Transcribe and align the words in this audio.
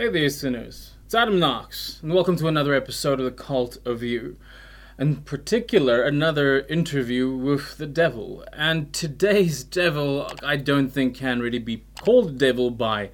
Hey 0.00 0.08
there, 0.10 0.30
sinners. 0.30 0.92
It's 1.06 1.14
Adam 1.16 1.40
Knox, 1.40 1.98
and 2.04 2.14
welcome 2.14 2.36
to 2.36 2.46
another 2.46 2.72
episode 2.72 3.18
of 3.18 3.24
The 3.24 3.32
Cult 3.32 3.78
of 3.84 4.00
You. 4.00 4.36
In 4.96 5.16
particular, 5.22 6.04
another 6.04 6.60
interview 6.66 7.34
with 7.34 7.78
the 7.78 7.86
devil. 7.88 8.44
And 8.52 8.92
today's 8.92 9.64
devil, 9.64 10.30
I 10.40 10.54
don't 10.54 10.90
think 10.90 11.16
can 11.16 11.40
really 11.40 11.58
be 11.58 11.82
called 12.00 12.38
devil 12.38 12.70
by 12.70 13.10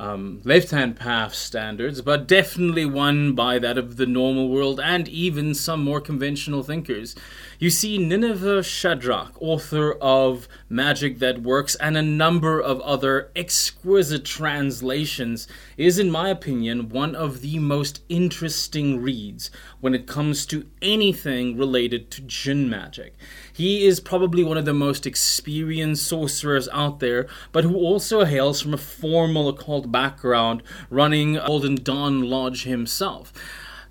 um, 0.00 0.40
left 0.44 0.70
hand 0.70 0.96
path 0.96 1.34
standards, 1.34 2.00
but 2.00 2.26
definitely 2.26 2.86
one 2.86 3.34
by 3.34 3.58
that 3.58 3.76
of 3.76 3.98
the 3.98 4.06
normal 4.06 4.48
world 4.48 4.80
and 4.80 5.06
even 5.08 5.54
some 5.54 5.84
more 5.84 6.00
conventional 6.00 6.62
thinkers. 6.62 7.14
You 7.58 7.68
see, 7.68 7.98
Nineveh 7.98 8.62
Shadrach, 8.62 9.34
author 9.42 9.92
of 10.00 10.48
Magic 10.70 11.18
That 11.18 11.42
Works 11.42 11.74
and 11.74 11.98
a 11.98 12.02
number 12.02 12.58
of 12.58 12.80
other 12.80 13.30
exquisite 13.36 14.24
translations, 14.24 15.46
is, 15.76 15.98
in 15.98 16.10
my 16.10 16.30
opinion, 16.30 16.88
one 16.88 17.14
of 17.14 17.42
the 17.42 17.58
most 17.58 18.02
interesting 18.08 19.02
reads 19.02 19.50
when 19.80 19.94
it 19.94 20.06
comes 20.06 20.46
to 20.46 20.66
anything 20.80 21.58
related 21.58 22.10
to 22.12 22.22
jinn 22.22 22.70
magic. 22.70 23.14
He 23.60 23.84
is 23.84 24.00
probably 24.00 24.42
one 24.42 24.56
of 24.56 24.64
the 24.64 24.72
most 24.72 25.06
experienced 25.06 26.06
sorcerers 26.06 26.66
out 26.72 27.00
there, 27.00 27.26
but 27.52 27.62
who 27.62 27.76
also 27.76 28.24
hails 28.24 28.62
from 28.62 28.72
a 28.72 28.78
formal 28.78 29.50
occult 29.50 29.92
background, 29.92 30.62
running 30.88 31.34
Golden 31.34 31.74
Dawn 31.74 32.22
Lodge 32.22 32.64
himself. 32.64 33.34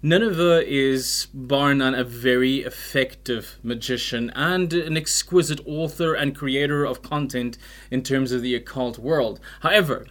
Nineveh 0.02 0.64
is, 0.68 1.28
bar 1.36 1.76
none, 1.76 1.94
a 1.94 2.04
very 2.04 2.62
effective 2.62 3.60
magician 3.62 4.32
and 4.32 4.74
an 4.74 4.98
exquisite 4.98 5.62
author 5.68 6.16
and 6.16 6.36
creator 6.36 6.84
of 6.84 7.04
content 7.04 7.60
in 7.92 8.02
terms 8.02 8.32
of 8.32 8.42
the 8.42 8.56
occult 8.56 8.98
world. 8.98 9.40
However, 9.60 10.08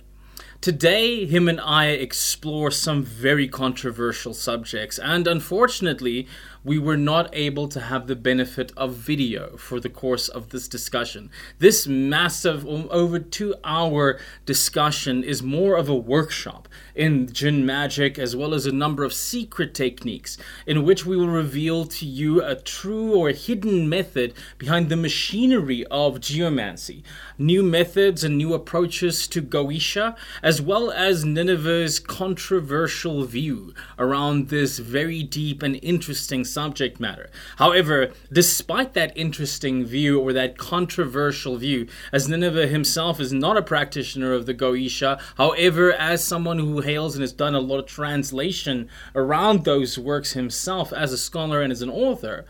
Today, 0.61 1.25
him 1.25 1.48
and 1.48 1.61
I 1.61 1.91
explore 1.91 2.72
some 2.72 3.05
very 3.05 3.47
controversial 3.47 4.34
subjects, 4.34 4.98
and 4.98 5.28
unfortunately, 5.28 6.27
we 6.64 6.78
were 6.78 6.97
not 6.97 7.31
able 7.33 7.69
to 7.69 7.81
have 7.81 8.06
the 8.06 8.17
benefit 8.17 8.73
of 8.77 8.95
video 8.95 9.56
for 9.56 9.81
the 9.81 9.89
course 9.89 10.28
of 10.28 10.51
this 10.51 10.69
discussion. 10.69 11.31
This 11.59 11.87
massive, 11.87 12.67
um, 12.67 12.89
over 12.91 13.19
two 13.19 13.55
hour 13.65 14.19
discussion 14.45 15.23
is 15.23 15.42
more 15.42 15.77
of 15.77 15.89
a 15.89 15.95
workshop 15.95 16.69
in 16.95 17.33
Jinn 17.33 17.65
magic 17.65 18.19
as 18.19 18.34
well 18.34 18.55
as 18.55 18.67
a 18.67 18.73
number 18.73 19.05
of 19.05 19.15
secret 19.15 19.75
techniques 19.75 20.37
in 20.67 20.84
which 20.84 21.06
we 21.06 21.17
will 21.17 21.28
reveal 21.28 21.84
to 21.87 22.06
you 22.06 22.42
a 22.42 22.56
true 22.56 23.15
or 23.15 23.31
hidden 23.31 23.89
method 23.89 24.34
behind 24.59 24.89
the 24.89 24.97
machinery 24.97 25.84
of 25.91 26.20
geomancy, 26.20 27.05
new 27.39 27.62
methods 27.62 28.25
and 28.25 28.37
new 28.37 28.53
approaches 28.53 29.28
to 29.28 29.41
Goetia, 29.41 30.16
as 30.43 30.61
well 30.61 30.91
as 30.91 31.25
Nineveh's 31.25 31.99
controversial 32.00 33.25
view 33.25 33.75
around 33.99 34.49
this 34.49 34.78
very 34.78 35.22
deep 35.22 35.62
and 35.62 35.78
interesting 35.82 36.44
subject 36.53 37.00
matter. 37.00 37.31
However, 37.56 38.10
despite 38.32 38.94
that 38.94 39.16
interesting 39.16 39.84
view 39.84 40.20
or 40.20 40.32
that 40.32 40.59
controversial 40.59 41.56
view, 41.56 41.86
as 42.12 42.28
Nineveh 42.28 42.66
himself 42.66 43.20
is 43.20 43.32
not 43.32 43.56
a 43.56 43.62
practitioner 43.62 44.32
of 44.32 44.47
the 44.47 44.54
Goetia, 44.54 45.20
however, 45.37 45.92
as 45.92 46.25
someone 46.25 46.58
who 46.58 46.81
hails 46.81 47.14
and 47.14 47.22
has 47.22 47.32
done 47.32 47.54
a 47.54 47.60
lot 47.60 47.78
of 47.78 47.87
translation 47.87 48.88
around 49.14 49.64
those 49.64 49.98
works 49.98 50.32
himself 50.32 50.92
as 50.92 51.12
a 51.12 51.19
scholar 51.19 51.62
and 51.62 51.72
as 51.72 51.82
an 51.82 51.91
author, 51.91 52.44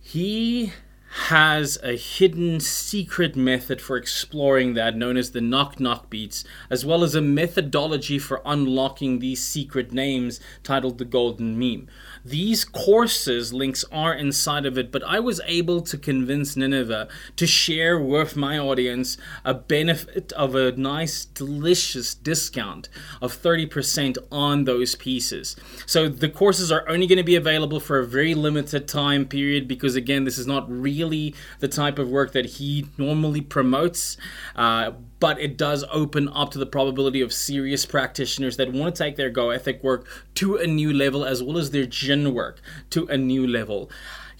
he 0.00 0.72
has 1.12 1.76
a 1.82 1.96
hidden 1.96 2.60
secret 2.60 3.34
method 3.34 3.80
for 3.80 3.96
exploring 3.96 4.74
that 4.74 4.96
known 4.96 5.16
as 5.16 5.32
the 5.32 5.40
knock 5.40 5.80
knock 5.80 6.08
beats, 6.08 6.44
as 6.70 6.86
well 6.86 7.02
as 7.02 7.16
a 7.16 7.20
methodology 7.20 8.16
for 8.16 8.40
unlocking 8.44 9.18
these 9.18 9.42
secret 9.42 9.90
names 9.90 10.38
titled 10.62 10.98
the 10.98 11.04
Golden 11.04 11.58
Meme. 11.58 11.88
These 12.24 12.64
courses 12.64 13.52
links 13.52 13.84
are 13.90 14.12
inside 14.12 14.66
of 14.66 14.76
it, 14.76 14.92
but 14.92 15.02
I 15.04 15.20
was 15.20 15.40
able 15.46 15.80
to 15.82 15.96
convince 15.96 16.56
Nineveh 16.56 17.08
to 17.36 17.46
share 17.46 17.98
with 17.98 18.36
my 18.36 18.58
audience 18.58 19.16
a 19.44 19.54
benefit 19.54 20.32
of 20.32 20.54
a 20.54 20.72
nice, 20.72 21.24
delicious 21.24 22.14
discount 22.14 22.88
of 23.22 23.32
30% 23.32 24.18
on 24.30 24.64
those 24.64 24.94
pieces. 24.94 25.56
So 25.86 26.08
the 26.08 26.28
courses 26.28 26.70
are 26.70 26.88
only 26.88 27.06
going 27.06 27.18
to 27.18 27.24
be 27.24 27.36
available 27.36 27.80
for 27.80 27.98
a 27.98 28.06
very 28.06 28.34
limited 28.34 28.86
time 28.86 29.26
period 29.26 29.66
because, 29.66 29.96
again, 29.96 30.24
this 30.24 30.38
is 30.38 30.46
not 30.46 30.70
really 30.70 31.34
the 31.60 31.68
type 31.68 31.98
of 31.98 32.08
work 32.08 32.32
that 32.32 32.46
he 32.46 32.86
normally 32.98 33.40
promotes. 33.40 34.16
Uh, 34.54 34.92
but 35.20 35.38
it 35.38 35.56
does 35.56 35.84
open 35.92 36.28
up 36.30 36.50
to 36.50 36.58
the 36.58 36.66
probability 36.66 37.20
of 37.20 37.32
serious 37.32 37.86
practitioners 37.86 38.56
that 38.56 38.72
want 38.72 38.94
to 38.94 39.02
take 39.02 39.16
their 39.16 39.30
Goetic 39.30 39.82
work 39.82 40.06
to 40.34 40.56
a 40.56 40.66
new 40.66 40.92
level 40.92 41.24
as 41.24 41.42
well 41.42 41.58
as 41.58 41.70
their 41.70 41.86
Jinn 41.86 42.34
work 42.34 42.60
to 42.90 43.06
a 43.06 43.16
new 43.16 43.46
level. 43.46 43.90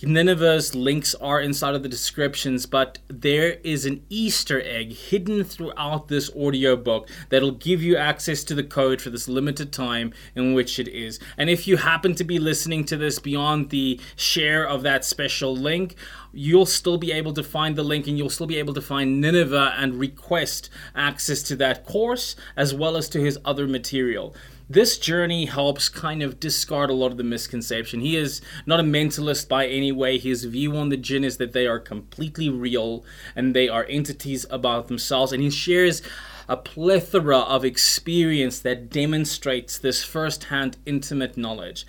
Nineveh's 0.03 0.75
links 0.75 1.15
are 1.17 1.43
inside 1.43 1.75
of 1.75 1.83
the 1.83 1.89
descriptions, 1.89 2.65
but 2.65 2.99
there 3.09 3.59
is 3.63 3.85
an 3.85 4.03
Easter 4.09 4.63
egg 4.63 4.93
hidden 4.93 5.45
throughout 5.45 6.09
this 6.09 6.31
audiobook 6.35 7.09
that'll 7.29 7.51
give 7.53 7.83
you 7.83 7.97
access 7.97 8.43
to 8.45 8.55
the 8.55 8.65
code 8.65 9.03
for 9.03 9.11
this 9.11 9.29
limited 9.29 9.73
time 9.73 10.15
in 10.35 10.55
which 10.55 10.79
it 10.79 10.89
is. 10.89 11.19
And 11.37 11.51
if 11.51 11.69
you 11.69 11.77
happen 11.77 12.15
to 12.15 12.25
be 12.25 12.39
listening 12.39 12.85
to 12.87 12.97
this 12.97 13.19
beyond 13.19 13.69
the 13.69 14.01
share 14.17 14.67
of 14.67 14.83
that 14.85 15.05
special 15.05 15.55
link, 15.55 15.97
you'll 16.33 16.67
still 16.67 16.97
be 16.97 17.13
able 17.13 17.35
to 17.35 17.43
find 17.43 17.77
the 17.77 17.83
link 17.83 18.07
and 18.07 18.17
you'll 18.17 18.31
still 18.31 18.47
be 18.47 18.59
able 18.59 18.75
to 18.75 18.83
find 18.83 19.21
Nineveh 19.21 19.75
and 19.77 19.97
request 19.97 20.71
access 20.95 21.43
to 21.43 21.57
that 21.57 21.85
course 21.85 22.37
as 22.57 22.73
well 22.73 22.97
as 22.97 23.09
to 23.11 23.21
his 23.21 23.39
other 23.45 23.67
material 23.67 24.35
this 24.71 24.99
journey 24.99 25.47
helps 25.47 25.89
kind 25.89 26.23
of 26.23 26.39
discard 26.39 26.91
a 26.91 26.95
lot 26.95 27.11
of 27.11 27.17
the 27.17 27.25
misconception. 27.25 28.01
He 28.01 28.17
is 28.17 28.41
not 28.65 28.79
a 28.79 28.85
mentalist 28.85 29.49
by 29.49 29.67
any 29.67 29.91
way. 29.91 30.17
His 30.17 30.45
view 30.45 30.77
on 30.77 30.91
the 30.91 30.97
jinn 30.97 31.25
is 31.25 31.39
that 31.39 31.53
they 31.53 31.67
are 31.67 31.81
completely 31.81 32.49
real 32.49 33.05
and 33.35 33.53
they 33.53 33.69
are 33.69 33.85
entities 33.87 34.47
about 34.49 34.87
themselves, 34.87 35.33
and 35.33 35.43
he 35.43 35.51
shares 35.51 36.03
a 36.49 36.57
plethora 36.57 37.39
of 37.39 37.65
experience 37.65 38.61
that 38.61 38.91
demonstrates 38.91 39.77
this 39.77 40.05
first-hand 40.05 40.77
intimate 40.87 41.37
knowledge. 41.37 41.85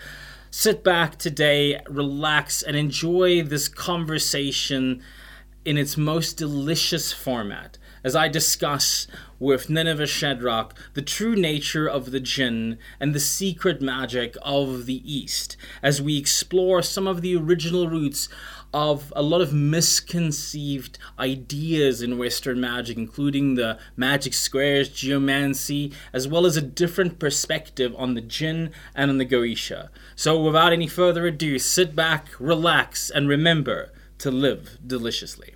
Sit 0.50 0.84
back 0.84 1.18
today, 1.18 1.80
relax, 1.88 2.64
and 2.64 2.76
enjoy 2.76 3.44
this 3.44 3.68
conversation 3.68 5.04
in 5.64 5.78
its 5.78 5.98
most 5.98 6.38
delicious 6.38 7.14
format 7.14 7.78
as 8.04 8.16
I 8.16 8.28
discuss 8.28 9.08
with 9.40 9.70
Nineveh 9.70 10.08
Shadrach 10.08 10.74
the 10.94 11.02
true 11.02 11.36
nature 11.36 11.88
of 11.88 12.12
the 12.12 12.20
jinn 12.20 12.78
and 13.00 13.14
the 13.14 13.20
secret 13.20 13.82
magic 13.82 14.36
of 14.42 14.86
the 14.86 15.02
East, 15.12 15.58
as 15.82 16.02
we 16.02 16.18
explore 16.18 16.82
some 16.82 17.08
of 17.08 17.22
the 17.22 17.36
original 17.36 17.88
roots 17.88 18.30
of 18.74 19.12
a 19.16 19.22
lot 19.22 19.42
of 19.42 19.54
misconceived 19.54 20.98
ideas 21.20 22.02
in 22.02 22.18
Western 22.18 22.60
magic, 22.60 22.98
including 22.98 23.56
the 23.56 23.78
magic 23.98 24.34
squares, 24.34 24.90
geomancy, 24.90 25.92
as 26.14 26.28
well 26.28 26.46
as 26.46 26.56
a 26.56 26.62
different 26.62 27.20
perspective 27.20 27.94
on 27.98 28.14
the 28.14 28.22
jinn 28.22 28.72
and 28.96 29.12
on 29.12 29.18
the 29.18 29.26
Goetia. 29.26 29.90
So, 30.16 30.42
without 30.42 30.74
any 30.74 30.88
further 30.88 31.28
ado, 31.28 31.60
sit 31.60 31.96
back, 31.96 32.28
relax, 32.40 33.10
and 33.10 33.28
remember 33.28 33.92
to 34.20 34.32
live 34.32 34.78
deliciously. 34.86 35.56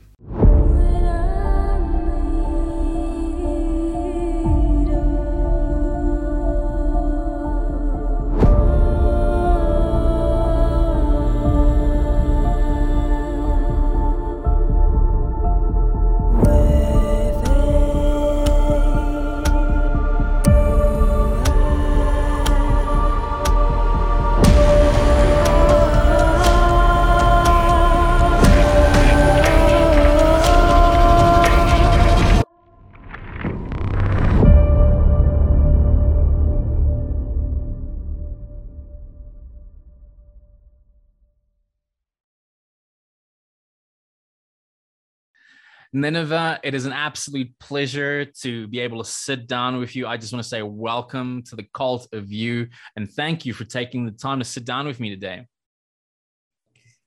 Nineveh, 45.95 46.59
it 46.61 46.73
is 46.73 46.85
an 46.85 46.91
absolute 46.91 47.57
pleasure 47.57 48.25
to 48.25 48.67
be 48.67 48.81
able 48.81 49.01
to 49.01 49.09
sit 49.09 49.47
down 49.47 49.77
with 49.77 49.95
you. 49.95 50.07
I 50.07 50.17
just 50.17 50.33
want 50.33 50.43
to 50.43 50.49
say 50.49 50.61
welcome 50.61 51.41
to 51.43 51.55
the 51.55 51.65
cult 51.73 52.09
of 52.11 52.33
you 52.33 52.67
and 52.97 53.09
thank 53.09 53.45
you 53.45 53.53
for 53.53 53.63
taking 53.63 54.05
the 54.05 54.11
time 54.11 54.39
to 54.39 54.43
sit 54.43 54.65
down 54.65 54.87
with 54.87 54.99
me 54.99 55.09
today. 55.09 55.47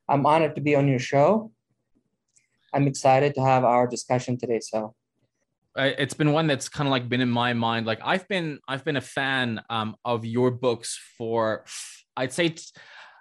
I'm 0.09 0.25
honored 0.25 0.55
to 0.55 0.63
be 0.63 0.75
on 0.75 0.89
your 0.89 1.01
show. 1.01 1.53
I'm 2.73 2.87
excited 2.87 3.35
to 3.35 3.43
have 3.43 3.63
our 3.63 3.87
discussion 3.87 4.39
today. 4.39 4.61
So, 4.61 4.95
it's 5.77 6.15
been 6.15 6.33
one 6.33 6.47
that's 6.47 6.71
kind 6.71 6.89
of 6.89 6.91
like 6.91 7.11
been 7.11 7.21
in 7.21 7.29
my 7.29 7.53
mind. 7.53 7.85
Like 7.85 8.01
I've 8.03 8.27
been 8.27 8.59
I've 8.67 8.87
been 8.87 8.97
a 8.97 9.03
fan 9.03 9.61
um, 9.69 9.97
of 10.03 10.25
your 10.25 10.51
books 10.51 10.99
for 11.19 11.67
I'd 12.17 12.33
say 12.33 12.55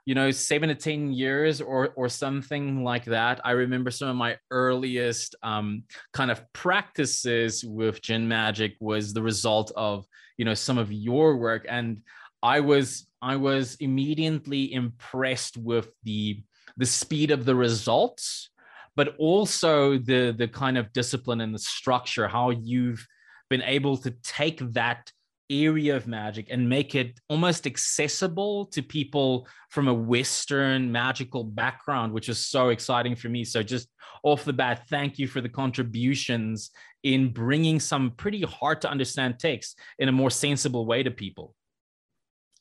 you 0.08 0.16
know 0.16 0.32
seven 0.32 0.70
to 0.70 0.76
ten 0.76 1.12
years 1.12 1.60
or 1.60 1.90
or 1.98 2.08
something 2.08 2.82
like 2.82 3.04
that. 3.06 3.42
I 3.44 3.52
remember 3.52 3.92
some 3.92 4.08
of 4.08 4.16
my 4.16 4.38
earliest 4.52 5.36
um, 5.44 5.84
kind 6.14 6.32
of 6.32 6.42
practices 6.54 7.66
with 7.66 8.02
jinn 8.02 8.26
magic 8.26 8.78
was 8.80 9.14
the 9.14 9.22
result 9.22 9.74
of 9.76 10.06
you 10.38 10.46
know 10.46 10.54
some 10.54 10.78
of 10.78 10.94
your 10.94 11.36
work, 11.36 11.66
and 11.68 11.98
I 12.42 12.62
was 12.62 13.06
I 13.22 13.36
was 13.36 13.76
immediately 13.82 14.72
impressed 14.74 15.58
with 15.58 15.90
the 16.04 16.42
the 16.78 16.86
speed 16.86 17.32
of 17.32 17.44
the 17.44 17.56
results 17.56 18.50
but 18.96 19.16
also 19.20 19.98
the 19.98 20.34
the 20.38 20.48
kind 20.48 20.78
of 20.78 20.92
discipline 20.94 21.42
and 21.42 21.54
the 21.54 21.60
structure 21.60 22.28
how 22.28 22.50
you've 22.52 23.06
been 23.50 23.62
able 23.64 23.98
to 23.98 24.12
take 24.24 24.60
that 24.74 25.12
area 25.50 25.96
of 25.96 26.08
magic 26.08 26.48
and 26.50 26.68
make 26.68 26.96
it 26.96 27.20
almost 27.30 27.66
accessible 27.66 28.66
to 28.66 28.82
people 28.82 29.48
from 29.70 29.88
a 29.88 29.94
western 29.94 30.92
magical 30.92 31.44
background 31.44 32.12
which 32.12 32.30
is 32.30 32.38
so 32.38 32.70
exciting 32.70 33.16
for 33.16 33.30
me. 33.30 33.44
So 33.44 33.64
just 33.64 33.88
off 34.24 34.44
the 34.44 34.54
bat 34.54 34.84
thank 34.90 35.18
you 35.18 35.28
for 35.28 35.42
the 35.42 35.50
contributions 35.50 36.72
in 37.04 37.32
bringing 37.32 37.80
some 37.80 38.12
pretty 38.12 38.42
hard 38.42 38.82
to 38.82 38.90
understand 38.90 39.40
text 39.40 39.80
in 40.00 40.10
a 40.10 40.12
more 40.12 40.30
sensible 40.30 40.86
way 40.86 41.04
to 41.04 41.12
people. 41.12 41.56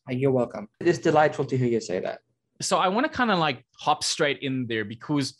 Uh, 0.08 0.12
you're 0.12 0.30
welcome. 0.30 0.68
It 0.78 0.86
is 0.86 0.98
delightful 0.98 1.44
to 1.46 1.58
hear 1.58 1.68
you 1.68 1.80
say 1.80 2.00
that. 2.00 2.20
So 2.60 2.78
i 2.78 2.88
want 2.88 3.04
to 3.04 3.12
kind 3.12 3.30
of 3.30 3.38
like 3.38 3.64
hop 3.78 4.02
straight 4.02 4.38
in 4.38 4.66
there 4.66 4.84
because 4.84 5.36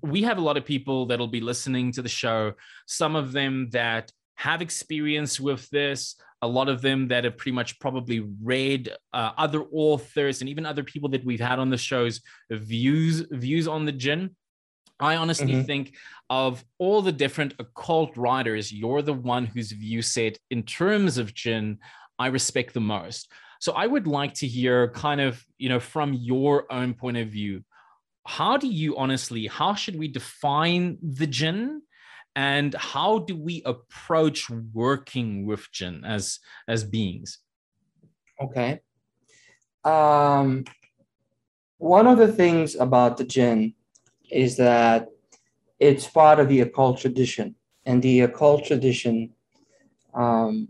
we 0.00 0.22
have 0.22 0.38
a 0.38 0.40
lot 0.40 0.56
of 0.56 0.64
people 0.64 1.06
that'll 1.06 1.26
be 1.26 1.40
listening 1.40 1.92
to 1.92 2.02
the 2.02 2.08
show, 2.08 2.52
some 2.86 3.16
of 3.16 3.32
them 3.32 3.68
that 3.70 4.12
have 4.36 4.62
experience 4.62 5.38
with 5.38 5.68
this, 5.70 6.16
a 6.42 6.48
lot 6.48 6.68
of 6.68 6.82
them 6.82 7.08
that 7.08 7.24
have 7.24 7.36
pretty 7.36 7.54
much 7.54 7.78
probably 7.78 8.20
read 8.42 8.92
uh, 9.12 9.30
other 9.38 9.62
authors 9.72 10.40
and 10.40 10.50
even 10.50 10.66
other 10.66 10.82
people 10.82 11.08
that 11.10 11.24
we've 11.24 11.40
had 11.40 11.58
on 11.58 11.70
the 11.70 11.78
shows 11.78 12.20
views 12.50 13.24
views 13.30 13.68
on 13.68 13.86
the 13.86 13.92
jinn. 13.92 14.36
I 14.98 15.16
honestly 15.16 15.52
mm-hmm. 15.52 15.62
think 15.62 15.94
of 16.28 16.64
all 16.78 17.02
the 17.02 17.12
different 17.12 17.54
occult 17.58 18.16
writers, 18.16 18.72
you're 18.72 19.02
the 19.02 19.12
one 19.12 19.46
whose 19.46 19.72
view 19.72 20.02
set 20.02 20.38
in 20.50 20.62
terms 20.64 21.18
of 21.18 21.34
jinn 21.34 21.78
I 22.18 22.26
respect 22.26 22.74
the 22.74 22.80
most. 22.80 23.32
So 23.60 23.72
I 23.72 23.86
would 23.86 24.06
like 24.06 24.34
to 24.34 24.46
hear 24.46 24.88
kind 24.88 25.20
of, 25.20 25.44
you 25.58 25.68
know, 25.68 25.80
from 25.80 26.12
your 26.12 26.70
own 26.72 26.94
point 26.94 27.16
of 27.16 27.28
view, 27.28 27.64
how 28.26 28.56
do 28.56 28.68
you 28.68 28.96
honestly 28.96 29.46
how 29.46 29.74
should 29.74 29.96
we 29.96 30.08
define 30.08 30.98
the 31.02 31.26
jinn 31.26 31.82
and 32.34 32.74
how 32.74 33.18
do 33.18 33.36
we 33.36 33.62
approach 33.64 34.50
working 34.72 35.46
with 35.46 35.70
jinn 35.72 36.04
as 36.04 36.38
as 36.68 36.84
beings 36.84 37.38
okay 38.40 38.80
um 39.84 40.64
one 41.78 42.06
of 42.06 42.18
the 42.18 42.32
things 42.32 42.74
about 42.76 43.16
the 43.16 43.24
jinn 43.24 43.74
is 44.30 44.56
that 44.56 45.08
it's 45.78 46.06
part 46.06 46.38
of 46.38 46.48
the 46.48 46.60
occult 46.60 46.98
tradition 46.98 47.54
and 47.84 48.02
the 48.02 48.20
occult 48.20 48.64
tradition 48.64 49.30
um, 50.14 50.68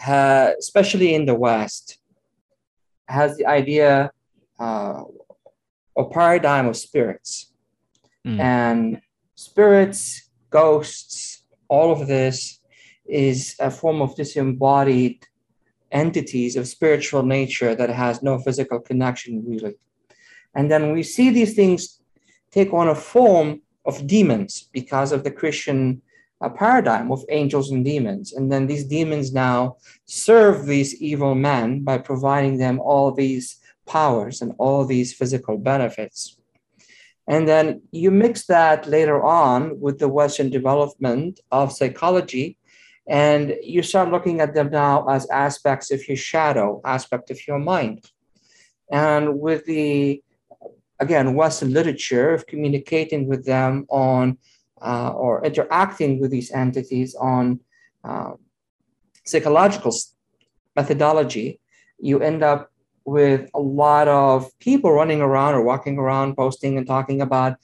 ha, 0.00 0.52
especially 0.58 1.14
in 1.14 1.26
the 1.26 1.34
west 1.34 1.98
has 3.08 3.36
the 3.36 3.46
idea 3.46 4.10
uh, 4.58 5.02
a 5.96 6.04
paradigm 6.04 6.66
of 6.66 6.76
spirits. 6.76 7.52
Mm. 8.26 8.40
And 8.40 9.00
spirits, 9.40 10.28
ghosts, 10.50 11.44
all 11.68 11.90
of 11.92 12.06
this 12.06 12.60
is 13.06 13.56
a 13.58 13.70
form 13.70 14.02
of 14.02 14.14
disembodied 14.14 15.26
entities 15.90 16.56
of 16.56 16.68
spiritual 16.68 17.22
nature 17.22 17.74
that 17.74 17.88
has 17.88 18.22
no 18.22 18.38
physical 18.38 18.78
connection 18.78 19.42
really. 19.46 19.76
And 20.54 20.70
then 20.70 20.92
we 20.92 21.02
see 21.02 21.30
these 21.30 21.54
things 21.54 22.00
take 22.50 22.72
on 22.74 22.88
a 22.88 22.94
form 22.94 23.62
of 23.86 24.06
demons 24.06 24.68
because 24.72 25.10
of 25.10 25.24
the 25.24 25.30
Christian 25.30 26.02
uh, 26.42 26.50
paradigm 26.50 27.10
of 27.10 27.24
angels 27.30 27.70
and 27.70 27.82
demons. 27.82 28.34
And 28.34 28.52
then 28.52 28.66
these 28.66 28.84
demons 28.84 29.32
now 29.32 29.76
serve 30.04 30.66
these 30.66 31.00
evil 31.00 31.34
men 31.34 31.82
by 31.82 31.96
providing 31.96 32.58
them 32.58 32.78
all 32.78 33.10
these 33.10 33.58
powers 33.86 34.42
and 34.42 34.52
all 34.58 34.84
these 34.84 35.14
physical 35.14 35.56
benefits. 35.56 36.39
And 37.30 37.46
then 37.46 37.82
you 37.92 38.10
mix 38.10 38.46
that 38.46 38.88
later 38.88 39.22
on 39.22 39.78
with 39.78 40.00
the 40.00 40.08
Western 40.08 40.50
development 40.50 41.38
of 41.52 41.72
psychology, 41.72 42.58
and 43.08 43.54
you 43.62 43.82
start 43.84 44.10
looking 44.10 44.40
at 44.40 44.52
them 44.52 44.68
now 44.70 45.06
as 45.08 45.30
aspects 45.30 45.92
of 45.92 46.00
your 46.08 46.16
shadow, 46.16 46.80
aspect 46.84 47.30
of 47.30 47.38
your 47.46 47.60
mind. 47.60 47.98
And 48.90 49.38
with 49.38 49.64
the, 49.64 50.20
again, 50.98 51.34
Western 51.34 51.72
literature 51.72 52.34
of 52.34 52.48
communicating 52.48 53.28
with 53.28 53.46
them 53.46 53.86
on 53.88 54.36
uh, 54.82 55.12
or 55.12 55.44
interacting 55.44 56.18
with 56.20 56.32
these 56.32 56.50
entities 56.50 57.14
on 57.14 57.60
uh, 58.02 58.32
psychological 59.24 59.94
methodology, 60.74 61.60
you 62.00 62.18
end 62.18 62.42
up 62.42 62.72
with 63.04 63.50
a 63.54 63.60
lot 63.60 64.08
of 64.08 64.50
people 64.58 64.92
running 64.92 65.20
around 65.20 65.54
or 65.54 65.62
walking 65.62 65.98
around, 65.98 66.36
posting 66.36 66.76
and 66.76 66.86
talking 66.86 67.20
about 67.20 67.56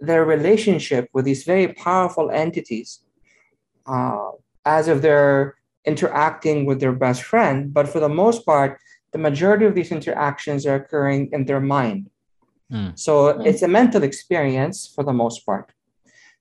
their 0.00 0.24
relationship 0.24 1.08
with 1.12 1.24
these 1.24 1.44
very 1.44 1.68
powerful 1.68 2.30
entities 2.30 3.00
uh, 3.86 4.30
as 4.64 4.88
if 4.88 5.02
they're 5.02 5.56
interacting 5.84 6.66
with 6.66 6.80
their 6.80 6.92
best 6.92 7.22
friend. 7.22 7.72
But 7.72 7.88
for 7.88 8.00
the 8.00 8.08
most 8.08 8.46
part, 8.46 8.78
the 9.12 9.18
majority 9.18 9.66
of 9.66 9.74
these 9.74 9.90
interactions 9.90 10.66
are 10.66 10.76
occurring 10.76 11.30
in 11.32 11.44
their 11.44 11.60
mind. 11.60 12.10
Mm. 12.72 12.98
So 12.98 13.34
mm. 13.34 13.46
it's 13.46 13.62
a 13.62 13.68
mental 13.68 14.02
experience 14.02 14.90
for 14.94 15.04
the 15.04 15.12
most 15.12 15.44
part. 15.44 15.72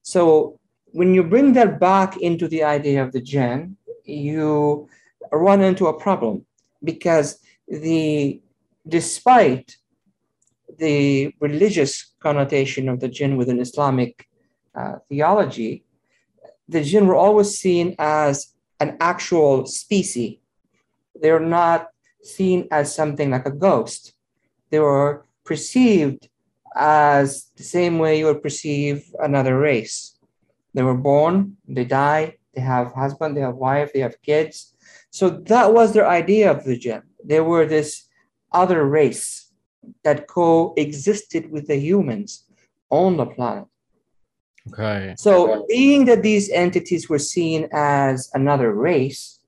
So 0.03 0.59
when 0.91 1.13
you 1.13 1.23
bring 1.23 1.53
that 1.53 1.79
back 1.79 2.17
into 2.17 2.47
the 2.47 2.63
idea 2.63 3.03
of 3.03 3.11
the 3.11 3.21
jinn, 3.21 3.77
you 4.05 4.87
run 5.31 5.61
into 5.61 5.87
a 5.87 5.99
problem 5.99 6.45
because 6.83 7.39
the 7.69 8.41
despite 8.87 9.77
the 10.77 11.33
religious 11.39 12.13
connotation 12.19 12.89
of 12.89 12.99
the 12.99 13.07
jinn 13.07 13.37
within 13.37 13.59
Islamic 13.59 14.27
uh, 14.75 14.95
theology, 15.07 15.83
the 16.67 16.81
jinn 16.83 17.05
were 17.07 17.15
always 17.15 17.57
seen 17.57 17.95
as 17.99 18.53
an 18.79 18.97
actual 18.99 19.65
species. 19.65 20.37
They're 21.21 21.39
not 21.39 21.89
seen 22.23 22.67
as 22.71 22.93
something 22.93 23.29
like 23.29 23.45
a 23.45 23.51
ghost. 23.51 24.13
They 24.69 24.79
were 24.79 25.25
perceived 25.43 26.29
as 26.75 27.51
the 27.57 27.63
same 27.63 27.99
way 27.99 28.19
you 28.19 28.25
would 28.25 28.41
perceive 28.41 29.13
another 29.19 29.59
race. 29.59 30.17
They 30.73 30.83
were 30.83 30.95
born, 30.95 31.57
they 31.67 31.83
die, 31.83 32.37
they 32.53 32.61
have 32.61 32.93
husband, 32.93 33.35
they 33.35 33.41
have 33.41 33.55
wife, 33.55 33.91
they 33.91 33.99
have 33.99 34.21
kids. 34.21 34.73
So 35.09 35.29
that 35.29 35.73
was 35.73 35.93
their 35.93 36.07
idea 36.07 36.51
of 36.51 36.63
the 36.63 36.77
jinn 36.77 37.08
they 37.23 37.41
were 37.41 37.65
this 37.65 38.07
other 38.51 38.85
race 38.85 39.51
that 40.03 40.27
coexisted 40.27 41.51
with 41.51 41.67
the 41.67 41.77
humans 41.77 42.45
on 42.89 43.17
the 43.17 43.25
planet. 43.25 43.65
Okay. 44.73 45.15
So, 45.17 45.65
being 45.67 46.05
that 46.05 46.21
these 46.21 46.49
entities 46.49 47.09
were 47.09 47.19
seen 47.19 47.67
as 47.71 48.29
another 48.33 48.73
race, 48.73 49.39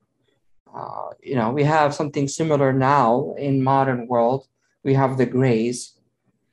uh, 0.74 1.10
you 1.22 1.36
know, 1.36 1.52
we 1.52 1.64
have 1.64 1.94
something 1.94 2.28
similar 2.28 2.74
now 2.74 3.36
in 3.38 3.62
modern 3.62 4.08
world. 4.08 4.48
We 4.84 4.94
have 4.94 5.18
the 5.18 5.26
Greys. 5.26 5.94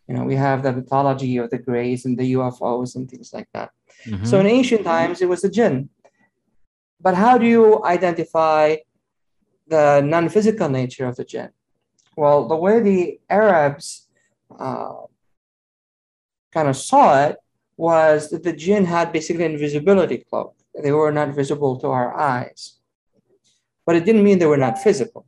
You 0.08 0.14
know, 0.14 0.24
we 0.24 0.34
have 0.34 0.62
the 0.62 0.72
mythology 0.72 1.36
of 1.36 1.50
the 1.50 1.58
Greys 1.58 2.04
and 2.04 2.18
the 2.18 2.32
UFOs 2.34 2.96
and 2.96 3.08
things 3.08 3.32
like 3.32 3.48
that. 3.54 3.70
Mm-hmm. 4.06 4.24
So, 4.24 4.40
in 4.40 4.46
ancient 4.46 4.84
times, 4.84 5.22
it 5.22 5.28
was 5.28 5.42
the 5.42 5.50
jinn. 5.50 5.88
But 7.00 7.14
how 7.14 7.38
do 7.38 7.46
you 7.46 7.82
identify 7.84 8.76
the 9.68 10.00
non-physical 10.00 10.68
nature 10.68 11.06
of 11.06 11.16
the 11.16 11.24
jinn? 11.24 11.50
Well, 12.16 12.48
the 12.48 12.56
way 12.56 12.80
the 12.80 13.20
Arabs 13.30 14.08
uh, 14.58 14.94
kind 16.52 16.68
of 16.68 16.76
saw 16.76 17.26
it 17.26 17.36
was 17.76 18.30
that 18.30 18.42
the 18.42 18.52
jinn 18.52 18.84
had 18.84 19.12
basically 19.12 19.44
an 19.44 19.52
invisibility 19.52 20.18
cloak. 20.18 20.54
They 20.82 20.92
were 20.92 21.12
not 21.12 21.34
visible 21.34 21.78
to 21.80 21.88
our 21.88 22.18
eyes. 22.18 22.78
But 23.86 23.96
it 23.96 24.04
didn't 24.04 24.24
mean 24.24 24.38
they 24.38 24.46
were 24.46 24.56
not 24.56 24.78
physical. 24.78 25.26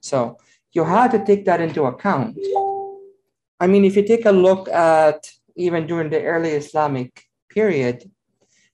So 0.00 0.38
you 0.72 0.84
had 0.84 1.10
to 1.12 1.24
take 1.24 1.44
that 1.46 1.60
into 1.60 1.84
account. 1.84 2.38
I 3.58 3.66
mean, 3.66 3.84
if 3.84 3.96
you 3.96 4.06
take 4.06 4.26
a 4.26 4.30
look 4.30 4.68
at 4.68 5.30
even 5.56 5.86
during 5.86 6.10
the 6.10 6.22
early 6.22 6.50
Islamic 6.50 7.24
period, 7.48 8.10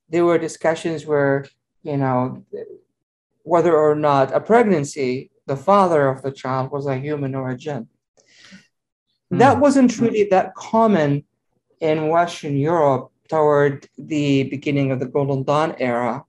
there 0.09 0.25
were 0.25 0.39
discussions 0.39 1.07
where, 1.07 1.47
you 1.83 1.97
know, 1.97 2.45
whether 3.43 3.77
or 3.77 3.95
not 3.95 4.33
a 4.33 4.41
pregnancy, 4.41 5.31
the 5.47 5.57
father 5.57 6.09
of 6.09 6.23
the 6.23 6.33
child 6.33 6.71
was 6.71 6.87
a 6.87 6.97
human 6.97 7.35
or 7.35 7.51
a 7.51 7.57
jinn. 7.57 7.89
Mm. 9.33 9.39
That 9.39 9.61
wasn't 9.61 9.99
really 9.99 10.25
that 10.31 10.55
common 10.55 11.25
in 11.81 12.09
Western 12.09 12.57
Europe 12.57 13.11
toward 13.29 13.89
the 13.99 14.45
beginning 14.45 14.93
of 14.93 15.01
the 15.01 15.07
Golden 15.07 15.43
Dawn 15.43 15.75
era, 15.79 16.25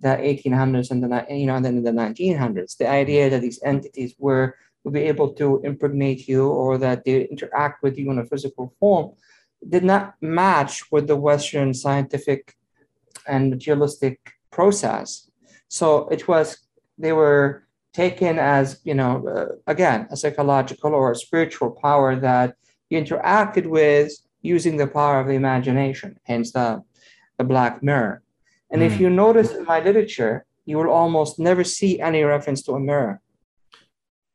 the 0.00 0.08
1800s 0.08 0.90
and 0.90 1.02
the 1.02 1.26
you 1.28 1.46
know, 1.46 1.60
then 1.60 1.78
in 1.78 1.84
the 1.84 1.90
1900s, 1.90 2.76
the 2.76 2.88
idea 2.88 3.28
that 3.30 3.42
these 3.42 3.60
entities 3.62 4.14
were 4.18 4.56
would 4.84 4.94
be 4.94 5.00
able 5.00 5.32
to 5.34 5.60
impregnate 5.62 6.26
you 6.26 6.48
or 6.48 6.78
that 6.78 7.04
they 7.04 7.24
interact 7.24 7.82
with 7.82 7.98
you 7.98 8.10
in 8.10 8.18
a 8.18 8.24
physical 8.24 8.74
form 8.80 9.12
did 9.68 9.84
not 9.84 10.14
match 10.20 10.90
with 10.90 11.06
the 11.06 11.16
Western 11.16 11.74
scientific 11.74 12.54
and 13.26 13.50
materialistic 13.50 14.32
process. 14.50 15.29
So 15.70 16.08
it 16.08 16.26
was, 16.26 16.58
they 16.98 17.12
were 17.12 17.64
taken 17.94 18.38
as, 18.38 18.80
you 18.84 18.94
know, 18.94 19.26
uh, 19.26 19.70
again, 19.70 20.08
a 20.10 20.16
psychological 20.16 20.92
or 20.94 21.12
a 21.12 21.16
spiritual 21.16 21.70
power 21.70 22.16
that 22.16 22.56
you 22.88 23.00
interacted 23.00 23.66
with 23.66 24.12
using 24.42 24.76
the 24.76 24.88
power 24.88 25.20
of 25.20 25.28
the 25.28 25.34
imagination, 25.34 26.18
hence 26.24 26.50
the, 26.52 26.82
the 27.38 27.44
black 27.44 27.82
mirror. 27.84 28.22
And 28.70 28.82
mm. 28.82 28.86
if 28.86 28.96
hmm. 28.96 29.02
you 29.02 29.10
notice 29.10 29.52
in 29.52 29.64
my 29.64 29.80
literature, 29.80 30.44
you 30.64 30.76
will 30.76 30.90
almost 30.90 31.38
never 31.38 31.62
see 31.62 32.00
any 32.00 32.22
reference 32.24 32.62
to 32.62 32.72
a 32.72 32.80
mirror. 32.80 33.20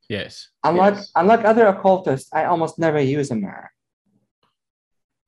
Yes. 0.08 0.50
Unlike 0.64 0.96
yes. 0.96 1.12
unlike 1.16 1.44
other 1.46 1.68
occultists, 1.68 2.30
I 2.32 2.46
almost 2.46 2.78
never 2.78 3.00
use 3.00 3.32
a 3.32 3.36
mirror. 3.36 3.72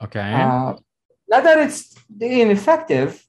Okay. 0.03 0.33
Uh, 0.33 0.75
not 1.27 1.43
that 1.43 1.57
it's 1.59 1.95
ineffective 2.19 3.26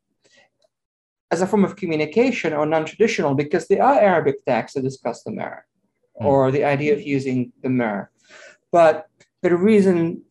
as 1.30 1.40
a 1.42 1.46
form 1.46 1.64
of 1.64 1.76
communication 1.76 2.52
or 2.52 2.64
non-traditional, 2.66 3.34
because 3.34 3.68
there 3.68 3.82
are 3.82 4.00
Arabic 4.00 4.44
texts 4.44 4.74
that 4.74 4.82
discuss 4.82 5.22
the 5.22 5.30
mirror 5.30 5.66
mm. 6.20 6.24
or 6.24 6.50
the 6.50 6.64
idea 6.64 6.92
of 6.94 7.02
using 7.02 7.52
the 7.62 7.68
mirror. 7.68 8.10
But 8.72 9.06
the 9.42 9.56
reason 9.56 10.22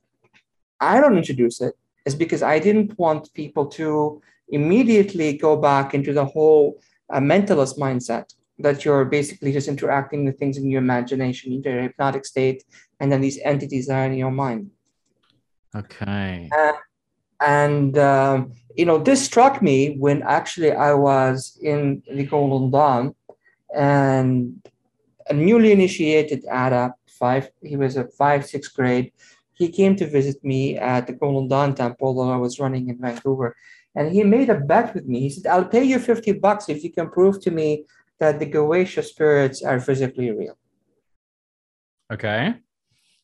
I 0.79 0.99
don't 0.99 1.17
introduce 1.17 1.61
it 1.61 1.73
is 2.05 2.15
because 2.15 2.41
I 2.41 2.59
didn't 2.59 2.97
want 2.97 3.33
people 3.33 3.65
to 3.79 4.21
immediately 4.49 5.37
go 5.37 5.57
back 5.57 5.93
into 5.93 6.13
the 6.13 6.25
whole 6.25 6.81
uh, 7.09 7.19
mentalist 7.19 7.77
mindset 7.77 8.33
that 8.59 8.83
you're 8.83 9.05
basically 9.05 9.51
just 9.51 9.67
interacting 9.67 10.25
with 10.25 10.39
things 10.39 10.57
in 10.57 10.69
your 10.69 10.81
imagination, 10.81 11.53
into 11.53 11.69
your 11.69 11.83
hypnotic 11.83 12.25
state, 12.25 12.63
and 12.99 13.11
then 13.11 13.21
these 13.21 13.39
entities 13.43 13.89
are 13.89 14.05
in 14.05 14.13
your 14.13 14.31
mind. 14.31 14.71
Okay. 15.75 16.49
Uh, 16.57 16.73
and 17.39 17.97
um, 17.97 18.53
you 18.75 18.85
know, 18.85 18.97
this 18.97 19.23
struck 19.25 19.61
me 19.61 19.95
when 19.97 20.21
actually 20.23 20.71
I 20.71 20.93
was 20.93 21.57
in 21.61 22.03
the 22.11 22.25
Golden 22.25 22.71
Dawn, 22.71 23.15
and 23.75 24.61
a 25.29 25.33
newly 25.33 25.71
initiated 25.71 26.45
Ada, 26.45 26.93
five, 27.07 27.49
he 27.61 27.75
was 27.75 27.97
a 27.97 28.07
five, 28.07 28.45
sixth 28.45 28.73
grade. 28.75 29.11
He 29.53 29.69
came 29.69 29.95
to 29.95 30.07
visit 30.07 30.43
me 30.43 30.77
at 30.77 31.07
the 31.07 31.13
Golden 31.13 31.47
Dawn 31.47 31.73
Temple 31.73 32.13
that 32.15 32.31
I 32.31 32.37
was 32.37 32.59
running 32.59 32.89
in 32.89 32.99
Vancouver. 32.99 33.55
And 33.95 34.11
he 34.11 34.23
made 34.23 34.49
a 34.51 34.59
bet 34.59 34.93
with 34.93 35.07
me. 35.07 35.21
He 35.21 35.29
said, 35.31 35.47
I'll 35.47 35.65
pay 35.65 35.83
you 35.83 35.97
50 35.97 36.33
bucks 36.33 36.69
if 36.69 36.83
you 36.83 36.91
can 36.91 37.09
prove 37.09 37.41
to 37.41 37.51
me 37.51 37.85
that 38.19 38.39
the 38.39 38.45
Goetia 38.45 39.03
spirits 39.03 39.63
are 39.63 39.79
physically 39.79 40.29
real. 40.31 40.57
Okay. 42.13 42.55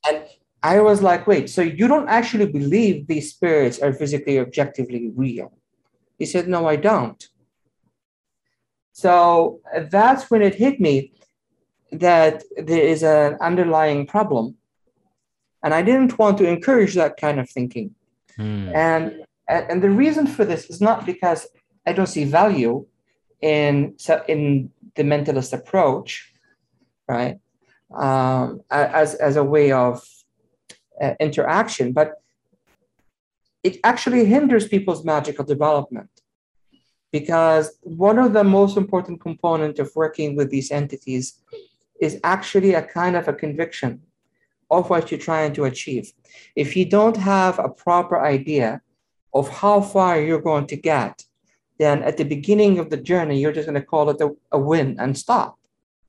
And 0.08 0.24
I 0.64 0.80
was 0.80 1.04
like, 1.04 1.28
wait, 1.28 1.50
so 1.50 1.62
you 1.62 1.90
don't 1.90 2.08
actually 2.08 2.46
believe 2.46 3.06
these 3.06 3.32
spirits 3.32 3.80
are 3.80 3.92
physically 3.92 4.40
objectively 4.40 5.12
real? 5.14 5.52
He 6.18 6.26
said, 6.26 6.48
no, 6.48 6.66
I 6.68 6.78
don't. 6.78 7.22
So 8.94 9.60
that's 9.90 10.32
when 10.32 10.42
it 10.42 10.56
hit 10.56 10.80
me 10.80 11.12
that 11.92 12.44
there 12.56 12.82
is 12.82 13.04
an 13.04 13.38
underlying 13.42 14.08
problem. 14.08 14.56
And 15.64 15.74
I 15.74 15.82
didn't 15.82 16.18
want 16.18 16.38
to 16.38 16.48
encourage 16.48 16.94
that 16.96 17.18
kind 17.18 17.42
of 17.42 17.50
thinking. 17.50 17.94
Hmm. 18.38 18.70
And, 18.74 19.26
and 19.50 19.84
the 19.84 19.90
reason 19.90 20.28
for 20.28 20.46
this 20.46 20.70
is 20.70 20.80
not 20.80 21.06
because 21.06 21.46
I 21.86 21.92
don't 21.92 22.08
see 22.08 22.24
value 22.24 22.86
in, 23.42 23.96
in 24.30 24.70
the 24.96 25.04
mentalist 25.04 25.52
approach, 25.52 26.32
right? 27.08 27.38
Um, 27.94 28.62
as, 28.72 29.16
as 29.16 29.36
a 29.36 29.44
way 29.44 29.72
of 29.72 30.02
uh, 31.02 31.14
interaction, 31.20 31.92
but 31.92 32.22
it 33.64 33.78
actually 33.84 34.26
hinders 34.26 34.68
people's 34.68 35.06
magical 35.06 35.46
development 35.46 36.10
because 37.12 37.78
one 37.82 38.18
of 38.18 38.34
the 38.34 38.44
most 38.44 38.76
important 38.76 39.22
component 39.22 39.80
of 39.80 39.90
working 39.96 40.36
with 40.36 40.50
these 40.50 40.72
entities 40.72 41.40
is 42.02 42.20
actually 42.24 42.74
a 42.74 42.82
kind 42.82 43.16
of 43.16 43.28
a 43.28 43.34
conviction 43.34 44.02
of 44.72 44.90
what 44.90 45.12
you're 45.12 45.20
trying 45.20 45.54
to 45.54 45.66
achieve. 45.66 46.12
If 46.56 46.76
you 46.76 46.86
don't 46.86 47.18
have 47.18 47.60
a 47.60 47.70
proper 47.70 48.20
idea 48.20 48.82
of 49.34 49.48
how 49.48 49.82
far 49.82 50.20
you're 50.20 50.42
going 50.42 50.68
to 50.68 50.76
get, 50.76 51.24
then 51.78 52.02
at 52.04 52.18
the 52.18 52.24
beginning 52.24 52.80
of 52.80 52.90
the 52.90 52.98
journey, 52.98 53.40
you're 53.40 53.52
just 53.52 53.68
going 53.68 53.80
to 53.80 53.86
call 53.86 54.10
it 54.10 54.20
a, 54.20 54.30
a 54.52 54.60
win 54.60 54.96
and 55.00 55.18
stop. 55.18 55.60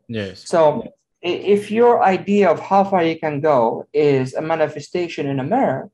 Yes. 0.08 0.48
So 0.48 0.88
if 1.24 1.70
your 1.70 2.02
idea 2.02 2.50
of 2.50 2.60
how 2.60 2.84
far 2.84 3.02
you 3.02 3.18
can 3.18 3.40
go 3.40 3.88
is 3.94 4.34
a 4.34 4.42
manifestation 4.42 5.26
in 5.26 5.40
a 5.40 5.44
mirror, 5.44 5.90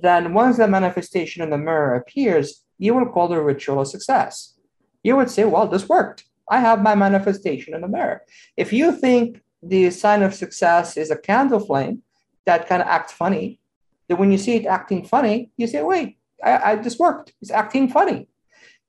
then 0.00 0.32
once 0.32 0.56
the 0.56 0.66
manifestation 0.66 1.42
in 1.42 1.50
the 1.50 1.58
mirror 1.58 1.94
appears, 1.94 2.64
you 2.78 2.94
will 2.94 3.06
call 3.06 3.28
the 3.28 3.40
ritual 3.40 3.82
a 3.82 3.86
success. 3.86 4.54
You 5.02 5.16
would 5.16 5.30
say, 5.30 5.44
well, 5.44 5.68
this 5.68 5.86
worked. 5.86 6.24
I 6.50 6.60
have 6.60 6.82
my 6.82 6.94
manifestation 6.94 7.74
in 7.74 7.82
the 7.82 7.88
mirror. 7.88 8.22
If 8.56 8.72
you 8.72 8.92
think 8.92 9.42
the 9.62 9.90
sign 9.90 10.22
of 10.22 10.34
success 10.34 10.96
is 10.96 11.10
a 11.10 11.16
candle 11.16 11.60
flame 11.60 12.02
that 12.46 12.66
kind 12.66 12.80
of 12.80 12.88
acts 12.88 13.12
funny, 13.12 13.60
then 14.08 14.16
when 14.16 14.32
you 14.32 14.38
see 14.38 14.56
it 14.56 14.66
acting 14.66 15.04
funny, 15.04 15.50
you 15.58 15.66
say, 15.66 15.82
wait, 15.82 16.16
I, 16.42 16.72
I 16.72 16.76
this 16.76 16.98
worked. 16.98 17.34
It's 17.42 17.50
acting 17.50 17.88
funny. 17.88 18.28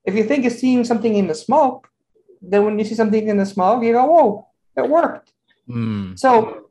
If 0.06 0.14
you 0.14 0.24
think 0.24 0.46
it's 0.46 0.58
seeing 0.58 0.84
something 0.84 1.14
in 1.14 1.26
the 1.26 1.34
smoke, 1.34 1.88
then 2.40 2.64
when 2.64 2.78
you 2.78 2.84
see 2.86 2.94
something 2.94 3.28
in 3.28 3.36
the 3.36 3.46
smoke, 3.46 3.82
you 3.82 3.92
go, 3.92 4.04
whoa, 4.06 4.48
it 4.76 4.88
worked. 4.88 5.32
Mm. 5.68 6.18
So, 6.18 6.70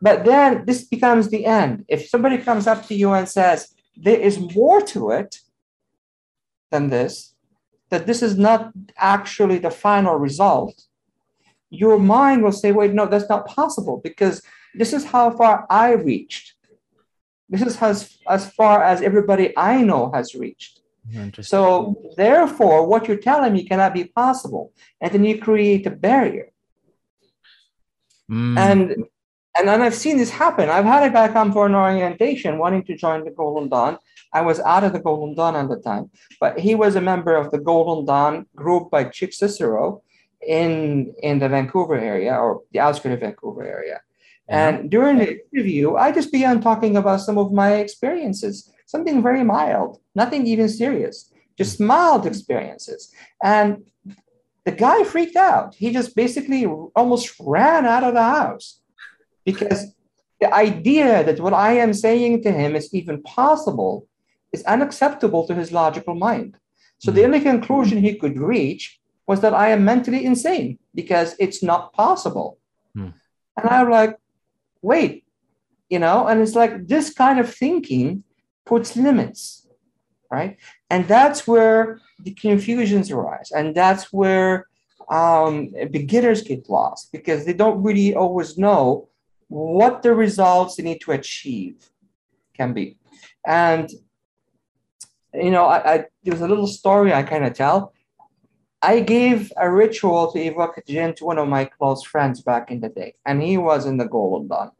but 0.00 0.24
then 0.24 0.64
this 0.66 0.84
becomes 0.84 1.28
the 1.28 1.46
end. 1.46 1.84
If 1.88 2.08
somebody 2.08 2.38
comes 2.38 2.66
up 2.66 2.86
to 2.86 2.94
you 2.94 3.12
and 3.12 3.28
says, 3.28 3.74
there 3.96 4.18
is 4.18 4.38
more 4.38 4.80
to 4.82 5.10
it 5.10 5.40
than 6.70 6.90
this, 6.90 7.34
that 7.90 8.06
this 8.06 8.22
is 8.22 8.36
not 8.36 8.72
actually 8.96 9.58
the 9.58 9.70
final 9.70 10.16
result, 10.16 10.82
your 11.70 11.98
mind 11.98 12.42
will 12.42 12.52
say, 12.52 12.72
wait, 12.72 12.92
no, 12.92 13.06
that's 13.06 13.28
not 13.28 13.46
possible 13.46 14.00
because 14.02 14.42
this 14.74 14.92
is 14.92 15.04
how 15.04 15.30
far 15.30 15.66
I 15.70 15.92
reached. 15.92 16.54
This 17.48 17.62
is 17.62 17.80
as, 17.80 18.18
as 18.28 18.50
far 18.50 18.82
as 18.82 19.02
everybody 19.02 19.56
I 19.56 19.82
know 19.82 20.10
has 20.12 20.34
reached. 20.34 20.80
So 21.42 22.12
therefore, 22.16 22.86
what 22.86 23.06
you're 23.06 23.18
telling 23.18 23.52
me 23.52 23.64
cannot 23.64 23.94
be 23.94 24.04
possible. 24.04 24.72
And 25.00 25.12
then 25.12 25.24
you 25.24 25.38
create 25.38 25.86
a 25.86 25.90
barrier. 25.90 26.48
Mm. 28.30 28.58
And 28.58 29.04
and 29.56 29.68
then 29.68 29.82
I've 29.82 29.94
seen 29.94 30.16
this 30.16 30.30
happen. 30.30 30.68
I've 30.68 30.84
had 30.84 31.04
a 31.04 31.12
guy 31.12 31.28
come 31.28 31.52
for 31.52 31.66
an 31.66 31.74
orientation 31.74 32.58
wanting 32.58 32.84
to 32.84 32.96
join 32.96 33.24
the 33.24 33.30
Golden 33.30 33.68
Dawn. 33.68 33.98
I 34.32 34.40
was 34.40 34.58
out 34.60 34.82
of 34.82 34.92
the 34.92 34.98
Golden 34.98 35.36
Dawn 35.36 35.54
at 35.54 35.68
the 35.68 35.80
time, 35.80 36.10
but 36.40 36.58
he 36.58 36.74
was 36.74 36.96
a 36.96 37.00
member 37.00 37.36
of 37.36 37.52
the 37.52 37.58
Golden 37.58 38.04
Dawn 38.04 38.46
group 38.56 38.90
by 38.90 39.08
Chic 39.10 39.32
Cicero 39.32 40.02
in, 40.44 41.14
in 41.22 41.38
the 41.38 41.48
Vancouver 41.48 41.96
area 41.96 42.34
or 42.34 42.62
the 42.72 42.80
outskirts 42.80 43.14
of 43.14 43.20
Vancouver 43.20 43.64
area. 43.64 44.00
And 44.48 44.90
during 44.90 45.18
the 45.18 45.38
interview, 45.52 45.94
I 45.94 46.12
just 46.12 46.30
began 46.30 46.60
talking 46.60 46.96
about 46.96 47.20
some 47.20 47.38
of 47.38 47.52
my 47.52 47.76
experiences, 47.76 48.70
something 48.86 49.22
very 49.22 49.42
mild, 49.42 50.00
nothing 50.14 50.46
even 50.46 50.68
serious, 50.68 51.32
just 51.56 51.80
mild 51.80 52.26
experiences. 52.26 53.10
And 53.42 53.84
the 54.64 54.72
guy 54.72 55.04
freaked 55.04 55.36
out. 55.36 55.74
He 55.74 55.92
just 55.92 56.16
basically 56.16 56.64
almost 56.96 57.34
ran 57.38 57.86
out 57.86 58.04
of 58.04 58.14
the 58.14 58.22
house 58.22 58.80
because 59.44 59.94
the 60.40 60.52
idea 60.52 61.22
that 61.24 61.40
what 61.40 61.52
I 61.52 61.74
am 61.74 61.92
saying 61.92 62.42
to 62.42 62.52
him 62.52 62.74
is 62.74 62.92
even 62.92 63.22
possible 63.22 64.08
is 64.52 64.64
unacceptable 64.64 65.46
to 65.46 65.54
his 65.54 65.72
logical 65.72 66.14
mind. 66.14 66.56
So 66.98 67.10
the 67.10 67.24
only 67.24 67.40
conclusion 67.40 67.98
he 67.98 68.14
could 68.14 68.38
reach 68.38 69.00
was 69.26 69.40
that 69.40 69.54
I 69.54 69.68
am 69.68 69.84
mentally 69.84 70.24
insane 70.24 70.78
because 70.94 71.34
it's 71.38 71.62
not 71.62 71.92
possible. 71.92 72.58
Hmm. 72.94 73.10
And 73.56 73.68
I'm 73.68 73.90
like, 73.90 74.18
wait, 74.82 75.24
you 75.88 75.98
know, 75.98 76.26
and 76.26 76.40
it's 76.40 76.54
like 76.54 76.86
this 76.86 77.12
kind 77.12 77.38
of 77.38 77.54
thinking 77.54 78.24
puts 78.64 78.96
limits, 78.96 79.66
right? 80.30 80.56
And 80.94 81.08
that's 81.08 81.44
where 81.44 81.98
the 82.20 82.32
confusions 82.34 83.10
arise. 83.10 83.50
And 83.50 83.74
that's 83.74 84.12
where 84.12 84.68
um, 85.10 85.74
beginners 85.90 86.42
get 86.42 86.70
lost 86.70 87.10
because 87.10 87.44
they 87.44 87.52
don't 87.52 87.82
really 87.82 88.14
always 88.14 88.56
know 88.56 89.08
what 89.48 90.02
the 90.04 90.14
results 90.14 90.76
they 90.76 90.84
need 90.84 91.00
to 91.00 91.10
achieve 91.10 91.90
can 92.56 92.72
be. 92.74 92.96
And, 93.44 93.90
you 95.46 95.50
know, 95.50 95.64
I, 95.64 95.78
I 95.94 96.04
there's 96.22 96.42
a 96.42 96.46
little 96.46 96.68
story 96.68 97.12
I 97.12 97.24
kind 97.24 97.44
of 97.44 97.54
tell. 97.54 97.92
I 98.80 99.00
gave 99.00 99.52
a 99.56 99.68
ritual 99.68 100.30
to 100.30 100.38
evoke 100.38 100.80
jinn 100.86 101.14
to 101.16 101.24
one 101.24 101.38
of 101.38 101.48
my 101.48 101.64
close 101.64 102.04
friends 102.04 102.40
back 102.40 102.70
in 102.70 102.78
the 102.80 102.88
day, 102.88 103.14
and 103.26 103.42
he 103.42 103.56
was 103.56 103.84
in 103.84 103.96
the 103.96 104.06
Golden. 104.06 104.70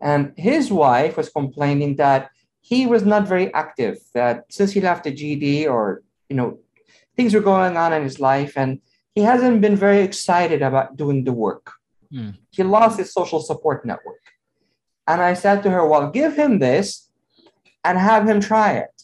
And 0.00 0.32
his 0.36 0.72
wife 0.72 1.18
was 1.18 1.28
complaining 1.28 1.96
that 1.96 2.30
he 2.68 2.86
was 2.86 3.04
not 3.12 3.26
very 3.26 3.52
active. 3.54 3.96
That 4.12 4.34
since 4.50 4.72
he 4.72 4.80
left 4.80 5.04
the 5.04 5.12
GD 5.20 5.66
or 5.74 6.02
you 6.28 6.36
know 6.36 6.58
things 7.16 7.34
were 7.34 7.48
going 7.52 7.76
on 7.76 7.92
in 7.92 8.02
his 8.02 8.20
life, 8.20 8.52
and 8.56 8.80
he 9.14 9.22
hasn't 9.22 9.60
been 9.60 9.76
very 9.86 10.00
excited 10.08 10.60
about 10.62 10.96
doing 10.96 11.24
the 11.24 11.32
work. 11.32 11.72
Mm. 12.12 12.36
He 12.50 12.62
lost 12.62 12.98
his 12.98 13.12
social 13.12 13.40
support 13.40 13.84
network. 13.84 14.22
And 15.06 15.20
I 15.22 15.34
said 15.34 15.62
to 15.62 15.70
her, 15.70 15.86
Well, 15.86 16.10
give 16.10 16.36
him 16.36 16.58
this 16.58 17.08
and 17.84 17.98
have 17.98 18.28
him 18.28 18.40
try 18.40 18.72
it. 18.84 18.96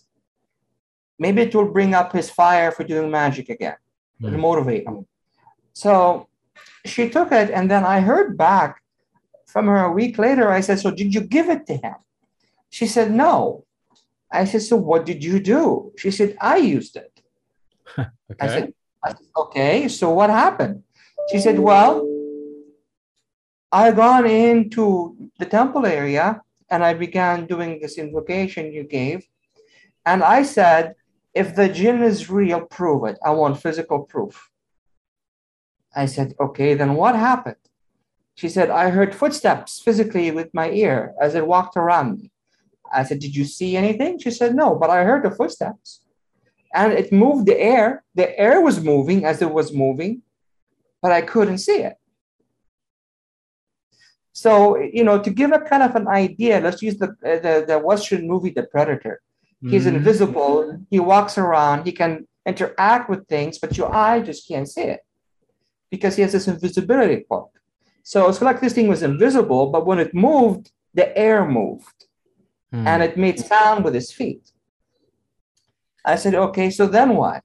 Maybe 1.19 1.43
it 1.43 1.55
will 1.55 1.73
bring 1.79 1.95
up 1.95 2.13
his 2.13 2.29
fire 2.31 2.71
for 2.71 2.85
doing 2.85 3.11
magic 3.11 3.49
again, 3.49 3.77
mm. 4.21 4.39
motivate 4.39 4.87
him. 4.87 5.07
So 5.73 6.29
she 6.85 7.09
took 7.09 7.33
it, 7.33 7.51
and 7.51 7.71
then 7.71 7.85
I 7.85 8.01
heard 8.01 8.37
back 8.37 8.83
from 9.47 9.67
her 9.67 9.83
a 9.85 9.93
week 10.01 10.19
later. 10.19 10.51
I 10.51 10.61
said, 10.61 10.79
So 10.81 10.91
did 10.91 11.15
you 11.15 11.23
give 11.23 11.49
it 11.49 11.67
to 11.69 11.77
him? 11.77 11.97
She 12.75 12.89
said, 12.89 13.13
No. 13.13 13.65
I 14.33 14.47
said, 14.47 14.63
So 14.63 14.75
what 14.77 15.07
did 15.07 15.23
you 15.23 15.39
do? 15.39 15.93
She 15.97 16.11
said, 16.11 16.37
I 16.41 16.57
used 16.57 16.97
it. 16.97 17.13
okay. 17.99 18.09
I 18.41 18.47
said, 18.49 18.75
I 19.05 19.09
said, 19.11 19.29
Okay, 19.37 19.87
so 19.87 20.11
what 20.11 20.29
happened? 20.29 20.83
She 21.31 21.39
said, 21.39 21.61
Well, 21.61 22.03
I 23.71 23.93
gone 23.93 24.27
into 24.27 25.17
the 25.39 25.47
temple 25.47 25.87
area 25.87 26.43
and 26.69 26.85
I 26.85 26.95
began 26.95 27.47
doing 27.47 27.79
this 27.79 27.97
invocation 27.97 28.73
you 28.73 28.83
gave. 28.83 29.25
And 30.05 30.25
I 30.25 30.43
said, 30.43 30.97
if 31.33 31.55
the 31.55 31.69
jinn 31.69 32.03
is 32.03 32.29
real, 32.29 32.63
prove 32.63 33.05
it. 33.05 33.19
I 33.25 33.31
want 33.31 33.63
physical 33.63 34.01
proof. 34.03 34.51
I 35.95 36.07
said, 36.07 36.35
okay, 36.41 36.75
then 36.75 36.95
what 36.95 37.15
happened? 37.15 37.65
She 38.35 38.49
said, 38.49 38.69
I 38.69 38.91
heard 38.91 39.15
footsteps 39.15 39.81
physically 39.81 40.33
with 40.33 40.53
my 40.53 40.71
ear 40.71 41.15
as 41.21 41.37
it 41.37 41.47
walked 41.47 41.77
around 41.77 42.19
me. 42.19 42.33
I 42.95 43.05
said, 43.05 43.19
Did 43.19 43.35
you 43.35 43.45
see 43.45 43.77
anything? 43.77 44.19
She 44.19 44.31
said, 44.31 44.55
No, 44.55 44.75
but 44.75 44.91
I 44.91 45.05
heard 45.05 45.25
the 45.25 45.31
footsteps. 45.31 46.01
And 46.73 46.93
it 46.93 47.13
moved 47.13 47.47
the 47.47 47.59
air. 47.59 48.05
The 48.15 48.39
air 48.39 48.61
was 48.61 48.81
moving 48.83 49.25
as 49.25 49.43
it 49.43 49.53
was 49.53 49.73
moving, 49.73 50.23
but 51.01 51.13
I 51.13 51.23
couldn't 51.23 51.59
see 51.59 51.79
it. 51.79 51.97
So, 54.33 54.77
you 54.79 55.05
know, 55.05 55.23
to 55.23 55.31
give 55.31 55.53
a 55.53 55.61
kind 55.61 55.85
of 55.85 55.95
an 55.95 56.09
idea, 56.09 56.61
let's 56.61 56.83
use 56.83 56.99
the, 56.99 57.15
the, 57.23 57.65
the 57.67 57.79
Western 57.79 58.27
movie, 58.27 58.51
The 58.51 58.65
Predator. 58.65 59.21
He's 59.63 59.87
mm-hmm. 59.87 59.97
invisible. 59.97 60.81
He 60.91 60.99
walks 60.99 61.39
around. 61.39 61.87
He 61.87 61.93
can 61.93 62.27
interact 62.45 63.09
with 63.09 63.27
things, 63.29 63.59
but 63.59 63.79
your 63.79 63.95
eye 63.95 64.21
just 64.21 64.47
can't 64.47 64.69
see 64.69 64.83
it 64.83 65.01
because 65.91 66.17
he 66.17 66.23
has 66.23 66.33
this 66.33 66.49
invisibility 66.49 67.25
cloak. 67.29 67.51
So 68.03 68.29
it's 68.29 68.43
like 68.43 68.61
this 68.61 68.75
thing 68.75 68.89
was 68.89 69.03
invisible, 69.03 69.71
but 69.71 69.87
when 69.87 69.99
it 69.99 70.15
moved, 70.15 70.71
the 70.93 71.17
air 71.17 71.47
moved 71.49 72.04
mm. 72.73 72.87
and 72.87 73.03
it 73.03 73.17
made 73.17 73.39
sound 73.39 73.85
with 73.85 73.95
his 73.95 74.13
feet. 74.13 74.53
I 76.05 76.17
said, 76.17 76.35
okay, 76.35 76.71
so 76.71 76.87
then 76.87 77.17
what? 77.17 77.43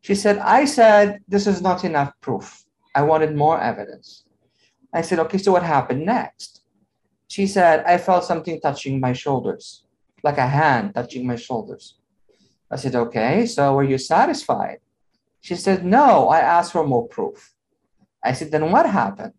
She 0.00 0.14
said, 0.14 0.38
I 0.38 0.64
said, 0.64 1.18
this 1.26 1.46
is 1.46 1.60
not 1.60 1.84
enough 1.84 2.12
proof. 2.20 2.64
I 2.94 3.02
wanted 3.02 3.34
more 3.34 3.60
evidence. 3.60 4.24
I 4.94 5.02
said, 5.02 5.18
okay, 5.18 5.38
so 5.38 5.52
what 5.52 5.64
happened 5.64 6.06
next? 6.06 6.62
She 7.28 7.46
said, 7.46 7.84
I 7.84 7.98
felt 7.98 8.24
something 8.24 8.60
touching 8.60 9.00
my 9.00 9.12
shoulders, 9.12 9.84
like 10.22 10.38
a 10.38 10.46
hand 10.46 10.94
touching 10.94 11.26
my 11.26 11.36
shoulders. 11.36 11.98
I 12.70 12.76
said, 12.76 12.94
okay, 12.94 13.46
so 13.46 13.74
were 13.74 13.84
you 13.84 13.98
satisfied? 13.98 14.78
She 15.40 15.56
said, 15.56 15.84
no, 15.84 16.28
I 16.28 16.40
asked 16.40 16.72
for 16.72 16.86
more 16.86 17.06
proof. 17.08 17.54
I 18.22 18.32
said, 18.32 18.50
then 18.50 18.70
what 18.70 18.88
happened? 18.88 19.34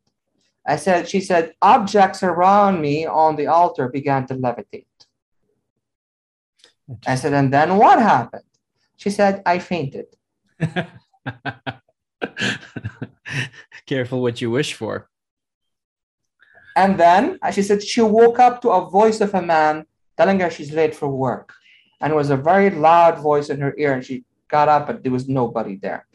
I 0.65 0.75
said, 0.75 1.08
she 1.08 1.21
said, 1.21 1.54
objects 1.62 2.23
around 2.23 2.82
me 2.82 3.06
on 3.06 3.38
the 3.38 3.47
altar 3.47 3.88
began 3.88 4.28
to 4.28 4.36
levitate. 4.36 4.86
I 7.06 7.15
said, 7.15 7.34
and 7.34 7.54
then 7.54 7.78
what 7.78 8.00
happened? 8.00 8.43
She 8.95 9.10
said, 9.10 9.41
I 9.45 9.60
fainted. 9.60 10.06
Careful 13.86 14.21
what 14.21 14.41
you 14.41 14.50
wish 14.52 14.73
for. 14.73 15.10
And 16.76 17.00
then 17.00 17.39
she 17.52 17.62
said 17.62 17.84
she 17.84 18.02
woke 18.02 18.39
up 18.39 18.62
to 18.62 18.69
a 18.69 18.89
voice 18.89 19.19
of 19.21 19.34
a 19.34 19.41
man 19.41 19.86
telling 20.15 20.39
her 20.39 20.50
she's 20.50 20.71
late 20.71 20.95
for 20.95 21.10
work. 21.10 21.54
And 22.00 22.13
it 22.13 22.15
was 22.15 22.30
a 22.30 22.38
very 22.38 22.69
loud 22.69 23.19
voice 23.19 23.50
in 23.50 23.60
her 23.62 23.73
ear. 23.78 23.93
And 23.93 24.06
she 24.06 24.26
got 24.47 24.69
up, 24.69 24.88
but 24.88 25.04
there 25.04 25.12
was 25.12 25.28
nobody 25.28 25.76
there. 25.76 26.06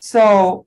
So 0.00 0.66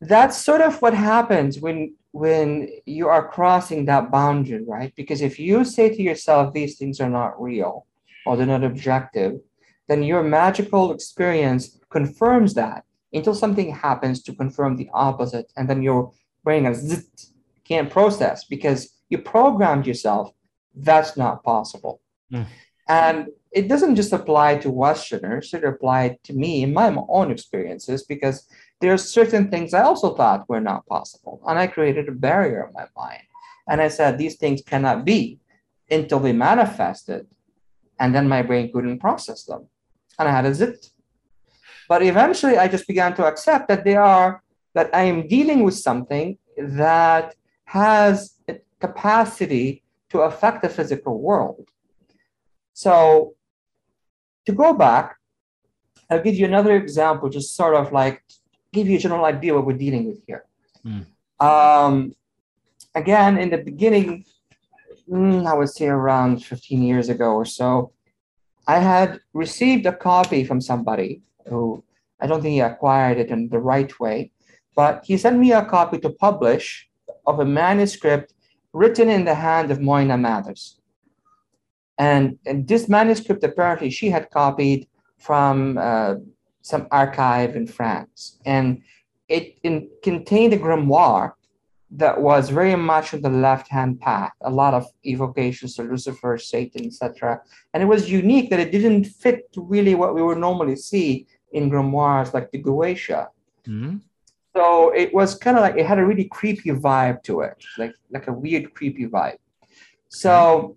that's 0.00 0.36
sort 0.36 0.60
of 0.60 0.80
what 0.82 0.94
happens 0.94 1.58
when 1.58 1.94
when 2.14 2.68
you 2.86 3.08
are 3.08 3.28
crossing 3.28 3.86
that 3.86 4.08
boundary, 4.08 4.62
right? 4.64 4.92
Because 4.94 5.20
if 5.20 5.40
you 5.40 5.64
say 5.64 5.88
to 5.88 6.00
yourself, 6.00 6.54
these 6.54 6.78
things 6.78 7.00
are 7.00 7.10
not 7.10 7.42
real 7.42 7.86
or 8.24 8.36
they're 8.36 8.46
not 8.46 8.62
objective, 8.62 9.40
then 9.88 10.04
your 10.04 10.22
magical 10.22 10.92
experience 10.92 11.80
confirms 11.90 12.54
that 12.54 12.84
until 13.12 13.34
something 13.34 13.74
happens 13.74 14.22
to 14.22 14.32
confirm 14.32 14.76
the 14.76 14.88
opposite. 14.94 15.50
And 15.56 15.68
then 15.68 15.82
your 15.82 16.12
brain 16.44 16.62
goes, 16.62 17.04
can't 17.64 17.90
process 17.90 18.44
because 18.44 18.96
you 19.08 19.18
programmed 19.18 19.84
yourself. 19.84 20.30
That's 20.72 21.16
not 21.16 21.42
possible. 21.42 22.00
Mm. 22.32 22.46
And 22.86 23.26
it 23.50 23.66
doesn't 23.66 23.96
just 23.96 24.12
apply 24.12 24.58
to 24.58 24.70
Westerners, 24.70 25.52
it 25.52 25.64
applied 25.64 26.22
to 26.24 26.32
me 26.32 26.62
in 26.62 26.72
my 26.72 26.94
own 27.08 27.32
experiences 27.32 28.04
because 28.04 28.46
there 28.80 28.92
are 28.92 28.98
certain 28.98 29.50
things 29.50 29.72
I 29.72 29.82
also 29.82 30.14
thought 30.14 30.48
were 30.48 30.60
not 30.60 30.86
possible. 30.86 31.42
And 31.46 31.58
I 31.58 31.66
created 31.66 32.08
a 32.08 32.12
barrier 32.12 32.66
in 32.66 32.72
my 32.74 32.86
mind. 32.96 33.22
And 33.68 33.80
I 33.80 33.88
said, 33.88 34.18
these 34.18 34.36
things 34.36 34.62
cannot 34.62 35.04
be 35.04 35.38
until 35.90 36.20
they 36.20 36.32
manifested. 36.32 37.26
And 37.98 38.14
then 38.14 38.28
my 38.28 38.42
brain 38.42 38.70
couldn't 38.72 38.98
process 38.98 39.44
them. 39.44 39.66
And 40.18 40.28
I 40.28 40.32
had 40.32 40.46
a 40.46 40.54
zit. 40.54 40.90
But 41.88 42.02
eventually 42.02 42.58
I 42.58 42.68
just 42.68 42.86
began 42.86 43.14
to 43.16 43.26
accept 43.26 43.68
that 43.68 43.84
they 43.84 43.96
are 43.96 44.42
that 44.74 44.90
I 44.92 45.02
am 45.02 45.28
dealing 45.28 45.62
with 45.62 45.76
something 45.76 46.36
that 46.58 47.36
has 47.66 48.34
capacity 48.80 49.82
to 50.10 50.20
affect 50.20 50.62
the 50.62 50.68
physical 50.68 51.20
world. 51.20 51.68
So, 52.72 53.34
to 54.46 54.52
go 54.52 54.74
back, 54.74 55.16
I'll 56.10 56.22
give 56.22 56.34
you 56.34 56.46
another 56.46 56.76
example, 56.76 57.28
just 57.28 57.56
sort 57.56 57.74
of 57.74 57.92
like 57.92 58.22
give 58.74 58.86
you 58.88 58.96
a 58.96 59.04
general 59.06 59.24
idea 59.24 59.54
what 59.54 59.66
we're 59.66 59.82
dealing 59.86 60.04
with 60.08 60.20
here. 60.26 60.44
Mm. 60.84 61.06
Um, 61.50 62.14
again, 62.94 63.38
in 63.38 63.48
the 63.50 63.58
beginning, 63.70 64.24
mm, 65.08 65.46
I 65.46 65.54
would 65.54 65.70
say 65.70 65.86
around 65.86 66.44
15 66.44 66.82
years 66.82 67.08
ago 67.08 67.34
or 67.34 67.44
so, 67.44 67.92
I 68.66 68.78
had 68.78 69.20
received 69.32 69.86
a 69.86 69.92
copy 69.92 70.44
from 70.44 70.60
somebody 70.60 71.22
who 71.48 71.84
I 72.20 72.26
don't 72.26 72.40
think 72.42 72.52
he 72.52 72.60
acquired 72.60 73.18
it 73.18 73.28
in 73.28 73.48
the 73.48 73.58
right 73.58 73.92
way, 74.00 74.32
but 74.74 75.04
he 75.04 75.16
sent 75.16 75.38
me 75.38 75.52
a 75.52 75.64
copy 75.64 75.98
to 75.98 76.10
publish 76.10 76.88
of 77.26 77.40
a 77.40 77.44
manuscript 77.44 78.32
written 78.72 79.08
in 79.08 79.24
the 79.24 79.34
hand 79.34 79.70
of 79.70 79.78
Moina 79.80 80.16
Mathers. 80.16 80.80
And, 81.98 82.38
and 82.46 82.66
this 82.66 82.88
manuscript, 82.88 83.44
apparently, 83.44 83.90
she 83.90 84.08
had 84.10 84.30
copied 84.30 84.88
from 85.18 85.78
uh, 85.78 86.14
some 86.64 86.88
archive 86.90 87.56
in 87.56 87.66
France. 87.66 88.38
And 88.46 88.82
it 89.28 89.58
in, 89.62 89.90
contained 90.02 90.54
a 90.54 90.58
grimoire 90.58 91.32
that 91.90 92.18
was 92.20 92.48
very 92.48 92.74
much 92.74 93.12
on 93.12 93.20
the 93.20 93.28
left 93.28 93.68
hand 93.68 94.00
path, 94.00 94.32
a 94.40 94.50
lot 94.50 94.72
of 94.72 94.86
evocations 95.04 95.76
to 95.76 95.82
Lucifer, 95.82 96.38
Satan, 96.38 96.86
etc. 96.86 97.40
And 97.72 97.82
it 97.82 97.86
was 97.86 98.10
unique 98.10 98.48
that 98.50 98.60
it 98.60 98.72
didn't 98.72 99.04
fit 99.04 99.46
really 99.56 99.94
what 99.94 100.14
we 100.14 100.22
would 100.22 100.38
normally 100.38 100.76
see 100.76 101.26
in 101.52 101.70
grimoires 101.70 102.32
like 102.32 102.50
the 102.50 102.62
Goetia. 102.62 103.28
Mm-hmm. 103.68 103.98
So 104.56 104.90
it 104.94 105.12
was 105.12 105.34
kind 105.34 105.58
of 105.58 105.62
like 105.62 105.76
it 105.76 105.84
had 105.84 105.98
a 105.98 106.06
really 106.06 106.24
creepy 106.24 106.70
vibe 106.70 107.22
to 107.24 107.42
it, 107.42 107.62
like 107.76 107.94
like 108.10 108.26
a 108.28 108.32
weird 108.32 108.72
creepy 108.72 109.06
vibe. 109.06 109.38
So 110.08 110.76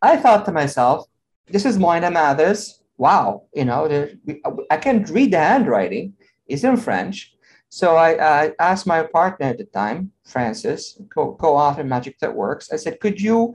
I 0.00 0.16
thought 0.16 0.44
to 0.44 0.52
myself, 0.52 1.06
this 1.48 1.64
is 1.66 1.76
Moina 1.76 2.10
Mathers. 2.10 2.79
Wow, 3.00 3.44
you 3.54 3.64
know, 3.64 3.80
I 4.70 4.76
can't 4.76 5.08
read 5.08 5.30
the 5.32 5.38
handwriting. 5.38 6.12
It's 6.46 6.64
in 6.64 6.76
French. 6.76 7.34
So 7.70 7.96
I, 7.96 8.10
I 8.42 8.52
asked 8.58 8.86
my 8.86 9.02
partner 9.04 9.46
at 9.46 9.56
the 9.56 9.64
time, 9.64 10.12
Francis, 10.26 11.00
co- 11.14 11.34
co-author 11.40 11.82
Magic 11.82 12.18
That 12.18 12.34
Works. 12.34 12.70
I 12.70 12.76
said, 12.76 13.00
could 13.00 13.18
you, 13.18 13.54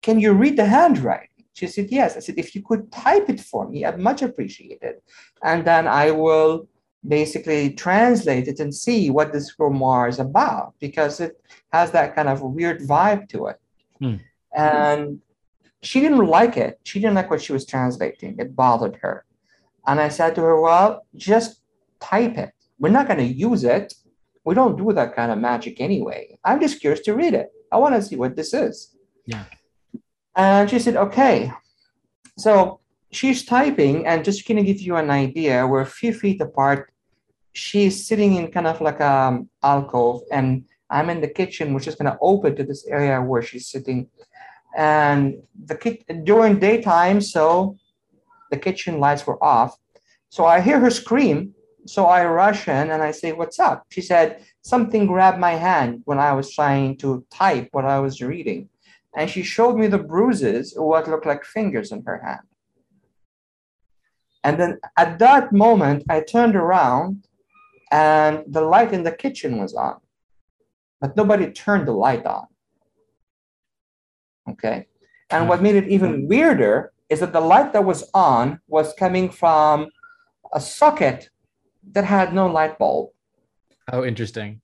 can 0.00 0.18
you 0.18 0.32
read 0.32 0.56
the 0.56 0.64
handwriting? 0.64 1.44
She 1.52 1.66
said, 1.66 1.88
yes. 1.90 2.16
I 2.16 2.20
said, 2.20 2.38
if 2.38 2.54
you 2.54 2.62
could 2.62 2.90
type 2.90 3.28
it 3.28 3.40
for 3.40 3.68
me, 3.68 3.84
I'd 3.84 3.98
much 3.98 4.22
appreciate 4.22 4.80
it. 4.80 5.02
And 5.42 5.62
then 5.66 5.86
I 5.86 6.12
will 6.12 6.66
basically 7.06 7.74
translate 7.74 8.48
it 8.48 8.58
and 8.58 8.74
see 8.74 9.10
what 9.10 9.34
this 9.34 9.54
grimoire 9.54 10.08
is 10.08 10.18
about 10.18 10.72
because 10.80 11.20
it 11.20 11.32
has 11.74 11.90
that 11.90 12.16
kind 12.16 12.30
of 12.30 12.40
weird 12.40 12.80
vibe 12.80 13.28
to 13.32 13.48
it. 13.48 13.60
Hmm. 14.00 14.16
And 14.56 15.20
she 15.86 16.00
didn't 16.00 16.26
like 16.26 16.56
it. 16.56 16.80
She 16.84 17.00
didn't 17.00 17.14
like 17.14 17.30
what 17.30 17.42
she 17.42 17.52
was 17.52 17.66
translating. 17.66 18.36
It 18.38 18.56
bothered 18.56 18.96
her. 19.02 19.24
And 19.86 20.00
I 20.00 20.08
said 20.08 20.34
to 20.34 20.40
her, 20.42 20.60
Well, 20.60 21.06
just 21.14 21.60
type 22.00 22.36
it. 22.36 22.52
We're 22.78 22.90
not 22.90 23.06
going 23.06 23.18
to 23.18 23.24
use 23.48 23.64
it. 23.64 23.94
We 24.44 24.54
don't 24.54 24.76
do 24.76 24.92
that 24.92 25.14
kind 25.14 25.32
of 25.32 25.38
magic 25.38 25.80
anyway. 25.80 26.38
I'm 26.44 26.60
just 26.60 26.80
curious 26.80 27.00
to 27.06 27.14
read 27.14 27.34
it. 27.34 27.48
I 27.72 27.78
want 27.78 27.94
to 27.94 28.02
see 28.02 28.16
what 28.16 28.36
this 28.36 28.52
is. 28.52 28.96
Yeah. 29.26 29.44
And 30.36 30.68
she 30.70 30.78
said, 30.78 30.96
okay. 30.96 31.52
So 32.38 32.80
she's 33.10 33.44
typing, 33.44 34.06
and 34.06 34.24
just 34.24 34.46
going 34.46 34.58
to 34.58 34.62
give 34.62 34.80
you 34.80 34.96
an 34.96 35.10
idea, 35.10 35.66
we're 35.66 35.80
a 35.80 35.86
few 35.86 36.12
feet 36.12 36.40
apart. 36.40 36.92
She's 37.52 38.06
sitting 38.06 38.36
in 38.36 38.52
kind 38.52 38.66
of 38.66 38.80
like 38.80 39.00
a 39.00 39.10
um, 39.10 39.48
alcove, 39.62 40.22
and 40.30 40.64
I'm 40.90 41.10
in 41.10 41.20
the 41.20 41.28
kitchen, 41.28 41.72
which 41.74 41.88
is 41.88 41.94
going 41.94 42.12
to 42.12 42.18
open 42.20 42.54
to 42.56 42.64
this 42.64 42.86
area 42.86 43.20
where 43.20 43.42
she's 43.42 43.68
sitting. 43.68 44.08
And 44.76 45.42
the 45.64 45.74
kit 45.74 46.04
during 46.24 46.58
daytime, 46.58 47.20
so 47.20 47.76
the 48.50 48.58
kitchen 48.58 49.00
lights 49.00 49.26
were 49.26 49.42
off. 49.42 49.76
So 50.28 50.44
I 50.44 50.60
hear 50.60 50.78
her 50.78 50.90
scream. 50.90 51.54
So 51.86 52.06
I 52.06 52.24
rush 52.26 52.68
in 52.68 52.90
and 52.90 53.02
I 53.02 53.10
say, 53.10 53.32
What's 53.32 53.58
up? 53.58 53.86
She 53.90 54.02
said, 54.02 54.44
Something 54.62 55.06
grabbed 55.06 55.38
my 55.38 55.52
hand 55.52 56.02
when 56.04 56.18
I 56.18 56.32
was 56.32 56.52
trying 56.52 56.98
to 56.98 57.24
type 57.30 57.68
what 57.72 57.84
I 57.84 58.00
was 58.00 58.20
reading. 58.20 58.68
And 59.16 59.30
she 59.30 59.42
showed 59.42 59.76
me 59.76 59.86
the 59.86 59.98
bruises, 59.98 60.74
what 60.76 61.08
looked 61.08 61.26
like 61.26 61.44
fingers 61.44 61.90
in 61.90 62.02
her 62.04 62.20
hand. 62.22 62.46
And 64.44 64.60
then 64.60 64.78
at 64.98 65.18
that 65.20 65.52
moment, 65.52 66.04
I 66.08 66.20
turned 66.20 66.54
around 66.54 67.26
and 67.90 68.44
the 68.46 68.60
light 68.60 68.92
in 68.92 69.04
the 69.04 69.12
kitchen 69.12 69.58
was 69.58 69.74
on, 69.74 70.00
but 71.00 71.16
nobody 71.16 71.50
turned 71.50 71.88
the 71.88 71.92
light 71.92 72.26
on. 72.26 72.46
Okay. 74.48 74.86
And 75.30 75.48
what 75.48 75.62
made 75.62 75.74
it 75.74 75.88
even 75.88 76.28
weirder 76.28 76.92
is 77.08 77.20
that 77.20 77.32
the 77.32 77.40
light 77.40 77.72
that 77.72 77.84
was 77.84 78.08
on 78.14 78.60
was 78.68 78.92
coming 78.94 79.30
from 79.30 79.88
a 80.52 80.60
socket 80.60 81.30
that 81.92 82.04
had 82.04 82.32
no 82.32 82.46
light 82.46 82.78
bulb. 82.78 83.10
Oh, 83.92 84.04
interesting. 84.04 84.60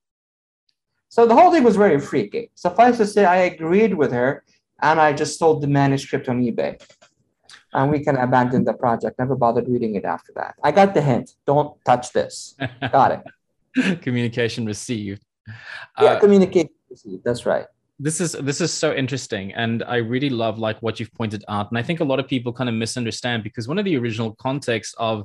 So 1.08 1.26
the 1.26 1.34
whole 1.34 1.52
thing 1.52 1.62
was 1.62 1.76
very 1.76 2.00
freaky. 2.00 2.50
Suffice 2.54 2.96
to 2.98 3.06
say, 3.06 3.24
I 3.24 3.36
agreed 3.52 3.94
with 3.94 4.12
her 4.12 4.44
and 4.80 5.00
I 5.00 5.12
just 5.12 5.38
sold 5.38 5.62
the 5.62 5.66
manuscript 5.66 6.28
on 6.28 6.40
eBay. 6.42 6.82
And 7.74 7.90
we 7.90 8.00
can 8.00 8.16
abandon 8.16 8.64
the 8.64 8.74
project. 8.74 9.18
Never 9.18 9.36
bothered 9.36 9.68
reading 9.68 9.94
it 9.94 10.04
after 10.04 10.32
that. 10.36 10.54
I 10.62 10.72
got 10.72 10.94
the 10.94 11.02
hint. 11.02 11.32
Don't 11.46 11.76
touch 11.84 12.12
this. 12.12 12.54
got 12.92 13.24
it. 13.76 14.00
communication 14.02 14.66
received. 14.66 15.22
Yeah, 16.00 16.14
uh, 16.14 16.20
communication 16.20 16.70
received. 16.90 17.24
That's 17.24 17.46
right 17.46 17.66
this 18.02 18.20
is 18.20 18.32
this 18.32 18.60
is 18.60 18.72
so 18.72 18.92
interesting 18.92 19.52
and 19.54 19.84
i 19.84 19.96
really 19.96 20.28
love 20.28 20.58
like 20.58 20.80
what 20.82 20.98
you've 20.98 21.14
pointed 21.14 21.44
out 21.48 21.70
and 21.70 21.78
i 21.78 21.82
think 21.82 22.00
a 22.00 22.04
lot 22.04 22.18
of 22.18 22.26
people 22.26 22.52
kind 22.52 22.68
of 22.68 22.74
misunderstand 22.74 23.44
because 23.44 23.68
one 23.68 23.78
of 23.78 23.84
the 23.84 23.96
original 23.96 24.34
contexts 24.34 24.94
of 24.98 25.24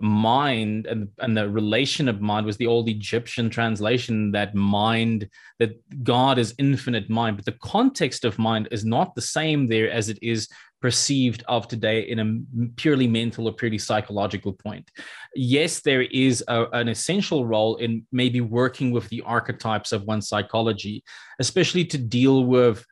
mind 0.00 0.86
and, 0.86 1.08
and 1.20 1.36
the 1.36 1.48
relation 1.48 2.08
of 2.08 2.20
mind 2.20 2.44
was 2.44 2.56
the 2.56 2.66
old 2.66 2.88
egyptian 2.88 3.48
translation 3.48 4.32
that 4.32 4.54
mind 4.54 5.28
that 5.58 5.70
god 6.02 6.36
is 6.36 6.54
infinite 6.58 7.08
mind 7.08 7.36
but 7.36 7.44
the 7.44 7.58
context 7.62 8.24
of 8.24 8.38
mind 8.38 8.68
is 8.70 8.84
not 8.84 9.14
the 9.14 9.22
same 9.22 9.66
there 9.66 9.90
as 9.90 10.08
it 10.08 10.18
is 10.20 10.48
perceived 10.84 11.42
of 11.48 11.66
today 11.66 12.00
in 12.02 12.18
a 12.18 12.68
purely 12.76 13.08
mental 13.08 13.48
or 13.48 13.54
purely 13.54 13.78
psychological 13.78 14.52
point. 14.52 14.90
Yes, 15.34 15.80
there 15.80 16.02
is 16.02 16.44
a, 16.46 16.66
an 16.72 16.88
essential 16.88 17.46
role 17.46 17.76
in 17.76 18.06
maybe 18.12 18.42
working 18.42 18.90
with 18.90 19.08
the 19.08 19.22
archetypes 19.22 19.92
of 19.92 20.02
one's 20.02 20.28
psychology, 20.28 21.02
especially 21.38 21.86
to 21.86 21.96
deal 21.96 22.44
with 22.44 22.84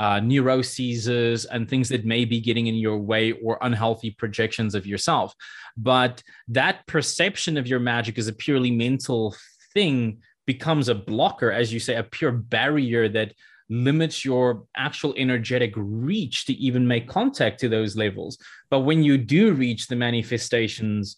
uh, 0.00 0.20
neuroses 0.20 1.44
and 1.46 1.68
things 1.68 1.88
that 1.88 2.04
may 2.04 2.24
be 2.24 2.40
getting 2.40 2.66
in 2.66 2.74
your 2.74 2.98
way 2.98 3.32
or 3.32 3.58
unhealthy 3.62 4.10
projections 4.10 4.74
of 4.74 4.86
yourself. 4.86 5.34
But 5.76 6.22
that 6.48 6.86
perception 6.86 7.56
of 7.56 7.66
your 7.66 7.80
magic 7.80 8.18
as 8.18 8.28
a 8.28 8.32
purely 8.32 8.70
mental 8.70 9.34
thing 9.72 10.18
becomes 10.46 10.88
a 10.88 10.94
blocker, 10.94 11.50
as 11.50 11.72
you 11.72 11.80
say, 11.80 11.96
a 11.96 12.02
pure 12.02 12.32
barrier 12.32 13.08
that 13.08 13.32
limits 13.70 14.24
your 14.24 14.64
actual 14.76 15.14
energetic 15.16 15.72
reach 15.76 16.44
to 16.46 16.52
even 16.54 16.86
make 16.86 17.08
contact 17.08 17.60
to 17.60 17.68
those 17.68 17.96
levels. 17.96 18.38
But 18.70 18.80
when 18.80 19.02
you 19.02 19.16
do 19.16 19.52
reach 19.52 19.86
the 19.86 19.96
manifestations, 19.96 21.16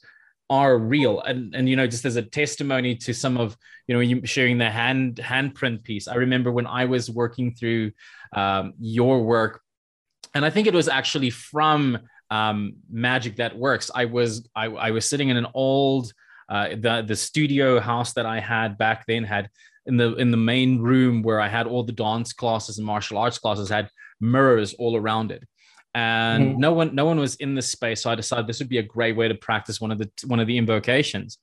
are 0.48 0.78
real 0.78 1.20
and 1.22 1.54
and 1.54 1.68
you 1.68 1.74
know 1.74 1.86
just 1.86 2.04
as 2.04 2.16
a 2.16 2.22
testimony 2.22 2.94
to 2.94 3.12
some 3.12 3.36
of 3.36 3.56
you 3.86 3.94
know 3.94 4.00
you 4.00 4.24
sharing 4.24 4.58
the 4.58 4.70
hand 4.70 5.16
handprint 5.16 5.82
piece 5.82 6.06
i 6.06 6.14
remember 6.14 6.52
when 6.52 6.66
i 6.66 6.84
was 6.84 7.10
working 7.10 7.52
through 7.54 7.90
um, 8.32 8.72
your 8.78 9.24
work 9.24 9.60
and 10.34 10.44
i 10.44 10.50
think 10.50 10.66
it 10.68 10.74
was 10.74 10.88
actually 10.88 11.30
from 11.30 11.98
um, 12.30 12.74
magic 12.90 13.36
that 13.36 13.56
works 13.56 13.90
i 13.94 14.04
was 14.04 14.48
I, 14.54 14.66
I 14.66 14.90
was 14.92 15.08
sitting 15.08 15.30
in 15.30 15.36
an 15.36 15.46
old 15.52 16.12
uh, 16.48 16.68
the 16.70 17.04
the 17.06 17.16
studio 17.16 17.80
house 17.80 18.12
that 18.12 18.26
i 18.26 18.38
had 18.38 18.78
back 18.78 19.04
then 19.06 19.24
had 19.24 19.50
in 19.86 19.96
the 19.96 20.14
in 20.16 20.30
the 20.30 20.36
main 20.36 20.80
room 20.80 21.22
where 21.22 21.40
I 21.40 21.48
had 21.48 21.66
all 21.66 21.84
the 21.84 21.92
dance 21.92 22.32
classes 22.32 22.78
and 22.78 22.86
martial 22.86 23.18
arts 23.18 23.38
classes 23.38 23.68
had 23.68 23.88
mirrors 24.20 24.74
all 24.74 24.96
around 24.96 25.30
it. 25.30 25.44
And 25.96 26.50
mm-hmm. 26.50 26.60
no 26.60 26.72
one 26.74 26.94
no 26.94 27.06
one 27.06 27.18
was 27.18 27.36
in 27.36 27.54
this 27.54 27.72
space. 27.72 28.02
So 28.02 28.10
I 28.10 28.14
decided 28.14 28.46
this 28.46 28.58
would 28.58 28.68
be 28.68 28.78
a 28.78 28.82
great 28.82 29.16
way 29.16 29.28
to 29.28 29.34
practice 29.34 29.80
one 29.80 29.90
of 29.90 29.96
the 29.96 30.10
one 30.26 30.40
of 30.40 30.46
the 30.46 30.58
invocations. 30.58 31.38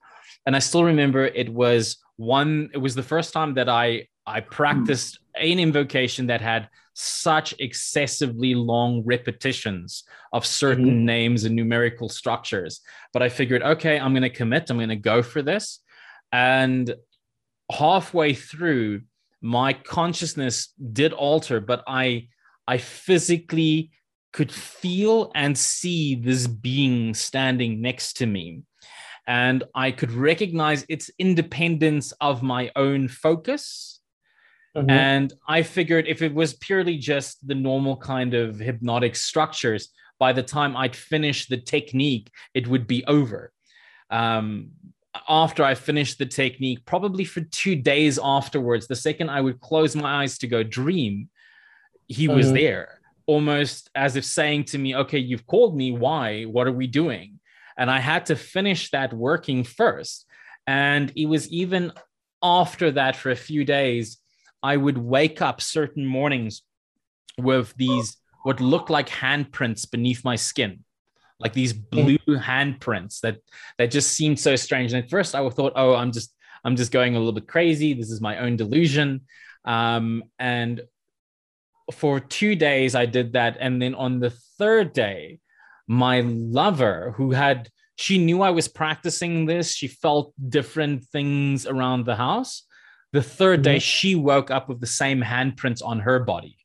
And 0.46 0.56
I 0.56 0.60
still 0.60 0.84
remember 0.84 1.26
it 1.26 1.52
was 1.52 1.98
one, 2.18 2.70
it 2.72 2.78
was 2.78 2.94
the 2.94 3.02
first 3.02 3.34
time 3.34 3.56
that 3.56 3.68
I 3.68 4.08
I 4.28 4.42
practiced 4.42 5.20
an 5.36 5.58
invocation 5.60 6.28
that 6.28 6.40
had 6.40 6.70
such 6.94 7.56
excessively 7.58 8.54
long 8.54 9.02
repetitions 9.04 10.04
of 10.32 10.46
certain 10.46 10.86
mm-hmm. 10.86 11.06
names 11.06 11.46
and 11.46 11.56
numerical 11.56 12.08
structures. 12.08 12.82
But 13.12 13.24
I 13.24 13.30
figured, 13.30 13.64
okay, 13.64 14.00
I'm 14.00 14.14
going 14.14 14.22
to 14.22 14.30
commit. 14.30 14.70
I'm 14.70 14.78
going 14.78 14.90
to 14.90 14.96
go 14.96 15.24
for 15.24 15.42
this. 15.42 15.80
And 16.32 16.94
halfway 17.72 18.36
through, 18.36 19.02
my 19.42 19.74
consciousness 19.74 20.74
did 20.92 21.12
alter, 21.12 21.60
but 21.60 21.84
I 21.88 22.28
I 22.68 22.78
physically 22.78 23.90
could 24.34 24.52
feel 24.52 25.32
and 25.36 25.58
see 25.58 26.16
this 26.16 26.48
being 26.48 27.14
standing 27.14 27.82
next 27.82 28.18
to 28.18 28.26
me. 28.26 28.64
And 29.26 29.64
I 29.74 29.92
could 29.92 30.12
recognize 30.12 30.86
its 30.90 31.10
independence 31.18 32.12
of 32.20 32.44
my 32.44 32.72
own 32.76 33.08
focus. 33.08 34.02
Mm-hmm. 34.76 34.90
And 34.90 35.34
I 35.48 35.62
figured 35.62 36.08
if 36.08 36.22
it 36.22 36.34
was 36.34 36.56
purely 36.56 36.98
just 36.98 37.48
the 37.48 37.56
normal 37.56 37.96
kind 37.96 38.34
of 38.34 38.60
hypnotic 38.60 39.16
structures, 39.16 39.90
by 40.20 40.34
the 40.34 40.44
time 40.44 40.76
I'd 40.76 40.96
finish 40.96 41.48
the 41.48 41.58
technique, 41.58 42.32
it 42.54 42.68
would 42.68 42.88
be 42.88 43.06
over. 43.06 43.54
Um, 44.10 44.72
after 45.30 45.64
I 45.64 45.76
finished 45.76 46.18
the 46.18 46.26
technique, 46.26 46.86
probably 46.86 47.24
for 47.24 47.42
two 47.42 47.76
days 47.76 48.20
afterwards, 48.22 48.88
the 48.88 48.96
second 48.96 49.30
I 49.30 49.42
would 49.42 49.60
close 49.60 49.96
my 49.96 50.24
eyes 50.24 50.40
to 50.40 50.48
go 50.48 50.64
dream, 50.64 51.30
he 52.08 52.28
was 52.28 52.48
mm-hmm. 52.48 52.56
there, 52.56 53.00
almost 53.26 53.90
as 53.96 54.16
if 54.16 54.26
saying 54.26 54.66
to 54.66 54.78
me, 54.78 54.96
Okay, 54.96 55.20
you've 55.20 55.46
called 55.46 55.76
me. 55.76 55.92
Why? 55.92 56.44
What 56.44 56.68
are 56.68 56.72
we 56.72 56.88
doing? 56.88 57.40
And 57.78 57.90
I 57.90 58.00
had 58.00 58.28
to 58.28 58.36
finish 58.36 58.92
that 58.92 59.14
working 59.14 59.64
first. 59.64 60.26
And 60.68 61.12
it 61.16 61.26
was 61.26 61.50
even 61.50 61.92
after 62.42 62.92
that, 62.92 63.16
for 63.16 63.32
a 63.32 63.36
few 63.36 63.66
days, 63.66 64.18
I 64.62 64.78
would 64.78 64.98
wake 64.98 65.42
up 65.42 65.62
certain 65.62 66.06
mornings 66.06 66.62
with 67.38 67.74
these 67.78 68.18
what 68.44 68.60
looked 68.60 68.90
like 68.90 69.10
handprints 69.10 69.90
beneath 69.90 70.24
my 70.24 70.36
skin 70.36 70.84
like 71.44 71.54
these 71.54 71.74
blue 71.74 72.18
handprints 72.28 73.20
that 73.20 73.38
that 73.78 73.92
just 73.92 74.14
seemed 74.14 74.40
so 74.40 74.56
strange. 74.56 74.94
And 74.94 75.04
at 75.04 75.10
first, 75.10 75.36
I 75.36 75.48
thought, 75.50 75.74
oh, 75.76 75.94
I'm 75.94 76.12
just 76.12 76.34
I'm 76.64 76.76
just 76.76 76.92
going 76.92 77.16
a 77.16 77.20
little 77.20 77.34
bit 77.34 77.48
crazy. 77.48 77.94
This 77.94 78.10
is 78.10 78.22
my 78.22 78.38
own 78.38 78.56
delusion. 78.56 79.22
Um, 79.66 80.24
and 80.40 80.82
for 81.92 82.20
two 82.20 82.56
days, 82.56 82.96
I 82.96 83.06
did 83.06 83.34
that, 83.34 83.58
and 83.60 83.82
then 83.82 83.96
on 83.96 84.20
the 84.20 84.32
third 84.58 84.94
day, 84.94 85.40
my 85.88 86.22
lover, 86.22 87.14
who 87.18 87.32
had 87.32 87.70
she 87.96 88.18
knew 88.18 88.42
I 88.42 88.50
was 88.50 88.68
practicing 88.68 89.46
this, 89.46 89.74
she 89.74 89.88
felt 89.88 90.34
different 90.50 91.04
things 91.06 91.68
around 91.68 92.06
the 92.06 92.16
house. 92.16 92.64
The 93.12 93.20
3rd 93.20 93.62
day, 93.62 93.76
mm-hmm. 93.76 93.80
she 93.82 94.16
woke 94.16 94.50
up 94.50 94.68
with 94.68 94.80
the 94.80 94.88
same 94.88 95.22
handprints 95.22 95.84
on 95.86 96.00
her 96.00 96.20
body. 96.20 96.58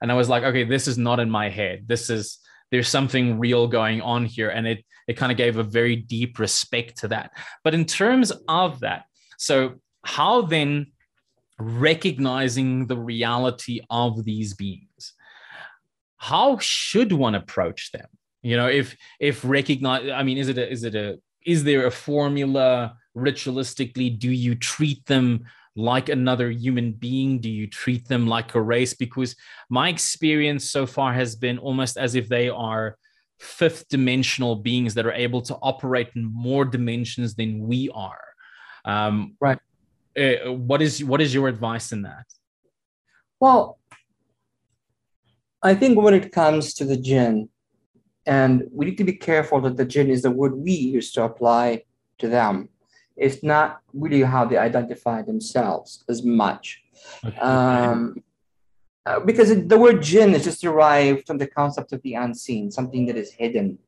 And 0.00 0.12
I 0.12 0.14
was 0.14 0.28
like, 0.28 0.44
okay, 0.44 0.62
this 0.62 0.86
is 0.86 0.96
not 0.96 1.18
in 1.18 1.28
my 1.28 1.48
head. 1.48 1.88
This 1.88 2.08
is 2.08 2.38
there's 2.70 2.88
something 2.88 3.38
real 3.38 3.68
going 3.68 4.00
on 4.00 4.24
here 4.24 4.50
and 4.50 4.66
it 4.66 4.84
it 5.06 5.16
kind 5.16 5.30
of 5.30 5.38
gave 5.38 5.56
a 5.56 5.62
very 5.62 5.96
deep 5.96 6.38
respect 6.38 6.98
to 6.98 7.08
that 7.08 7.30
but 7.64 7.74
in 7.74 7.84
terms 7.84 8.32
of 8.48 8.80
that 8.80 9.04
so 9.38 9.74
how 10.04 10.42
then 10.42 10.86
recognizing 11.58 12.86
the 12.86 12.96
reality 12.96 13.80
of 13.90 14.24
these 14.24 14.54
beings 14.54 15.14
how 16.16 16.58
should 16.58 17.12
one 17.12 17.34
approach 17.34 17.92
them 17.92 18.06
you 18.42 18.56
know 18.56 18.68
if 18.68 18.96
if 19.20 19.44
recognize 19.44 20.08
i 20.10 20.22
mean 20.22 20.38
is 20.38 20.48
it 20.48 20.58
a, 20.58 20.70
is 20.70 20.84
it 20.84 20.94
a 20.94 21.18
is 21.44 21.64
there 21.64 21.86
a 21.86 21.90
formula 21.90 22.96
ritualistically 23.16 24.18
do 24.18 24.30
you 24.30 24.54
treat 24.54 25.04
them 25.06 25.44
like 25.76 26.08
another 26.08 26.50
human 26.50 26.92
being? 26.92 27.38
Do 27.38 27.50
you 27.50 27.66
treat 27.66 28.08
them 28.08 28.26
like 28.26 28.54
a 28.54 28.60
race? 28.60 28.94
Because 28.94 29.36
my 29.68 29.90
experience 29.90 30.68
so 30.68 30.86
far 30.86 31.12
has 31.12 31.36
been 31.36 31.58
almost 31.58 31.98
as 31.98 32.14
if 32.14 32.28
they 32.28 32.48
are 32.48 32.96
fifth 33.38 33.86
dimensional 33.88 34.56
beings 34.56 34.94
that 34.94 35.06
are 35.06 35.12
able 35.12 35.42
to 35.42 35.54
operate 35.56 36.08
in 36.16 36.24
more 36.24 36.64
dimensions 36.64 37.34
than 37.34 37.60
we 37.66 37.90
are. 37.94 38.24
Um, 38.86 39.36
right. 39.38 39.58
Uh, 40.16 40.52
what 40.52 40.80
is 40.80 41.04
what 41.04 41.20
is 41.20 41.34
your 41.34 41.48
advice 41.48 41.92
in 41.92 42.02
that? 42.02 42.24
Well, 43.38 43.78
I 45.62 45.74
think 45.74 45.98
when 45.98 46.14
it 46.14 46.32
comes 46.32 46.72
to 46.74 46.84
the 46.84 46.96
jinn, 46.96 47.48
and 48.24 48.64
we 48.72 48.86
need 48.86 48.98
to 48.98 49.04
be 49.04 49.12
careful 49.12 49.60
that 49.62 49.76
the 49.76 49.84
jinn 49.84 50.10
is 50.10 50.22
the 50.22 50.30
word 50.30 50.54
we 50.56 50.72
use 50.72 51.12
to 51.12 51.24
apply 51.24 51.84
to 52.18 52.28
them. 52.28 52.70
It's 53.16 53.42
not 53.42 53.80
really 53.92 54.22
how 54.22 54.44
they 54.44 54.56
identify 54.56 55.22
themselves 55.22 56.04
as 56.08 56.22
much. 56.22 56.82
Okay. 57.24 57.38
Um, 57.38 58.22
uh, 59.06 59.20
because 59.20 59.50
it, 59.50 59.68
the 59.68 59.78
word 59.78 60.02
jinn 60.02 60.34
is 60.34 60.44
just 60.44 60.60
derived 60.60 61.26
from 61.26 61.38
the 61.38 61.46
concept 61.46 61.92
of 61.92 62.02
the 62.02 62.14
unseen, 62.14 62.70
something 62.70 63.06
that 63.06 63.16
is 63.16 63.32
hidden. 63.32 63.78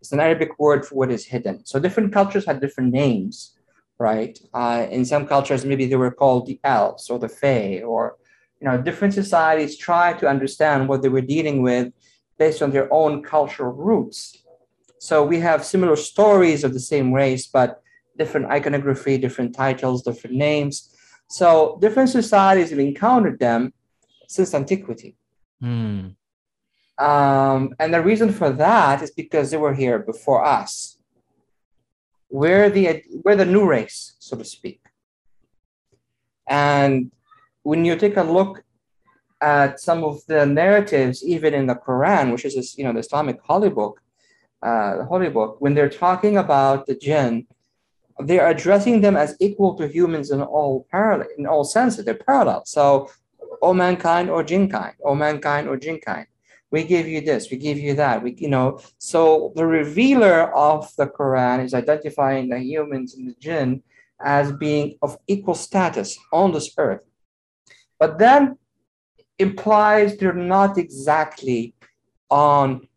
It's 0.00 0.12
an 0.12 0.20
Arabic 0.20 0.58
word 0.58 0.86
for 0.86 0.94
what 0.94 1.10
is 1.12 1.26
hidden. 1.26 1.64
So 1.66 1.78
different 1.78 2.12
cultures 2.12 2.46
had 2.46 2.60
different 2.60 2.92
names, 2.92 3.56
right? 4.02 4.36
Uh, 4.52 4.86
in 4.90 5.04
some 5.04 5.24
cultures, 5.26 5.64
maybe 5.64 5.86
they 5.86 6.00
were 6.04 6.10
called 6.10 6.46
the 6.46 6.58
elves 6.64 7.08
or 7.08 7.18
the 7.18 7.28
fae, 7.28 7.82
or 7.92 8.16
you 8.60 8.66
know, 8.66 8.76
different 8.88 9.14
societies 9.14 9.76
try 9.76 10.12
to 10.20 10.26
understand 10.34 10.88
what 10.88 11.00
they 11.02 11.08
were 11.08 11.26
dealing 11.36 11.62
with 11.62 11.86
based 12.38 12.60
on 12.62 12.70
their 12.72 12.88
own 12.92 13.22
cultural 13.22 13.72
roots. 13.72 14.20
So 14.98 15.14
we 15.32 15.38
have 15.48 15.64
similar 15.64 15.96
stories 15.96 16.64
of 16.64 16.72
the 16.72 16.86
same 16.92 17.12
race, 17.12 17.44
but 17.58 17.82
different 18.18 18.46
iconography, 18.58 19.18
different 19.18 19.54
titles, 19.54 20.02
different 20.02 20.36
names. 20.36 20.74
So 21.28 21.78
different 21.80 22.10
societies 22.10 22.70
have 22.70 22.78
encountered 22.78 23.38
them 23.38 23.72
since 24.28 24.54
antiquity. 24.54 25.16
Mm. 25.62 26.14
Um, 26.98 27.74
and 27.80 27.94
the 27.94 28.02
reason 28.02 28.32
for 28.32 28.50
that 28.50 29.02
is 29.02 29.10
because 29.22 29.50
they 29.50 29.56
were 29.56 29.74
here 29.74 29.98
before 29.98 30.44
us. 30.44 30.98
We're 32.32 32.70
the, 32.70 33.04
we're 33.22 33.36
the 33.36 33.44
new 33.44 33.64
race, 33.66 34.16
so 34.18 34.36
to 34.36 34.44
speak. 34.44 34.80
And 36.48 37.12
when 37.62 37.84
you 37.84 37.94
take 37.94 38.16
a 38.16 38.22
look 38.22 38.64
at 39.42 39.80
some 39.80 40.02
of 40.02 40.24
the 40.26 40.46
narratives, 40.46 41.22
even 41.24 41.52
in 41.52 41.66
the 41.66 41.74
Quran, 41.74 42.32
which 42.32 42.44
is 42.44 42.54
this, 42.54 42.78
you 42.78 42.84
know 42.84 42.92
the 42.92 43.00
Islamic 43.00 43.38
holy 43.42 43.68
book, 43.68 44.00
uh, 44.62 44.96
the 44.98 45.04
holy 45.04 45.28
book, 45.28 45.56
when 45.60 45.74
they're 45.74 45.88
talking 46.06 46.36
about 46.38 46.86
the 46.86 46.94
jinn, 46.94 47.46
they're 48.18 48.48
addressing 48.48 49.00
them 49.00 49.16
as 49.16 49.36
equal 49.40 49.74
to 49.74 49.86
humans 49.88 50.30
in 50.30 50.40
all 50.40 50.86
parallel 50.90 51.28
in 51.36 51.46
all 51.46 51.64
senses. 51.64 52.04
They're 52.04 52.14
parallel. 52.14 52.64
So 52.64 53.10
O 53.60 53.74
mankind 53.74 54.30
or 54.30 54.42
jinn 54.42 54.68
kind, 54.68 54.94
O 55.04 55.14
mankind 55.14 55.68
or 55.68 55.76
jinn 55.76 56.00
kind. 56.00 56.26
We 56.72 56.84
give 56.84 57.06
you 57.06 57.20
this, 57.20 57.50
we 57.50 57.58
give 57.58 57.78
you 57.78 57.94
that. 57.94 58.22
We, 58.22 58.34
you 58.38 58.48
know, 58.48 58.80
so 58.98 59.52
the 59.54 59.66
revealer 59.66 60.52
of 60.56 60.90
the 60.96 61.06
Quran 61.06 61.62
is 61.62 61.74
identifying 61.74 62.48
the 62.48 62.58
humans 62.58 63.14
and 63.14 63.28
the 63.28 63.34
jinn 63.38 63.82
as 64.24 64.52
being 64.52 64.98
of 65.02 65.18
equal 65.26 65.54
status 65.54 66.18
on 66.32 66.52
this 66.52 66.72
earth. 66.78 67.02
But 67.98 68.18
then 68.18 68.56
implies 69.38 70.16
they're 70.16 70.32
not 70.32 70.78
exactly 70.78 71.74
on 72.30 72.88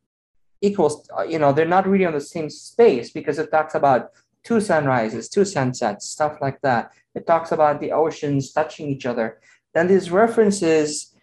equals, 0.61 1.07
you 1.27 1.39
know, 1.39 1.51
they're 1.51 1.65
not 1.65 1.87
really 1.87 2.05
on 2.05 2.13
the 2.13 2.21
same 2.21 2.49
space 2.49 3.11
because 3.11 3.37
it 3.39 3.51
talks 3.51 3.75
about 3.75 4.11
two 4.43 4.61
sunrises, 4.61 5.27
two 5.27 5.43
sunsets, 5.43 6.09
stuff 6.09 6.37
like 6.39 6.61
that. 6.61 6.91
It 7.13 7.27
talks 7.27 7.51
about 7.51 7.81
the 7.81 7.91
oceans 7.91 8.53
touching 8.53 8.87
each 8.89 9.05
other. 9.05 9.39
Then 9.73 9.87
this 9.87 10.09
references 10.09 11.13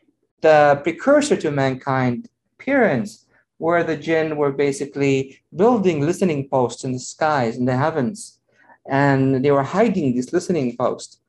the 0.43 0.81
precursor 0.83 1.37
to 1.37 1.51
mankind 1.51 2.29
appearance, 2.63 3.27
where 3.59 3.85
the 3.85 3.97
jinn 3.97 4.37
were 4.37 4.53
basically 4.53 5.41
building 5.55 6.01
listening 6.01 6.49
posts 6.49 6.85
in 6.85 6.93
the 6.93 6.99
skies, 6.99 7.57
in 7.57 7.65
the 7.65 7.77
heavens, 7.77 8.39
and 8.89 9.45
they 9.45 9.51
were 9.51 9.63
hiding 9.63 10.15
these 10.15 10.33
listening 10.33 10.77
posts. 10.77 11.21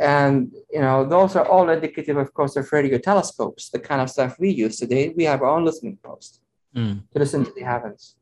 And 0.00 0.52
you 0.72 0.80
know, 0.80 1.04
those 1.04 1.36
are 1.36 1.46
all 1.46 1.70
indicative, 1.70 2.16
of 2.16 2.34
course, 2.34 2.56
of 2.56 2.72
radio 2.72 2.98
telescopes, 2.98 3.70
the 3.70 3.78
kind 3.78 4.00
of 4.02 4.10
stuff 4.10 4.38
we 4.38 4.50
use 4.50 4.76
today. 4.76 5.12
We 5.16 5.24
have 5.24 5.40
our 5.42 5.52
own 5.56 5.64
listening 5.64 5.98
post 6.02 6.40
mm. 6.74 7.00
to 7.12 7.18
listen 7.18 7.44
to 7.44 7.52
the 7.52 7.62
heavens. 7.62 8.16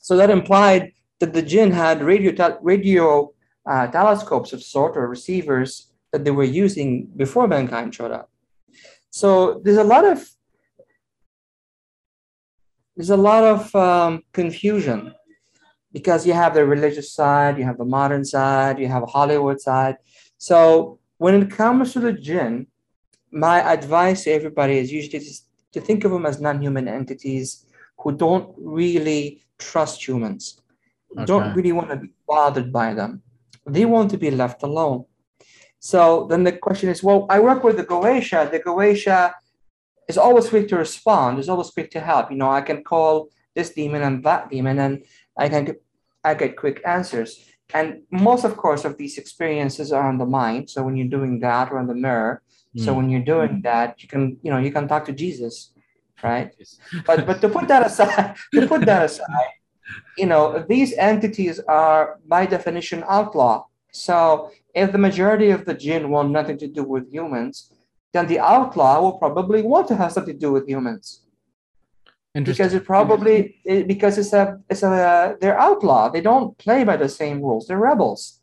So 0.00 0.16
that 0.16 0.30
implied 0.30 0.92
that 1.20 1.32
the 1.32 1.42
jinn 1.42 1.70
had 1.70 2.02
radio 2.02 2.32
te- 2.32 2.58
radio 2.62 3.32
uh, 3.70 3.86
telescopes 3.86 4.52
of 4.52 4.60
sort 4.62 4.96
or 4.96 5.06
receivers 5.06 5.92
that 6.10 6.24
they 6.24 6.32
were 6.32 6.52
using 6.64 7.06
before 7.16 7.46
mankind 7.46 7.94
showed 7.94 8.10
up. 8.10 8.28
So 9.10 9.60
there's 9.62 9.84
a 9.86 9.92
lot 9.94 10.04
of 10.04 10.18
there's 12.96 13.10
a 13.10 13.16
lot 13.16 13.44
of 13.44 13.74
um, 13.74 14.22
confusion 14.32 15.14
because 15.92 16.26
you 16.26 16.32
have 16.32 16.54
the 16.54 16.64
religious 16.64 17.12
side, 17.12 17.58
you 17.58 17.64
have 17.64 17.78
the 17.78 17.84
modern 17.84 18.24
side, 18.24 18.78
you 18.78 18.88
have 18.88 19.02
a 19.02 19.06
Hollywood 19.06 19.60
side. 19.60 19.96
So 20.38 20.98
when 21.18 21.34
it 21.40 21.50
comes 21.50 21.92
to 21.92 22.00
the 22.00 22.12
jinn, 22.12 22.66
my 23.30 23.60
advice 23.60 24.24
to 24.24 24.30
everybody 24.30 24.78
is 24.78 24.92
usually 24.92 25.22
to 25.72 25.80
think 25.80 26.04
of 26.04 26.10
them 26.10 26.26
as 26.26 26.40
non-human 26.40 26.88
entities 26.88 27.66
who 27.98 28.12
don't 28.12 28.54
really 28.58 29.42
trust 29.58 30.06
humans, 30.06 30.60
okay. 31.16 31.24
don't 31.24 31.54
really 31.54 31.72
want 31.72 31.90
to 31.90 31.96
be 31.96 32.10
bothered 32.26 32.72
by 32.72 32.92
them. 32.92 33.22
They 33.66 33.84
want 33.84 34.10
to 34.10 34.18
be 34.18 34.30
left 34.30 34.62
alone. 34.62 35.04
So 35.78 36.26
then 36.28 36.44
the 36.44 36.52
question 36.52 36.88
is, 36.88 37.02
well, 37.02 37.26
I 37.30 37.40
work 37.40 37.64
with 37.64 37.76
the 37.76 37.84
Goetia. 37.84 38.50
The 38.50 38.60
Goetia 38.60 39.32
is 40.08 40.18
always 40.18 40.48
quick 40.48 40.68
to 40.68 40.76
respond, 40.76 41.38
is 41.38 41.48
always 41.48 41.70
quick 41.70 41.90
to 41.92 42.00
help. 42.00 42.30
You 42.30 42.36
know, 42.36 42.50
I 42.50 42.60
can 42.60 42.82
call 42.82 43.30
this 43.54 43.70
demon 43.70 44.02
and 44.02 44.24
that 44.24 44.50
demon, 44.50 44.78
and 44.78 45.04
I 45.36 45.48
can 45.48 45.76
I 46.24 46.34
get 46.34 46.56
quick 46.56 46.82
answers. 46.86 47.48
And 47.74 48.02
most, 48.10 48.44
of 48.44 48.56
course, 48.56 48.84
of 48.84 48.98
these 48.98 49.18
experiences 49.18 49.92
are 49.92 50.06
on 50.06 50.18
the 50.18 50.26
mind. 50.26 50.70
So 50.70 50.82
when 50.82 50.96
you're 50.96 51.08
doing 51.08 51.40
that, 51.40 51.72
or 51.72 51.78
on 51.78 51.86
the 51.86 51.94
mirror. 51.94 52.42
Mm. 52.76 52.84
So 52.84 52.94
when 52.94 53.08
you're 53.10 53.24
doing 53.24 53.62
that, 53.62 54.02
you 54.02 54.08
can, 54.08 54.38
you 54.42 54.50
know, 54.50 54.58
you 54.58 54.70
can 54.70 54.88
talk 54.88 55.04
to 55.06 55.12
Jesus, 55.12 55.72
right? 56.22 56.54
but 57.06 57.26
but 57.26 57.40
to 57.40 57.48
put 57.48 57.68
that 57.68 57.86
aside, 57.86 58.36
to 58.54 58.66
put 58.66 58.84
that 58.86 59.04
aside, 59.04 59.52
you 60.16 60.26
know, 60.26 60.64
these 60.68 60.92
entities 60.94 61.60
are 61.60 62.20
by 62.26 62.46
definition 62.46 63.04
outlaw. 63.08 63.66
So 63.92 64.50
if 64.74 64.92
the 64.92 64.98
majority 64.98 65.50
of 65.50 65.64
the 65.64 65.74
jinn 65.74 66.10
want 66.10 66.30
nothing 66.30 66.58
to 66.58 66.66
do 66.66 66.82
with 66.82 67.10
humans, 67.10 67.71
then 68.12 68.26
the 68.26 68.38
outlaw 68.38 69.00
will 69.00 69.18
probably 69.18 69.62
want 69.62 69.88
to 69.88 69.96
have 69.96 70.12
something 70.12 70.34
to 70.34 70.40
do 70.40 70.52
with 70.52 70.68
humans. 70.68 71.22
Because 72.34 72.72
it 72.72 72.84
probably 72.84 73.60
it, 73.64 73.86
because 73.86 74.16
it's 74.16 74.32
a 74.32 74.58
it's 74.70 74.82
a 74.82 75.36
they're 75.38 75.58
outlaw. 75.58 76.08
They 76.08 76.22
don't 76.22 76.56
play 76.56 76.82
by 76.82 76.96
the 76.96 77.08
same 77.08 77.42
rules. 77.42 77.66
They're 77.66 77.76
rebels. 77.78 78.40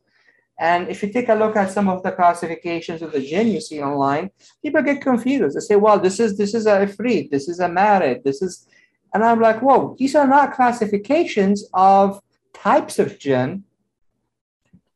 And 0.60 0.90
if 0.90 1.02
you 1.02 1.12
take 1.12 1.30
a 1.30 1.34
look 1.34 1.56
at 1.56 1.72
some 1.72 1.88
of 1.90 2.04
the 2.04 2.12
classifications 2.12 3.02
of 3.02 3.14
the 3.14 3.22
jinn 3.22 3.48
you 3.48 3.62
see 3.62 3.82
online, 3.82 4.30
people 4.62 4.84
get 4.84 5.02
confused. 5.02 5.56
They 5.56 5.62
say, 5.62 5.76
"Well, 5.76 6.00
this 6.00 6.20
is 6.20 6.38
this 6.38 6.54
is 6.54 6.68
a 6.68 6.86
ifrit, 6.86 7.32
this 7.32 7.50
is 7.50 7.60
a 7.60 7.68
marid, 7.68 8.24
this 8.24 8.44
is," 8.44 8.68
and 9.12 9.24
I'm 9.24 9.42
like, 9.42 9.60
"Whoa, 9.62 9.96
these 9.98 10.16
are 10.16 10.28
not 10.28 10.54
classifications 10.54 11.68
of 11.74 12.22
types 12.54 13.00
of 13.00 13.18
jinn. 13.18 13.64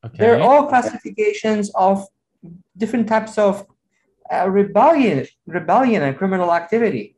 Okay. 0.05 0.17
They're 0.17 0.41
all 0.41 0.67
classifications 0.67 1.71
of 1.75 2.05
different 2.77 3.07
types 3.07 3.37
of 3.37 3.65
uh, 4.33 4.49
rebellion, 4.49 5.27
rebellion 5.45 6.01
and 6.03 6.17
criminal 6.17 6.53
activity. 6.53 7.15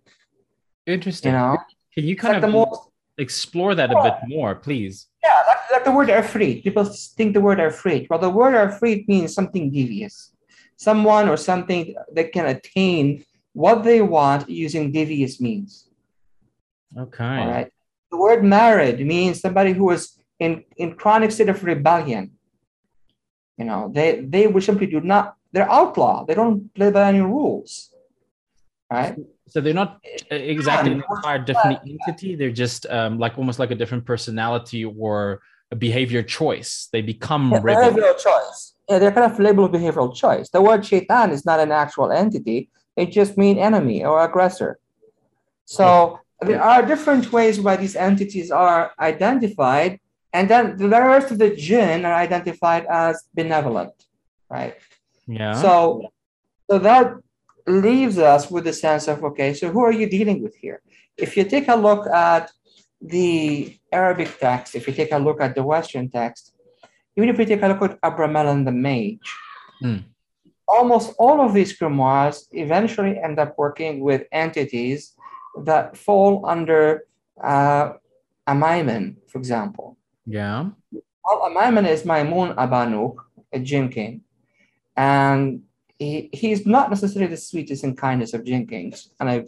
Interesting. 0.85 1.31
You 1.31 1.37
know, 1.37 1.57
can 1.93 2.03
you 2.03 2.15
kind 2.15 2.35
like 2.35 2.43
of 2.43 2.51
most, 2.51 2.89
explore 3.17 3.73
that 3.75 3.91
a 3.91 4.01
bit 4.03 4.15
more, 4.27 4.55
please? 4.55 5.07
Yeah, 5.23 5.37
like, 5.47 5.57
like 5.71 5.85
the 5.85 5.91
word 5.91 6.09
ifrit. 6.09 6.63
People 6.63 6.83
think 6.85 7.33
the 7.33 7.41
word 7.41 7.59
ifrit. 7.59 8.07
Well, 8.09 8.19
the 8.19 8.29
word 8.29 8.53
ifrit 8.53 9.07
means 9.07 9.33
something 9.33 9.71
devious, 9.71 10.31
someone 10.75 11.29
or 11.29 11.37
something 11.37 11.95
that 12.13 12.31
can 12.31 12.45
attain 12.47 13.23
what 13.53 13.83
they 13.83 14.01
want 14.01 14.49
using 14.49 14.91
devious 14.91 15.39
means. 15.39 15.89
Okay. 16.97 17.23
All 17.23 17.47
right. 17.47 17.71
The 18.11 18.17
word 18.17 18.43
marid 18.43 19.03
means 19.05 19.39
somebody 19.39 19.73
who 19.73 19.89
is 19.91 20.17
in, 20.39 20.63
in 20.77 20.95
chronic 20.95 21.31
state 21.31 21.49
of 21.49 21.63
rebellion. 21.63 22.31
You 23.57 23.65
know, 23.65 23.89
they 23.93 24.19
they 24.19 24.47
will 24.47 24.61
simply 24.61 24.87
do 24.87 24.99
not. 24.99 25.34
They're 25.55 25.71
outlaw. 25.71 26.25
They 26.25 26.33
don't 26.33 26.73
play 26.73 26.91
by 26.91 27.07
any 27.07 27.21
rules, 27.21 27.95
right? 28.91 29.15
So 29.47 29.61
they're 29.61 29.73
not 29.73 30.01
exactly 30.29 30.91
an 30.91 31.03
entire 31.09 31.39
different 31.39 31.79
entity. 31.85 32.35
They're 32.35 32.51
just 32.65 32.85
um, 32.87 33.19
like 33.19 33.37
almost 33.37 33.57
like 33.57 33.71
a 33.71 33.75
different 33.75 34.03
personality 34.05 34.83
or 34.83 35.39
a 35.71 35.77
behavior 35.77 36.23
choice. 36.23 36.89
They 36.91 37.01
become 37.01 37.53
yeah, 37.53 37.61
behavioral 37.61 38.19
choice. 38.21 38.73
Yeah, 38.89 38.99
they're 38.99 39.13
kind 39.13 39.31
of 39.31 39.39
labeled 39.39 39.71
behavioral 39.71 40.13
choice. 40.13 40.49
The 40.49 40.61
word 40.61 40.85
shaitan 40.85 41.31
is 41.31 41.45
not 41.45 41.61
an 41.61 41.71
actual 41.71 42.11
entity. 42.11 42.69
It 42.97 43.13
just 43.13 43.37
means 43.37 43.57
enemy 43.57 44.03
or 44.03 44.25
aggressor. 44.25 44.77
So 45.63 46.19
there 46.41 46.61
are 46.61 46.85
different 46.85 47.31
ways 47.31 47.61
why 47.61 47.77
these 47.77 47.95
entities 47.95 48.51
are 48.51 48.91
identified 48.99 50.01
and 50.35 50.49
then 50.49 50.75
the 50.75 50.89
rest 50.89 51.31
of 51.31 51.37
the 51.37 51.55
jinn 51.55 52.03
are 52.03 52.13
identified 52.13 52.85
as 52.87 53.23
benevolent, 53.33 53.93
right? 54.49 54.75
Yeah. 55.27 55.53
So, 55.61 56.11
so 56.69 56.79
that 56.79 57.13
leaves 57.67 58.17
us 58.17 58.49
with 58.49 58.65
the 58.65 58.73
sense 58.73 59.07
of 59.07 59.23
okay, 59.23 59.53
so 59.53 59.69
who 59.69 59.81
are 59.83 59.91
you 59.91 60.07
dealing 60.09 60.41
with 60.41 60.55
here? 60.55 60.81
If 61.17 61.37
you 61.37 61.43
take 61.43 61.67
a 61.67 61.75
look 61.75 62.07
at 62.07 62.51
the 63.01 63.77
Arabic 63.91 64.37
text, 64.39 64.75
if 64.75 64.87
you 64.87 64.93
take 64.93 65.11
a 65.11 65.17
look 65.17 65.41
at 65.41 65.55
the 65.55 65.63
Western 65.63 66.09
text, 66.09 66.53
even 67.15 67.29
if 67.29 67.39
you 67.39 67.45
take 67.45 67.61
a 67.61 67.67
look 67.67 67.81
at 67.81 68.01
Abramelin 68.01 68.65
the 68.65 68.71
Mage, 68.71 69.33
mm. 69.81 70.03
almost 70.67 71.15
all 71.17 71.41
of 71.41 71.53
these 71.53 71.77
grimoires 71.77 72.45
eventually 72.51 73.17
end 73.17 73.39
up 73.39 73.55
working 73.57 74.01
with 74.01 74.23
entities 74.31 75.15
that 75.63 75.95
fall 75.95 76.45
under 76.45 77.05
uh, 77.41 77.93
Amaiman, 78.47 79.15
for 79.27 79.37
example. 79.37 79.97
Yeah. 80.25 80.69
Well, 80.91 81.49
Amaiman 81.49 81.87
is 81.87 82.03
Maimun 82.03 82.55
Abanuk, 82.55 83.15
a 83.53 83.59
Jinn 83.59 83.89
king. 83.89 84.21
And 84.97 85.63
he, 85.99 86.29
he's 86.33 86.65
not 86.65 86.89
necessarily 86.89 87.29
the 87.29 87.37
sweetest 87.37 87.83
and 87.83 87.97
kindest 87.97 88.33
of 88.33 88.43
Jinn 88.43 88.67
kings. 88.67 89.09
And 89.19 89.29
I'm 89.29 89.47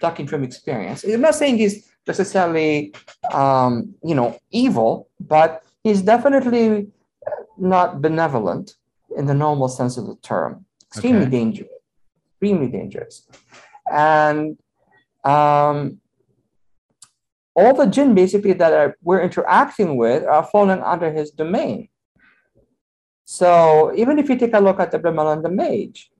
talking 0.00 0.26
from 0.26 0.44
experience. 0.44 1.04
I'm 1.04 1.20
not 1.20 1.34
saying 1.34 1.58
he's 1.58 1.88
necessarily, 2.06 2.94
um, 3.32 3.94
you 4.02 4.14
know, 4.14 4.38
evil, 4.50 5.08
but 5.20 5.64
he's 5.82 6.02
definitely 6.02 6.88
not 7.58 8.00
benevolent 8.02 8.74
in 9.16 9.26
the 9.26 9.34
normal 9.34 9.68
sense 9.68 9.96
of 9.96 10.06
the 10.06 10.16
term. 10.16 10.64
Extremely 10.88 11.22
okay. 11.22 11.30
dangerous. 11.30 11.70
Extremely 12.32 12.68
dangerous. 12.68 13.26
And 13.90 14.58
um, 15.24 16.00
all 17.54 17.74
the 17.74 17.86
jinn 17.86 18.14
basically 18.14 18.52
that 18.52 18.72
are, 18.72 18.96
we're 19.02 19.22
interacting 19.22 19.96
with 19.96 20.24
are 20.24 20.44
falling 20.44 20.82
under 20.82 21.10
his 21.10 21.30
domain. 21.30 21.88
So 23.26 23.92
even 23.96 24.20
if 24.20 24.28
you 24.28 24.36
take 24.36 24.54
a 24.54 24.60
look 24.60 24.78
at 24.78 24.92
Abramelin 24.92 25.42
the 25.42 25.50
Mage, 25.50 26.12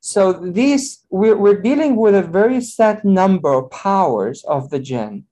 so 0.00 0.32
these 0.34 1.06
we're, 1.10 1.36
we're 1.36 1.60
dealing 1.60 1.96
with 1.96 2.14
a 2.14 2.22
very 2.22 2.60
set 2.60 3.02
number 3.04 3.52
of 3.52 3.70
powers 3.70 4.44
of 4.44 4.68
the 4.68 4.78
jinn 4.78 5.24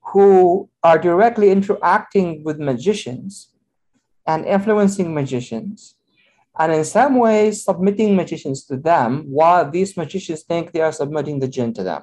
who 0.00 0.70
are 0.82 0.98
directly 0.98 1.50
interacting 1.50 2.42
with 2.44 2.58
magicians 2.58 3.50
and 4.26 4.46
influencing 4.46 5.12
magicians 5.14 5.96
and 6.58 6.72
in 6.72 6.84
some 6.84 7.16
ways 7.16 7.64
submitting 7.64 8.16
magicians 8.16 8.64
to 8.64 8.76
them 8.76 9.24
while 9.28 9.70
these 9.70 9.96
magicians 9.98 10.42
think 10.42 10.72
they 10.72 10.80
are 10.80 10.92
submitting 10.92 11.38
the 11.38 11.48
jinn 11.48 11.74
to 11.74 11.82
them 11.84 12.02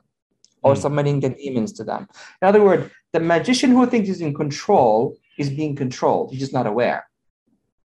or 0.62 0.76
mm. 0.76 0.78
submitting 0.78 1.20
the 1.20 1.30
demons 1.30 1.74
to 1.74 1.84
them 1.84 2.08
in 2.42 2.48
other 2.48 2.63
words 2.63 2.89
the 3.12 3.20
magician 3.20 3.72
who 3.72 3.86
thinks 3.88 4.08
he's 4.08 4.22
in 4.22 4.34
control 4.34 5.18
is 5.38 5.50
being 5.50 5.76
controlled 5.76 6.32
he's 6.32 6.39
just 6.39 6.54
not 6.54 6.68
aware 6.68 7.09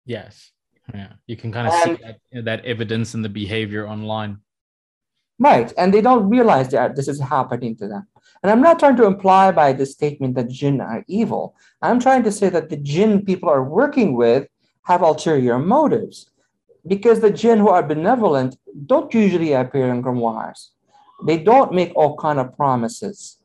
yes. 0.09 0.51
Yeah. 0.93 1.13
You 1.27 1.37
can 1.37 1.53
kind 1.53 1.69
of 1.69 1.75
and, 1.75 1.99
see 1.99 2.05
that, 2.05 2.45
that 2.45 2.65
evidence 2.65 3.15
in 3.15 3.23
the 3.23 3.29
behavior 3.29 3.87
online. 3.87 4.39
Right. 5.39 5.73
And 5.77 5.93
they 5.93 6.01
don't 6.01 6.29
realize 6.29 6.71
that 6.71 6.97
this 6.97 7.09
is 7.09 7.21
happening 7.21 7.77
to 7.77 7.87
them. 7.87 8.07
And 8.43 8.51
i'm 8.51 8.61
not 8.61 8.79
trying 8.79 8.97
to 8.97 9.07
imply 9.07 9.51
by 9.53 9.73
this 9.73 9.93
statement 9.93 10.35
that 10.35 10.49
jinn 10.49 10.81
are 10.81 11.05
evil. 11.09 11.55
I'm 11.83 12.01
trying 12.01 12.25
to 12.25 12.33
say 12.33 12.49
that 12.49 12.69
the 12.71 12.77
jinn 12.77 13.25
people 13.25 13.49
are 13.49 13.63
working 13.63 14.17
with 14.17 14.49
have 14.85 15.03
ulterior 15.03 15.59
motives. 15.59 16.31
Because 16.87 17.21
the 17.21 17.31
jinn 17.31 17.59
who 17.59 17.69
are 17.69 17.83
benevolent 17.83 18.57
don't 18.87 19.13
usually 19.13 19.53
appear 19.53 19.89
in 19.91 20.03
grimoires. 20.03 20.69
They 21.27 21.39
don't 21.39 21.75
make 21.75 21.93
all 21.95 22.17
kind 22.17 22.39
of 22.39 22.57
promises. 22.57 23.39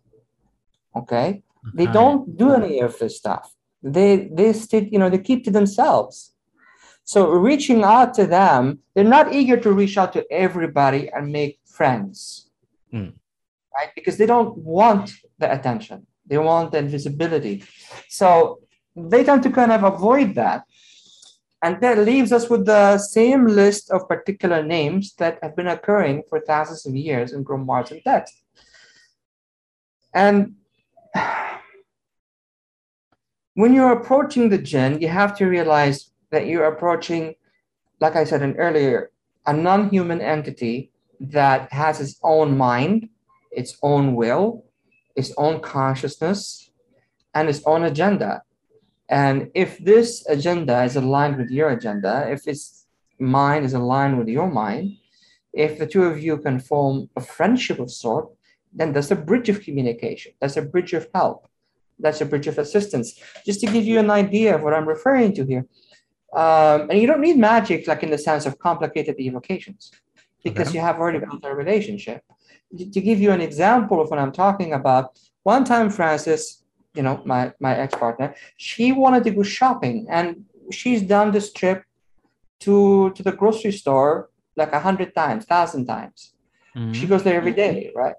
Okay? 0.96 1.44
They 1.74 1.88
don't 1.88 2.38
do 2.38 2.54
any 2.54 2.80
of 2.80 2.98
this 3.00 3.18
stuff. 3.18 3.54
They 3.82 4.30
they 4.32 4.54
stay 4.54 4.88
you 4.92 5.00
know 5.00 5.10
they 5.10 5.18
keep 5.18 5.44
to 5.46 5.52
themselves 5.52 6.33
so 7.04 7.30
reaching 7.32 7.84
out 7.84 8.14
to 8.16 8.26
them, 8.26 8.80
they're 8.94 9.04
not 9.04 9.34
eager 9.34 9.58
to 9.58 9.72
reach 9.72 9.98
out 9.98 10.14
to 10.14 10.26
everybody 10.32 11.10
and 11.10 11.32
make 11.32 11.60
friends, 11.66 12.50
mm. 12.94 13.14
right? 13.76 13.90
Because 13.96 14.18
they 14.18 14.26
don't 14.26 14.58
want 14.58 15.12
the 15.38 15.52
attention. 15.52 16.08
They 16.26 16.38
want 16.38 16.72
the 16.72 16.78
invisibility. 16.78 17.66
So 18.08 18.62
they 18.96 19.24
tend 19.24 19.44
to 19.44 19.52
kind 19.52 19.72
of 19.72 19.84
avoid 19.84 20.36
that. 20.36 20.64
And 21.62 21.80
that 21.82 21.98
leaves 22.00 22.32
us 22.32 22.50
with 22.50 22.66
the 22.66 22.98
same 22.98 23.48
list 23.48 23.90
of 23.92 24.08
particular 24.08 24.64
names 24.64 25.14
that 25.16 25.40
have 25.42 25.56
been 25.56 25.68
occurring 25.68 26.24
for 26.30 26.40
thousands 26.42 26.86
of 26.86 26.96
years 26.96 27.34
in 27.34 27.44
grimoires 27.44 27.92
and 27.92 28.02
text. 28.04 28.44
And 30.14 30.56
when 33.56 33.74
you're 33.74 33.94
approaching 33.94 34.50
the 34.50 34.58
jinn, 34.58 35.02
you 35.02 35.08
have 35.10 35.38
to 35.38 35.46
realize 35.46 36.13
that 36.34 36.48
you're 36.48 36.66
approaching, 36.66 37.36
like 38.00 38.16
I 38.16 38.24
said 38.26 38.42
in 38.42 38.56
earlier, 38.58 39.12
a 39.46 39.54
non-human 39.54 40.20
entity 40.20 40.92
that 41.20 41.72
has 41.72 42.02
its 42.02 42.20
own 42.24 42.58
mind, 42.58 43.10
its 43.52 43.78
own 43.82 44.16
will, 44.16 44.66
its 45.16 45.32
own 45.38 45.62
consciousness, 45.62 46.72
and 47.36 47.50
its 47.50 47.62
own 47.66 47.84
agenda. 47.84 48.42
And 49.10 49.52
if 49.54 49.78
this 49.78 50.26
agenda 50.28 50.84
is 50.84 50.96
aligned 50.96 51.38
with 51.38 51.50
your 51.52 51.70
agenda, 51.70 52.28
if 52.30 52.48
its 52.48 52.88
mind 53.20 53.64
is 53.66 53.74
aligned 53.74 54.18
with 54.18 54.28
your 54.28 54.50
mind, 54.50 54.98
if 55.54 55.78
the 55.78 55.86
two 55.86 56.04
of 56.04 56.20
you 56.20 56.38
can 56.40 56.60
form 56.60 57.10
a 57.16 57.22
friendship 57.22 57.80
of 57.80 57.92
sort, 57.92 58.30
then 58.74 58.92
that's 58.92 59.12
a 59.12 59.16
bridge 59.16 59.50
of 59.50 59.62
communication. 59.62 60.32
That's 60.40 60.58
a 60.58 60.64
bridge 60.64 60.94
of 60.94 61.08
help. 61.14 61.48
That's 62.00 62.22
a 62.22 62.26
bridge 62.26 62.48
of 62.48 62.58
assistance. 62.58 63.20
Just 63.46 63.60
to 63.62 63.68
give 63.68 63.86
you 63.86 64.00
an 64.00 64.10
idea 64.10 64.56
of 64.56 64.64
what 64.64 64.74
I'm 64.74 64.88
referring 64.88 65.34
to 65.36 65.46
here, 65.46 65.68
um, 66.36 66.90
and 66.90 67.00
you 67.00 67.08
don't 67.08 67.22
need 67.22 67.38
magic 67.38 67.88
like 67.88 68.04
in 68.04 68.10
the 68.10 68.18
sense 68.18 68.46
of 68.46 68.58
complicated 68.60 69.20
evocations 69.20 69.92
because 70.44 70.70
okay. 70.70 70.78
you 70.78 70.82
have 70.82 70.98
already 71.00 71.20
built 71.20 71.44
a 71.44 71.54
relationship. 71.54 72.22
To 72.78 73.02
give 73.02 73.20
you 73.20 73.32
an 73.32 73.42
example 73.42 74.02
of 74.02 74.10
what 74.10 74.20
I'm 74.20 74.32
talking 74.32 74.74
about, 74.74 75.20
one 75.44 75.64
time 75.64 75.90
Frances, 75.90 76.64
you 76.96 77.04
know, 77.04 77.22
my, 77.24 77.54
my 77.60 77.76
ex-partner, 77.78 78.36
she 78.58 78.92
wanted 78.92 79.24
to 79.26 79.32
go 79.32 79.44
shopping 79.44 80.08
and 80.10 80.46
she's 80.72 81.02
done 81.04 81.32
this 81.32 81.54
trip 81.54 81.84
to, 82.62 83.12
to 83.12 83.24
the 83.24 83.32
grocery 83.32 83.72
store 83.72 84.30
like 84.56 84.74
a 84.74 84.80
hundred 84.80 85.14
times, 85.14 85.46
thousand 85.46 85.86
times. 85.86 86.34
Mm-hmm. 86.76 86.94
She 86.94 87.06
goes 87.06 87.24
there 87.24 87.36
every 87.36 87.54
day, 87.54 87.92
right? 87.96 88.16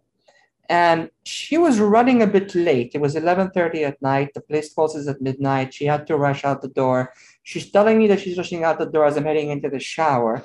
and 0.69 1.11
she 1.25 1.59
was 1.59 1.79
running 1.79 2.23
a 2.23 2.27
bit 2.27 2.55
late 2.55 2.93
it 2.95 3.01
was 3.01 3.15
11.30 3.15 3.83
at 3.87 4.01
night 4.01 4.33
the 4.35 4.41
place 4.41 4.73
closes 4.73 5.07
at 5.09 5.21
midnight 5.21 5.75
she 5.75 5.85
had 5.85 6.07
to 6.07 6.17
rush 6.17 6.45
out 6.45 6.63
the 6.63 6.69
door 6.69 7.13
she's 7.45 7.71
telling 7.71 7.99
me 7.99 8.07
that 8.09 8.21
she's 8.21 8.37
rushing 8.37 8.65
out 8.65 8.79
the 8.79 8.87
door 8.87 9.05
as 9.07 9.17
i'm 9.17 9.25
heading 9.25 9.51
into 9.51 9.69
the 9.69 9.79
shower 9.79 10.45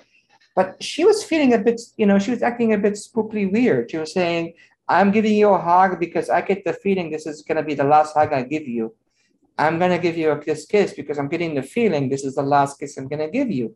but 0.56 0.82
she 0.84 1.04
was 1.04 1.24
feeling 1.24 1.54
a 1.54 1.58
bit 1.58 1.82
you 1.98 2.06
know 2.06 2.20
she 2.20 2.32
was 2.32 2.44
acting 2.44 2.74
a 2.74 2.78
bit 2.78 2.94
spookily 2.94 3.52
weird 3.52 3.90
she 3.90 3.98
was 3.98 4.14
saying 4.14 4.54
i'm 4.88 5.12
giving 5.12 5.34
you 5.34 5.50
a 5.50 5.58
hug 5.58 6.00
because 6.00 6.30
i 6.30 6.42
get 6.42 6.64
the 6.64 6.74
feeling 6.74 7.10
this 7.10 7.26
is 7.26 7.42
going 7.42 7.58
to 7.58 7.64
be 7.64 7.74
the 7.74 7.84
last 7.84 8.14
hug 8.14 8.32
i 8.34 8.44
give 8.44 8.68
you 8.68 8.94
i'm 9.58 9.80
going 9.80 9.92
to 9.92 10.00
give 10.08 10.18
you 10.18 10.30
a 10.32 10.38
kiss 10.38 10.66
kiss 10.66 10.94
because 10.94 11.18
i'm 11.18 11.30
getting 11.30 11.56
the 11.56 11.64
feeling 11.64 12.10
this 12.10 12.24
is 12.24 12.36
the 12.36 12.44
last 12.56 12.80
kiss 12.80 12.98
i'm 12.98 13.08
going 13.08 13.26
to 13.26 13.30
give 13.30 13.50
you 13.50 13.76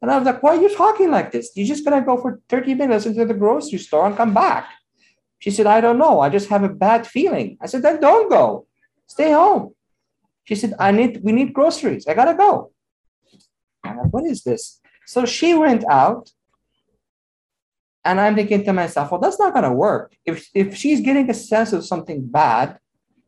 and 0.00 0.10
i 0.10 0.16
was 0.16 0.24
like 0.24 0.42
why 0.42 0.56
are 0.56 0.62
you 0.62 0.74
talking 0.74 1.10
like 1.10 1.30
this 1.32 1.50
you're 1.54 1.66
just 1.74 1.84
going 1.84 1.98
to 2.00 2.06
go 2.06 2.16
for 2.16 2.40
30 2.48 2.74
minutes 2.74 3.06
into 3.06 3.24
the 3.24 3.34
grocery 3.34 3.78
store 3.78 4.06
and 4.06 4.16
come 4.16 4.32
back 4.32 4.68
she 5.40 5.50
said, 5.50 5.66
I 5.66 5.80
don't 5.80 5.98
know. 5.98 6.20
I 6.20 6.28
just 6.28 6.50
have 6.50 6.62
a 6.62 6.68
bad 6.68 7.06
feeling. 7.06 7.56
I 7.60 7.66
said, 7.66 7.82
then 7.82 7.98
don't 8.00 8.30
go. 8.30 8.66
Stay 9.06 9.32
home. 9.32 9.74
She 10.44 10.54
said, 10.54 10.74
I 10.78 10.90
need, 10.90 11.20
we 11.22 11.32
need 11.32 11.52
groceries. 11.52 12.06
I 12.06 12.14
gotta 12.14 12.34
go. 12.34 12.72
I'm 13.84 13.96
like, 13.98 14.12
what 14.12 14.24
is 14.24 14.42
this? 14.42 14.80
So 15.06 15.26
she 15.26 15.54
went 15.54 15.84
out. 15.88 16.30
And 18.02 18.18
I'm 18.18 18.34
thinking 18.34 18.64
to 18.64 18.72
myself, 18.72 19.10
well, 19.10 19.20
that's 19.20 19.38
not 19.38 19.52
gonna 19.52 19.74
work. 19.74 20.16
If 20.24 20.48
if 20.54 20.74
she's 20.74 21.02
getting 21.02 21.28
a 21.28 21.34
sense 21.34 21.74
of 21.74 21.84
something 21.84 22.26
bad 22.26 22.78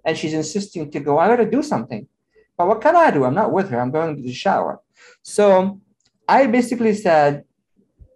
and 0.03 0.17
she's 0.17 0.33
insisting 0.33 0.91
to 0.91 1.01
go, 1.01 1.19
I 1.19 1.29
gotta 1.29 1.51
do 1.51 1.63
something. 1.63 2.09
But 2.57 2.69
what 2.69 2.81
can 2.81 2.97
I 2.97 3.11
do? 3.11 3.25
I'm 3.25 3.35
not 3.35 3.53
with 3.53 3.69
her. 3.71 3.81
I'm 3.81 3.91
going 3.91 4.17
to 4.17 4.23
the 4.23 4.33
shower. 4.33 4.81
So 5.23 5.81
I 6.29 6.47
basically 6.47 6.95
said, 6.95 7.45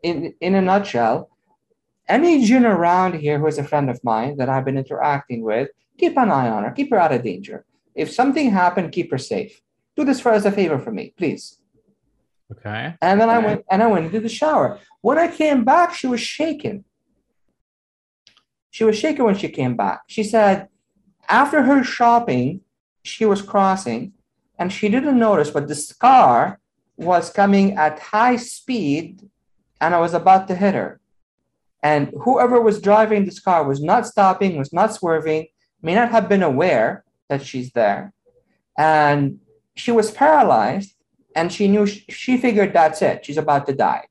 in, 0.03 0.35
in 0.41 0.55
a 0.55 0.63
nutshell, 0.63 1.31
any 2.09 2.45
Jinn 2.45 2.65
around 2.65 3.15
here 3.15 3.39
who 3.39 3.47
is 3.47 3.59
a 3.59 3.65
friend 3.65 3.91
of 3.91 4.03
mine 4.05 4.37
that 4.37 4.49
I've 4.49 4.65
been 4.65 4.79
interacting 4.79 5.43
with, 5.43 5.71
keep 5.99 6.17
an 6.17 6.31
eye 6.31 6.49
on 6.49 6.65
her, 6.65 6.71
keep 6.71 6.91
her 6.91 6.99
out 6.99 7.13
of 7.13 7.23
danger. 7.23 7.65
If 7.97 8.13
something 8.13 8.51
happened, 8.51 8.93
keep 8.93 9.11
her 9.11 9.19
safe. 9.19 9.63
Do 9.97 10.05
this 10.05 10.21
for 10.21 10.33
as 10.33 10.45
a 10.45 10.53
favor 10.53 10.79
for 10.79 10.93
me, 10.93 11.15
please. 11.17 11.59
Okay. 12.53 12.95
And 13.01 13.21
then 13.21 13.31
okay. 13.31 13.37
I 13.37 13.47
went 13.47 13.65
and 13.71 13.83
I 13.83 13.87
went 13.87 14.07
into 14.07 14.21
the 14.21 14.29
shower. 14.29 14.79
When 15.01 15.19
I 15.19 15.29
came 15.29 15.65
back, 15.65 15.95
she 15.95 16.07
was 16.07 16.21
shaking. 16.21 16.85
She 18.71 18.85
was 18.85 18.99
shaking 18.99 19.25
when 19.25 19.37
she 19.37 19.49
came 19.49 19.75
back. 19.75 20.03
She 20.07 20.23
said, 20.23 20.69
after 21.29 21.63
her 21.63 21.83
shopping, 21.83 22.61
she 23.03 23.25
was 23.25 23.41
crossing 23.41 24.13
and 24.59 24.71
she 24.73 24.89
didn't 24.89 25.19
notice, 25.19 25.51
but 25.51 25.67
the 25.67 25.95
car 25.99 26.61
was 26.97 27.31
coming 27.31 27.77
at 27.77 27.99
high 27.99 28.37
speed 28.37 29.23
and 29.81 29.95
I 29.95 30.01
was 30.01 30.15
about 30.15 30.47
to 30.49 30.55
hit 30.55 30.75
her. 30.75 31.01
And 31.83 32.13
whoever 32.21 32.61
was 32.61 32.81
driving 32.81 33.25
this 33.25 33.41
car 33.41 33.65
was 33.65 33.83
not 33.83 34.07
stopping, 34.07 34.57
was 34.57 34.73
not 34.73 34.93
swerving, 34.95 35.47
may 35.83 35.95
not 35.95 36.11
have 36.11 36.29
been 36.29 36.43
aware 36.43 37.05
that 37.29 37.45
she's 37.45 37.73
there. 37.73 38.13
And 38.79 39.41
she 39.75 39.93
was 39.93 40.11
paralyzed 40.11 40.95
and 41.35 41.53
she 41.53 41.69
knew 41.69 41.87
she 41.87 42.39
figured 42.39 42.73
that's 42.73 43.03
it, 43.03 43.25
she's 43.25 43.37
about 43.37 43.67
to 43.67 43.75
die. 43.75 44.07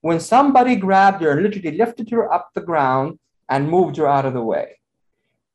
When 0.00 0.20
somebody 0.20 0.76
grabbed 0.76 1.22
her 1.22 1.30
and 1.30 1.42
literally 1.42 1.76
lifted 1.76 2.10
her 2.10 2.30
up 2.32 2.50
the 2.54 2.60
ground 2.60 3.18
and 3.48 3.70
moved 3.70 3.96
her 3.96 4.06
out 4.06 4.26
of 4.26 4.34
the 4.34 4.42
way. 4.42 4.78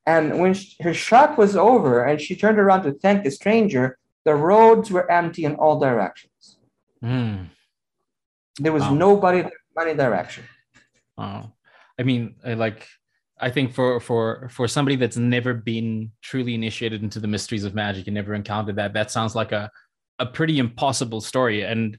And 0.06 0.40
when 0.40 0.56
she, 0.56 0.76
her 0.82 0.94
shock 0.94 1.38
was 1.38 1.56
over 1.56 2.04
and 2.04 2.20
she 2.20 2.36
turned 2.36 2.58
around 2.58 2.84
to 2.84 2.94
thank 2.94 3.24
the 3.24 3.30
stranger, 3.30 4.00
the 4.26 4.34
roads 4.34 4.90
were 4.90 5.10
empty 5.12 5.46
in 5.46 5.56
all 5.56 5.80
directions. 5.80 6.58
Mm. 7.04 7.50
There 8.58 8.74
was 8.74 8.84
wow. 8.84 8.94
nobody 8.94 9.40
in 9.40 9.52
any 9.80 9.94
direction. 9.94 10.46
Oh, 11.18 11.52
I 12.00 12.04
mean, 12.04 12.36
like, 12.44 12.88
I 13.40 13.50
think 13.50 13.74
for 13.74 14.00
for 14.00 14.50
for 14.52 14.68
somebody 14.68 14.96
that's 14.96 15.18
never 15.18 15.54
been 15.54 16.12
truly 16.22 16.56
initiated 16.56 17.04
into 17.04 17.20
the 17.20 17.28
mysteries 17.28 17.64
of 17.64 17.74
magic 17.74 18.08
and 18.08 18.16
never 18.16 18.34
encountered 18.34 18.76
that, 18.76 18.94
that 18.94 19.12
sounds 19.12 19.36
like 19.36 19.52
a 19.52 19.72
a 20.20 20.26
pretty 20.26 20.60
impossible 20.60 21.22
story. 21.22 21.64
And 21.64 21.98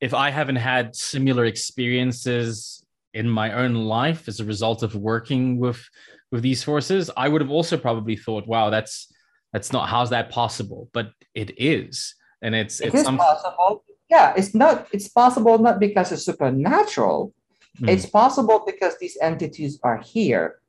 if 0.00 0.14
I 0.14 0.30
haven't 0.30 0.56
had 0.56 0.94
similar 0.94 1.44
experiences 1.44 2.84
in 3.14 3.28
my 3.28 3.52
own 3.52 3.74
life 3.74 4.28
as 4.28 4.40
a 4.40 4.44
result 4.44 4.82
of 4.82 4.94
working 4.94 5.58
with 5.58 5.82
with 6.30 6.42
these 6.42 6.62
forces, 6.62 7.10
I 7.16 7.28
would 7.28 7.40
have 7.40 7.50
also 7.50 7.76
probably 7.76 8.16
thought, 8.16 8.46
"Wow, 8.46 8.70
that's 8.70 9.12
that's 9.52 9.72
not 9.72 9.88
how's 9.88 10.10
that 10.10 10.30
possible?" 10.30 10.88
But 10.92 11.10
it 11.34 11.52
is, 11.58 12.14
and 12.42 12.54
it's 12.54 12.80
it 12.80 12.88
it's 12.88 12.96
is 12.96 13.04
some... 13.04 13.18
possible. 13.18 13.84
Yeah, 14.08 14.34
it's 14.36 14.54
not. 14.54 14.86
It's 14.92 15.08
possible 15.08 15.58
not 15.58 15.80
because 15.80 16.12
it's 16.12 16.24
supernatural. 16.24 17.34
Mm. 17.80 17.88
It's 17.88 18.06
possible 18.06 18.62
because 18.64 18.96
these 18.98 19.18
entities 19.20 19.80
are 19.82 19.98
here. 19.98 20.60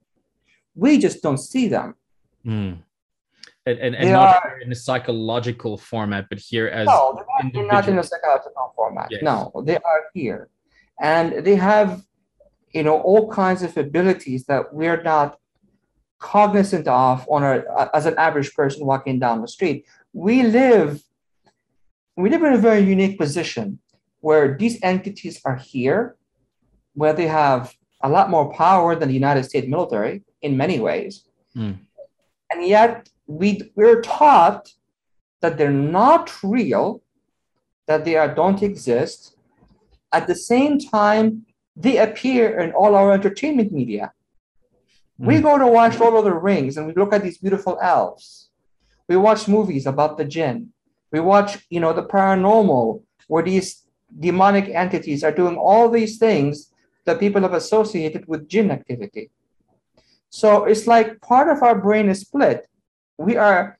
We 0.78 1.00
just 1.00 1.22
don't 1.22 1.40
see 1.40 1.68
them. 1.68 1.96
Mm. 2.46 2.78
And, 3.66 3.80
and, 3.80 3.96
and 3.96 4.12
not 4.12 4.46
are, 4.46 4.60
in 4.60 4.72
a 4.72 4.76
psychological 4.76 5.78
format, 5.78 6.28
but 6.30 6.40
here 6.40 6.68
as 6.68 6.86
no, 6.88 7.20
they're 7.52 7.64
not, 7.64 7.74
not 7.74 7.88
in 7.90 8.00
a 8.00 8.04
psychological 8.04 8.72
format. 8.78 9.08
Yes. 9.12 9.24
No, 9.24 9.52
they 9.66 9.76
are 9.76 10.04
here, 10.14 10.48
and 11.02 11.44
they 11.46 11.56
have, 11.56 12.02
you 12.72 12.84
know, 12.84 13.02
all 13.02 13.30
kinds 13.30 13.64
of 13.64 13.76
abilities 13.76 14.46
that 14.46 14.74
we're 14.74 15.04
not 15.04 15.38
cognizant 16.20 16.88
of 16.88 17.28
on 17.30 17.44
our 17.44 17.90
as 17.94 18.06
an 18.06 18.16
average 18.18 18.54
person 18.54 18.86
walking 18.86 19.20
down 19.20 19.42
the 19.42 19.50
street. 19.50 19.86
We 20.14 20.44
live, 20.44 21.04
we 22.16 22.30
live 22.30 22.44
in 22.44 22.54
a 22.54 22.58
very 22.70 22.82
unique 22.82 23.18
position 23.20 23.80
where 24.22 24.58
these 24.58 24.80
entities 24.82 25.42
are 25.44 25.58
here 25.58 26.16
where 26.94 27.14
they 27.14 27.28
have 27.28 27.76
a 28.02 28.10
lot 28.10 28.30
more 28.30 28.52
power 28.54 28.96
than 28.96 29.10
the 29.10 29.14
United 29.14 29.44
States 29.44 29.68
military 29.68 30.24
in 30.42 30.58
many 30.58 30.80
ways. 30.80 31.24
Mm. 31.56 31.80
And 32.52 32.66
yet 32.66 33.10
we, 33.28 33.72
we're 33.76 34.02
taught 34.02 34.74
that 35.42 35.58
they're 35.58 35.72
not 35.72 36.32
real, 36.44 37.02
that 37.88 38.06
they 38.06 38.16
are, 38.16 38.34
don't 38.34 38.64
exist. 38.64 39.36
At 40.12 40.28
the 40.28 40.36
same 40.36 40.80
time, 40.80 41.46
they 41.76 41.98
appear 41.98 42.60
in 42.60 42.72
all 42.72 42.96
our 42.96 43.12
entertainment 43.14 43.72
media. 43.72 44.14
Mm. 45.20 45.28
We 45.28 45.36
hmm. 45.38 45.44
go 45.44 45.58
to 45.58 45.68
watch 45.68 46.00
Lord 46.00 46.16
of 46.16 46.24
the 46.24 46.34
Rings 46.34 46.78
and 46.78 46.88
we 46.88 46.94
look 46.94 47.14
at 47.14 47.24
these 47.24 47.38
beautiful 47.38 47.78
elves. 47.82 48.50
We 49.08 49.18
watch 49.18 49.48
movies 49.48 49.86
about 49.86 50.18
the 50.18 50.26
jinn. 50.26 50.74
We 51.12 51.20
watch, 51.20 51.66
you 51.70 51.80
know, 51.80 51.94
the 51.94 52.04
paranormal, 52.04 53.02
where 53.28 53.44
these 53.44 53.84
demonic 54.20 54.70
entities 54.70 55.24
are 55.24 55.32
doing 55.32 55.56
all 55.56 55.90
these 55.90 56.18
things 56.18 56.72
that 57.06 57.20
people 57.20 57.42
have 57.42 57.54
associated 57.54 58.28
with 58.28 58.50
jinn 58.50 58.72
activity. 58.72 59.30
So 60.38 60.66
it's 60.66 60.86
like 60.86 61.20
part 61.22 61.48
of 61.50 61.64
our 61.64 61.82
brain 61.82 62.10
is 62.10 62.20
split. 62.22 62.68
We 63.18 63.38
are 63.38 63.80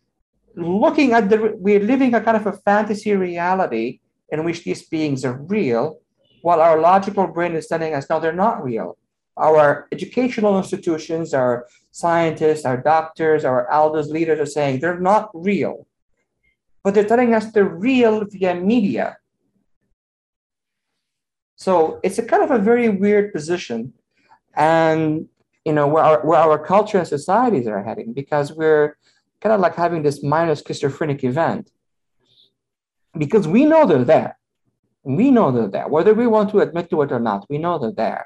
looking 0.56 1.14
at 1.14 1.30
the, 1.30 1.54
we're 1.56 1.80
living 1.94 2.16
a 2.16 2.20
kind 2.20 2.36
of 2.36 2.48
a 2.48 2.58
fantasy 2.70 3.14
reality 3.14 4.00
in 4.32 4.44
which 4.44 4.64
these 4.64 4.82
beings 4.90 5.24
are 5.24 5.38
real, 5.38 6.00
while 6.42 6.60
our 6.60 6.80
logical 6.80 7.28
brain 7.28 7.54
is 7.56 7.68
telling 7.68 7.94
us, 7.94 8.10
no, 8.10 8.20
they're 8.20 8.34
not 8.48 8.64
real. 8.64 8.98
Our 9.38 9.88
educational 9.92 10.58
institutions, 10.58 11.32
our 11.36 11.68
scientists, 11.92 12.66
our 12.66 12.78
doctors, 12.78 13.46
our 13.46 13.70
elders, 13.70 14.08
leaders 14.10 14.40
are 14.40 14.52
saying 14.58 14.80
they're 14.80 15.00
not 15.00 15.30
real. 15.36 15.86
But 16.84 16.96
they're 16.96 17.12
telling 17.14 17.36
us 17.36 17.52
they're 17.52 17.66
real 17.66 18.26
via 18.26 18.56
media. 18.56 19.18
So 21.56 22.00
it's 22.02 22.18
a 22.18 22.24
kind 22.24 22.42
of 22.42 22.50
a 22.50 22.58
very 22.58 22.90
weird 22.90 23.32
position. 23.32 23.94
And 24.56 25.30
you 25.68 25.74
know 25.74 25.88
where 25.94 26.06
our, 26.10 26.20
where 26.26 26.40
our 26.40 26.60
culture 26.74 26.98
and 26.98 27.08
societies 27.08 27.68
are 27.68 27.84
heading 27.84 28.14
because 28.14 28.54
we're 28.54 28.98
kind 29.42 29.54
of 29.54 29.60
like 29.60 29.76
having 29.76 30.02
this 30.02 30.24
minor 30.24 30.56
schizophrenic 30.56 31.26
event. 31.26 31.70
Because 33.24 33.46
we 33.56 33.66
know 33.66 33.86
they're 33.86 34.12
there. 34.16 34.38
We 35.04 35.30
know 35.30 35.52
they're 35.52 35.74
there. 35.78 35.90
Whether 35.90 36.14
we 36.14 36.26
want 36.26 36.52
to 36.52 36.60
admit 36.62 36.90
to 36.92 37.02
it 37.02 37.12
or 37.12 37.20
not 37.20 37.46
we 37.50 37.58
know 37.58 37.78
they're 37.78 38.00
there. 38.06 38.24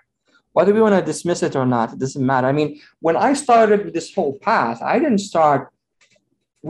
Whether 0.54 0.74
we 0.74 0.82
want 0.86 0.96
to 1.00 1.12
dismiss 1.12 1.42
it 1.42 1.56
or 1.56 1.66
not 1.66 1.94
it 1.94 2.00
doesn't 2.00 2.26
matter. 2.34 2.48
I 2.48 2.56
mean 2.60 2.80
when 3.06 3.18
i 3.28 3.34
started 3.34 3.80
this 3.92 4.14
whole 4.16 4.36
path 4.50 4.80
i 4.94 4.96
didn't 5.00 5.26
start 5.32 5.62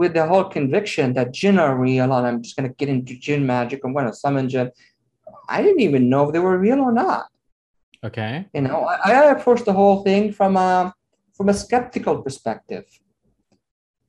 with 0.00 0.12
the 0.14 0.26
whole 0.30 0.46
conviction 0.58 1.12
that 1.16 1.34
jinn 1.38 1.58
are 1.64 1.74
real 1.86 2.10
and 2.16 2.26
i'm 2.26 2.40
just 2.44 2.56
going 2.56 2.68
to 2.70 2.74
get 2.80 2.88
into 2.88 3.14
jinn 3.24 3.44
magic 3.54 3.78
i'm 3.84 3.92
going 3.92 4.06
to 4.06 4.14
summon 4.24 4.48
jinn. 4.48 4.70
I 5.54 5.60
didn't 5.62 5.84
even 5.88 6.08
know 6.08 6.22
if 6.26 6.32
they 6.32 6.42
were 6.46 6.56
real 6.66 6.80
or 6.88 6.92
not. 6.92 7.26
Okay. 8.04 8.46
You 8.52 8.62
know, 8.62 8.84
I, 8.84 9.10
I 9.10 9.30
approached 9.30 9.64
the 9.64 9.72
whole 9.72 10.02
thing 10.02 10.32
from 10.32 10.56
a 10.56 10.92
from 11.34 11.48
a 11.48 11.54
skeptical 11.54 12.22
perspective. 12.22 12.84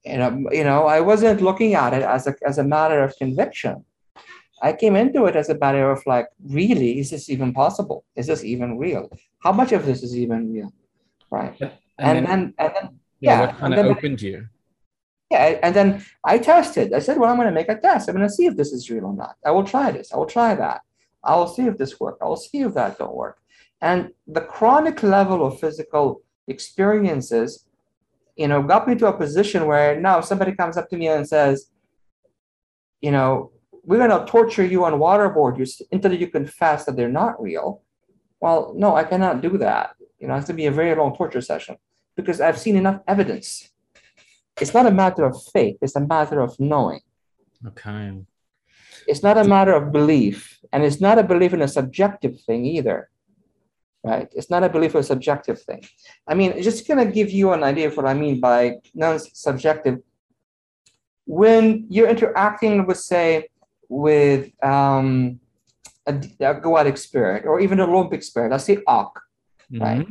You 0.03 0.17
know, 0.17 0.45
you 0.51 0.63
know, 0.63 0.87
I 0.87 0.99
wasn't 0.99 1.41
looking 1.41 1.75
at 1.75 1.93
it 1.93 2.03
as 2.03 2.27
a 2.27 2.35
as 2.45 2.57
a 2.57 2.63
matter 2.63 3.03
of 3.03 3.15
conviction. 3.17 3.85
I 4.61 4.73
came 4.73 4.95
into 4.95 5.25
it 5.25 5.35
as 5.35 5.49
a 5.49 5.57
matter 5.57 5.91
of 5.91 6.01
like, 6.05 6.27
really, 6.41 6.99
is 6.99 7.09
this 7.09 7.29
even 7.29 7.53
possible? 7.53 8.05
Is 8.15 8.27
this 8.27 8.43
even 8.45 8.77
real? 8.77 9.09
How 9.43 9.51
much 9.51 9.73
of 9.73 9.85
this 9.85 10.03
is 10.03 10.17
even 10.17 10.53
real? 10.53 10.71
Right. 11.29 11.59
And, 11.59 11.71
and 11.99 12.17
then, 12.17 12.25
then, 12.25 12.53
and 12.57 12.71
then 12.75 12.99
yeah, 13.19 13.31
yeah 13.31 13.39
what 13.41 13.57
kind 13.57 13.73
of 13.73 13.85
opened 13.85 14.21
you? 14.21 14.47
Yeah, 15.29 15.59
and 15.63 15.75
then 15.75 16.05
I 16.23 16.37
tested. 16.37 16.93
I 16.93 16.99
said, 16.99 17.17
well, 17.17 17.29
I'm 17.29 17.35
going 17.35 17.47
to 17.47 17.53
make 17.53 17.69
a 17.69 17.77
test. 17.77 18.07
I'm 18.07 18.15
going 18.15 18.27
to 18.27 18.33
see 18.33 18.45
if 18.45 18.55
this 18.55 18.71
is 18.71 18.89
real 18.89 19.05
or 19.05 19.15
not. 19.15 19.35
I 19.45 19.51
will 19.51 19.63
try 19.63 19.91
this. 19.91 20.13
I 20.13 20.17
will 20.17 20.27
try 20.27 20.55
that. 20.55 20.81
I 21.23 21.35
will 21.35 21.47
see 21.47 21.63
if 21.63 21.77
this 21.77 21.99
works. 21.99 22.19
I 22.21 22.25
will 22.25 22.37
see 22.37 22.61
if 22.61 22.73
that 22.75 22.97
don't 22.97 23.15
work. 23.15 23.39
And 23.83 24.11
the 24.25 24.39
chronic 24.39 25.03
level 25.03 25.45
of 25.45 25.59
physical 25.59 26.21
experiences, 26.47 27.67
you 28.37 28.47
know, 28.47 28.63
got 28.63 28.87
me 28.87 28.95
to 28.95 29.07
a 29.07 29.17
position 29.17 29.67
where 29.67 29.99
now 29.99 30.21
somebody 30.21 30.53
comes 30.53 30.77
up 30.77 30.89
to 30.89 30.97
me 30.97 31.09
and 31.09 31.27
says, 31.27 31.69
you 33.01 33.11
know, 33.11 33.51
we're 33.83 33.97
going 33.97 34.17
to 34.17 34.25
torture 34.25 34.65
you 34.65 34.85
and 34.85 34.95
waterboard 34.95 35.59
you 35.59 35.65
until 35.91 36.13
you 36.13 36.27
confess 36.27 36.85
that 36.85 36.95
they're 36.95 37.09
not 37.23 37.41
real. 37.41 37.81
Well, 38.39 38.73
no, 38.77 38.95
I 38.95 39.03
cannot 39.03 39.41
do 39.41 39.57
that. 39.57 39.95
You 40.17 40.29
know, 40.29 40.35
it's 40.35 40.47
going 40.47 40.55
to 40.55 40.63
be 40.63 40.67
a 40.67 40.71
very 40.71 40.95
long 40.95 41.13
torture 41.17 41.41
session 41.41 41.75
because 42.15 42.39
I've 42.39 42.57
seen 42.57 42.77
enough 42.77 43.01
evidence. 43.05 43.69
It's 44.61 44.73
not 44.73 44.85
a 44.85 44.91
matter 44.91 45.25
of 45.25 45.35
faith, 45.51 45.77
it's 45.81 45.97
a 45.97 46.07
matter 46.07 46.39
of 46.39 46.57
knowing. 46.57 47.01
Okay. 47.67 48.13
It's 49.07 49.23
not 49.23 49.37
a 49.37 49.43
matter 49.43 49.73
of 49.73 49.91
belief, 49.91 50.59
and 50.71 50.85
it's 50.85 51.01
not 51.01 51.19
a 51.19 51.23
belief 51.23 51.53
in 51.53 51.61
a 51.61 51.67
subjective 51.67 52.39
thing 52.39 52.65
either. 52.65 53.09
Right? 54.03 54.27
It's 54.33 54.49
not 54.49 54.63
a 54.63 54.69
belief 54.69 54.95
in 54.95 54.99
a 54.99 55.03
subjective 55.03 55.61
thing. 55.61 55.83
I 56.27 56.33
mean, 56.33 56.61
just 56.61 56.87
gonna 56.87 57.05
give 57.05 57.31
you 57.31 57.53
an 57.53 57.63
idea 57.63 57.87
of 57.87 57.95
what 57.95 58.05
I 58.05 58.13
mean 58.13 58.39
by 58.39 58.77
non-subjective. 58.93 59.99
When 61.25 61.85
you're 61.89 62.09
interacting 62.09 62.85
with, 62.85 62.97
say, 62.97 63.47
with 63.87 64.51
um, 64.61 65.39
a, 66.05 66.13
a 66.13 66.55
goetic 66.55 66.97
spirit 66.97 67.45
or 67.45 67.61
even 67.61 67.79
a 67.79 67.85
Olympic 67.85 68.23
spirit, 68.23 68.51
let's 68.51 68.65
say 68.65 68.79
Och, 68.87 69.17
mm-hmm. 69.71 69.81
right? 69.81 70.07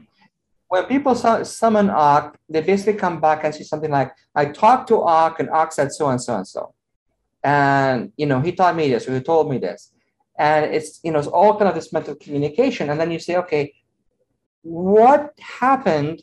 When 0.69 0.85
people 0.87 1.15
summon 1.15 1.91
Och, 1.91 2.35
they 2.49 2.63
basically 2.63 2.95
come 2.95 3.21
back 3.21 3.45
and 3.45 3.55
say 3.55 3.63
something 3.63 3.91
like, 3.91 4.13
I 4.35 4.47
talked 4.47 4.89
to 4.89 5.03
Och 5.03 5.39
and 5.39 5.51
Och 5.51 5.71
said 5.71 5.93
so 5.93 6.09
and 6.09 6.23
so 6.23 6.37
and 6.37 6.49
so 6.49 6.75
and 7.45 8.13
you 8.17 8.27
know 8.27 8.41
he 8.41 8.53
taught 8.53 8.77
me 8.77 8.89
this 8.89 9.09
or 9.09 9.15
he 9.15 9.21
told 9.21 9.51
me 9.51 9.59
this 9.59 9.93
and 10.39 10.67
it's 10.67 11.01
you 11.03 11.11
know 11.11 11.19
it's 11.19 11.29
all 11.29 11.57
kind 11.59 11.69
of 11.69 11.75
this 11.75 11.93
mental 11.93 12.15
communication 12.15 12.91
and 12.91 13.01
then 13.01 13.11
you 13.11 13.19
say 13.19 13.37
okay 13.37 13.73
what 14.63 15.35
happened 15.39 16.23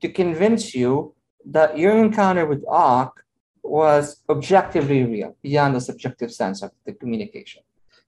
to 0.00 0.08
convince 0.08 0.74
you 0.74 1.14
that 1.46 1.78
your 1.78 1.96
encounter 1.96 2.46
with 2.46 2.64
Och 2.64 3.12
was 3.62 4.22
objectively 4.28 5.04
real 5.04 5.36
beyond 5.42 5.74
the 5.74 5.80
subjective 5.80 6.32
sense 6.32 6.62
of 6.62 6.70
the 6.86 6.92
communication? 6.92 7.62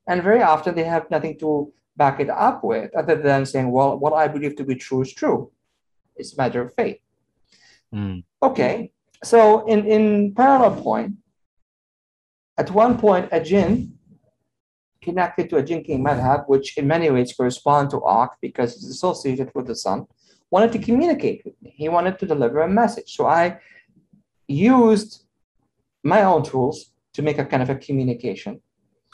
And 0.07 0.22
very 0.22 0.43
often 0.43 0.75
they 0.75 0.85
have 0.85 1.11
nothing 1.11 1.39
to 1.39 1.72
back 1.97 2.20
it 2.20 2.29
up 2.31 2.64
with 2.64 2.95
other 2.97 3.14
than 3.14 3.47
saying 3.47 3.70
well 3.70 3.97
what 3.97 4.12
i 4.12 4.27
believe 4.27 4.57
to 4.57 4.64
be 4.64 4.75
true 4.75 5.03
is 5.03 5.12
true. 5.14 5.53
It's 6.16 6.35
a 6.35 6.37
matter 6.37 6.61
of 6.62 6.75
faith. 6.75 6.99
Mm. 7.95 8.25
okay 8.43 8.91
so 9.22 9.64
in 9.66 9.87
in 9.87 10.35
parallel 10.35 10.83
point 10.83 11.14
at 12.57 12.70
one 12.70 12.99
point, 12.99 13.29
a 13.33 13.41
jinn 13.43 13.93
connected 15.05 15.48
to 15.50 15.57
a 15.57 15.62
jinn 15.62 15.82
king 15.84 16.02
madhab, 16.02 16.48
which 16.48 16.76
in 16.78 16.86
many 16.86 17.09
ways 17.11 17.32
correspond 17.32 17.90
to 17.90 17.98
Och 17.98 18.30
because 18.40 18.70
it's 18.74 18.88
associated 18.88 19.50
with 19.55 19.66
the 19.66 19.76
sun, 19.76 20.07
wanted 20.50 20.72
to 20.72 20.78
communicate 20.78 21.42
with 21.44 21.57
me. 21.62 21.70
He 21.76 21.88
wanted 21.88 22.18
to 22.20 22.26
deliver 22.26 22.61
a 22.62 22.68
message. 22.68 23.14
So 23.16 23.26
I 23.26 23.59
used 24.48 25.24
my 26.02 26.22
own 26.22 26.42
tools 26.42 26.76
to 27.14 27.22
make 27.22 27.38
a 27.38 27.44
kind 27.44 27.62
of 27.62 27.70
a 27.70 27.76
communication. 27.76 28.61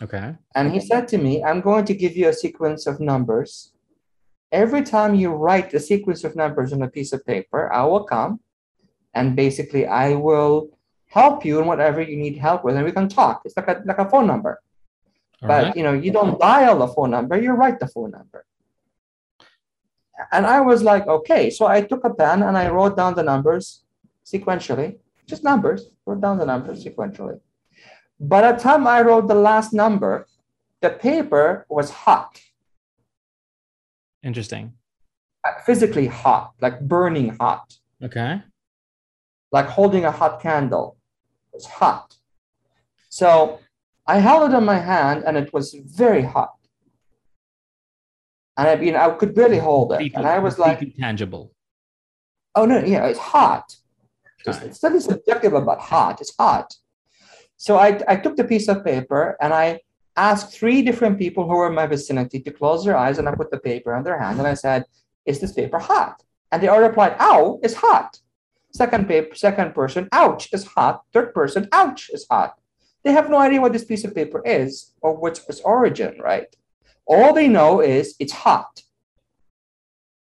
Okay. 0.03 0.35
And 0.55 0.73
he 0.73 0.81
said 0.81 1.09
to 1.09 1.19
me, 1.19 1.45
I'm 1.45 1.61
going 1.61 1.85
to 1.85 1.95
give 1.95 2.17
you 2.17 2.29
a 2.29 2.33
sequence 2.33 2.87
of 2.87 3.01
numbers. 3.01 3.73
Every 4.51 4.83
time 4.83 5.15
you 5.15 5.31
write 5.31 5.75
a 5.75 5.81
sequence 5.81 6.25
of 6.25 6.35
numbers 6.35 6.73
on 6.73 6.83
a 6.83 6.89
piece 6.89 7.13
of 7.13 7.25
paper, 7.25 7.73
I 7.73 7.85
will 7.85 8.05
come 8.05 8.41
and 9.15 9.37
basically 9.37 9.87
I 9.87 10.15
will 10.15 10.71
help 11.11 11.45
you 11.45 11.61
in 11.61 11.67
whatever 11.67 12.01
you 12.01 12.17
need 12.17 12.37
help 12.37 12.65
with, 12.65 12.77
and 12.77 12.85
we 12.85 12.93
can 12.93 13.09
talk. 13.09 13.43
It's 13.45 13.57
like 13.57 13.69
a 13.69 13.83
like 13.85 13.99
a 13.99 14.09
phone 14.09 14.27
number. 14.27 14.61
All 15.43 15.49
but 15.49 15.65
right. 15.65 15.77
you 15.77 15.83
know, 15.83 15.93
you 15.93 16.13
don't 16.13 16.39
dial 16.39 16.79
the 16.79 16.89
phone 16.89 17.11
number, 17.11 17.41
you 17.41 17.53
write 17.53 17.81
the 17.81 17.87
phone 17.89 18.11
number. 18.11 18.45
And 20.33 20.47
I 20.47 20.61
was 20.61 20.83
like, 20.83 21.07
okay. 21.07 21.51
So 21.51 21.67
I 21.67 21.81
took 21.81 22.05
a 22.05 22.13
pen 22.13 22.43
and 22.43 22.57
I 22.57 22.69
wrote 22.69 22.97
down 22.97 23.15
the 23.15 23.23
numbers 23.23 23.83
sequentially, 24.25 24.99
just 25.27 25.43
numbers, 25.45 25.91
wrote 26.07 26.21
down 26.21 26.39
the 26.39 26.47
numbers 26.47 26.85
sequentially. 26.85 27.41
By 28.19 28.53
the 28.53 28.59
time 28.59 28.87
I 28.87 29.01
wrote 29.01 29.29
the 29.29 29.35
last 29.35 29.73
number, 29.73 30.27
the 30.83 30.91
paper 30.91 31.67
was 31.71 31.91
hot. 31.91 32.41
Interesting. 34.23 34.75
Uh, 35.43 35.53
physically 35.65 36.07
hot, 36.07 36.53
like 36.61 36.81
burning 36.81 37.37
hot. 37.41 37.75
Okay. 38.03 38.43
Like 39.53 39.67
holding 39.67 40.05
a 40.05 40.11
hot 40.11 40.43
candle. 40.43 40.99
It's 41.55 41.67
hot. 41.67 42.15
So 43.09 43.59
I 44.11 44.19
held 44.19 44.43
it 44.51 44.57
in 44.57 44.65
my 44.65 44.81
hand 44.93 45.23
and 45.27 45.37
it 45.37 45.53
was 45.53 45.67
very 46.03 46.23
hot. 46.23 46.57
And 48.57 48.67
I 48.69 48.75
mean, 48.75 48.97
I 48.97 49.09
could 49.11 49.35
barely 49.37 49.59
hold 49.59 49.93
it. 49.93 50.13
and 50.17 50.27
I 50.27 50.39
was 50.41 50.59
like, 50.59 50.81
tangible. 50.99 51.55
Oh, 52.57 52.65
no, 52.65 52.79
yeah, 52.95 53.07
it's 53.07 53.25
hot. 53.35 53.67
It's, 54.45 54.59
it's 54.63 54.83
nothing 54.83 55.01
subjective 55.01 55.53
about 55.53 55.81
hot. 55.81 56.21
It's 56.21 56.35
hot. 56.37 56.75
So 57.57 57.77
I, 57.77 58.01
I 58.09 58.17
took 58.17 58.35
the 58.37 58.49
piece 58.53 58.67
of 58.69 58.85
paper 58.85 59.37
and 59.41 59.55
I 59.55 59.81
asked 60.17 60.53
three 60.53 60.83
different 60.83 61.17
people 61.17 61.45
who 61.45 61.55
were 61.59 61.69
in 61.69 61.75
my 61.77 61.87
vicinity 61.87 62.41
to 62.41 62.51
close 62.51 62.85
their 62.85 62.97
eyes 62.97 63.19
and 63.19 63.29
I 63.29 63.35
put 63.37 63.53
the 63.53 63.61
paper 63.61 63.95
on 63.95 64.03
their 64.03 64.19
hand 64.19 64.39
and 64.39 64.49
I 64.49 64.55
said, 64.55 64.87
Is 65.25 65.41
this 65.41 65.53
paper 65.53 65.79
hot? 65.79 66.21
And 66.51 66.61
they 66.61 66.69
all 66.69 66.81
replied, 66.81 67.15
Ow, 67.21 67.61
it's 67.63 67.75
hot. 67.75 68.19
Second 68.73 69.07
paper, 69.07 69.37
second 69.37 69.73
person, 69.73 70.09
ouch, 70.11 70.49
is 70.53 70.65
hot. 70.67 71.03
Third 71.13 71.33
person, 71.33 71.69
ouch, 71.71 72.11
is 72.13 72.27
hot. 72.29 72.60
They 73.05 73.13
have 73.13 73.31
no 73.31 73.39
idea 73.39 73.61
what 73.61 73.73
this 73.73 73.85
piece 73.85 74.05
of 74.05 74.15
paper 74.15 74.43
is 74.45 74.93
or 75.01 75.17
what's 75.17 75.47
its 75.49 75.61
origin, 75.61 76.19
right? 76.21 76.55
All 77.07 77.33
they 77.33 77.49
know 77.49 77.81
is 77.81 78.15
it's 78.19 78.33
hot. 78.33 78.83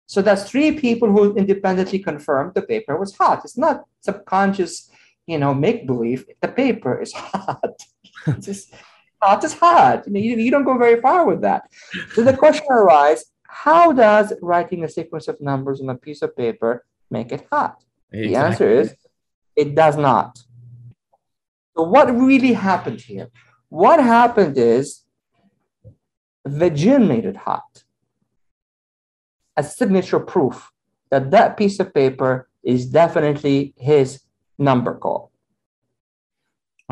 So 0.07 0.21
that's 0.21 0.49
three 0.49 0.79
people 0.79 1.11
who 1.11 1.35
independently 1.35 1.99
confirmed 1.99 2.53
the 2.53 2.61
paper 2.61 2.97
was 2.97 3.15
hot. 3.15 3.41
It's 3.43 3.57
not 3.57 3.85
subconscious 4.01 4.91
you 5.25 5.37
know, 5.37 5.53
make 5.53 5.87
believe, 5.87 6.25
the 6.41 6.47
paper 6.47 7.01
is 7.01 7.13
hot. 7.15 7.81
it's 8.27 8.45
just, 8.45 8.73
hot 9.21 9.43
is 9.43 9.53
hot. 9.53 10.05
You, 10.07 10.13
know, 10.13 10.19
you, 10.19 10.35
you 10.37 10.51
don't 10.51 10.65
go 10.65 10.77
very 10.77 10.99
far 10.99 11.25
with 11.25 11.41
that. 11.41 11.69
So 12.13 12.23
the 12.23 12.35
question 12.35 12.67
arises, 12.69 13.31
how 13.47 13.91
does 13.91 14.33
writing 14.41 14.83
a 14.83 14.89
sequence 14.89 15.27
of 15.27 15.39
numbers 15.39 15.79
on 15.79 15.89
a 15.89 15.95
piece 15.95 16.21
of 16.21 16.35
paper 16.35 16.85
make 17.09 17.31
it 17.31 17.47
hot? 17.51 17.83
Exactly. 18.11 18.27
The 18.27 18.35
answer 18.35 18.69
is 18.69 18.95
it 19.55 19.75
does 19.75 19.97
not. 19.97 20.39
So 21.75 21.83
what 21.83 22.13
really 22.15 22.53
happened 22.53 23.01
here? 23.01 23.29
What 23.69 23.99
happened 23.99 24.57
is 24.57 25.01
jinn 26.69 27.07
made 27.07 27.25
it 27.25 27.37
hot. 27.37 27.83
A 29.57 29.63
signature 29.63 30.19
proof 30.19 30.71
that 31.09 31.31
that 31.31 31.57
piece 31.57 31.79
of 31.79 31.93
paper 31.93 32.49
is 32.63 32.85
definitely 32.85 33.73
his 33.77 34.21
number 34.57 34.95
call. 34.95 35.32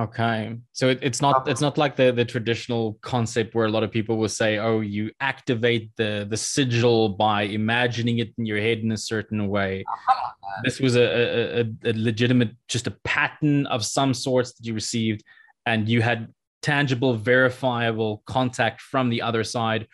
Okay, 0.02 0.58
so 0.72 0.90
it, 0.90 1.00
it's 1.04 1.22
not 1.22 1.48
it's 1.48 1.62
not 1.62 1.78
like 1.78 1.96
the 1.96 2.12
the 2.12 2.26
traditional 2.26 2.98
concept 3.02 3.54
where 3.54 3.68
a 3.68 3.70
lot 3.70 3.84
of 3.84 3.92
people 3.92 4.18
will 4.18 4.36
say, 4.42 4.58
"Oh, 4.58 4.80
you 4.80 5.12
activate 5.20 5.92
the 5.96 6.26
the 6.28 6.38
sigil 6.38 7.10
by 7.10 7.44
imagining 7.44 8.18
it 8.18 8.34
in 8.40 8.48
your 8.48 8.60
head 8.60 8.80
in 8.80 8.92
a 8.92 8.98
certain 8.98 9.48
way." 9.48 9.84
Uh-huh. 9.88 10.32
This 10.64 10.80
was 10.80 10.96
a, 10.96 11.62
a, 11.62 11.66
a 11.86 11.94
legitimate, 11.94 12.52
just 12.68 12.88
a 12.88 12.96
pattern 13.04 13.68
of 13.68 13.86
some 13.86 14.14
sorts 14.16 14.54
that 14.54 14.66
you 14.66 14.74
received, 14.74 15.24
and 15.68 15.88
you 15.88 16.02
had 16.02 16.34
tangible, 16.62 17.14
verifiable 17.16 18.24
contact 18.26 18.82
from 18.82 19.10
the 19.10 19.22
other 19.22 19.44
side 19.44 19.88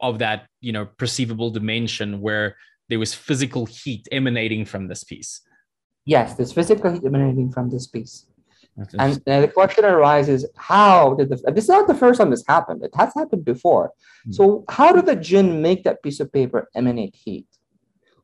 of 0.00 0.20
that, 0.20 0.46
you 0.60 0.72
know, 0.72 0.86
perceivable 0.86 1.50
dimension 1.50 2.20
where 2.20 2.56
there 2.88 2.98
was 2.98 3.12
physical 3.12 3.66
heat 3.66 4.08
emanating 4.10 4.64
from 4.64 4.88
this 4.88 5.04
piece. 5.04 5.42
Yes, 6.06 6.34
there's 6.34 6.52
physical 6.52 6.92
heat 6.92 7.04
emanating 7.04 7.50
from 7.52 7.68
this 7.68 7.86
piece. 7.86 8.26
And 8.98 9.20
uh, 9.28 9.40
the 9.42 9.48
question 9.48 9.84
arises, 9.84 10.46
how 10.56 11.14
did 11.14 11.28
the, 11.28 11.36
this 11.52 11.64
is 11.64 11.68
not 11.68 11.86
the 11.86 11.94
first 11.94 12.18
time 12.18 12.30
this 12.30 12.44
happened. 12.46 12.82
It 12.82 12.94
has 12.94 13.12
happened 13.14 13.44
before. 13.44 13.92
Mm. 14.26 14.34
So 14.34 14.64
how 14.68 14.92
did 14.92 15.06
the 15.06 15.16
jinn 15.16 15.60
make 15.60 15.84
that 15.84 16.02
piece 16.02 16.20
of 16.20 16.32
paper 16.32 16.68
emanate 16.74 17.14
heat? 17.14 17.46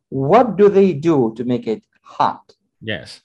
What 0.08 0.56
do 0.56 0.68
they 0.68 0.92
do 0.92 1.34
to 1.36 1.44
make 1.44 1.66
it 1.66 1.82
hot? 2.00 2.54
Yes. 2.80 3.20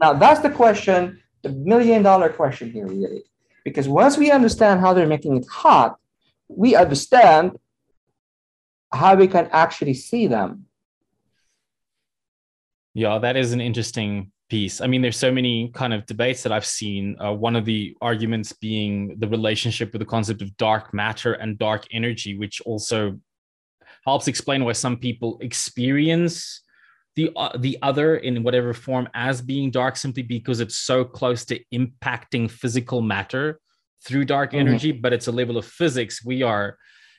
Now 0.00 0.12
that's 0.12 0.40
the 0.40 0.50
question, 0.50 1.22
the 1.42 1.50
million 1.50 2.02
dollar 2.02 2.28
question 2.28 2.70
here, 2.70 2.86
really. 2.86 3.22
Because 3.64 3.88
once 3.88 4.18
we 4.18 4.30
understand 4.30 4.80
how 4.80 4.92
they're 4.92 5.06
making 5.06 5.36
it 5.36 5.46
hot, 5.48 5.96
we 6.48 6.76
understand 6.76 7.58
how 8.92 9.14
we 9.14 9.28
can 9.28 9.48
actually 9.52 9.94
see 9.94 10.26
them 10.26 10.66
yeah, 12.96 13.18
that 13.18 13.36
is 13.36 13.52
an 13.52 13.60
interesting 13.60 14.32
piece. 14.48 14.80
I 14.80 14.86
mean, 14.86 15.02
there's 15.02 15.16
so 15.16 15.32
many 15.32 15.70
kind 15.74 15.92
of 15.92 16.06
debates 16.06 16.42
that 16.42 16.52
I've 16.52 16.66
seen. 16.66 17.16
Uh, 17.20 17.32
one 17.32 17.56
of 17.56 17.64
the 17.64 17.96
arguments 18.00 18.52
being 18.52 19.16
the 19.18 19.28
relationship 19.28 19.92
with 19.92 20.00
the 20.00 20.06
concept 20.06 20.42
of 20.42 20.56
dark 20.56 20.94
matter 20.94 21.32
and 21.34 21.58
dark 21.58 21.84
energy, 21.90 22.36
which 22.36 22.60
also 22.62 23.18
helps 24.04 24.28
explain 24.28 24.64
why 24.64 24.72
some 24.72 24.96
people 24.96 25.38
experience 25.40 26.62
the 27.16 27.30
uh, 27.34 27.56
the 27.58 27.78
other 27.82 28.16
in 28.16 28.42
whatever 28.42 28.72
form 28.72 29.08
as 29.14 29.40
being 29.40 29.70
dark 29.70 29.96
simply 29.96 30.22
because 30.22 30.60
it's 30.60 30.76
so 30.76 31.04
close 31.04 31.44
to 31.46 31.58
impacting 31.74 32.48
physical 32.48 33.00
matter 33.00 33.58
through 34.04 34.24
dark 34.24 34.50
mm-hmm. 34.50 34.68
energy 34.68 34.92
but 34.92 35.12
it's 35.12 35.26
a 35.26 35.32
level 35.32 35.56
of 35.56 35.64
physics 35.64 36.24
we 36.24 36.42
are 36.42 36.76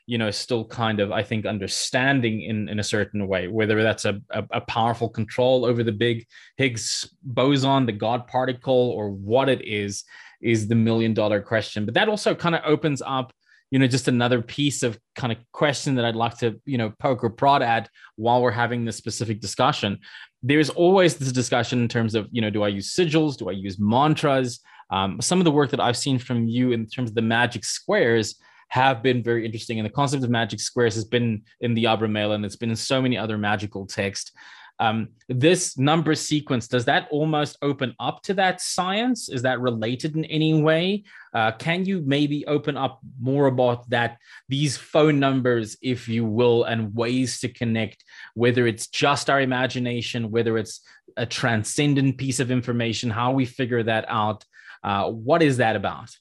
you 0.07 0.17
know 0.17 0.31
still 0.31 0.65
kind 0.65 0.99
of 0.99 1.11
i 1.11 1.21
think 1.21 1.45
understanding 1.45 2.41
in 2.41 2.67
in 2.69 2.79
a 2.79 2.83
certain 2.83 3.27
way 3.27 3.47
whether 3.47 3.83
that's 3.83 4.05
a, 4.05 4.19
a, 4.31 4.43
a, 4.51 4.61
powerful 4.61 5.09
control 5.09 5.65
over 5.65 5.83
the 5.83 5.91
big 5.91 6.25
higgs 6.55 7.13
boson 7.23 7.85
the 7.85 7.91
god 7.91 8.25
particle 8.25 8.91
or 8.91 9.11
what 9.11 9.49
it 9.49 9.61
is 9.61 10.05
is 10.41 10.67
the 10.67 10.75
million 10.75 11.13
dollar 11.13 11.41
question. 11.41 11.85
But 11.85 11.93
that 11.95 12.09
also 12.09 12.35
kind 12.35 12.55
of 12.55 12.61
opens 12.65 13.01
up 13.05 13.33
you 13.69 13.79
know 13.79 13.87
just 13.87 14.07
another 14.07 14.41
piece 14.41 14.81
of 14.81 14.97
kind 15.15 15.33
of 15.33 15.37
question 15.51 15.95
that 15.95 16.05
i'd 16.05 16.15
like 16.15 16.37
to 16.37 16.57
you 16.63 16.77
know 16.77 16.93
poke 16.99 17.21
or 17.21 17.29
prod 17.29 17.61
at 17.61 17.89
while 18.15 18.41
we're 18.41 18.49
having 18.49 18.85
this 18.85 18.95
specific 18.95 19.41
discussion. 19.41 19.99
There's 20.41 20.69
always 20.69 21.17
this 21.17 21.33
discussion 21.33 21.81
in 21.81 21.89
terms 21.89 22.15
of 22.15 22.27
you 22.31 22.41
know 22.41 22.49
do 22.49 22.63
i 22.63 22.69
use 22.69 22.93
sigils? 22.95 23.37
Do 23.37 23.49
i 23.49 23.53
use 23.53 23.77
mantras? 23.79 24.61
Um, 24.89 25.19
some 25.19 25.39
of 25.39 25.43
the 25.43 25.51
work 25.51 25.71
that 25.71 25.81
i've 25.81 25.97
seen 25.97 26.17
from 26.17 26.47
you 26.47 26.71
in 26.71 26.87
terms 26.87 27.09
of 27.09 27.15
the 27.15 27.21
magic 27.21 27.65
squares 27.65 28.35
have 28.69 29.01
been 29.01 29.23
very 29.23 29.45
interesting. 29.45 29.79
And 29.79 29.85
the 29.85 29.93
concept 29.93 30.23
of 30.23 30.29
magic 30.29 30.59
squares 30.59 30.95
has 30.95 31.05
been 31.05 31.43
in 31.61 31.73
the 31.73 31.85
Abramelin 31.85 32.35
and 32.35 32.45
it's 32.45 32.55
been 32.55 32.69
in 32.69 32.75
so 32.75 33.01
many 33.01 33.17
other 33.17 33.37
magical 33.37 33.85
texts. 33.85 34.31
Um, 34.79 35.09
this 35.27 35.75
number 35.77 36.13
sequence 36.13 36.67
does 36.67 36.85
that 36.85 37.07
almost 37.09 37.57
open 37.63 37.95
up 37.99 38.21
to 38.23 38.35
that 38.35 38.61
science? 38.61 39.27
Is 39.27 39.41
that 39.41 39.59
related 39.59 40.15
in 40.15 40.25
any 40.25 40.61
way? 40.61 41.03
Uh, 41.33 41.51
can 41.51 41.85
you 41.85 42.03
maybe 42.05 42.45
open 42.45 42.77
up 42.77 42.99
more 43.19 43.47
about 43.47 43.89
that 43.89 44.17
these 44.49 44.77
phone 44.77 45.19
numbers 45.19 45.77
if 45.81 46.07
you 46.07 46.25
will 46.25 46.65
and 46.65 46.93
ways 46.93 47.39
to 47.39 47.49
connect 47.49 48.03
whether 48.35 48.67
it's 48.67 48.87
just 48.87 49.29
our 49.29 49.41
imagination 49.41 50.29
whether 50.29 50.57
it's 50.57 50.81
a 51.15 51.25
transcendent 51.25 52.17
piece 52.17 52.39
of 52.39 52.51
information 52.51 53.09
how 53.09 53.31
we 53.31 53.45
figure 53.45 53.81
that 53.81 54.05
out? 54.07 54.45
Uh, 54.83 55.09
what 55.09 55.41
is 55.41 55.57
that 55.57 55.75
about? 55.75 56.15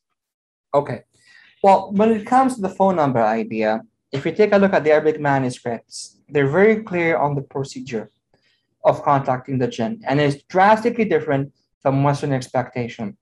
Okay 0.72 1.02
well, 1.66 1.90
when 1.90 2.12
it 2.12 2.24
comes 2.24 2.54
to 2.54 2.60
the 2.60 2.68
phone 2.78 2.94
number 2.94 3.20
idea, 3.20 3.82
if 4.12 4.24
you 4.24 4.30
take 4.30 4.52
a 4.52 4.56
look 4.56 4.72
at 4.72 4.84
the 4.84 4.92
Arabic 4.92 5.18
manuscripts, 5.20 6.20
they're 6.28 6.54
very 6.60 6.76
clear 6.84 7.16
on 7.16 7.34
the 7.34 7.42
procedure 7.42 8.12
of 8.84 9.02
contacting 9.02 9.58
the 9.58 9.66
jinn, 9.66 10.00
and 10.06 10.20
it's 10.20 10.44
drastically 10.44 11.06
different 11.06 11.52
from 11.82 12.04
Western 12.04 12.32
expectation. 12.32 13.16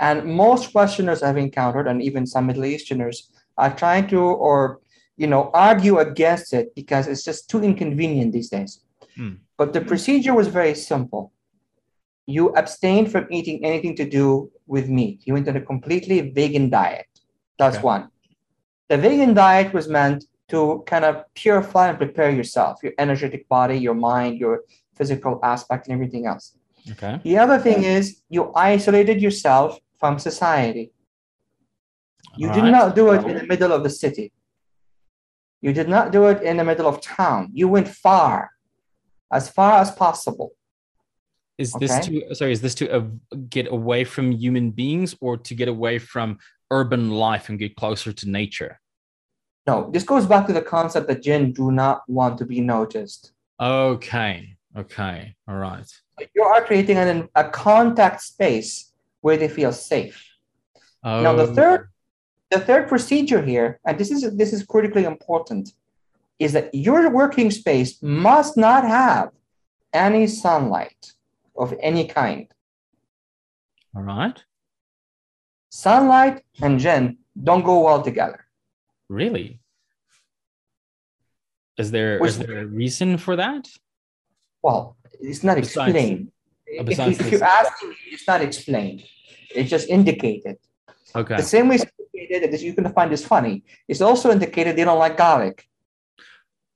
And 0.00 0.26
most 0.26 0.74
Westerners 0.74 1.22
I've 1.22 1.36
encountered, 1.36 1.86
and 1.86 2.02
even 2.02 2.26
some 2.26 2.46
Middle 2.48 2.64
Easterners, 2.64 3.30
are 3.56 3.72
trying 3.82 4.08
to 4.08 4.18
or 4.18 4.80
you 5.16 5.28
know 5.28 5.42
argue 5.54 5.98
against 5.98 6.52
it 6.58 6.74
because 6.74 7.06
it's 7.06 7.22
just 7.22 7.48
too 7.48 7.62
inconvenient 7.62 8.32
these 8.32 8.50
days. 8.50 8.80
Hmm. 9.14 9.34
But 9.56 9.72
the 9.72 9.80
procedure 9.80 10.34
was 10.34 10.48
very 10.48 10.74
simple. 10.74 11.32
You 12.26 12.48
abstained 12.56 13.12
from 13.12 13.28
eating 13.30 13.64
anything 13.64 13.94
to 14.00 14.10
do 14.18 14.50
with 14.66 14.88
meat. 14.88 15.20
You 15.24 15.34
went 15.34 15.48
on 15.48 15.56
a 15.56 15.60
completely 15.72 16.32
vegan 16.32 16.68
diet. 16.68 17.06
That's 17.58 17.76
okay. 17.76 17.84
one. 17.84 18.08
The 18.88 18.98
vegan 18.98 19.34
diet 19.34 19.72
was 19.72 19.88
meant 19.88 20.24
to 20.48 20.84
kind 20.86 21.04
of 21.04 21.24
purify 21.34 21.88
and 21.88 21.98
prepare 21.98 22.30
yourself, 22.30 22.82
your 22.82 22.92
energetic 22.98 23.48
body, 23.48 23.76
your 23.78 23.94
mind, 23.94 24.38
your 24.38 24.62
physical 24.94 25.40
aspect, 25.42 25.88
and 25.88 25.94
everything 25.94 26.26
else. 26.26 26.56
Okay. 26.92 27.20
The 27.24 27.38
other 27.38 27.58
thing 27.58 27.82
is 27.82 28.22
you 28.28 28.52
isolated 28.54 29.20
yourself 29.20 29.78
from 29.98 30.18
society. 30.18 30.92
You 32.36 32.48
All 32.48 32.54
did 32.54 32.62
right. 32.64 32.70
not 32.70 32.94
do 32.94 33.10
it 33.12 33.24
in 33.26 33.36
the 33.38 33.46
middle 33.46 33.72
of 33.72 33.82
the 33.82 33.90
city. 33.90 34.32
You 35.60 35.72
did 35.72 35.88
not 35.88 36.12
do 36.12 36.26
it 36.26 36.42
in 36.42 36.58
the 36.58 36.64
middle 36.64 36.86
of 36.86 37.00
town. 37.00 37.50
You 37.52 37.66
went 37.66 37.88
far, 37.88 38.50
as 39.32 39.48
far 39.48 39.80
as 39.80 39.90
possible. 39.90 40.52
Is 41.58 41.72
this 41.72 41.90
okay. 41.90 42.20
to 42.20 42.34
sorry? 42.34 42.52
Is 42.52 42.60
this 42.60 42.74
to 42.76 42.90
uh, 42.90 43.04
get 43.48 43.72
away 43.72 44.04
from 44.04 44.30
human 44.30 44.70
beings 44.70 45.16
or 45.20 45.38
to 45.38 45.54
get 45.54 45.68
away 45.68 45.98
from 45.98 46.38
urban 46.70 47.10
life 47.10 47.48
and 47.48 47.58
get 47.58 47.76
closer 47.76 48.12
to 48.12 48.28
nature. 48.28 48.80
No, 49.66 49.90
this 49.90 50.04
goes 50.04 50.26
back 50.26 50.46
to 50.46 50.52
the 50.52 50.62
concept 50.62 51.08
that 51.08 51.22
jinn 51.22 51.52
do 51.52 51.72
not 51.72 52.02
want 52.08 52.38
to 52.38 52.44
be 52.44 52.60
noticed. 52.60 53.32
Okay. 53.60 54.56
Okay. 54.76 55.34
All 55.48 55.56
right. 55.56 55.90
You 56.34 56.42
are 56.42 56.62
creating 56.64 56.98
an, 56.98 57.28
a 57.34 57.48
contact 57.48 58.22
space 58.22 58.92
where 59.22 59.36
they 59.36 59.48
feel 59.48 59.72
safe. 59.72 60.24
Oh. 61.02 61.22
Now 61.22 61.34
the 61.34 61.44
oh. 61.44 61.54
third 61.54 61.88
the 62.50 62.60
third 62.60 62.88
procedure 62.88 63.42
here, 63.42 63.80
and 63.84 63.98
this 63.98 64.10
is 64.10 64.36
this 64.36 64.52
is 64.52 64.64
critically 64.64 65.04
important, 65.04 65.72
is 66.38 66.52
that 66.52 66.72
your 66.72 67.10
working 67.10 67.50
space 67.50 68.00
must 68.02 68.56
not 68.56 68.84
have 68.84 69.30
any 69.92 70.26
sunlight 70.26 71.12
of 71.56 71.74
any 71.80 72.06
kind. 72.06 72.46
All 73.96 74.02
right. 74.02 74.44
Sunlight 75.84 76.42
and 76.62 76.80
jinn 76.80 77.18
don't 77.48 77.62
go 77.62 77.80
well 77.84 78.00
together. 78.02 78.40
Really? 79.10 79.60
Is 81.76 81.90
there 81.90 82.18
Which- 82.18 82.30
is 82.30 82.38
there 82.38 82.58
a 82.60 82.66
reason 82.66 83.18
for 83.18 83.36
that? 83.36 83.68
Well, 84.62 84.96
it's 85.20 85.44
not 85.44 85.56
Besides- 85.56 85.94
explained. 85.94 86.32
uh, 86.80 86.84
If, 86.90 87.20
if 87.20 87.30
you're 87.30 87.44
asking 87.44 87.90
me, 87.90 87.96
it's 88.14 88.26
not 88.26 88.40
explained. 88.40 89.04
It's 89.54 89.68
just 89.68 89.86
indicated. 89.88 90.56
Okay. 91.14 91.36
The 91.36 91.42
same 91.42 91.68
way 91.68 91.74
it's 91.76 91.84
indicated 92.14 92.52
that 92.52 92.60
you're 92.62 92.74
going 92.74 92.88
to 92.92 92.96
find 93.00 93.12
this 93.12 93.24
funny. 93.34 93.62
It's 93.86 94.00
also 94.00 94.30
indicated 94.30 94.76
they 94.76 94.84
don't 94.84 94.98
like 94.98 95.16
garlic. 95.18 95.56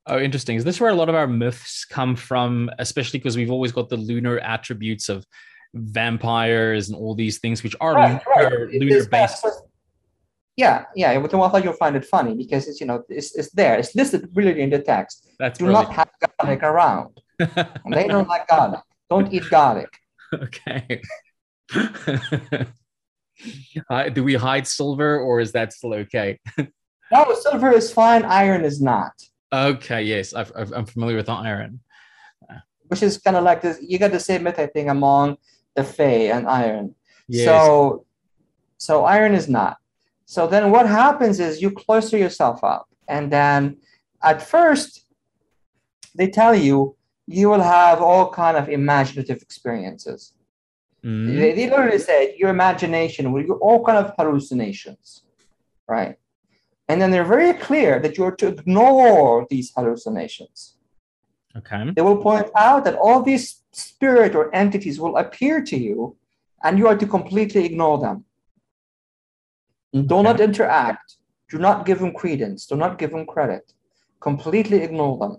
Oh, 0.06 0.18
interesting. 0.18 0.56
Is 0.56 0.64
this 0.64 0.78
where 0.80 0.90
a 0.90 0.94
lot 0.94 1.08
of 1.08 1.14
our 1.14 1.26
myths 1.26 1.86
come 1.86 2.16
from? 2.16 2.68
Especially 2.78 3.18
because 3.18 3.36
we've 3.38 3.50
always 3.56 3.72
got 3.72 3.88
the 3.88 3.96
lunar 3.96 4.38
attributes 4.40 5.08
of 5.08 5.24
vampires 5.74 6.88
and 6.88 6.96
all 6.98 7.14
these 7.14 7.38
things, 7.38 7.62
which 7.62 7.76
are 7.80 7.94
lunar, 7.94 8.68
It 8.70 8.80
lunar 8.82 8.96
is 8.96 9.08
that- 9.08 9.30
based. 9.42 9.46
Yeah, 10.56 10.84
yeah. 10.94 11.18
But 11.18 11.32
I 11.32 11.48
thought 11.48 11.64
you'll 11.64 11.72
find 11.74 11.96
it 11.96 12.04
funny 12.04 12.34
because 12.34 12.68
it's 12.68 12.80
you 12.80 12.86
know 12.86 13.02
it's, 13.08 13.34
it's 13.34 13.50
there. 13.52 13.78
It's 13.78 13.94
listed 13.94 14.28
really 14.34 14.60
in 14.60 14.68
the 14.70 14.80
text. 14.80 15.26
That's 15.38 15.58
Do 15.58 15.64
brilliant. 15.66 15.88
not 15.88 15.96
have 15.96 16.10
garlic 16.38 16.62
around. 16.62 17.18
They 17.90 18.06
don't 18.06 18.28
like 18.28 18.46
garlic. 18.46 18.80
Don't 19.08 19.32
eat 19.32 19.48
garlic. 19.48 19.88
okay. 20.34 21.00
Hi- 23.88 24.08
Do 24.10 24.22
we 24.22 24.34
hide 24.34 24.66
silver 24.66 25.18
or 25.18 25.40
is 25.40 25.52
that 25.52 25.72
still 25.72 25.94
okay? 25.94 26.38
No, 27.12 27.34
silver 27.40 27.72
is 27.72 27.92
fine. 27.92 28.24
Iron 28.24 28.64
is 28.64 28.80
not. 28.80 29.10
Okay, 29.52 30.02
yes, 30.04 30.32
I've, 30.32 30.52
I've, 30.54 30.70
I'm 30.72 30.86
familiar 30.86 31.16
with 31.16 31.28
iron. 31.28 31.80
Which 32.86 33.02
is 33.02 33.18
kind 33.18 33.36
of 33.36 33.42
like 33.42 33.62
this. 33.62 33.78
You 33.82 33.98
got 33.98 34.12
the 34.12 34.20
same 34.20 34.44
myth, 34.44 34.60
I 34.60 34.66
think, 34.68 34.88
among 34.88 35.36
the 35.76 35.84
Fae 35.84 36.30
and 36.34 36.46
iron. 36.46 36.94
Yes. 37.28 37.44
So, 37.44 38.06
so 38.78 39.04
iron 39.04 39.34
is 39.34 39.48
not. 39.48 39.76
So 40.24 40.46
then 40.46 40.70
what 40.70 40.86
happens 40.86 41.40
is 41.40 41.60
you 41.62 41.70
cloister 41.70 42.16
yourself 42.16 42.62
up, 42.62 42.88
and 43.08 43.32
then 43.32 43.78
at 44.22 44.42
first 44.42 45.06
they 46.14 46.28
tell 46.28 46.54
you 46.54 46.96
you 47.26 47.48
will 47.48 47.62
have 47.62 48.00
all 48.00 48.30
kind 48.30 48.56
of 48.56 48.68
imaginative 48.68 49.40
experiences. 49.42 50.32
Mm, 51.04 51.36
They, 51.38 51.52
they 51.52 51.70
literally 51.70 51.98
said 51.98 52.34
your 52.36 52.50
imagination 52.50 53.32
will 53.32 53.42
you 53.42 53.54
all 53.54 53.84
kind 53.84 53.98
of 53.98 54.12
hallucinations, 54.18 55.22
right? 55.88 56.16
And 56.88 57.00
then 57.00 57.10
they're 57.12 57.24
very 57.24 57.54
clear 57.54 58.00
that 58.00 58.18
you're 58.18 58.34
to 58.36 58.48
ignore 58.48 59.46
these 59.48 59.72
hallucinations. 59.76 60.76
Okay. 61.56 61.90
They 61.94 62.02
will 62.02 62.22
point 62.22 62.48
out 62.56 62.84
that 62.84 62.94
all 62.94 63.22
these 63.22 63.62
spirit 63.72 64.34
or 64.34 64.54
entities 64.54 65.00
will 65.00 65.16
appear 65.16 65.62
to 65.62 65.76
you, 65.76 66.16
and 66.62 66.78
you 66.78 66.86
are 66.88 66.96
to 66.96 67.06
completely 67.06 67.64
ignore 67.64 67.98
them. 67.98 68.24
Do 69.92 70.22
not 70.22 70.40
interact. 70.40 71.16
Do 71.50 71.58
not 71.58 71.84
give 71.84 71.98
them 71.98 72.12
credence. 72.12 72.66
Do 72.66 72.76
not 72.76 72.98
give 72.98 73.10
them 73.10 73.26
credit. 73.26 73.72
Completely 74.20 74.82
ignore 74.82 75.18
them. 75.18 75.36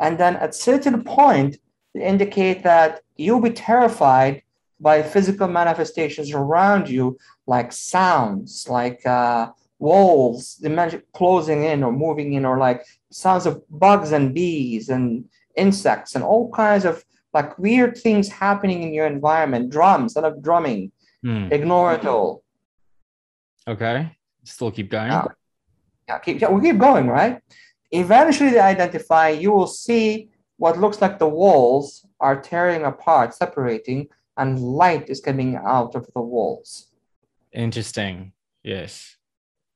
And 0.00 0.18
then 0.18 0.36
at 0.36 0.54
certain 0.54 1.02
point, 1.02 1.58
they 1.94 2.04
indicate 2.04 2.62
that 2.62 3.00
you'll 3.16 3.40
be 3.40 3.50
terrified 3.50 4.42
by 4.80 5.02
physical 5.02 5.48
manifestations 5.48 6.32
around 6.32 6.88
you, 6.88 7.16
like 7.46 7.72
sounds, 7.72 8.66
like 8.68 9.04
uh, 9.06 9.50
walls, 9.82 10.38
the 10.64 10.70
magic 10.70 11.00
closing 11.12 11.64
in 11.64 11.82
or 11.82 11.92
moving 11.92 12.32
in, 12.34 12.44
or 12.44 12.56
like 12.58 12.80
sounds 13.10 13.44
of 13.46 13.62
bugs 13.68 14.12
and 14.12 14.34
bees 14.34 14.88
and 14.88 15.24
insects 15.56 16.14
and 16.14 16.24
all 16.24 16.50
kinds 16.52 16.84
of 16.84 17.04
like 17.34 17.58
weird 17.58 17.92
things 17.96 18.28
happening 18.28 18.82
in 18.82 18.94
your 18.94 19.06
environment. 19.06 19.70
Drums, 19.70 20.02
instead 20.04 20.24
of 20.24 20.42
drumming, 20.42 20.92
Hmm, 21.22 21.52
ignore 21.52 21.94
it 21.94 22.04
all. 22.04 22.42
Okay. 23.66 24.16
Still 24.44 24.72
keep 24.72 24.90
going. 24.90 25.12
Yeah. 25.12 25.24
Yeah, 26.08 26.18
keep, 26.18 26.40
yeah, 26.40 26.50
we 26.50 26.60
keep 26.60 26.78
going, 26.78 27.06
right? 27.06 27.40
Eventually, 27.92 28.50
they 28.50 28.58
identify. 28.58 29.28
You 29.28 29.52
will 29.52 29.68
see 29.68 30.30
what 30.56 30.78
looks 30.78 31.00
like 31.00 31.18
the 31.18 31.28
walls 31.28 32.04
are 32.18 32.40
tearing 32.40 32.82
apart, 32.84 33.34
separating, 33.34 34.08
and 34.36 34.58
light 34.58 35.08
is 35.08 35.20
coming 35.20 35.56
out 35.56 35.94
of 35.94 36.08
the 36.14 36.20
walls. 36.20 36.88
Interesting. 37.52 38.32
Yes. 38.64 39.16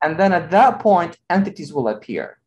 And 0.03 0.19
then 0.19 0.33
at 0.33 0.51
that 0.51 0.79
point, 0.79 1.17
entities 1.29 1.73
will 1.73 1.87
appear. 1.87 2.39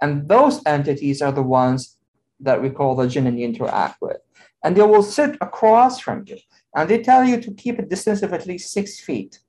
And 0.00 0.28
those 0.28 0.60
entities 0.66 1.22
are 1.22 1.32
the 1.32 1.42
ones 1.42 1.98
that 2.40 2.60
we 2.60 2.70
call 2.70 2.94
the 2.94 3.06
jinn 3.06 3.26
and 3.26 3.38
you 3.38 3.46
interact 3.46 4.00
with. 4.00 4.18
And 4.64 4.76
they 4.76 4.82
will 4.82 5.02
sit 5.02 5.36
across 5.40 5.98
from 6.00 6.24
you. 6.26 6.36
And 6.74 6.88
they 6.88 7.02
tell 7.02 7.24
you 7.24 7.40
to 7.40 7.52
keep 7.52 7.78
a 7.78 7.82
distance 7.82 8.22
of 8.22 8.32
at 8.32 8.46
least 8.46 8.72
six 8.72 9.00
feet 9.00 9.40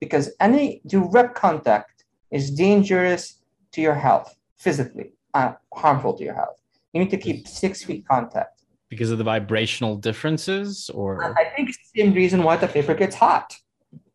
because 0.00 0.34
any 0.40 0.82
direct 0.86 1.34
contact 1.34 2.04
is 2.30 2.50
dangerous 2.50 3.40
to 3.72 3.80
your 3.80 3.94
health, 3.94 4.34
physically, 4.58 5.12
uh, 5.34 5.52
harmful 5.74 6.14
to 6.14 6.24
your 6.24 6.34
health. 6.34 6.60
You 6.92 7.00
need 7.00 7.10
to 7.10 7.18
keep 7.18 7.46
six 7.46 7.82
feet 7.84 8.06
contact. 8.08 8.62
Because 8.88 9.10
of 9.10 9.18
the 9.18 9.24
vibrational 9.24 9.96
differences 9.96 10.90
or 10.94 11.22
And 11.22 11.34
I 11.38 11.44
think 11.56 11.68
it's 11.70 11.78
the 11.92 12.00
same 12.00 12.12
reason 12.14 12.42
why 12.42 12.56
the 12.56 12.68
paper 12.68 12.94
gets 12.94 13.16
hot. 13.16 13.54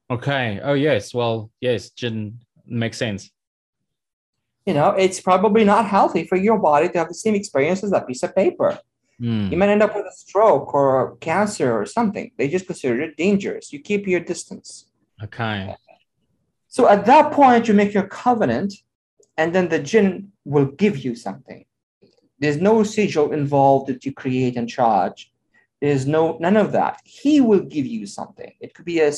okay. 0.10 0.60
Oh 0.64 0.74
yes. 0.74 1.14
Well, 1.14 1.52
yes, 1.62 1.90
Jin 1.92 2.40
makes 2.72 2.98
sense. 2.98 3.30
You 4.66 4.74
know, 4.74 4.90
it's 4.92 5.20
probably 5.20 5.64
not 5.64 5.88
healthy 5.88 6.26
for 6.26 6.36
your 6.38 6.60
body 6.60 6.88
to 6.90 6.98
have 7.00 7.08
the 7.08 7.14
same 7.16 7.36
experience 7.36 7.84
as 7.84 7.92
that 7.92 8.08
piece 8.08 8.24
of 8.24 8.36
paper. 8.36 8.78
Hmm, 9.20 9.52
You 9.52 9.58
might 9.58 9.70
end 9.70 9.84
up 9.84 9.96
with 9.96 10.06
a 10.06 10.12
stroke 10.16 10.74
or 10.74 11.18
cancer 11.18 11.72
or 11.80 11.86
something. 11.86 12.32
They 12.38 12.48
just 12.48 12.68
consider 12.68 13.02
it 13.02 13.18
dangerous. 13.18 13.74
You 13.74 13.80
keep 13.80 14.08
your 14.08 14.20
distance. 14.20 14.88
Okay. 15.24 15.76
So 16.68 16.88
at 16.88 17.06
that 17.06 17.32
point, 17.32 17.68
you 17.68 17.74
make 17.74 17.94
your 17.94 18.08
covenant, 18.08 18.74
and 19.38 19.54
then 19.54 19.68
the 19.70 19.80
jinn 19.80 20.32
will 20.46 20.66
give 20.66 20.98
you 21.00 21.16
something. 21.16 21.66
There's 22.40 22.58
no 22.58 22.84
sigil 22.84 23.34
involved 23.34 23.88
that 23.90 24.06
you 24.06 24.14
create 24.14 24.56
and 24.58 24.68
charge. 24.70 25.32
There's 25.82 26.06
no 26.08 26.38
none 26.40 26.58
of 26.58 26.72
that. 26.72 27.00
He 27.04 27.42
will 27.42 27.62
give 27.62 27.86
you 27.88 28.06
something. 28.06 28.52
It 28.60 28.74
could 28.74 28.86
be 28.86 29.00
a 29.02 29.12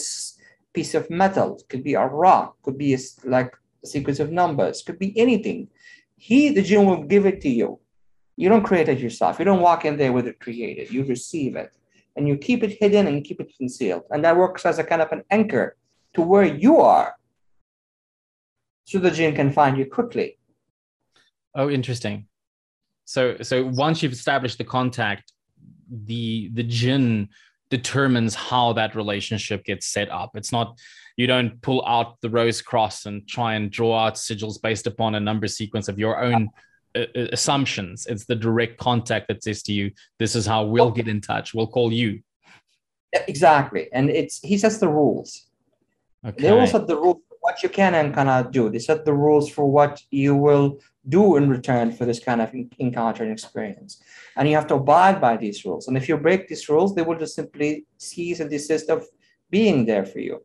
piece 0.74 0.94
of 0.94 1.10
metal, 1.10 1.60
could 1.70 1.84
be 1.84 1.94
a 1.94 2.06
rock, 2.06 2.58
could 2.64 2.78
be 2.78 2.94
a, 2.94 3.00
like 3.24 3.54
a 3.84 3.88
sequence 3.88 4.20
of 4.20 4.32
numbers, 4.32 4.82
could 4.82 5.00
be 5.00 5.18
anything. 5.18 5.68
He, 6.18 6.50
the 6.50 6.62
jinn, 6.62 6.86
will 6.86 7.04
give 7.04 7.26
it 7.26 7.42
to 7.42 7.50
you. 7.50 7.80
You 8.36 8.50
don't 8.50 8.64
create 8.64 8.90
it 8.90 9.00
yourself. 9.00 9.40
You 9.40 9.46
don't 9.46 9.62
walk 9.62 9.86
in 9.86 9.98
there 9.98 10.12
with 10.12 10.28
it 10.28 10.40
created. 10.40 10.92
You 10.92 11.04
receive 11.04 11.56
it, 11.56 11.76
and 12.16 12.28
you 12.28 12.38
keep 12.38 12.64
it 12.64 12.78
hidden 12.80 13.08
and 13.08 13.24
keep 13.24 13.40
it 13.40 13.54
concealed, 13.58 14.04
and 14.10 14.24
that 14.26 14.38
works 14.38 14.66
as 14.66 14.80
a 14.80 14.84
kind 14.84 15.02
of 15.02 15.12
an 15.12 15.24
anchor 15.30 15.78
to 16.16 16.22
where 16.22 16.46
you 16.46 16.80
are 16.80 17.16
so 18.86 19.00
the 19.00 19.12
jinn 19.12 19.36
can 19.36 19.52
find 19.52 19.78
you 19.78 19.86
quickly. 19.86 20.38
Oh, 21.56 21.70
interesting. 21.70 22.28
So 23.06 23.38
so 23.42 23.66
once 23.66 24.02
you've 24.02 24.14
established 24.14 24.58
the 24.58 24.64
contact, 24.64 25.32
the 25.90 26.50
the 26.54 26.64
jinn 26.64 27.30
determines 27.74 28.36
how 28.36 28.72
that 28.74 28.96
relationship 28.96 29.66
gets 29.66 29.88
set 29.88 30.08
up. 30.12 30.30
It's 30.36 30.52
not 30.52 30.78
you 31.18 31.26
don't 31.26 31.60
pull 31.64 31.84
out 31.88 32.22
the 32.22 32.30
rose 32.30 32.62
cross 32.62 33.08
and 33.08 33.28
try 33.28 33.56
and 33.56 33.72
draw 33.72 33.98
out 33.98 34.14
sigils 34.14 34.62
based 34.62 34.86
upon 34.86 35.16
a 35.16 35.20
number 35.20 35.48
sequence 35.48 35.88
of 35.88 35.98
your 35.98 36.22
own 36.28 36.50
uh, 36.96 37.06
uh, 37.16 37.28
assumptions. 37.32 38.06
It's 38.06 38.26
the 38.26 38.36
direct 38.36 38.78
contact 38.78 39.28
that 39.30 39.44
says 39.44 39.64
to 39.64 39.74
you, 39.74 39.86
"This 40.20 40.36
is 40.36 40.46
how 40.46 40.62
we'll 40.66 40.92
get 41.00 41.08
in 41.08 41.20
touch. 41.20 41.56
We'll 41.56 41.74
call 41.78 41.92
you." 41.92 42.22
Exactly. 43.34 43.84
And 43.92 44.06
it's 44.20 44.36
he 44.50 44.56
sets 44.64 44.78
the 44.78 44.92
rules. 45.00 45.30
Okay. 46.28 46.44
They 46.44 46.52
will 46.52 46.68
set 46.68 46.86
the 46.86 47.00
rules 47.04 47.22
for 47.28 47.38
what 47.46 47.64
you 47.64 47.70
can 47.70 47.96
and 47.96 48.14
cannot 48.14 48.52
do. 48.52 48.70
They 48.70 48.84
set 48.90 49.04
the 49.04 49.18
rules 49.26 49.50
for 49.50 49.66
what 49.78 49.94
you 50.12 50.36
will 50.36 50.80
do 51.08 51.36
in 51.36 51.50
return 51.50 51.92
for 51.92 52.06
this 52.06 52.20
kind 52.20 52.42
of 52.42 52.54
encounter 52.80 53.24
and 53.24 53.32
experience. 53.32 54.02
And 54.38 54.48
you 54.48 54.56
have 54.56 54.68
to 54.68 54.76
abide 54.76 55.20
by 55.20 55.38
these 55.38 55.66
rules. 55.66 55.88
And 55.88 55.98
if 55.98 56.08
you 56.08 56.18
break 56.18 56.48
these 56.48 56.70
rules, 56.70 56.96
they 56.96 57.02
will 57.02 57.18
just 57.18 57.36
simply 57.36 57.86
cease 57.98 58.40
and 58.40 58.50
desist 58.50 58.90
of 58.90 59.06
being 59.50 59.86
there 59.86 60.06
for 60.06 60.20
you. 60.20 60.44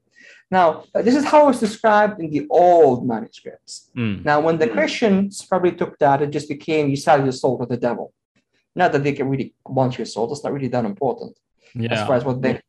Now, 0.50 0.84
uh, 0.94 1.02
this 1.02 1.14
is 1.14 1.24
how 1.24 1.48
it's 1.48 1.60
described 1.60 2.20
in 2.20 2.30
the 2.30 2.46
old 2.50 3.06
manuscripts. 3.06 3.90
Hmm, 3.94 4.22
Now, 4.24 4.40
when 4.40 4.58
the 4.58 4.66
Christians 4.68 5.44
probably 5.44 5.72
took 5.72 5.98
that, 5.98 6.22
it 6.22 6.30
just 6.30 6.48
became 6.48 6.88
you 6.88 6.96
sell 6.96 7.22
your 7.22 7.32
soul 7.32 7.58
to 7.58 7.66
the 7.66 7.76
devil. 7.76 8.12
Not 8.74 8.92
that 8.92 9.02
they 9.04 9.12
can 9.12 9.28
really 9.28 9.54
want 9.66 9.98
your 9.98 10.06
soul, 10.06 10.26
that's 10.26 10.44
not 10.44 10.52
really 10.52 10.68
that 10.68 10.84
important 10.84 11.36
as 11.92 12.06
far 12.06 12.16
as 12.16 12.24
what 12.24 12.40
they 12.42 12.60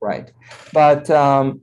right. 0.00 0.30
But 0.72 1.08
um, 1.10 1.62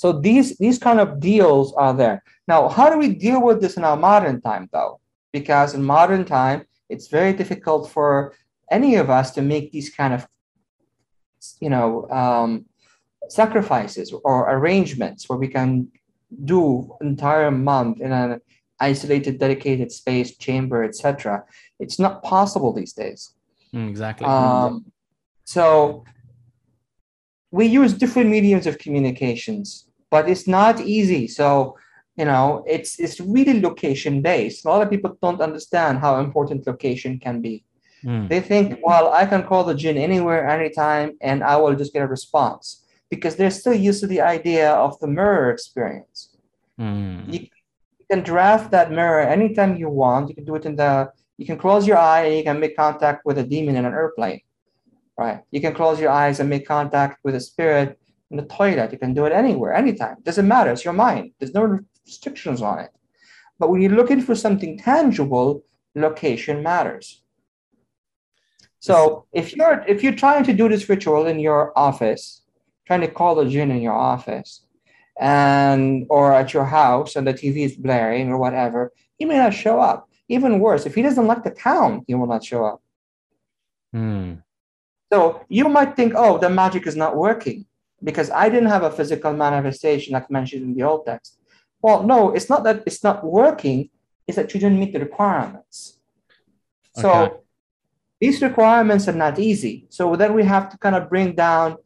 So 0.00 0.12
these 0.12 0.56
these 0.56 0.78
kind 0.78 0.98
of 0.98 1.20
deals 1.20 1.74
are 1.74 1.92
there. 1.92 2.22
Now, 2.48 2.70
how 2.70 2.88
do 2.88 2.96
we 2.96 3.10
deal 3.26 3.42
with 3.42 3.60
this 3.60 3.76
in 3.76 3.84
our 3.84 3.98
modern 3.98 4.40
time, 4.40 4.66
though? 4.72 4.98
Because 5.30 5.74
in 5.74 5.82
modern 5.84 6.24
time, 6.24 6.64
it's 6.88 7.08
very 7.08 7.34
difficult 7.34 7.90
for 7.90 8.32
any 8.70 8.94
of 8.94 9.10
us 9.10 9.30
to 9.32 9.42
make 9.42 9.72
these 9.72 9.90
kind 9.90 10.14
of, 10.14 10.26
you 11.60 11.68
know, 11.68 12.08
um, 12.08 12.64
sacrifices 13.28 14.10
or 14.24 14.50
arrangements 14.56 15.28
where 15.28 15.38
we 15.38 15.48
can 15.48 15.88
do 16.46 16.96
entire 17.02 17.50
month 17.50 18.00
in 18.00 18.10
an 18.10 18.40
isolated, 18.80 19.38
dedicated 19.38 19.92
space, 19.92 20.34
chamber, 20.38 20.82
etc. 20.82 21.44
It's 21.78 21.98
not 21.98 22.22
possible 22.22 22.72
these 22.72 22.94
days. 22.94 23.34
Mm, 23.74 23.90
exactly. 23.90 24.26
Um, 24.26 24.86
so 25.44 26.04
we 27.50 27.66
use 27.66 27.92
different 27.92 28.30
mediums 28.30 28.66
of 28.66 28.78
communications, 28.78 29.89
but 30.10 30.28
it's 30.28 30.46
not 30.46 30.80
easy. 30.80 31.26
So 31.28 31.76
you 32.16 32.24
know, 32.26 32.64
it's 32.66 32.98
it's 32.98 33.20
really 33.20 33.60
location 33.60 34.20
based. 34.20 34.64
A 34.64 34.68
lot 34.68 34.82
of 34.82 34.90
people 34.90 35.16
don't 35.22 35.40
understand 35.40 35.98
how 35.98 36.20
important 36.20 36.66
location 36.66 37.18
can 37.18 37.40
be. 37.40 37.64
Mm. 38.04 38.28
They 38.28 38.40
think, 38.40 38.78
well, 38.82 39.12
I 39.12 39.26
can 39.26 39.42
call 39.42 39.64
the 39.64 39.74
jinn 39.74 39.96
anywhere, 39.96 40.48
anytime, 40.48 41.16
and 41.20 41.44
I 41.44 41.56
will 41.56 41.74
just 41.74 41.92
get 41.92 42.02
a 42.02 42.06
response 42.06 42.86
because 43.10 43.36
they're 43.36 43.50
still 43.50 43.74
used 43.74 44.00
to 44.00 44.06
the 44.06 44.20
idea 44.20 44.72
of 44.72 44.98
the 45.00 45.06
mirror 45.06 45.50
experience. 45.50 46.36
Mm. 46.78 47.32
You, 47.32 47.40
you 47.40 48.06
can 48.10 48.22
draft 48.22 48.70
that 48.70 48.90
mirror 48.90 49.20
anytime 49.20 49.76
you 49.76 49.88
want. 49.88 50.28
You 50.28 50.34
can 50.34 50.44
do 50.44 50.54
it 50.54 50.64
in 50.64 50.76
the 50.76 51.12
you 51.36 51.46
can 51.46 51.58
close 51.58 51.86
your 51.86 51.96
eye 51.96 52.24
and 52.26 52.36
you 52.36 52.44
can 52.44 52.60
make 52.60 52.76
contact 52.76 53.24
with 53.24 53.38
a 53.38 53.44
demon 53.44 53.76
in 53.76 53.84
an 53.86 53.94
airplane. 53.94 54.40
Right. 55.16 55.40
You 55.50 55.60
can 55.60 55.74
close 55.74 56.00
your 56.00 56.10
eyes 56.10 56.40
and 56.40 56.48
make 56.48 56.66
contact 56.66 57.20
with 57.24 57.34
a 57.34 57.40
spirit 57.40 57.98
in 58.30 58.36
the 58.36 58.44
toilet. 58.44 58.92
You 58.92 58.98
can 58.98 59.14
do 59.14 59.26
it 59.26 59.32
anywhere, 59.32 59.74
anytime. 59.74 60.16
Doesn't 60.22 60.46
matter. 60.46 60.70
It's 60.70 60.84
your 60.84 60.94
mind. 60.94 61.32
There's 61.38 61.54
no 61.54 61.80
restrictions 62.06 62.62
on 62.62 62.78
it. 62.80 62.90
But 63.58 63.70
when 63.70 63.82
you're 63.82 63.92
looking 63.92 64.22
for 64.22 64.34
something 64.34 64.78
tangible, 64.78 65.64
location 65.94 66.62
matters. 66.62 67.22
So 68.78 69.26
if 69.32 69.54
you're 69.54 69.84
if 69.86 70.02
you're 70.02 70.14
trying 70.14 70.44
to 70.44 70.54
do 70.54 70.68
this 70.68 70.88
ritual 70.88 71.26
in 71.26 71.38
your 71.38 71.78
office, 71.78 72.42
trying 72.86 73.02
to 73.02 73.08
call 73.08 73.34
the 73.34 73.44
jinn 73.44 73.70
in 73.70 73.82
your 73.82 73.94
office, 73.94 74.64
and 75.18 76.06
or 76.08 76.32
at 76.32 76.54
your 76.54 76.64
house 76.64 77.16
and 77.16 77.26
the 77.26 77.34
TV 77.34 77.66
is 77.66 77.76
blaring 77.76 78.30
or 78.30 78.38
whatever, 78.38 78.92
he 79.18 79.26
may 79.26 79.36
not 79.36 79.52
show 79.52 79.80
up. 79.80 80.08
Even 80.28 80.60
worse, 80.60 80.86
if 80.86 80.94
he 80.94 81.02
doesn't 81.02 81.26
like 81.26 81.44
the 81.44 81.50
town, 81.50 82.04
he 82.06 82.14
will 82.14 82.26
not 82.26 82.42
show 82.42 82.64
up. 82.64 82.80
Hmm. 83.92 84.34
So 85.12 85.44
you 85.48 85.68
might 85.68 85.96
think, 85.96 86.14
oh, 86.16 86.38
the 86.38 86.48
magic 86.48 86.86
is 86.86 86.96
not 86.96 87.16
working 87.16 87.66
because 88.02 88.30
I 88.30 88.48
didn't 88.48 88.68
have 88.68 88.82
a 88.82 88.90
physical 88.90 89.32
manifestation 89.32 90.14
like 90.14 90.30
mentioned 90.30 90.62
in 90.62 90.74
the 90.74 90.82
old 90.82 91.06
text. 91.06 91.38
Well, 91.82 92.02
no, 92.02 92.30
it's 92.30 92.48
not 92.48 92.64
that 92.64 92.82
it's 92.86 93.02
not 93.02 93.24
working, 93.24 93.90
it's 94.26 94.36
that 94.36 94.52
you 94.52 94.60
didn't 94.60 94.78
meet 94.78 94.92
the 94.92 95.00
requirements. 95.00 95.98
So 96.96 97.10
okay. 97.10 97.36
these 98.20 98.42
requirements 98.42 99.08
are 99.08 99.12
not 99.14 99.38
easy. 99.38 99.86
So 99.88 100.16
then 100.16 100.34
we 100.34 100.44
have 100.44 100.68
to 100.70 100.78
kind 100.78 100.96
of 100.96 101.08
bring 101.08 101.34
down 101.34 101.76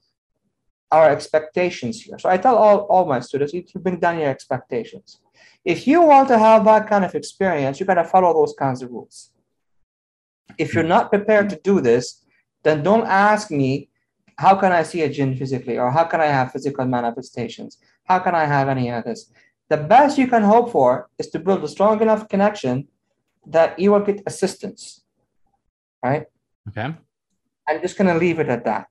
our 0.91 1.11
expectations 1.11 2.03
here. 2.03 2.19
So 2.19 2.29
I 2.29 2.37
tell 2.39 2.57
all, 2.57 2.81
all 2.93 3.05
my 3.07 3.21
students, 3.21 3.53
you 3.53 3.65
bring 3.77 3.99
down 3.99 4.19
your 4.19 4.31
expectations. 4.31 5.21
If 5.65 5.87
you 5.87 6.03
want 6.03 6.29
to 6.29 6.39
have 6.39 6.65
that 6.65 6.89
kind 6.89 7.05
of 7.05 7.15
experience, 7.15 7.81
you 7.81 7.87
got 7.87 7.95
to 7.95 8.05
follow 8.05 8.33
those 8.33 8.55
kinds 8.59 8.83
of 8.83 8.91
rules. 8.91 9.31
If 10.59 10.75
you're 10.75 10.85
hmm. 10.85 10.91
not 10.97 11.11
prepared 11.11 11.51
to 11.51 11.61
do 11.63 11.81
this, 11.81 12.23
then 12.63 12.83
don't 12.83 13.07
ask 13.07 13.51
me, 13.51 13.89
how 14.39 14.57
can 14.57 14.73
I 14.73 14.83
see 14.83 15.03
a 15.03 15.09
jinn 15.09 15.37
physically? 15.37 15.79
Or 15.79 15.91
how 15.91 16.05
can 16.05 16.21
I 16.21 16.27
have 16.27 16.53
physical 16.53 16.85
manifestations? 16.87 17.79
How 18.05 18.19
can 18.19 18.35
I 18.35 18.45
have 18.45 18.69
any 18.69 18.91
of 18.91 19.05
this? 19.05 19.31
The 19.69 19.77
best 19.77 20.19
you 20.19 20.29
can 20.29 20.43
hope 20.43 20.71
for 20.71 21.09
is 21.19 21.29
to 21.31 21.39
build 21.39 21.65
a 21.65 21.69
strong 21.69 22.01
enough 22.03 22.29
connection 22.29 22.89
that 23.47 23.79
you 23.79 23.93
will 23.93 24.01
get 24.01 24.23
assistance. 24.27 25.03
Right? 26.03 26.27
Okay. 26.69 26.95
I'm 27.69 27.81
just 27.81 27.97
going 27.97 28.13
to 28.13 28.19
leave 28.19 28.39
it 28.41 28.49
at 28.49 28.65
that. 28.65 28.89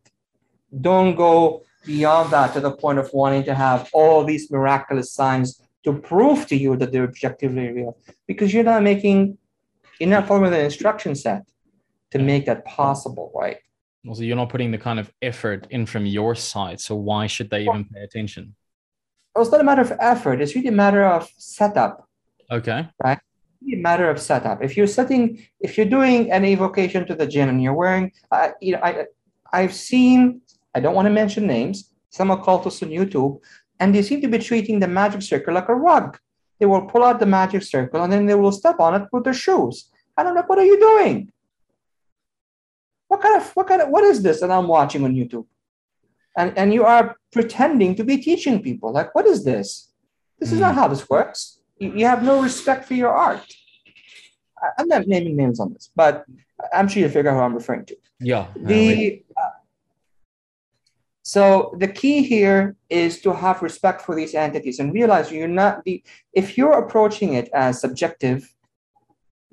Don't 0.81 1.15
go 1.15 1.63
beyond 1.85 2.31
that 2.31 2.53
to 2.53 2.59
the 2.59 2.71
point 2.71 2.97
of 2.97 3.11
wanting 3.13 3.43
to 3.43 3.53
have 3.53 3.89
all 3.93 4.23
these 4.23 4.49
miraculous 4.49 5.13
signs 5.13 5.61
to 5.83 5.93
prove 5.93 6.47
to 6.47 6.55
you 6.55 6.75
that 6.77 6.91
they're 6.91 7.03
objectively 7.03 7.69
real 7.69 7.97
because 8.25 8.53
you're 8.53 8.63
not 8.63 8.81
making, 8.81 9.37
you're 9.99 10.09
not 10.09 10.27
following 10.27 10.51
the 10.51 10.63
instruction 10.63 11.13
set 11.13 11.43
to 12.11 12.19
make 12.19 12.45
that 12.45 12.65
possible, 12.65 13.31
right? 13.35 13.57
Also, 14.07 14.23
you're 14.23 14.35
not 14.35 14.49
putting 14.49 14.71
the 14.71 14.77
kind 14.77 14.99
of 14.99 15.11
effort 15.21 15.67
in 15.69 15.85
from 15.85 16.05
your 16.05 16.35
side. 16.35 16.79
So 16.79 16.95
why 16.95 17.27
should 17.27 17.49
they 17.49 17.61
even 17.63 17.85
pay 17.85 18.01
attention? 18.01 18.55
Well, 19.33 19.43
it's 19.43 19.51
not 19.51 19.61
a 19.61 19.63
matter 19.63 19.81
of 19.81 19.93
effort. 19.99 20.41
It's 20.41 20.55
really 20.55 20.67
a 20.67 20.73
matter 20.73 21.05
of 21.05 21.29
setup. 21.37 22.07
Okay. 22.51 22.87
Right? 23.03 23.17
A 23.71 23.75
matter 23.77 24.09
of 24.09 24.19
setup. 24.19 24.61
If 24.61 24.75
you're 24.75 24.87
setting, 24.87 25.47
if 25.61 25.77
you're 25.77 25.85
doing 25.85 26.31
an 26.31 26.43
evocation 26.43 27.07
to 27.07 27.15
the 27.15 27.25
jinn 27.25 27.49
and 27.49 27.63
you're 27.63 27.73
wearing, 27.73 28.11
uh, 28.31 28.49
you 28.61 28.73
know, 28.73 28.81
I, 28.83 29.05
I've 29.53 29.73
seen, 29.73 30.41
I 30.75 30.81
don't 30.81 30.95
want 30.95 31.05
to 31.05 31.11
mention 31.11 31.47
names, 31.47 31.91
some 32.09 32.29
occultists 32.29 32.83
on 32.83 32.89
YouTube, 32.89 33.39
and 33.79 33.95
they 33.95 34.01
seem 34.01 34.21
to 34.21 34.27
be 34.27 34.37
treating 34.37 34.79
the 34.79 34.87
magic 34.87 35.21
circle 35.21 35.53
like 35.53 35.69
a 35.69 35.75
rug. 35.75 36.19
They 36.59 36.65
will 36.65 36.85
pull 36.85 37.03
out 37.03 37.19
the 37.19 37.25
magic 37.25 37.63
circle 37.63 38.03
and 38.03 38.13
then 38.13 38.25
they 38.25 38.35
will 38.35 38.51
step 38.51 38.79
on 38.79 38.95
it 38.95 39.07
with 39.11 39.23
their 39.23 39.33
shoes. 39.33 39.89
I 40.15 40.23
don't 40.23 40.35
know, 40.35 40.43
what 40.45 40.59
are 40.59 40.65
you 40.65 40.79
doing? 40.79 41.31
What 43.13 43.21
kind 43.21 43.39
of 43.39 43.47
what 43.55 43.67
kind 43.67 43.81
of 43.83 43.89
what 43.89 44.03
is 44.03 44.23
this 44.23 44.41
that 44.41 44.49
I'm 44.49 44.67
watching 44.67 45.03
on 45.03 45.13
YouTube? 45.13 45.45
And 46.35 46.57
and 46.57 46.73
you 46.73 46.83
are 46.83 47.15
pretending 47.31 47.93
to 47.95 48.03
be 48.03 48.17
teaching 48.17 48.63
people. 48.67 48.91
Like, 48.91 49.13
what 49.13 49.27
is 49.27 49.45
this? 49.45 49.91
This 50.39 50.49
mm. 50.49 50.53
is 50.53 50.59
not 50.59 50.73
hmm. 50.73 50.79
how 50.79 50.87
this 50.87 51.07
works. 51.07 51.59
You, 51.77 51.93
you, 51.97 52.05
have 52.07 52.23
no 52.23 52.41
respect 52.41 52.85
for 52.87 52.95
your 52.95 53.11
art. 53.11 53.45
I, 54.57 54.81
am 54.81 54.87
not 54.87 55.07
naming 55.07 55.35
names 55.35 55.59
on 55.59 55.73
this, 55.73 55.91
but 55.95 56.25
I'm 56.73 56.87
sure 56.87 57.01
you 57.03 57.09
figure 57.09 57.29
out 57.29 57.35
who 57.35 57.41
I'm 57.41 57.53
referring 57.53 57.85
to. 57.85 57.95
Yeah. 58.19 58.47
The 58.55 59.23
uh, 59.37 59.57
so 61.21 61.43
the 61.77 61.87
key 61.87 62.23
here 62.23 62.75
is 62.89 63.21
to 63.21 63.31
have 63.33 63.61
respect 63.61 64.01
for 64.01 64.15
these 64.15 64.33
entities 64.33 64.79
and 64.79 64.91
realize 64.91 65.31
you're 65.31 65.57
not 65.63 65.83
the 65.85 66.03
if 66.41 66.57
you're 66.57 66.79
approaching 66.83 67.35
it 67.35 67.47
as 67.53 67.79
subjective 67.79 68.39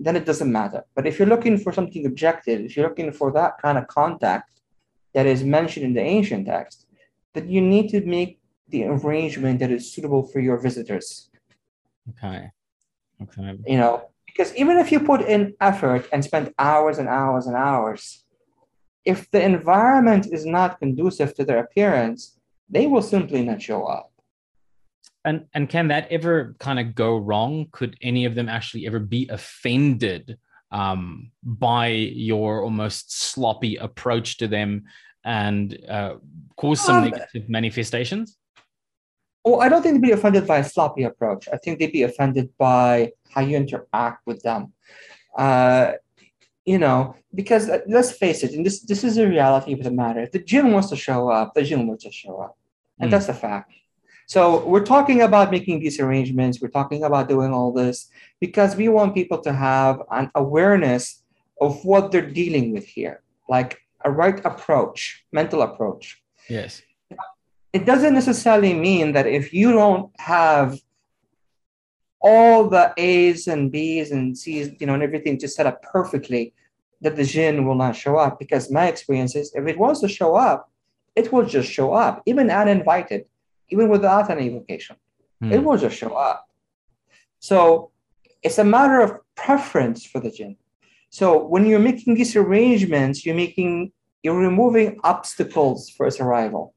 then 0.00 0.16
it 0.16 0.24
doesn't 0.24 0.50
matter. 0.50 0.84
But 0.94 1.06
if 1.06 1.18
you're 1.18 1.28
looking 1.28 1.58
for 1.58 1.72
something 1.72 2.06
objective, 2.06 2.60
if 2.60 2.76
you're 2.76 2.88
looking 2.88 3.12
for 3.12 3.30
that 3.32 3.58
kind 3.60 3.76
of 3.78 3.86
contact 3.86 4.60
that 5.14 5.26
is 5.26 5.44
mentioned 5.44 5.84
in 5.84 5.94
the 5.94 6.00
ancient 6.00 6.46
text, 6.46 6.86
then 7.34 7.48
you 7.48 7.60
need 7.60 7.90
to 7.90 8.00
make 8.04 8.40
the 8.68 8.84
arrangement 8.84 9.58
that 9.60 9.70
is 9.70 9.92
suitable 9.92 10.22
for 10.22 10.40
your 10.40 10.56
visitors. 10.56 11.30
Okay. 12.10 12.50
Okay. 13.22 13.58
You 13.66 13.76
know, 13.76 14.10
because 14.26 14.54
even 14.56 14.78
if 14.78 14.90
you 14.90 15.00
put 15.00 15.20
in 15.22 15.54
effort 15.60 16.08
and 16.12 16.24
spend 16.24 16.54
hours 16.58 16.98
and 16.98 17.08
hours 17.08 17.46
and 17.46 17.56
hours, 17.56 18.24
if 19.04 19.30
the 19.30 19.42
environment 19.42 20.26
is 20.32 20.46
not 20.46 20.78
conducive 20.78 21.34
to 21.34 21.44
their 21.44 21.58
appearance, 21.58 22.38
they 22.68 22.86
will 22.86 23.02
simply 23.02 23.42
not 23.42 23.60
show 23.60 23.84
up. 23.84 24.09
And 25.24 25.46
and 25.52 25.68
can 25.68 25.88
that 25.88 26.10
ever 26.10 26.56
kind 26.58 26.78
of 26.78 26.94
go 26.94 27.16
wrong? 27.16 27.66
Could 27.72 27.96
any 28.00 28.24
of 28.24 28.34
them 28.34 28.48
actually 28.48 28.86
ever 28.86 28.98
be 28.98 29.28
offended 29.28 30.38
um, 30.70 31.30
by 31.42 31.88
your 31.88 32.62
almost 32.62 33.12
sloppy 33.12 33.76
approach 33.76 34.38
to 34.38 34.48
them 34.48 34.84
and 35.24 35.78
uh, 35.88 36.14
cause 36.56 36.80
some 36.80 36.96
um, 36.96 37.10
negative 37.10 37.48
manifestations? 37.48 38.38
Well, 39.44 39.60
I 39.62 39.68
don't 39.68 39.82
think 39.82 39.94
they'd 39.94 40.08
be 40.08 40.12
offended 40.12 40.46
by 40.46 40.58
a 40.58 40.64
sloppy 40.64 41.04
approach. 41.04 41.48
I 41.52 41.56
think 41.56 41.78
they'd 41.78 41.92
be 41.92 42.02
offended 42.02 42.50
by 42.58 43.12
how 43.30 43.40
you 43.40 43.56
interact 43.56 44.26
with 44.26 44.42
them. 44.42 44.72
Uh, 45.36 45.92
you 46.66 46.78
know, 46.78 47.16
because 47.34 47.68
uh, 47.68 47.78
let's 47.86 48.12
face 48.12 48.42
it, 48.42 48.52
and 48.52 48.64
this 48.64 48.80
this 48.80 49.02
is 49.02 49.16
a 49.16 49.26
reality 49.26 49.72
of 49.72 49.82
the 49.82 49.90
matter. 49.90 50.20
If 50.20 50.32
the 50.32 50.38
jinn 50.38 50.72
wants 50.72 50.88
to 50.90 50.96
show 50.96 51.28
up, 51.28 51.54
the 51.54 51.62
jinn 51.62 51.86
wants 51.86 52.04
to 52.04 52.12
show 52.12 52.38
up, 52.38 52.58
and 52.98 53.08
mm. 53.08 53.10
that's 53.12 53.28
a 53.28 53.34
fact. 53.34 53.72
So 54.30 54.64
we're 54.64 54.84
talking 54.84 55.22
about 55.22 55.50
making 55.50 55.80
these 55.80 55.98
arrangements. 55.98 56.62
We're 56.62 56.68
talking 56.68 57.02
about 57.02 57.28
doing 57.28 57.52
all 57.52 57.72
this 57.72 58.08
because 58.40 58.76
we 58.76 58.86
want 58.86 59.12
people 59.12 59.38
to 59.38 59.52
have 59.52 60.02
an 60.12 60.30
awareness 60.36 61.24
of 61.60 61.84
what 61.84 62.12
they're 62.12 62.30
dealing 62.30 62.72
with 62.72 62.86
here, 62.86 63.22
like 63.48 63.80
a 64.04 64.10
right 64.12 64.40
approach, 64.46 65.24
mental 65.32 65.62
approach. 65.62 66.22
Yes. 66.48 66.80
It 67.72 67.84
doesn't 67.84 68.14
necessarily 68.14 68.72
mean 68.72 69.14
that 69.14 69.26
if 69.26 69.52
you 69.52 69.72
don't 69.72 70.12
have 70.20 70.78
all 72.20 72.68
the 72.68 72.94
A's 72.98 73.48
and 73.48 73.72
B's 73.72 74.12
and 74.12 74.38
C's, 74.38 74.70
you 74.78 74.86
know, 74.86 74.94
and 74.94 75.02
everything 75.02 75.40
just 75.40 75.56
set 75.56 75.66
up 75.66 75.82
perfectly, 75.82 76.54
that 77.00 77.16
the 77.16 77.24
jinn 77.24 77.66
will 77.66 77.74
not 77.74 77.96
show 77.96 78.14
up. 78.16 78.38
Because 78.38 78.70
my 78.70 78.86
experience 78.86 79.34
is 79.34 79.52
if 79.56 79.66
it 79.66 79.76
wants 79.76 79.98
to 80.02 80.08
show 80.08 80.36
up, 80.36 80.70
it 81.16 81.32
will 81.32 81.44
just 81.44 81.68
show 81.68 81.94
up, 81.94 82.22
even 82.26 82.48
uninvited 82.48 83.24
even 83.70 83.88
without 83.88 84.30
an 84.30 84.38
invocation. 84.38 84.96
It 85.42 85.58
hmm. 85.58 85.64
will 85.64 85.78
just 85.78 85.96
show 85.96 86.14
up. 86.14 86.46
So 87.38 87.90
it's 88.42 88.58
a 88.58 88.64
matter 88.64 89.00
of 89.00 89.12
preference 89.34 90.04
for 90.04 90.20
the 90.20 90.30
jinn. 90.30 90.56
So 91.10 91.44
when 91.46 91.66
you're 91.66 91.78
making 91.78 92.14
these 92.14 92.36
arrangements, 92.36 93.24
you're 93.24 93.34
making 93.34 93.92
you're 94.22 94.38
removing 94.38 95.00
obstacles 95.02 95.88
for 95.88 96.06
its 96.06 96.20
arrival. 96.20 96.74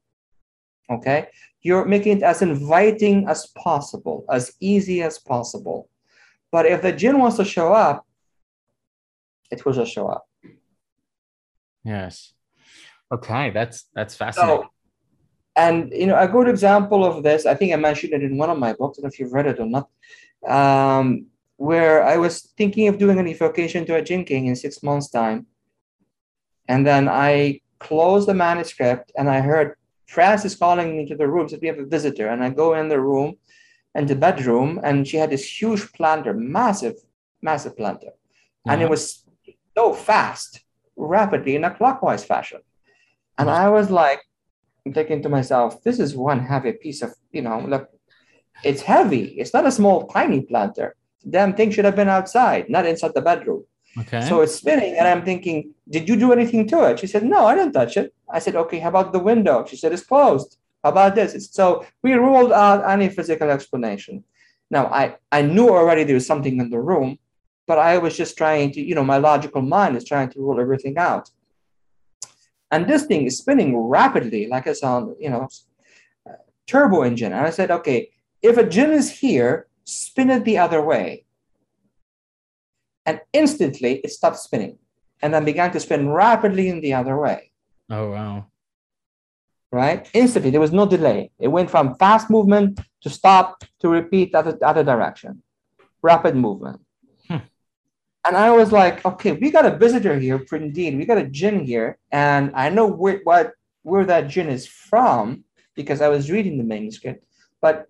Okay. 0.89 1.27
You're 1.61 1.85
making 1.85 2.17
it 2.17 2.23
as 2.23 2.41
inviting 2.41 3.27
as 3.27 3.47
possible, 3.47 4.25
as 4.29 4.53
easy 4.59 5.01
as 5.01 5.19
possible. 5.19 5.89
But 6.51 6.65
if 6.65 6.81
the 6.81 6.91
jinn 6.91 7.19
wants 7.19 7.37
to 7.37 7.45
show 7.45 7.73
up, 7.73 8.05
it 9.51 9.65
will 9.65 9.73
just 9.73 9.91
show 9.91 10.07
up. 10.07 10.25
Yes. 11.83 12.33
Okay, 13.11 13.51
that's 13.51 13.85
that's 13.93 14.15
fascinating. 14.15 14.63
So, 14.63 14.69
and 15.55 15.91
you 15.91 16.07
know, 16.07 16.17
a 16.17 16.27
good 16.27 16.47
example 16.47 17.05
of 17.05 17.23
this, 17.23 17.45
I 17.45 17.53
think 17.55 17.73
I 17.73 17.75
mentioned 17.75 18.13
it 18.13 18.23
in 18.23 18.37
one 18.37 18.49
of 18.49 18.57
my 18.57 18.73
books. 18.73 18.97
I 18.97 19.01
don't 19.01 19.05
know 19.05 19.13
if 19.13 19.19
you've 19.19 19.33
read 19.33 19.47
it 19.47 19.59
or 19.59 19.67
not. 19.67 19.89
Um, 20.47 21.27
where 21.57 22.03
I 22.03 22.17
was 22.17 22.41
thinking 22.57 22.87
of 22.87 22.97
doing 22.97 23.19
an 23.19 23.27
evocation 23.27 23.85
to 23.85 23.95
a 23.95 24.01
Jinn 24.01 24.25
King 24.25 24.47
in 24.47 24.55
six 24.55 24.81
months' 24.83 25.09
time. 25.09 25.45
And 26.67 26.85
then 26.85 27.07
I 27.07 27.61
closed 27.79 28.27
the 28.27 28.33
manuscript 28.33 29.11
and 29.15 29.29
I 29.29 29.41
heard 29.41 29.75
Frances 30.07 30.55
calling 30.55 30.97
me 30.97 31.05
to 31.07 31.15
the 31.15 31.27
room, 31.27 31.47
said, 31.47 31.61
We 31.61 31.67
have 31.67 31.79
a 31.79 31.85
visitor. 31.85 32.27
And 32.27 32.43
I 32.43 32.49
go 32.49 32.73
in 32.73 32.89
the 32.89 32.99
room 32.99 33.37
and 33.95 34.07
the 34.07 34.15
bedroom, 34.15 34.79
and 34.83 35.07
she 35.07 35.17
had 35.17 35.29
this 35.29 35.45
huge 35.61 35.91
planter, 35.93 36.33
massive, 36.33 36.95
massive 37.41 37.77
planter. 37.77 38.07
Mm-hmm. 38.07 38.71
And 38.71 38.81
it 38.81 38.85
mm-hmm. 38.85 38.91
was 38.91 39.23
so 39.75 39.93
fast, 39.93 40.61
rapidly 40.95 41.55
in 41.55 41.63
a 41.63 41.73
clockwise 41.73 42.23
fashion. 42.23 42.61
And 43.37 43.49
I 43.49 43.69
was 43.69 43.89
like, 43.89 44.21
thinking 44.91 45.21
to 45.23 45.29
myself, 45.29 45.81
this 45.83 45.99
is 45.99 46.15
one 46.15 46.39
heavy 46.39 46.73
piece 46.73 47.01
of, 47.01 47.13
you 47.31 47.41
know, 47.41 47.59
look, 47.59 47.89
it's 48.63 48.81
heavy. 48.81 49.25
It's 49.39 49.53
not 49.53 49.65
a 49.65 49.71
small, 49.71 50.07
tiny 50.07 50.41
planter. 50.41 50.95
Damn 51.29 51.53
thing 51.53 51.71
should 51.71 51.85
have 51.85 51.95
been 51.95 52.09
outside, 52.09 52.69
not 52.69 52.85
inside 52.85 53.13
the 53.15 53.21
bedroom. 53.21 53.63
Okay. 53.97 54.21
So 54.27 54.41
it's 54.41 54.55
spinning, 54.55 54.95
and 54.97 55.07
I'm 55.07 55.23
thinking, 55.23 55.73
did 55.89 56.09
you 56.09 56.15
do 56.17 56.33
anything 56.33 56.67
to 56.69 56.89
it? 56.89 56.99
She 56.99 57.07
said, 57.07 57.23
no, 57.23 57.45
I 57.45 57.55
didn't 57.55 57.73
touch 57.73 57.95
it. 57.95 58.13
I 58.29 58.39
said, 58.39 58.55
okay, 58.55 58.79
how 58.79 58.89
about 58.89 59.13
the 59.13 59.19
window? 59.19 59.65
She 59.65 59.77
said, 59.77 59.93
it's 59.93 60.03
closed. 60.03 60.57
How 60.83 60.89
about 60.89 61.15
this? 61.15 61.33
It's, 61.33 61.53
so 61.53 61.85
we 62.01 62.13
ruled 62.13 62.51
out 62.51 62.89
any 62.89 63.07
physical 63.07 63.49
explanation. 63.49 64.23
Now, 64.69 64.87
I, 64.87 65.15
I 65.31 65.43
knew 65.43 65.69
already 65.69 66.03
there 66.03 66.15
was 66.15 66.25
something 66.25 66.59
in 66.59 66.71
the 66.71 66.79
room, 66.79 67.19
but 67.67 67.77
I 67.77 67.99
was 67.99 68.17
just 68.17 68.35
trying 68.37 68.71
to, 68.71 68.81
you 68.81 68.95
know, 68.95 69.03
my 69.03 69.17
logical 69.17 69.61
mind 69.61 69.95
is 69.95 70.03
trying 70.03 70.29
to 70.31 70.39
rule 70.39 70.59
everything 70.59 70.97
out. 70.97 71.29
And 72.73 72.87
this 72.87 73.05
thing 73.05 73.27
is 73.27 73.37
spinning 73.37 73.77
rapidly, 73.77 74.47
like 74.47 74.65
it's 74.65 74.81
on, 74.81 75.15
you 75.19 75.29
know, 75.29 75.47
turbo 76.65 77.03
engine. 77.03 77.31
And 77.31 77.45
I 77.45 77.51
said, 77.51 77.69
okay, 77.69 78.09
if 78.41 78.57
a 78.57 78.65
jinn 78.65 78.91
is 78.91 79.11
here, 79.11 79.67
spin 79.83 80.31
it 80.31 80.43
the 80.43 80.57
other 80.57 80.81
way. 80.81 81.25
And 83.05 83.21
instantly 83.31 84.01
it 84.03 84.09
stopped 84.09 84.39
spinning 84.39 84.79
and 85.21 85.31
then 85.31 85.45
began 85.45 85.71
to 85.73 85.79
spin 85.79 86.09
rapidly 86.09 86.67
in 86.69 86.81
the 86.81 86.95
other 86.95 87.15
way. 87.15 87.51
Oh, 87.91 88.09
wow. 88.09 88.47
Right? 89.71 90.09
Instantly, 90.11 90.49
there 90.49 90.59
was 90.59 90.73
no 90.73 90.87
delay. 90.87 91.29
It 91.37 91.49
went 91.49 91.69
from 91.69 91.93
fast 91.95 92.31
movement 92.31 92.81
to 93.01 93.09
stop 93.09 93.63
to 93.81 93.87
repeat 93.87 94.31
the 94.31 94.39
other, 94.39 94.57
other 94.63 94.83
direction. 94.83 95.43
Rapid 96.01 96.35
movement. 96.35 96.81
And 98.25 98.37
I 98.37 98.51
was 98.51 98.71
like, 98.71 99.05
okay, 99.05 99.33
we 99.33 99.51
got 99.51 99.65
a 99.65 99.77
visitor 99.77 100.17
here, 100.17 100.43
indeed. 100.51 100.97
We 100.97 101.05
got 101.05 101.17
a 101.17 101.27
jinn 101.27 101.65
here. 101.65 101.97
And 102.11 102.51
I 102.55 102.69
know 102.69 102.87
where, 102.87 103.19
what, 103.23 103.53
where 103.81 104.05
that 104.05 104.29
jinn 104.29 104.49
is 104.49 104.65
from 104.65 105.43
because 105.75 106.01
I 106.01 106.07
was 106.07 106.31
reading 106.31 106.57
the 106.57 106.63
manuscript. 106.63 107.25
But 107.61 107.87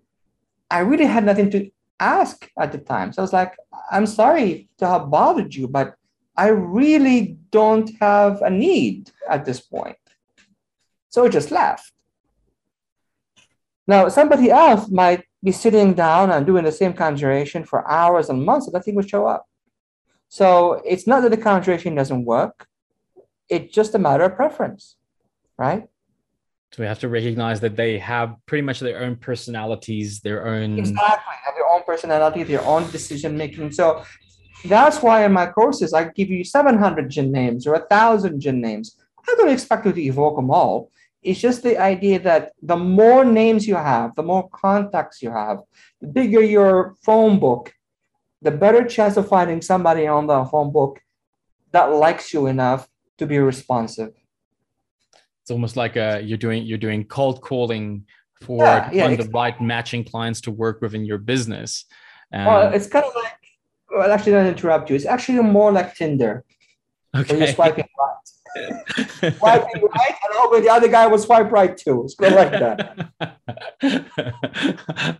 I 0.72 0.80
really 0.80 1.06
had 1.06 1.24
nothing 1.24 1.52
to 1.52 1.70
ask 2.00 2.50
at 2.60 2.72
the 2.72 2.80
time. 2.80 3.14
So 3.14 3.22
I 3.22 3.24
was 3.24 3.34
like, 3.34 3.54
I'm 3.92 4.08
sorry 4.08 4.70
to 4.80 4.88
have 4.88 5.12
bothered 5.12 5.54
you, 5.54 5.68
but 5.68 5.96
I 6.36 6.48
really 6.48 7.38
don't 7.52 7.92
have 8.00 8.42
a 8.42 8.50
need 8.50 9.12
at 9.30 9.46
this 9.46 9.62
point. 9.62 9.98
So 11.10 11.26
I 11.26 11.30
just 11.30 11.52
left. 11.52 11.92
Now, 13.86 14.10
somebody 14.10 14.50
else 14.50 14.90
might 14.90 15.26
be 15.44 15.52
sitting 15.52 15.94
down 15.94 16.32
and 16.32 16.46
doing 16.46 16.64
the 16.64 16.72
same 16.72 16.94
conjuration 16.94 17.66
for 17.66 17.88
hours 17.88 18.30
and 18.30 18.44
months, 18.44 18.66
and 18.66 18.74
nothing 18.74 18.96
would 18.96 19.10
show 19.10 19.28
up. 19.28 19.46
So 20.34 20.82
it's 20.84 21.06
not 21.06 21.22
that 21.22 21.30
the 21.30 21.38
conjuration 21.38 21.94
doesn't 21.94 22.26
work, 22.26 22.66
it's 23.50 23.72
just 23.72 23.94
a 23.94 24.00
matter 24.00 24.24
of 24.24 24.36
preference, 24.36 24.96
right? 25.60 25.84
So 26.72 26.82
we 26.82 26.88
have 26.88 26.98
to 27.02 27.08
recognize 27.08 27.60
that 27.60 27.76
they 27.76 28.00
have 28.00 28.38
pretty 28.48 28.64
much 28.64 28.80
their 28.80 29.04
own 29.04 29.16
personalities, 29.16 30.22
their 30.22 30.48
own 30.48 30.80
exactly 30.80 31.36
have 31.46 31.54
their 31.54 31.70
own 31.72 31.84
personality, 31.84 32.42
their 32.42 32.66
own 32.66 32.90
decision 32.90 33.38
making. 33.38 33.74
So 33.74 34.04
that's 34.66 35.04
why 35.04 35.24
in 35.24 35.34
my 35.34 35.46
courses 35.46 35.94
I 35.94 36.06
give 36.06 36.32
you 36.32 36.44
700 36.44 37.12
jinn 37.12 37.32
names 37.32 37.68
or 37.68 37.76
a 37.76 37.86
thousand 37.86 38.40
jinn 38.42 38.60
names. 38.60 38.98
I 39.30 39.36
don't 39.38 39.50
expect 39.50 39.86
you 39.86 39.94
to 39.94 40.02
evoke 40.02 40.38
them 40.38 40.50
all. 40.50 40.90
It's 41.22 41.40
just 41.40 41.62
the 41.62 41.78
idea 41.78 42.18
that 42.22 42.54
the 42.64 42.76
more 42.76 43.24
names 43.24 43.68
you 43.68 43.76
have, 43.76 44.16
the 44.16 44.24
more 44.24 44.50
contacts 44.50 45.22
you 45.22 45.30
have, 45.30 45.60
the 46.02 46.08
bigger 46.08 46.42
your 46.42 46.96
phone 47.06 47.38
book, 47.38 47.72
the 48.44 48.52
better 48.52 48.84
chance 48.86 49.18
of 49.18 49.28
finding 49.28 49.62
somebody 49.62 50.06
on 50.08 50.28
the 50.28 50.46
phone 50.46 50.72
book 50.72 51.00
that 51.72 51.86
likes 51.86 52.34
you 52.34 52.48
enough 52.48 52.88
to 53.18 53.26
be 53.26 53.40
responsive 53.40 54.12
it's 55.44 55.52
almost 55.52 55.76
like 55.76 55.98
uh, 55.98 56.22
you're 56.24 56.38
doing 56.38 56.64
you're 56.64 56.78
doing 56.78 57.04
cold 57.04 57.42
calling 57.42 58.06
for 58.42 58.64
yeah, 58.64 58.90
yeah, 58.92 59.04
exactly. 59.06 59.26
the 59.26 59.30
right 59.32 59.62
matching 59.62 60.04
clients 60.06 60.40
to 60.42 60.52
work 60.52 60.82
within 60.82 61.04
your 61.04 61.18
business. 61.18 61.86
Um, 62.32 62.46
well, 62.46 62.74
it's 62.74 62.88
kind 62.88 63.06
of 63.06 63.14
like 63.14 63.34
well, 63.92 64.12
actually, 64.12 64.32
don't 64.32 64.48
interrupt 64.48 64.90
you. 64.90 64.96
It's 64.96 65.06
actually 65.06 65.40
more 65.40 65.72
like 65.72 65.96
Tinder. 65.96 66.46
Okay. 67.16 67.38
You're 67.38 67.48
swiping 67.48 67.86
right. 68.00 68.13
Swiping 69.38 69.82
right, 69.82 70.16
and 70.24 70.34
hoping 70.34 70.64
the 70.64 70.70
other 70.70 70.88
guy 70.88 71.08
was 71.08 71.24
swipe 71.24 71.52
right 71.52 71.76
too. 71.76 72.04
It's 72.06 72.20
like 72.20 72.52
that. 72.52 73.10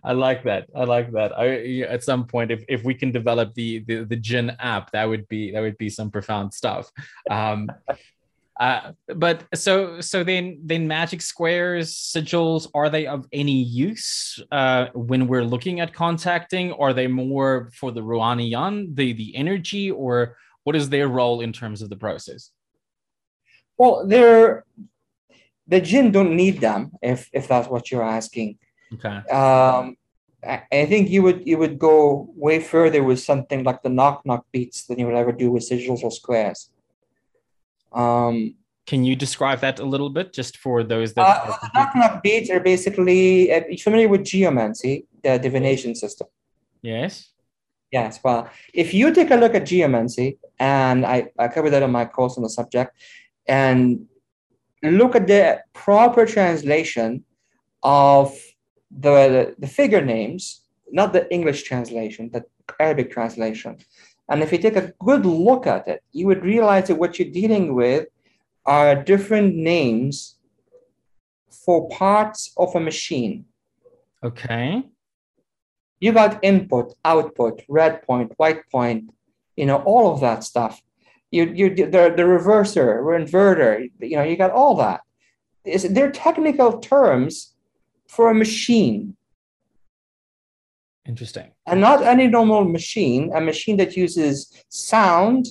I 0.04 0.12
like 0.12 0.44
that. 0.44 0.68
I 0.74 0.84
like 0.84 1.12
that. 1.12 1.38
I 1.38 1.82
at 1.82 2.02
some 2.02 2.26
point, 2.26 2.50
if, 2.50 2.64
if 2.68 2.84
we 2.84 2.94
can 2.94 3.12
develop 3.12 3.54
the, 3.54 3.84
the 3.86 4.04
the 4.04 4.16
Jinn 4.16 4.50
app, 4.58 4.90
that 4.92 5.04
would 5.04 5.28
be 5.28 5.52
that 5.52 5.60
would 5.60 5.78
be 5.78 5.90
some 5.90 6.10
profound 6.10 6.54
stuff. 6.54 6.90
Um, 7.30 7.70
uh, 8.60 8.92
but 9.16 9.44
so 9.54 10.00
so 10.00 10.22
then 10.22 10.60
then 10.62 10.86
magic 10.86 11.20
squares 11.20 11.92
sigils 11.92 12.68
are 12.72 12.88
they 12.88 13.06
of 13.06 13.26
any 13.32 13.62
use 13.62 14.40
uh, 14.52 14.86
when 14.94 15.26
we're 15.26 15.44
looking 15.44 15.80
at 15.80 15.92
contacting? 15.92 16.72
Are 16.72 16.92
they 16.92 17.08
more 17.08 17.70
for 17.74 17.90
the 17.90 18.00
Ruhaniyan, 18.00 18.94
the 18.94 19.12
the 19.12 19.34
energy, 19.34 19.90
or 19.90 20.36
what 20.62 20.76
is 20.76 20.88
their 20.88 21.08
role 21.08 21.40
in 21.40 21.52
terms 21.52 21.82
of 21.82 21.90
the 21.90 21.96
process? 21.96 22.50
Well, 23.76 24.06
they're 24.06 24.64
the 25.66 25.80
jinn 25.80 26.12
don't 26.12 26.36
need 26.36 26.60
them 26.60 26.92
if 27.02 27.28
if 27.32 27.48
that's 27.48 27.68
what 27.68 27.90
you're 27.90 28.02
asking. 28.02 28.58
Okay. 28.94 29.16
Um, 29.30 29.96
I 30.46 30.84
think 30.86 31.08
you 31.08 31.22
would 31.22 31.46
you 31.46 31.56
would 31.58 31.78
go 31.78 32.28
way 32.36 32.60
further 32.60 33.02
with 33.02 33.20
something 33.20 33.64
like 33.64 33.82
the 33.82 33.88
knock 33.88 34.26
knock 34.26 34.44
beats 34.52 34.84
than 34.84 34.98
you 34.98 35.06
would 35.06 35.14
ever 35.14 35.32
do 35.32 35.50
with 35.50 35.68
sigils 35.68 36.02
or 36.02 36.10
squares. 36.10 36.70
Um, 37.92 38.56
Can 38.86 39.04
you 39.04 39.16
describe 39.16 39.60
that 39.60 39.78
a 39.80 39.84
little 39.84 40.10
bit, 40.10 40.32
just 40.32 40.58
for 40.58 40.82
those 40.82 41.14
that? 41.14 41.22
Uh, 41.22 41.56
the 41.62 41.70
knock 41.74 41.96
knock 41.96 42.22
beads 42.22 42.50
are 42.50 42.60
basically. 42.60 43.52
Uh, 43.52 43.62
you 43.68 43.78
familiar 43.78 44.08
with 44.08 44.24
geomancy, 44.24 45.06
the 45.22 45.38
divination 45.38 45.94
system? 45.94 46.26
Yes. 46.82 47.30
Yes. 47.90 48.20
Well, 48.22 48.50
if 48.74 48.92
you 48.92 49.14
take 49.14 49.30
a 49.30 49.36
look 49.36 49.54
at 49.54 49.64
geomancy, 49.66 50.38
and 50.58 51.06
I, 51.06 51.28
I 51.38 51.48
cover 51.48 51.70
that 51.70 51.82
in 51.82 51.90
my 51.90 52.04
course 52.04 52.36
on 52.36 52.42
the 52.42 52.50
subject, 52.50 52.92
and 53.46 54.06
look 54.82 55.16
at 55.16 55.26
the 55.26 55.60
proper 55.72 56.26
translation 56.26 57.24
of 57.82 58.38
the, 58.90 59.54
the, 59.58 59.66
figure 59.66 60.04
names, 60.04 60.62
not 60.90 61.12
the 61.12 61.32
English 61.32 61.64
translation, 61.64 62.30
the 62.32 62.44
Arabic 62.80 63.10
translation. 63.10 63.78
And 64.28 64.42
if 64.42 64.52
you 64.52 64.58
take 64.58 64.76
a 64.76 64.92
good 65.00 65.26
look 65.26 65.66
at 65.66 65.86
it, 65.88 66.02
you 66.12 66.26
would 66.26 66.42
realize 66.42 66.88
that 66.88 66.96
what 66.96 67.18
you're 67.18 67.30
dealing 67.30 67.74
with 67.74 68.06
are 68.64 69.02
different 69.02 69.54
names 69.54 70.36
for 71.64 71.88
parts 71.90 72.52
of 72.56 72.74
a 72.74 72.80
machine. 72.80 73.44
Okay. 74.22 74.82
You 76.00 76.12
got 76.12 76.42
input, 76.42 76.94
output, 77.04 77.62
red 77.68 78.02
point, 78.02 78.32
white 78.36 78.68
point, 78.70 79.10
you 79.56 79.66
know, 79.66 79.78
all 79.84 80.12
of 80.12 80.20
that 80.20 80.44
stuff. 80.44 80.82
You, 81.36 81.44
you 81.58 81.66
the, 81.74 82.06
the 82.18 82.26
reverser, 82.34 82.88
or 83.04 83.18
inverter, 83.20 83.90
you 84.00 84.16
know, 84.16 84.22
you 84.22 84.36
got 84.36 84.52
all 84.52 84.74
that. 84.76 85.00
Is 85.64 85.82
they're 85.94 86.12
technical 86.12 86.78
terms 86.78 87.54
for 88.14 88.30
a 88.30 88.34
machine. 88.34 89.16
Interesting. 91.06 91.48
And 91.66 91.80
not 91.80 92.02
any 92.02 92.26
normal 92.28 92.64
machine, 92.64 93.32
a 93.34 93.40
machine 93.40 93.76
that 93.78 93.96
uses 93.96 94.34
sound 94.68 95.46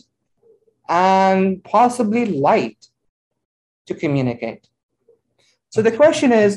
and 0.87 1.63
possibly 1.63 2.25
light 2.25 2.81
to 3.87 3.93
communicate. 3.93 4.67
So 5.69 5.81
the 5.81 5.91
question 5.91 6.31
is 6.31 6.51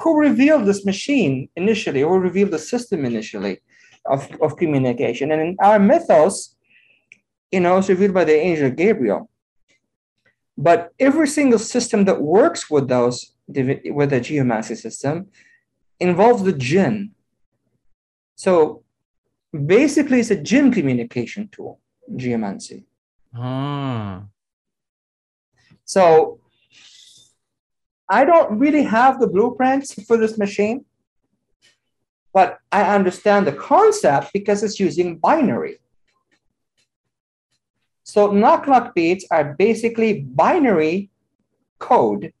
who 0.00 0.10
revealed 0.28 0.64
this 0.66 0.84
machine 0.84 1.48
initially, 1.56 2.02
or 2.02 2.20
revealed 2.20 2.52
the 2.52 2.58
system 2.58 3.04
initially 3.04 3.60
of, 4.06 4.20
of 4.40 4.56
communication? 4.56 5.32
And 5.32 5.40
in 5.40 5.56
our 5.60 5.78
mythos, 5.78 6.53
you 7.50 7.60
know, 7.60 7.78
it's 7.78 7.88
revealed 7.88 8.14
by 8.14 8.24
the 8.24 8.34
angel 8.34 8.70
Gabriel. 8.70 9.30
But 10.56 10.92
every 10.98 11.28
single 11.28 11.58
system 11.58 12.04
that 12.04 12.20
works 12.20 12.70
with 12.70 12.88
those 12.88 13.32
with 13.46 14.10
the 14.10 14.20
geomancy 14.20 14.74
system 14.74 15.26
involves 16.00 16.42
the 16.42 16.52
jinn. 16.52 17.10
So 18.36 18.82
basically, 19.66 20.20
it's 20.20 20.30
a 20.30 20.40
jinn 20.40 20.72
communication 20.72 21.48
tool, 21.52 21.80
geomancy. 22.16 22.86
Ah. 23.34 24.24
So 25.84 26.40
I 28.08 28.24
don't 28.24 28.58
really 28.58 28.82
have 28.82 29.20
the 29.20 29.26
blueprints 29.26 29.94
for 30.04 30.16
this 30.16 30.38
machine, 30.38 30.84
but 32.32 32.58
I 32.72 32.94
understand 32.94 33.46
the 33.46 33.52
concept 33.52 34.32
because 34.32 34.62
it's 34.62 34.80
using 34.80 35.18
binary. 35.18 35.78
So 38.04 38.30
knock 38.30 38.68
knock 38.68 38.94
beats 38.94 39.26
are 39.30 39.54
basically 39.54 40.20
binary 40.20 41.10
code 41.78 42.32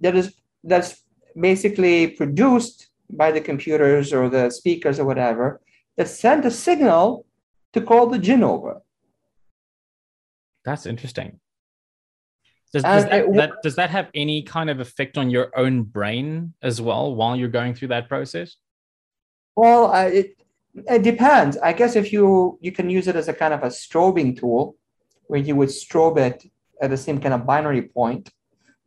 that 0.00 0.16
is 0.16 0.34
that's 0.64 1.02
basically 1.38 2.08
produced 2.08 2.88
by 3.10 3.30
the 3.30 3.40
computers 3.40 4.12
or 4.12 4.28
the 4.28 4.50
speakers 4.50 4.98
or 4.98 5.04
whatever 5.04 5.60
that 5.96 6.08
send 6.08 6.44
a 6.44 6.50
signal 6.50 7.26
to 7.72 7.80
call 7.80 8.06
the 8.06 8.18
jinn 8.18 8.42
over. 8.42 8.82
That's 10.64 10.86
interesting. 10.86 11.40
Does, 12.72 12.82
does 12.82 13.04
that, 13.04 13.24
it, 13.24 13.34
that, 13.34 13.52
does 13.62 13.76
that 13.76 13.90
have 13.90 14.08
any 14.14 14.42
kind 14.42 14.68
of 14.68 14.78
effect 14.78 15.16
on 15.16 15.30
your 15.30 15.50
own 15.56 15.84
brain 15.84 16.52
as 16.62 16.82
well 16.82 17.14
while 17.14 17.34
you're 17.34 17.48
going 17.48 17.74
through 17.74 17.88
that 17.88 18.08
process? 18.08 18.56
Well, 19.56 19.90
uh, 19.90 20.04
it 20.04 20.36
it 20.86 21.02
depends. 21.02 21.56
I 21.58 21.72
guess 21.72 21.96
if 21.96 22.12
you 22.12 22.58
you 22.60 22.72
can 22.72 22.90
use 22.90 23.08
it 23.08 23.16
as 23.16 23.28
a 23.28 23.32
kind 23.32 23.54
of 23.54 23.62
a 23.62 23.68
strobing 23.68 24.38
tool, 24.38 24.76
where 25.26 25.40
you 25.40 25.56
would 25.56 25.68
strobe 25.68 26.18
it 26.18 26.50
at 26.80 26.90
the 26.90 26.96
same 26.96 27.20
kind 27.20 27.34
of 27.34 27.46
binary 27.46 27.82
point, 27.82 28.30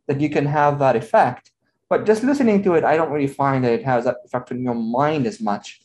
that 0.06 0.20
you 0.20 0.30
can 0.30 0.46
have 0.46 0.78
that 0.78 0.96
effect. 0.96 1.50
But 1.88 2.06
just 2.06 2.24
listening 2.24 2.62
to 2.62 2.74
it, 2.74 2.84
I 2.84 2.96
don't 2.96 3.10
really 3.10 3.26
find 3.26 3.64
that 3.64 3.72
it 3.72 3.84
has 3.84 4.04
that 4.04 4.16
effect 4.24 4.50
on 4.50 4.62
your 4.62 4.74
mind 4.74 5.26
as 5.26 5.40
much. 5.40 5.82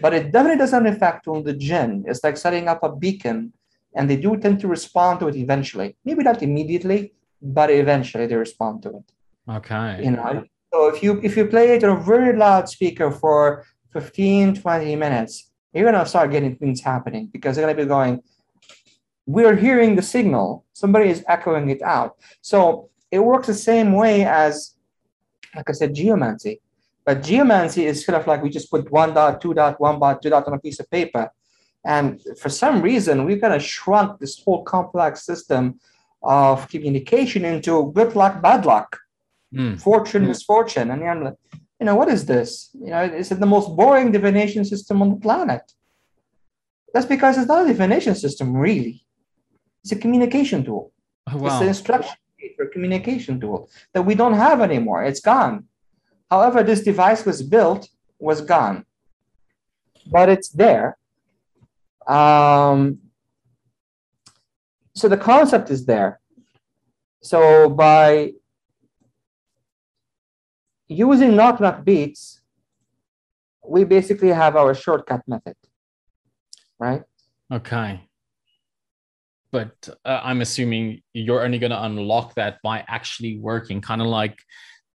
But 0.00 0.14
it 0.14 0.30
definitely 0.30 0.58
does 0.58 0.70
have 0.70 0.84
an 0.84 0.92
effect 0.92 1.26
on 1.26 1.42
the 1.42 1.52
jinn. 1.52 2.04
It's 2.06 2.22
like 2.22 2.36
setting 2.36 2.68
up 2.68 2.82
a 2.84 2.94
beacon, 2.94 3.52
and 3.94 4.08
they 4.08 4.16
do 4.16 4.36
tend 4.36 4.60
to 4.60 4.68
respond 4.68 5.20
to 5.20 5.28
it 5.28 5.36
eventually. 5.36 5.96
Maybe 6.04 6.22
not 6.22 6.42
immediately, 6.42 7.12
but 7.42 7.70
eventually 7.70 8.26
they 8.26 8.36
respond 8.36 8.82
to 8.84 8.90
it. 8.98 9.12
Okay. 9.50 10.04
You 10.04 10.12
know, 10.12 10.44
so 10.72 10.88
if 10.88 11.02
you 11.02 11.20
if 11.22 11.36
you 11.36 11.46
play 11.46 11.74
it 11.74 11.84
on 11.84 11.96
a 11.96 12.00
very 12.00 12.36
loud 12.36 12.68
speaker 12.68 13.10
for 13.10 13.64
15, 13.92 14.56
20 14.56 14.96
minutes, 14.96 15.47
you're 15.72 15.90
gonna 15.90 16.06
start 16.06 16.30
getting 16.30 16.56
things 16.56 16.80
happening 16.80 17.28
because 17.32 17.56
they're 17.56 17.66
gonna 17.66 17.76
be 17.76 17.86
going, 17.86 18.22
we're 19.26 19.56
hearing 19.56 19.94
the 19.94 20.02
signal, 20.02 20.64
somebody 20.72 21.10
is 21.10 21.24
echoing 21.28 21.68
it 21.68 21.82
out. 21.82 22.16
So 22.40 22.88
it 23.10 23.18
works 23.18 23.46
the 23.46 23.54
same 23.54 23.92
way 23.92 24.24
as, 24.24 24.74
like 25.54 25.68
I 25.68 25.72
said, 25.72 25.94
geomancy. 25.94 26.60
But 27.04 27.22
geomancy 27.22 27.86
is 27.86 28.04
sort 28.04 28.20
of 28.20 28.26
like 28.26 28.42
we 28.42 28.50
just 28.50 28.70
put 28.70 28.90
one 28.90 29.14
dot, 29.14 29.40
two 29.40 29.54
dot, 29.54 29.80
one 29.80 29.98
dot, 29.98 30.20
two 30.22 30.30
dot 30.30 30.46
on 30.46 30.54
a 30.54 30.58
piece 30.58 30.80
of 30.80 30.90
paper. 30.90 31.30
And 31.84 32.20
for 32.38 32.48
some 32.48 32.82
reason, 32.82 33.24
we've 33.24 33.40
kind 33.40 33.54
of 33.54 33.62
shrunk 33.62 34.18
this 34.18 34.42
whole 34.42 34.62
complex 34.64 35.24
system 35.24 35.80
of 36.22 36.68
communication 36.68 37.44
into 37.44 37.92
good 37.92 38.14
luck, 38.14 38.42
bad 38.42 38.66
luck, 38.66 38.98
mm. 39.54 39.80
fortune, 39.80 40.24
mm. 40.24 40.28
misfortune. 40.28 40.90
And 40.90 41.02
I'm 41.02 41.24
like, 41.24 41.34
you 41.80 41.86
know, 41.86 41.94
what 41.94 42.08
is 42.08 42.26
this? 42.26 42.70
You 42.74 42.90
know, 42.90 43.02
it's 43.02 43.28
the 43.28 43.46
most 43.46 43.74
boring 43.76 44.10
divination 44.12 44.64
system 44.64 45.00
on 45.02 45.10
the 45.10 45.16
planet. 45.16 45.62
That's 46.92 47.06
because 47.06 47.38
it's 47.38 47.48
not 47.48 47.64
a 47.64 47.68
divination 47.68 48.14
system, 48.14 48.56
really. 48.56 49.04
It's 49.82 49.92
a 49.92 49.96
communication 49.96 50.64
tool. 50.64 50.92
Oh, 51.30 51.38
wow. 51.38 51.46
It's 51.46 51.62
an 51.62 51.68
instruction 51.68 52.16
for 52.56 52.66
communication 52.66 53.40
tool 53.40 53.70
that 53.92 54.02
we 54.02 54.14
don't 54.14 54.34
have 54.34 54.60
anymore. 54.60 55.04
It's 55.04 55.20
gone. 55.20 55.64
However, 56.30 56.62
this 56.62 56.82
device 56.82 57.24
was 57.24 57.42
built, 57.42 57.88
was 58.18 58.40
gone, 58.40 58.84
but 60.10 60.28
it's 60.28 60.48
there. 60.48 60.98
Um, 62.06 62.98
so 64.94 65.08
the 65.08 65.16
concept 65.16 65.70
is 65.70 65.86
there. 65.86 66.20
So 67.22 67.68
by 67.68 68.32
using 70.88 71.36
knock 71.36 71.60
knock 71.60 71.84
beats, 71.84 72.40
we 73.66 73.84
basically 73.84 74.28
have 74.28 74.56
our 74.56 74.74
shortcut 74.74 75.22
method, 75.26 75.54
right? 76.78 77.02
Okay. 77.52 78.00
But 79.50 79.88
uh, 80.04 80.20
I'm 80.22 80.40
assuming 80.40 81.02
you're 81.12 81.42
only 81.42 81.58
going 81.58 81.70
to 81.70 81.82
unlock 81.82 82.34
that 82.34 82.58
by 82.62 82.84
actually 82.86 83.38
working, 83.38 83.80
kind 83.80 84.02
of 84.02 84.08
like 84.08 84.38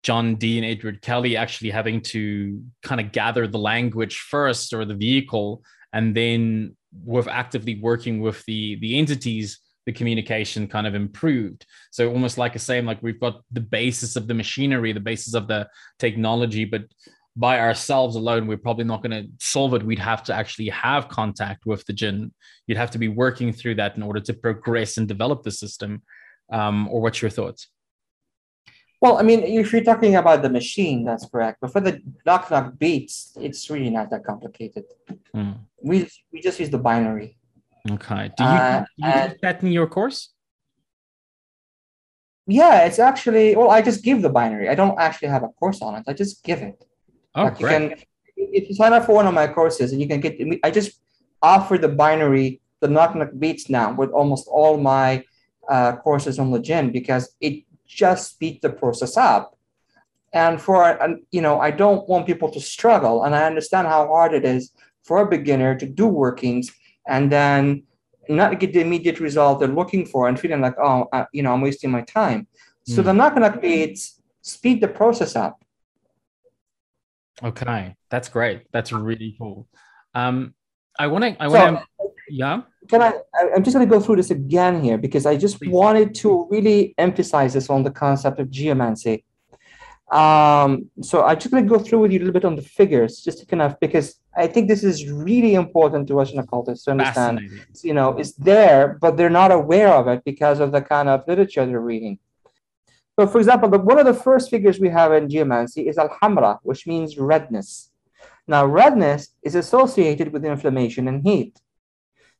John 0.03 0.35
Dee 0.35 0.59
and 0.59 0.67
Edward 0.67 1.01
Kelly 1.01 1.37
actually 1.37 1.71
having 1.71 2.01
to 2.03 2.63
kind 2.83 3.01
of 3.01 3.13
gather 3.13 3.47
the 3.47 3.59
language 3.59 4.19
first 4.19 4.75
or 4.75 4.85
the 4.85 4.95
vehicle, 4.95 5.63
and 5.93 6.15
then 6.15 6.77
with 7.05 7.29
actively 7.29 7.81
working 7.81 8.21
with 8.21 8.45
the 8.45 8.77
the 8.81 8.99
entities 8.99 9.61
the 9.87 9.93
communication 9.93 10.69
kind 10.69 10.87
of 10.87 10.95
improved. 10.95 11.67
So 11.91 12.11
almost 12.11 12.39
like 12.39 12.55
a 12.55 12.59
same, 12.59 12.87
like 12.87 13.03
we've 13.03 13.21
got 13.21 13.43
the 13.51 13.61
basis 13.61 14.17
of 14.17 14.29
the 14.29 14.35
machinery, 14.35 14.93
the 14.93 15.01
basis 15.01 15.35
of 15.35 15.49
the 15.49 15.69
technology, 15.99 16.65
but 16.65 16.85
by 17.35 17.59
ourselves 17.59 18.15
alone, 18.15 18.47
we're 18.47 18.59
probably 18.59 18.85
not 18.85 19.03
going 19.03 19.11
to 19.11 19.29
solve 19.41 19.75
it. 19.75 19.83
We'd 19.83 19.99
have 19.99 20.23
to 20.25 20.35
actually 20.35 20.69
have 20.69 21.09
contact 21.09 21.65
with 21.65 21.85
the 21.87 21.93
jinn. 21.93 22.33
You'd 22.67 22.79
have 22.79 22.91
to 22.91 22.99
be 22.99 23.09
working 23.09 23.53
through 23.53 23.77
that 23.77 23.97
in 23.97 24.03
order 24.03 24.21
to 24.21 24.35
progress 24.35 24.99
and 24.99 25.09
develop 25.09 25.43
the 25.43 25.51
system. 25.51 26.03
Um, 26.53 26.89
or 26.89 27.01
what's 27.01 27.23
your 27.23 27.31
thoughts? 27.31 27.69
Well, 29.01 29.19
I 29.19 29.23
mean, 29.23 29.43
if 29.43 29.73
you're 29.73 29.83
talking 29.83 30.15
about 30.15 30.43
the 30.43 30.51
machine, 30.51 31.05
that's 31.05 31.27
correct. 31.27 31.59
But 31.61 31.73
for 31.73 31.81
the 31.81 32.01
knock 32.25 32.51
knock 32.51 32.79
beats, 32.79 33.37
it's 33.41 33.69
really 33.69 33.91
not 33.91 34.11
that 34.11 34.25
complicated. 34.25 34.85
Mm. 35.35 35.59
We 35.83 36.09
we 36.33 36.41
just 36.41 36.61
use 36.61 36.71
the 36.71 36.79
binary. 36.79 37.37
Okay. 37.91 38.31
Do 38.37 38.45
you, 38.45 38.51
uh, 38.51 38.81
do 38.81 38.87
you 38.99 39.13
uh, 39.13 39.31
that 39.43 39.63
in 39.63 39.73
your 39.73 39.87
course? 39.87 40.33
Yeah, 42.47 42.85
it's 42.87 42.99
actually 42.99 43.57
well, 43.57 43.71
I 43.71 43.83
just 43.83 44.05
give 44.05 44.23
the 44.23 44.29
binary. 44.29 44.69
I 44.69 44.75
don't 44.75 44.99
actually 44.99 45.29
have 45.29 45.43
a 45.43 45.49
course 45.49 45.83
on 45.83 45.97
it. 45.97 46.05
I 46.07 46.13
just 46.13 46.45
give 46.45 46.61
it. 46.61 46.85
Oh, 47.35 47.45
like 47.45 47.59
great. 47.59 47.83
You 47.83 47.89
can, 47.89 47.99
if 48.37 48.69
you 48.69 48.75
sign 48.75 48.93
up 48.93 49.07
for 49.07 49.15
one 49.15 49.27
of 49.27 49.35
my 49.35 49.47
courses, 49.47 49.93
and 49.93 50.01
you 50.01 50.09
can 50.09 50.21
get, 50.21 50.41
I 50.63 50.71
just 50.71 51.01
offer 51.41 51.79
the 51.79 51.89
binary, 51.89 52.61
the 52.81 52.89
knock 52.89 53.15
knock 53.15 53.31
beats 53.39 53.69
now 53.69 53.95
with 53.95 54.11
almost 54.11 54.49
all 54.49 54.77
my 54.77 55.25
uh, 55.69 55.97
courses 55.97 56.39
on 56.39 56.51
the 56.51 56.59
jinn 56.61 56.91
because 56.91 57.35
it 57.41 57.65
just 57.87 58.33
speeds 58.33 58.61
the 58.63 58.71
process 58.71 59.17
up. 59.17 59.57
And 60.33 60.61
for 60.61 60.99
you 61.31 61.43
know, 61.43 61.61
I 61.61 61.71
don't 61.71 62.09
want 62.09 62.27
people 62.27 62.51
to 62.51 62.61
struggle, 62.61 63.25
and 63.25 63.35
I 63.35 63.45
understand 63.45 63.87
how 63.89 64.07
hard 64.07 64.35
it 64.35 64.45
is 64.45 64.73
for 65.05 65.21
a 65.21 65.29
beginner 65.29 65.77
to 65.77 65.87
do 65.87 66.07
workings 66.07 66.71
and 67.07 67.31
then 67.31 67.85
not 68.29 68.59
get 68.61 68.73
the 68.73 68.81
immediate 68.81 69.21
result 69.21 69.61
they're 69.61 69.69
looking 69.69 70.07
for 70.07 70.29
and 70.29 70.39
feeling 70.39 70.61
like, 70.61 70.79
oh, 70.79 71.09
I, 71.13 71.27
you 71.33 71.43
know, 71.43 71.53
I'm 71.53 71.61
wasting 71.61 71.91
my 71.91 72.03
time. 72.03 72.47
So 72.87 73.03
mm. 73.03 73.07
the 73.07 73.13
knock 73.13 73.37
knock 73.37 73.61
beats 73.61 74.21
speed 74.43 74.81
the 74.81 74.89
process 74.89 75.37
up. 75.37 75.63
Okay, 77.43 77.97
that's 78.11 78.29
great. 78.29 78.67
That's 78.73 78.93
really 78.93 79.35
cool. 79.39 79.67
Um, 80.15 80.55
I 80.99 81.07
want 81.07 81.25
to, 81.25 81.43
I 81.43 81.49
want 81.49 81.79
to, 81.79 81.85
so, 81.99 82.15
yeah. 82.29 82.63
Can 82.89 83.03
I? 83.03 83.13
I'm 83.55 83.65
just 83.65 83.75
going 83.75 83.89
to 83.89 83.93
go 83.93 84.01
through 84.01 84.17
this 84.17 84.31
again 84.31 84.83
here 84.83 84.99
because 84.99 85.27
I 85.27 85.37
just 85.37 85.59
Please. 85.59 85.71
wanted 85.71 86.15
to 86.17 86.47
really 86.51 86.95
emphasize 86.99 87.55
this 87.55 87.71
on 87.71 87.83
the 87.83 87.91
concept 87.91 88.39
of 88.39 88.51
geomancy. 88.51 89.25
Um, 90.11 90.91
so 91.01 91.25
I'm 91.25 91.39
just 91.39 91.51
going 91.51 91.65
to 91.65 91.69
go 91.69 91.79
through 91.79 92.01
with 92.01 92.13
you 92.13 92.19
a 92.19 92.21
little 92.21 92.35
bit 92.35 92.45
on 92.45 92.57
the 92.57 92.63
figures, 92.63 93.23
just 93.23 93.39
to 93.39 93.47
kind 93.47 93.63
of 93.63 93.81
because 93.81 94.17
I 94.35 94.47
think 94.47 94.69
this 94.69 94.83
is 94.83 95.11
really 95.11 95.55
important 95.55 96.09
to 96.09 96.15
Russian 96.15 96.39
occultists 96.39 96.85
to 96.87 96.93
understand. 96.93 97.41
You 97.83 97.95
know, 97.95 98.17
it's 98.17 98.33
there, 98.33 98.99
but 99.01 99.17
they're 99.17 99.31
not 99.31 99.53
aware 99.53 99.93
of 99.93 100.09
it 100.09 100.25
because 100.25 100.59
of 100.61 100.73
the 100.73 100.81
kind 100.81 101.09
of 101.09 101.25
literature 101.29 101.67
they're 101.67 101.81
reading. 101.81 102.19
So, 103.19 103.27
for 103.27 103.39
example, 103.39 103.69
the, 103.69 103.79
one 103.79 103.99
of 103.99 104.07
the 104.07 104.15
first 104.15 104.49
figures 104.49 104.81
we 104.81 104.89
have 104.89 105.13
in 105.13 105.29
geomancy 105.29 105.87
is 105.87 105.99
al-hamra, 105.99 106.59
which 106.63 106.87
means 106.87 107.19
redness. 107.19 107.91
Now, 108.49 108.65
redness 108.65 109.29
is 109.43 109.55
associated 109.55 110.33
with 110.33 110.45
inflammation 110.45 111.09
and 111.09 111.23
heat. 111.23 111.61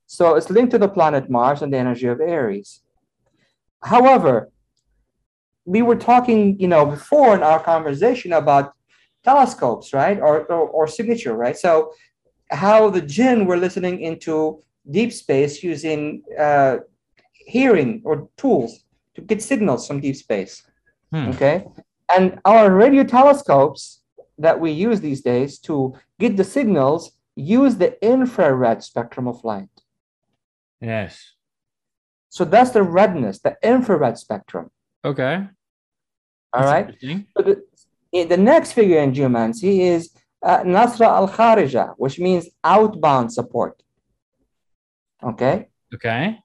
So 0.07 0.35
it's 0.35 0.51
linked 0.51 0.73
to 0.73 0.79
the 0.79 0.89
planet 0.89 1.31
Mars 1.31 1.63
and 1.63 1.73
the 1.73 1.79
energy 1.79 2.07
of 2.07 2.21
Aries. 2.21 2.81
However, 3.83 4.51
we 5.65 5.83
were 5.83 5.97
talking, 5.97 6.59
you 6.59 6.69
know, 6.69 6.87
before 6.87 7.35
in 7.35 7.43
our 7.43 7.63
conversation 7.63 8.33
about 8.33 8.73
telescopes, 9.25 9.93
right, 9.93 10.19
or, 10.19 10.45
or, 10.47 10.69
or 10.69 10.87
signature, 10.87 11.35
right? 11.35 11.57
So 11.57 11.93
how 12.51 12.91
the 12.91 13.01
jinn 13.01 13.47
were 13.47 13.57
listening 13.57 14.01
into 14.01 14.61
deep 14.91 15.13
space 15.13 15.63
using 15.63 16.23
uh, 16.39 16.79
hearing 17.33 18.03
or 18.05 18.29
tools 18.37 18.85
to 19.15 19.21
get 19.21 19.43
signals 19.43 19.87
from 19.87 20.01
deep 20.01 20.17
space. 20.17 20.63
Hmm. 21.13 21.29
Okay, 21.29 21.67
and 22.15 22.39
our 22.45 22.75
radio 22.75 23.05
telescopes 23.05 24.03
that 24.39 24.59
we 24.59 24.71
use 24.71 25.01
these 25.01 25.21
days 25.21 25.59
to 25.61 25.95
get 26.19 26.37
the 26.37 26.45
signals 26.45 27.13
use 27.37 27.77
the 27.77 28.03
infrared 28.05 28.83
spectrum 28.83 29.29
of 29.29 29.43
light. 29.45 29.69
Yes. 30.81 31.35
So 32.29 32.45
that's 32.45 32.71
the 32.71 32.83
redness, 32.83 33.41
the 33.41 33.57
infrared 33.63 34.19
spectrum. 34.19 34.71
Okay. 35.05 35.47
All 36.53 36.65
right. 36.65 36.95
So 37.01 37.43
the, 37.43 37.63
the 38.13 38.37
next 38.37 38.73
figure 38.73 38.99
in 38.99 39.15
geomancy 39.15 39.83
is 39.83 40.11
uh, 40.43 40.63
Nasra 40.63 41.07
al 41.07 41.29
Kharija, 41.29 41.95
which 41.97 42.19
means 42.19 42.49
outbound 42.63 43.33
support. 43.33 43.83
Okay. 45.23 45.69
Okay. 45.95 46.39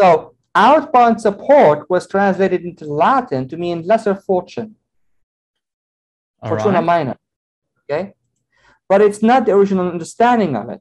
So 0.00 0.34
outbound 0.54 1.20
support 1.20 1.88
was 1.90 2.06
translated 2.06 2.62
into 2.62 2.86
Latin 2.86 3.48
to 3.48 3.56
mean 3.56 3.82
lesser 3.82 4.14
fortune. 4.14 4.76
All 6.42 6.50
Fortuna 6.50 6.78
right. 6.78 6.84
minor. 6.84 7.16
Okay. 7.90 8.14
But 8.88 9.02
it's 9.02 9.22
not 9.22 9.44
the 9.46 9.52
original 9.52 9.88
understanding 9.88 10.56
of 10.56 10.70
it. 10.70 10.80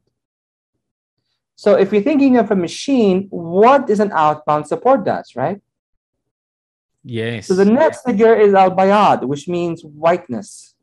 So 1.56 1.76
if 1.76 1.92
you're 1.92 2.02
thinking 2.02 2.38
of 2.38 2.52
a 2.52 2.56
machine, 2.56 3.28
what 3.32 3.90
is 3.90 4.00
an 4.00 4.12
outbound 4.14 4.68
support 4.68 5.04
does, 5.04 5.36
right? 5.36 5.62
Yes. 7.04 7.48
So 7.48 7.56
the 7.56 7.66
next 7.66 8.04
figure 8.06 8.36
is 8.36 8.54
al 8.54 8.72
bayad, 8.72 9.24
which 9.24 9.48
means 9.48 9.84
whiteness. 9.84 10.76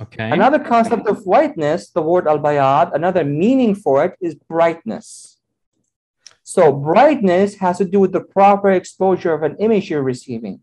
okay. 0.00 0.30
Another 0.30 0.58
concept 0.58 1.06
of 1.08 1.24
whiteness, 1.24 1.90
the 1.90 2.02
word 2.02 2.26
al 2.28 2.38
bayad, 2.38 2.94
another 2.94 3.24
meaning 3.24 3.74
for 3.74 4.04
it 4.04 4.14
is 4.20 4.34
brightness. 4.34 5.38
So 6.42 6.72
brightness 6.72 7.56
has 7.56 7.78
to 7.78 7.84
do 7.84 7.98
with 8.00 8.12
the 8.12 8.20
proper 8.20 8.70
exposure 8.70 9.32
of 9.32 9.42
an 9.42 9.56
image 9.58 9.90
you're 9.90 10.02
receiving. 10.02 10.60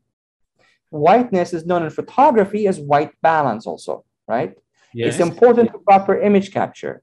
Whiteness 0.92 1.54
is 1.54 1.66
known 1.66 1.84
in 1.84 1.90
photography 1.90 2.68
as 2.68 2.80
white 2.80 3.12
balance, 3.22 3.66
also, 3.66 4.06
right? 4.28 4.54
yes. 4.94 5.16
It's 5.16 5.20
important 5.20 5.72
for 5.72 5.80
proper 5.80 6.22
image 6.22 6.54
capture. 6.54 7.02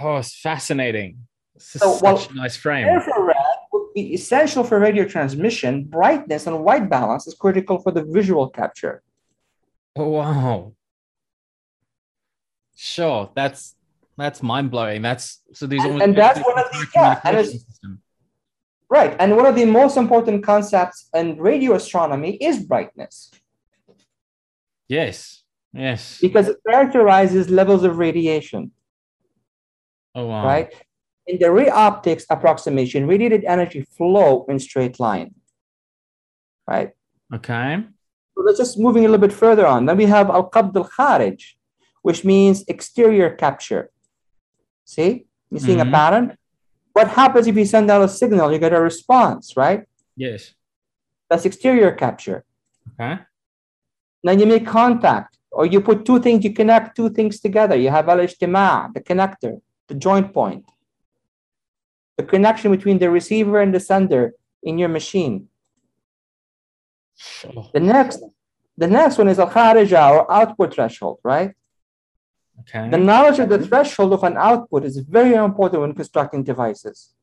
Oh, 0.00 0.18
it's 0.18 0.34
fascinating. 0.40 1.26
This 1.54 1.74
is 1.74 1.80
So, 1.82 1.92
such 1.94 2.02
well, 2.02 2.28
a 2.30 2.34
nice 2.34 2.56
frame. 2.56 2.86
Infrared 2.86 3.49
essential 3.96 4.64
for 4.64 4.78
radio 4.78 5.04
transmission. 5.04 5.84
Brightness 5.84 6.46
and 6.46 6.62
white 6.64 6.88
balance 6.88 7.26
is 7.26 7.34
critical 7.34 7.78
for 7.80 7.90
the 7.92 8.04
visual 8.04 8.48
capture. 8.48 9.02
Oh, 9.96 10.08
wow. 10.08 10.72
Sure, 12.76 13.30
that's 13.34 13.76
that's 14.16 14.42
mind 14.42 14.70
blowing. 14.70 15.02
That's 15.02 15.40
so 15.52 15.66
these 15.66 15.84
And- 15.84 16.00
and 16.02 16.16
that's 16.16 16.38
one 16.40 16.58
of 16.58 16.70
the- 16.72 16.86
yeah, 16.94 17.20
and 17.24 17.36
it's- 17.38 17.52
system. 17.64 18.02
Right. 18.88 19.14
And 19.20 19.36
one 19.36 19.46
of 19.46 19.54
the 19.54 19.64
most 19.66 19.96
important 19.96 20.42
concepts 20.44 21.08
in 21.14 21.38
radio 21.38 21.74
astronomy 21.74 22.32
is 22.36 22.58
brightness 22.64 23.30
Yes, 24.88 25.44
yes. 25.72 26.18
because 26.20 26.48
it 26.48 26.56
characterizes 26.68 27.48
levels 27.48 27.84
of 27.84 27.98
radiation, 27.98 28.72
Oh 30.14 30.26
wow. 30.26 30.44
right? 30.44 30.74
In 31.30 31.38
the 31.38 31.50
ray 31.52 31.68
optics 31.68 32.24
approximation, 32.28 33.06
radiated 33.06 33.44
energy 33.44 33.82
flow 33.96 34.44
in 34.48 34.58
straight 34.58 34.98
line, 34.98 35.30
right? 36.66 36.90
Okay. 37.32 37.84
So 38.34 38.38
let's 38.44 38.58
just 38.58 38.76
moving 38.86 39.04
a 39.04 39.08
little 39.08 39.24
bit 39.28 39.32
further 39.44 39.64
on. 39.74 39.86
Then 39.86 39.96
we 39.96 40.06
have 40.06 40.28
al 40.28 40.50
qabd 40.54 40.74
al 40.80 40.88
kharij, 40.96 41.40
which 42.02 42.24
means 42.24 42.64
exterior 42.74 43.30
capture. 43.44 43.84
See, 44.94 45.10
you 45.52 45.60
seeing 45.60 45.78
Mhm. 45.78 45.88
a 45.88 45.90
pattern? 45.98 46.26
What 46.96 47.08
happens 47.20 47.46
if 47.46 47.54
you 47.60 47.64
send 47.76 47.86
out 47.92 48.02
a 48.02 48.08
signal? 48.08 48.46
You 48.52 48.58
get 48.58 48.72
a 48.80 48.82
response, 48.90 49.44
right? 49.64 49.80
Yes. 50.16 50.40
That's 51.28 51.44
exterior 51.50 51.92
capture. 52.04 52.40
Okay. 52.90 53.14
Then 54.24 54.36
you 54.40 54.46
make 54.54 54.66
contact, 54.80 55.38
or 55.56 55.64
you 55.72 55.80
put 55.80 56.04
two 56.08 56.18
things, 56.24 56.42
you 56.46 56.52
connect 56.60 56.96
two 56.98 57.08
things 57.16 57.34
together. 57.46 57.76
You 57.84 57.90
have 57.96 58.08
al 58.08 58.18
ijtima, 58.26 58.92
the 58.94 59.00
connector, 59.10 59.54
the 59.90 59.94
joint 60.06 60.28
point, 60.40 60.64
the 62.16 62.24
connection 62.24 62.70
between 62.70 62.98
the 62.98 63.10
receiver 63.10 63.60
and 63.60 63.74
the 63.74 63.80
sender 63.80 64.34
in 64.62 64.78
your 64.78 64.88
machine. 64.88 65.48
The 67.72 67.80
next, 67.80 68.22
the 68.76 68.86
next 68.86 69.18
one 69.18 69.28
is 69.28 69.38
al 69.38 69.50
kharija 69.50 70.10
or 70.10 70.32
output 70.32 70.74
threshold, 70.74 71.18
right? 71.22 71.52
Okay. 72.60 72.90
The 72.90 72.98
knowledge 72.98 73.38
of 73.38 73.48
the 73.48 73.64
threshold 73.66 74.12
of 74.12 74.22
an 74.22 74.36
output 74.36 74.84
is 74.84 74.98
very 74.98 75.34
important 75.34 75.80
when 75.80 75.94
constructing 75.94 76.42
devices. 76.42 77.14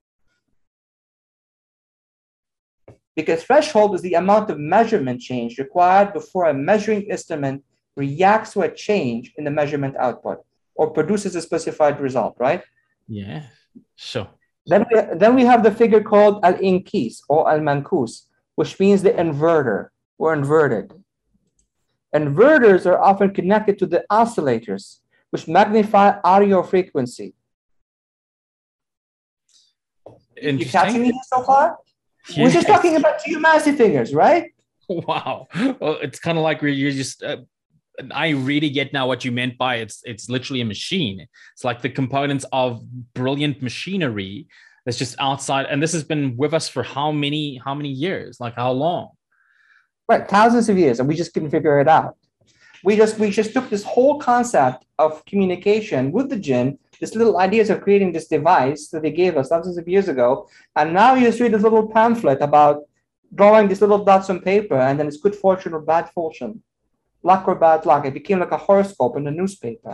Because 3.15 3.43
threshold 3.43 3.95
is 3.95 4.01
the 4.01 4.13
amount 4.13 4.49
of 4.49 4.59
measurement 4.59 5.21
change 5.21 5.57
required 5.57 6.13
before 6.13 6.45
a 6.45 6.53
measuring 6.53 7.03
instrument 7.03 7.63
reacts 7.95 8.53
to 8.53 8.61
a 8.61 8.69
change 8.69 9.33
in 9.37 9.43
the 9.43 9.51
measurement 9.51 9.95
output 9.97 10.45
or 10.75 10.91
produces 10.91 11.35
a 11.35 11.41
specified 11.41 11.99
result, 11.99 12.35
right? 12.39 12.63
yeah. 13.07 13.43
Sure. 13.95 14.29
Then 14.67 14.85
we, 14.91 15.01
then 15.15 15.35
we 15.35 15.45
have 15.45 15.63
the 15.63 15.71
figure 15.71 16.03
called 16.03 16.43
al-inkis 16.43 17.21
or 17.29 17.49
al-mankus, 17.49 18.25
which 18.55 18.79
means 18.79 19.01
the 19.01 19.11
inverter 19.11 19.89
or 20.17 20.33
inverted. 20.33 20.91
Inverters 22.13 22.85
are 22.85 22.99
often 23.01 23.33
connected 23.33 23.79
to 23.79 23.85
the 23.85 24.05
oscillators, 24.11 24.99
which 25.29 25.47
magnify 25.47 26.19
audio 26.23 26.63
frequency. 26.63 27.33
You 30.41 30.65
catching 30.65 31.01
me 31.01 31.19
so 31.31 31.43
far? 31.43 31.77
We're 32.37 32.51
just 32.51 32.67
talking 32.67 32.95
about 32.97 33.23
geomancy 33.23 33.71
figures, 33.71 34.13
right? 34.13 34.51
Wow. 34.89 35.49
Well, 35.81 35.97
it's 36.01 36.17
kind 36.17 36.37
of 36.37 36.45
like 36.45 36.61
you're 36.61 36.91
just. 36.91 37.21
Uh, 37.21 37.39
I 38.11 38.29
really 38.29 38.69
get 38.69 38.93
now 38.93 39.07
what 39.07 39.25
you 39.25 39.31
meant 39.31 39.57
by 39.57 39.77
it's. 39.77 40.01
It's 40.05 40.29
literally 40.29 40.61
a 40.61 40.65
machine. 40.65 41.25
It's 41.53 41.63
like 41.63 41.81
the 41.81 41.89
components 41.89 42.45
of 42.51 42.85
brilliant 43.13 43.61
machinery 43.61 44.47
that's 44.85 44.97
just 44.97 45.15
outside, 45.19 45.65
and 45.65 45.81
this 45.81 45.93
has 45.93 46.03
been 46.03 46.37
with 46.37 46.53
us 46.53 46.69
for 46.69 46.83
how 46.83 47.11
many 47.11 47.59
how 47.63 47.75
many 47.75 47.89
years? 47.89 48.39
Like 48.39 48.55
how 48.55 48.71
long? 48.71 49.09
Right, 50.07 50.27
thousands 50.27 50.69
of 50.69 50.77
years, 50.77 50.99
and 50.99 51.09
we 51.09 51.15
just 51.15 51.33
couldn't 51.33 51.49
figure 51.49 51.81
it 51.81 51.87
out. 51.87 52.15
We 52.83 52.95
just 52.95 53.19
we 53.19 53.29
just 53.31 53.53
took 53.53 53.69
this 53.69 53.83
whole 53.83 54.19
concept 54.19 54.85
of 54.97 55.25
communication 55.25 56.11
with 56.11 56.29
the 56.29 56.37
jinn, 56.37 56.77
this 57.01 57.15
little 57.15 57.37
ideas 57.37 57.69
of 57.69 57.81
creating 57.81 58.13
this 58.13 58.27
device 58.27 58.87
that 58.89 59.01
they 59.01 59.11
gave 59.11 59.35
us 59.35 59.49
thousands 59.49 59.77
of 59.77 59.87
years 59.87 60.07
ago, 60.07 60.47
and 60.75 60.93
now 60.93 61.15
you 61.15 61.25
just 61.25 61.39
read 61.39 61.53
this 61.53 61.63
little 61.63 61.87
pamphlet 61.87 62.41
about 62.41 62.83
drawing 63.35 63.67
these 63.67 63.81
little 63.81 64.05
dots 64.05 64.29
on 64.29 64.39
paper, 64.39 64.79
and 64.79 64.97
then 64.99 65.07
it's 65.07 65.17
good 65.17 65.35
fortune 65.35 65.73
or 65.73 65.81
bad 65.81 66.09
fortune, 66.11 66.63
luck 67.27 67.47
or 67.47 67.55
bad 67.55 67.85
luck. 67.85 68.05
It 68.05 68.13
became 68.13 68.39
like 68.39 68.55
a 68.59 68.63
horoscope 68.67 69.17
in 69.17 69.23
the 69.25 69.35
newspaper. 69.39 69.93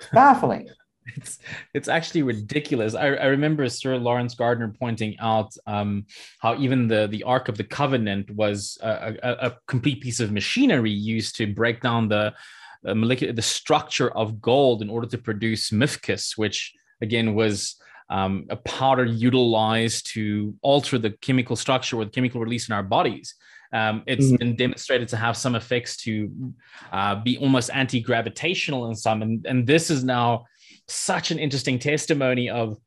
It's 0.00 0.10
baffling. 0.12 0.68
it's 1.16 1.38
it's 1.78 1.88
actually 1.96 2.22
ridiculous. 2.22 2.94
I, 2.94 3.06
I 3.26 3.26
remember 3.36 3.68
Sir 3.68 3.96
Laurence 3.96 4.34
Gardner 4.34 4.74
pointing 4.84 5.12
out 5.20 5.50
um, 5.66 6.06
how 6.40 6.52
even 6.64 6.88
the 6.88 7.06
the 7.14 7.22
Ark 7.34 7.48
of 7.48 7.56
the 7.56 7.68
Covenant 7.80 8.26
was 8.42 8.78
a, 8.82 9.14
a, 9.22 9.32
a 9.48 9.56
complete 9.66 10.00
piece 10.00 10.20
of 10.20 10.32
machinery 10.32 10.90
used 11.14 11.36
to 11.36 11.44
break 11.60 11.80
down 11.80 12.08
the 12.08 12.24
uh, 12.86 12.94
molecular 12.94 13.32
the 13.32 13.50
structure 13.60 14.10
of 14.22 14.40
gold 14.40 14.82
in 14.82 14.90
order 14.90 15.08
to 15.08 15.18
produce 15.18 15.70
mfkzt, 15.70 16.38
which 16.42 16.58
again 17.00 17.34
was 17.34 17.76
um, 18.10 18.46
a 18.48 18.56
powder 18.56 19.04
utilized 19.04 20.00
to 20.14 20.54
alter 20.62 20.98
the 20.98 21.10
chemical 21.26 21.56
structure 21.56 21.96
or 21.98 22.04
the 22.04 22.10
chemical 22.10 22.40
release 22.40 22.68
in 22.68 22.74
our 22.74 22.82
bodies. 22.82 23.34
Um, 23.72 24.02
it's 24.06 24.26
Mhm. 24.26 24.38
been 24.38 24.56
demonstrated 24.56 25.08
to 25.08 25.16
have 25.16 25.36
some 25.36 25.54
effects 25.54 25.96
to 25.98 26.54
uh, 26.92 27.16
be 27.16 27.38
almost 27.38 27.70
anti-gravitational 27.72 28.88
in 28.88 28.94
some, 28.94 29.22
and, 29.22 29.46
and 29.46 29.66
this 29.66 29.90
is 29.90 30.04
now 30.04 30.46
such 30.86 31.30
an 31.30 31.38
interesting 31.38 31.78
testimony 31.78 32.48
of 32.48 32.78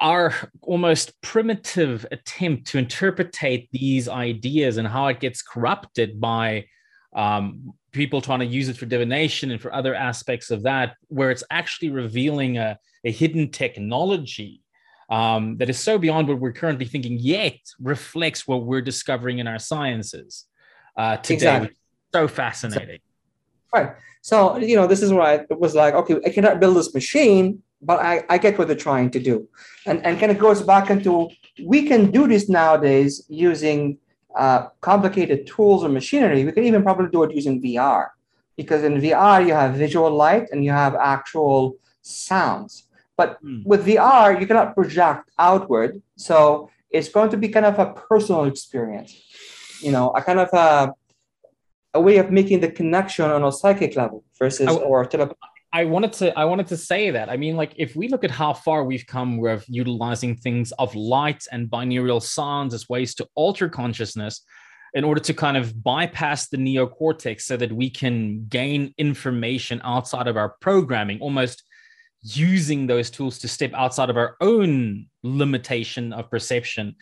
our 0.00 0.34
almost 0.62 1.18
primitive 1.22 2.04
attempt 2.10 2.66
to 2.66 2.78
interpretate 2.78 3.68
these 3.72 4.08
ideas 4.08 4.76
and 4.76 4.86
how 4.86 5.06
it 5.06 5.20
gets 5.20 5.40
corrupted 5.40 6.20
by 6.20 6.64
um, 7.16 7.72
people 7.92 8.20
trying 8.20 8.40
to 8.40 8.46
use 8.46 8.68
it 8.68 8.76
for 8.76 8.86
divination 8.86 9.50
and 9.50 9.60
for 9.60 9.72
other 9.72 9.94
aspects 9.94 10.50
of 10.50 10.62
that, 10.64 10.96
where 11.08 11.30
it's 11.30 11.44
actually 11.50 11.90
revealing 11.90 12.58
a, 12.58 12.78
a 13.04 13.10
hidden 13.10 13.50
technology 13.50 14.62
um, 15.10 15.56
that 15.58 15.68
is 15.68 15.78
so 15.78 15.98
beyond 15.98 16.28
what 16.28 16.38
we're 16.38 16.52
currently 16.52 16.86
thinking, 16.86 17.18
yet 17.18 17.58
reflects 17.80 18.46
what 18.46 18.64
we're 18.64 18.80
discovering 18.80 19.40
in 19.40 19.46
our 19.46 19.58
sciences 19.58 20.46
uh, 20.96 21.16
today. 21.16 21.34
Exactly. 21.34 21.68
which 21.68 21.72
is 21.72 21.78
So 22.14 22.28
fascinating. 22.28 23.00
Right. 23.74 23.92
So, 24.22 24.56
you 24.58 24.76
know, 24.76 24.86
this 24.86 25.02
is 25.02 25.12
why 25.12 25.34
it 25.34 25.58
was 25.58 25.74
like, 25.74 25.94
okay, 25.94 26.16
I 26.24 26.30
cannot 26.30 26.60
build 26.60 26.76
this 26.76 26.92
machine, 26.94 27.62
but 27.82 28.00
I, 28.00 28.24
I 28.28 28.38
get 28.38 28.58
what 28.58 28.68
they're 28.68 28.76
trying 28.76 29.10
to 29.10 29.20
do. 29.20 29.48
And, 29.86 30.04
and 30.04 30.18
kind 30.18 30.30
of 30.30 30.38
goes 30.38 30.62
back 30.62 30.90
into 30.90 31.28
we 31.64 31.86
can 31.86 32.10
do 32.10 32.26
this 32.26 32.48
nowadays 32.48 33.24
using 33.28 33.98
uh, 34.36 34.68
complicated 34.80 35.46
tools 35.46 35.82
or 35.84 35.88
machinery. 35.88 36.44
We 36.44 36.52
can 36.52 36.64
even 36.64 36.82
probably 36.82 37.10
do 37.10 37.22
it 37.24 37.34
using 37.34 37.60
VR 37.62 38.08
because 38.56 38.84
in 38.84 39.00
VR, 39.00 39.46
you 39.46 39.54
have 39.54 39.74
visual 39.74 40.10
light 40.10 40.48
and 40.52 40.64
you 40.64 40.70
have 40.70 40.94
actual 40.94 41.76
sounds. 42.02 42.86
But 43.20 43.30
Hmm. 43.42 43.62
with 43.70 43.80
VR, 43.88 44.26
you 44.40 44.46
cannot 44.50 44.68
project 44.78 45.24
outward. 45.50 45.90
So 46.16 46.36
it's 46.96 47.10
going 47.16 47.30
to 47.34 47.38
be 47.44 47.48
kind 47.56 47.66
of 47.70 47.76
a 47.84 47.86
personal 48.10 48.42
experience, 48.52 49.12
you 49.86 49.92
know, 49.94 50.06
a 50.18 50.20
kind 50.28 50.40
of 50.44 50.48
a, 50.66 50.68
a 51.98 52.00
way 52.06 52.16
of 52.22 52.26
making 52.38 52.58
the 52.64 52.70
connection 52.80 53.26
on 53.36 53.42
a 53.50 53.52
psychic 53.60 53.92
level 54.02 54.18
versus 54.40 54.68
I- 54.68 54.84
or 54.88 54.98
telepathic 55.14 55.38
I 55.72 55.84
wanted 55.94 56.12
to 56.20 56.26
I 56.42 56.44
wanted 56.52 56.66
to 56.74 56.76
say 56.90 57.02
that. 57.16 57.26
I 57.34 57.36
mean, 57.42 57.54
like 57.62 57.72
if 57.84 57.90
we 58.00 58.04
look 58.12 58.24
at 58.28 58.32
how 58.42 58.52
far 58.66 58.78
we've 58.90 59.06
come 59.16 59.30
with 59.46 59.62
utilizing 59.82 60.32
things 60.44 60.66
of 60.84 60.88
light 61.16 61.42
and 61.52 61.70
binaural 61.76 62.20
sounds 62.38 62.72
as 62.78 62.82
ways 62.94 63.10
to 63.18 63.24
alter 63.42 63.68
consciousness 63.80 64.34
in 64.98 65.02
order 65.08 65.22
to 65.28 65.32
kind 65.44 65.56
of 65.60 65.66
bypass 65.92 66.40
the 66.52 66.56
neocortex 66.66 67.36
so 67.50 67.54
that 67.62 67.72
we 67.80 67.88
can 68.00 68.16
gain 68.58 68.80
information 68.98 69.76
outside 69.84 70.26
of 70.26 70.36
our 70.42 70.50
programming, 70.66 71.18
almost 71.26 71.56
using 72.22 72.86
those 72.86 73.10
tools 73.10 73.38
to 73.38 73.48
step 73.48 73.72
outside 73.74 74.10
of 74.10 74.16
our 74.16 74.36
own 74.40 75.06
limitation 75.22 76.12
of 76.12 76.30
perception. 76.30 76.96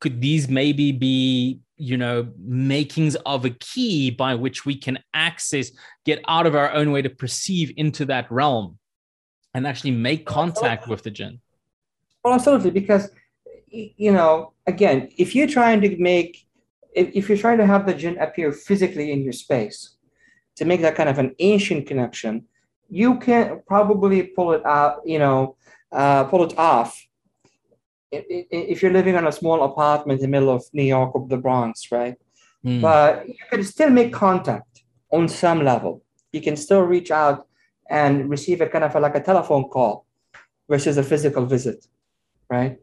Could 0.00 0.20
these 0.20 0.48
maybe 0.48 0.92
be 0.92 1.60
you 1.78 1.96
know 1.96 2.28
makings 2.38 3.14
of 3.24 3.44
a 3.44 3.50
key 3.50 4.10
by 4.10 4.34
which 4.34 4.66
we 4.66 4.76
can 4.76 4.98
access 5.14 5.70
get 6.04 6.20
out 6.26 6.44
of 6.44 6.54
our 6.54 6.72
own 6.72 6.90
way 6.90 7.00
to 7.00 7.08
perceive 7.08 7.72
into 7.76 8.04
that 8.04 8.30
realm 8.30 8.78
and 9.54 9.66
actually 9.66 9.92
make 9.92 10.26
contact 10.26 10.88
with 10.88 11.02
the 11.04 11.10
jinn 11.10 11.40
well 12.24 12.34
absolutely 12.34 12.70
because 12.70 13.10
you 13.68 14.12
know 14.12 14.52
again 14.66 15.08
if 15.16 15.34
you're 15.34 15.46
trying 15.46 15.80
to 15.80 15.96
make 15.98 16.44
if, 16.92 17.28
you're 17.28 17.38
trying 17.38 17.58
to 17.58 17.66
have 17.66 17.86
the 17.86 17.94
jinn 17.94 18.18
appear 18.18 18.50
physically 18.50 19.12
in 19.12 19.22
your 19.22 19.32
space 19.32 19.96
to 20.56 20.64
make 20.64 20.80
that 20.80 20.96
kind 20.96 21.08
of 21.08 21.18
an 21.18 21.32
ancient 21.38 21.86
connection 21.86 22.44
you 22.88 23.18
can 23.18 23.60
probably 23.66 24.22
pull 24.22 24.52
it 24.52 24.64
out 24.64 25.00
you 25.04 25.18
know 25.18 25.56
uh, 25.92 26.24
pull 26.24 26.44
it 26.44 26.56
off 26.58 27.08
if 28.10 28.82
you're 28.82 28.92
living 28.92 29.16
on 29.16 29.26
a 29.26 29.32
small 29.32 29.62
apartment 29.64 30.20
in 30.20 30.22
the 30.22 30.28
middle 30.28 30.50
of 30.54 30.64
New 30.72 30.84
York 30.84 31.14
or 31.14 31.26
the 31.28 31.36
Bronx, 31.36 31.92
right? 31.92 32.16
Mm. 32.64 32.80
But 32.80 33.28
you 33.28 33.34
can 33.50 33.62
still 33.62 33.90
make 33.90 34.12
contact 34.12 34.82
on 35.10 35.28
some 35.28 35.64
level. 35.64 36.02
You 36.32 36.40
can 36.40 36.56
still 36.56 36.82
reach 36.82 37.10
out 37.10 37.46
and 37.90 38.28
receive 38.28 38.60
a 38.60 38.66
kind 38.68 38.84
of 38.84 38.94
a, 38.94 39.00
like 39.00 39.14
a 39.14 39.20
telephone 39.20 39.68
call 39.68 40.06
versus 40.68 40.96
a 40.96 41.02
physical 41.02 41.46
visit, 41.46 41.86
right? 42.50 42.78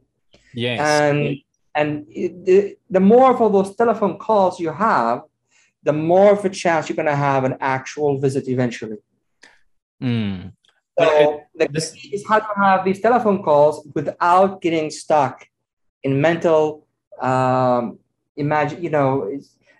Yes. 0.53 0.79
And 0.79 1.37
and 1.75 2.07
the, 2.07 2.77
the 2.89 2.99
more 3.01 3.31
of 3.31 3.41
all 3.41 3.49
those 3.49 3.75
telephone 3.75 4.17
calls 4.17 4.59
you 4.59 4.71
have, 4.71 5.23
the 5.83 5.91
more 5.91 6.31
of 6.31 6.45
a 6.45 6.49
chance 6.49 6.87
you're 6.87 6.95
going 6.95 7.05
to 7.05 7.15
have 7.15 7.43
an 7.43 7.57
actual 7.59 8.17
visit 8.17 8.47
eventually. 8.47 8.97
Mm. 10.01 10.53
So 10.97 11.41
the 11.55 11.67
this, 11.71 11.91
key 11.91 12.15
is 12.15 12.25
how 12.27 12.39
to 12.39 12.53
have 12.55 12.85
these 12.85 13.01
telephone 13.01 13.43
calls 13.43 13.87
without 13.93 14.61
getting 14.61 14.89
stuck 14.89 15.47
in 16.03 16.21
mental 16.21 16.87
um, 17.21 17.99
imagine. 18.37 18.83
You 18.83 18.89
know, 18.89 19.39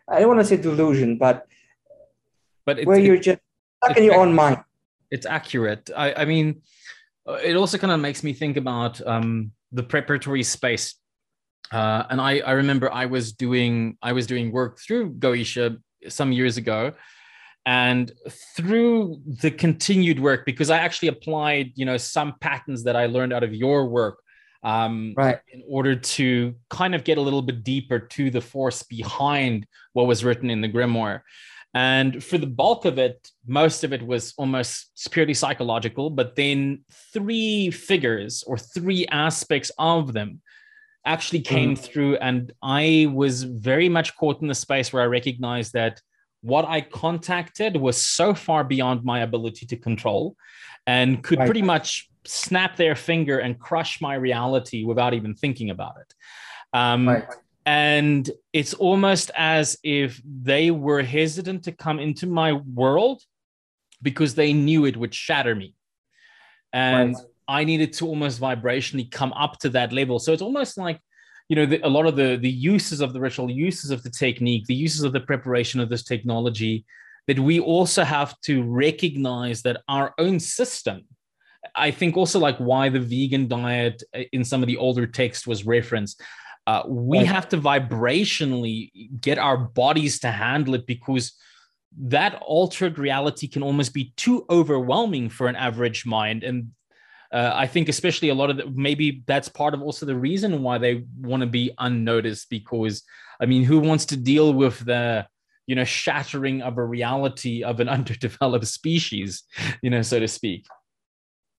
I 0.10 0.20
don't 0.20 0.28
want 0.28 0.40
to 0.42 0.46
say 0.46 0.58
delusion, 0.58 1.18
but 1.18 1.48
but 2.66 2.84
where 2.84 2.98
you're 2.98 3.18
just 3.18 3.40
stuck 3.84 3.98
in 3.98 4.04
your 4.04 4.16
own 4.16 4.34
mind. 4.34 4.64
It's 5.12 5.26
accurate. 5.26 5.90
I, 5.96 6.14
I 6.14 6.26
mean, 6.26 6.62
uh, 7.28 7.34
it 7.34 7.56
also 7.56 7.78
kind 7.78 7.94
of 7.94 8.00
makes 8.00 8.24
me 8.24 8.34
think 8.34 8.58
about 8.58 9.06
um, 9.06 9.52
the 9.72 9.84
preparatory 9.84 10.44
space. 10.44 10.96
Uh, 11.72 12.04
and 12.10 12.20
I, 12.22 12.40
I 12.40 12.52
remember 12.52 12.92
I 12.92 13.06
was 13.06 13.32
doing 13.32 13.98
I 14.02 14.14
was 14.14 14.28
doing 14.28 14.52
work 14.52 14.80
through 14.80 15.14
Goetia 15.14 15.78
some 16.08 16.32
years 16.32 16.58
ago, 16.58 16.94
and 17.66 18.12
through 18.56 19.20
the 19.42 19.50
continued 19.50 20.20
work 20.20 20.46
because 20.46 20.70
i 20.70 20.78
actually 20.78 21.08
applied 21.08 21.72
you 21.76 21.86
know 21.86 21.98
some 21.98 22.36
patterns 22.40 22.84
that 22.84 22.96
i 22.96 23.06
learned 23.06 23.34
out 23.34 23.44
of 23.44 23.54
your 23.54 23.88
work 23.88 24.20
um, 24.66 25.14
right. 25.16 25.38
in 25.54 25.64
order 25.68 25.96
to 25.96 26.56
kind 26.72 26.96
of 26.96 27.04
get 27.04 27.20
a 27.20 27.22
little 27.22 27.44
bit 27.44 27.64
deeper 27.64 28.00
to 28.00 28.32
the 28.32 28.42
force 28.42 28.82
behind 28.82 29.68
what 29.94 30.08
was 30.08 30.26
written 30.26 30.50
in 30.50 30.60
the 30.60 30.68
grimoire. 30.68 31.22
And 31.76 32.24
for 32.24 32.40
the 32.40 32.48
bulk 32.48 32.86
of 32.86 32.98
it 32.98 33.30
most 33.46 33.84
of 33.84 33.94
it 33.94 34.02
was 34.02 34.34
almost 34.38 34.92
purely 35.12 35.36
psychological 35.36 36.10
but 36.10 36.36
then 36.36 36.84
three 37.14 37.70
figures 37.70 38.44
or 38.48 38.58
three 38.58 39.06
aspects 39.08 39.72
of 39.78 40.14
them 40.14 40.42
actually 41.06 41.42
came 41.42 41.76
mm. 41.76 41.78
through. 41.78 42.16
And 42.18 42.52
i 42.64 43.08
was 43.14 43.44
very 43.44 43.90
much 43.90 44.16
caught 44.16 44.42
in 44.42 44.48
the 44.48 44.56
space 44.56 44.92
where 44.92 45.04
i 45.04 45.06
recognized 45.06 45.74
that 45.74 46.02
what 46.46 46.64
I 46.66 46.82
contacted 46.82 47.76
was 47.76 48.00
so 48.00 48.36
far 48.36 48.64
beyond 48.64 49.04
my 49.04 49.22
ability 49.22 49.66
to 49.66 49.78
control 49.78 50.36
and 50.86 51.24
could 51.24 51.40
right. 51.40 51.46
pretty 51.46 51.64
much 51.64 52.08
snap 52.24 52.76
their 52.78 52.96
finger 52.96 53.40
and 53.40 53.60
crush 53.60 54.00
my 54.00 54.14
reality 54.14 54.84
without 54.84 55.16
even 55.16 55.34
thinking 55.34 55.72
about 55.72 55.96
it. 56.00 56.14
Um, 56.72 57.08
right. 57.08 57.26
And 57.66 58.30
it's 58.54 58.76
almost 58.76 59.32
as 59.36 59.76
if 59.84 60.22
they 60.24 60.70
were 60.70 61.02
hesitant 61.02 61.64
to 61.64 61.72
come 61.72 62.00
into 62.00 62.28
my 62.28 62.54
world 62.54 63.24
because 64.04 64.36
they 64.36 64.54
knew 64.54 64.86
it 64.86 64.98
would 64.98 65.16
shatter 65.16 65.56
me. 65.56 65.74
And 66.72 67.16
right. 67.16 67.26
I 67.48 67.64
needed 67.64 67.94
to 67.94 68.08
almost 68.08 68.40
vibrationally 68.40 69.10
come 69.10 69.34
up 69.34 69.58
to 69.62 69.70
that 69.70 69.92
level. 69.92 70.20
So 70.20 70.32
it's 70.32 70.44
almost 70.44 70.78
like 70.78 71.00
you 71.50 71.56
know, 71.56 71.66
the, 71.66 71.80
a 71.86 71.90
lot 71.90 72.06
of 72.06 72.16
the 72.16 72.38
the 72.38 72.50
uses 72.50 73.02
of 73.02 73.14
the 73.14 73.20
ritual, 73.20 73.52
uses 73.52 73.92
of 73.92 74.04
the 74.04 74.10
technique, 74.10 74.66
the 74.66 74.76
uses 74.76 75.04
of 75.04 75.14
the 75.14 75.20
preparation 75.20 75.80
of 75.80 75.90
this 75.90 76.04
technology, 76.04 76.86
that 77.28 77.40
we 77.40 77.60
also 77.60 78.04
have 78.04 78.40
to 78.42 78.64
recognize 78.64 79.62
that 79.62 79.82
our 79.88 80.14
own 80.18 80.40
system. 80.40 81.04
I 81.76 81.92
think 81.92 82.16
also 82.16 82.40
like 82.40 82.58
why 82.58 82.90
the 82.90 83.00
vegan 83.00 83.48
diet 83.48 84.04
uh, 84.16 84.22
in 84.32 84.44
some 84.44 84.62
of 84.62 84.68
the 84.68 84.78
older 84.78 85.08
text 85.08 85.48
was 85.48 85.66
referenced. 85.66 86.22
Uh, 86.68 86.84
we 86.88 87.20
right. 87.20 87.28
have 87.28 87.48
to 87.50 87.58
vibrationally 87.58 88.92
get 89.22 89.38
our 89.38 89.58
bodies 89.58 90.20
to 90.20 90.32
handle 90.32 90.74
it 90.76 90.88
because 90.88 91.34
that 91.98 92.42
altered 92.42 92.98
reality 92.98 93.48
can 93.48 93.64
almost 93.64 93.94
be 93.94 94.14
too 94.18 94.46
overwhelming 94.50 95.30
for 95.30 95.48
an 95.48 95.56
average 95.56 96.06
mind 96.06 96.44
and 96.44 96.72
uh, 97.32 97.52
I 97.54 97.68
think 97.68 97.90
especially 97.90 98.30
a 98.30 98.36
lot 98.36 98.50
of 98.50 98.58
the, 98.58 98.66
maybe 98.74 99.24
that's 99.26 99.50
part 99.50 99.74
of 99.74 99.82
also 99.82 100.06
the 100.06 100.16
reason 100.16 100.62
why 100.62 100.78
they 100.78 101.06
want 101.20 101.42
to 101.42 101.48
be 101.48 101.72
unnoticed 101.78 102.50
because 102.50 103.04
I 103.40 103.46
mean, 103.46 103.64
who 103.64 103.80
wants 103.80 104.06
to 104.06 104.18
deal 104.18 104.54
with 104.54 104.80
the 104.80 105.28
you 105.68 105.76
know 105.76 105.84
shattering 105.84 106.62
of 106.62 106.78
a 106.78 106.84
reality 106.84 107.64
of 107.64 107.80
an 107.80 107.90
underdeveloped 107.98 108.68
species, 108.68 109.44
you 109.82 109.90
know, 109.90 110.02
so 110.02 110.20
to 110.20 110.28
speak. 110.28 110.66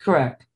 Correct. 0.01 0.47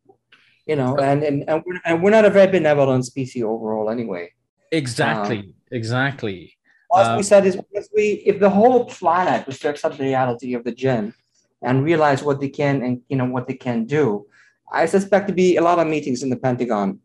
You 0.66 0.76
know, 0.76 0.96
and 0.96 1.22
and 1.22 1.48
and 1.48 1.62
we're, 1.66 1.80
and 1.84 2.02
we're 2.02 2.10
not 2.10 2.24
a 2.24 2.30
very 2.30 2.50
benevolent 2.50 3.06
species 3.06 3.42
overall, 3.42 3.90
anyway. 3.90 4.32
Exactly. 4.72 5.38
Um, 5.38 5.54
exactly. 5.72 6.54
As 6.96 7.08
we 7.08 7.20
uh, 7.20 7.22
said, 7.22 7.46
is 7.46 7.58
we 7.94 8.22
if 8.26 8.40
the 8.40 8.50
whole 8.50 8.84
planet 8.84 9.46
was 9.46 9.58
to 9.60 9.68
accept 9.68 9.98
the 9.98 10.04
reality 10.04 10.54
of 10.54 10.64
the 10.64 10.72
jinn 10.72 11.14
and 11.62 11.84
realize 11.84 12.22
what 12.22 12.40
they 12.40 12.48
can 12.48 12.82
and 12.82 13.02
you 13.08 13.16
know 13.16 13.26
what 13.26 13.46
they 13.46 13.54
can 13.54 13.84
do, 13.84 14.26
I 14.72 14.86
suspect 14.86 15.28
to 15.28 15.34
be 15.34 15.56
a 15.56 15.62
lot 15.62 15.78
of 15.78 15.86
meetings 15.86 16.22
in 16.22 16.30
the 16.30 16.36
Pentagon. 16.36 17.00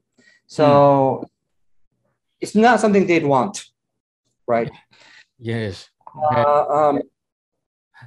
So 0.48 1.20
hmm. 1.22 1.26
it's 2.40 2.56
not 2.56 2.80
something 2.80 3.08
they'd 3.08 3.26
want, 3.26 3.66
right? 4.48 4.72
Yes. 5.40 5.90
Okay. 6.18 6.42
Uh, 6.42 6.66
um, 6.68 7.02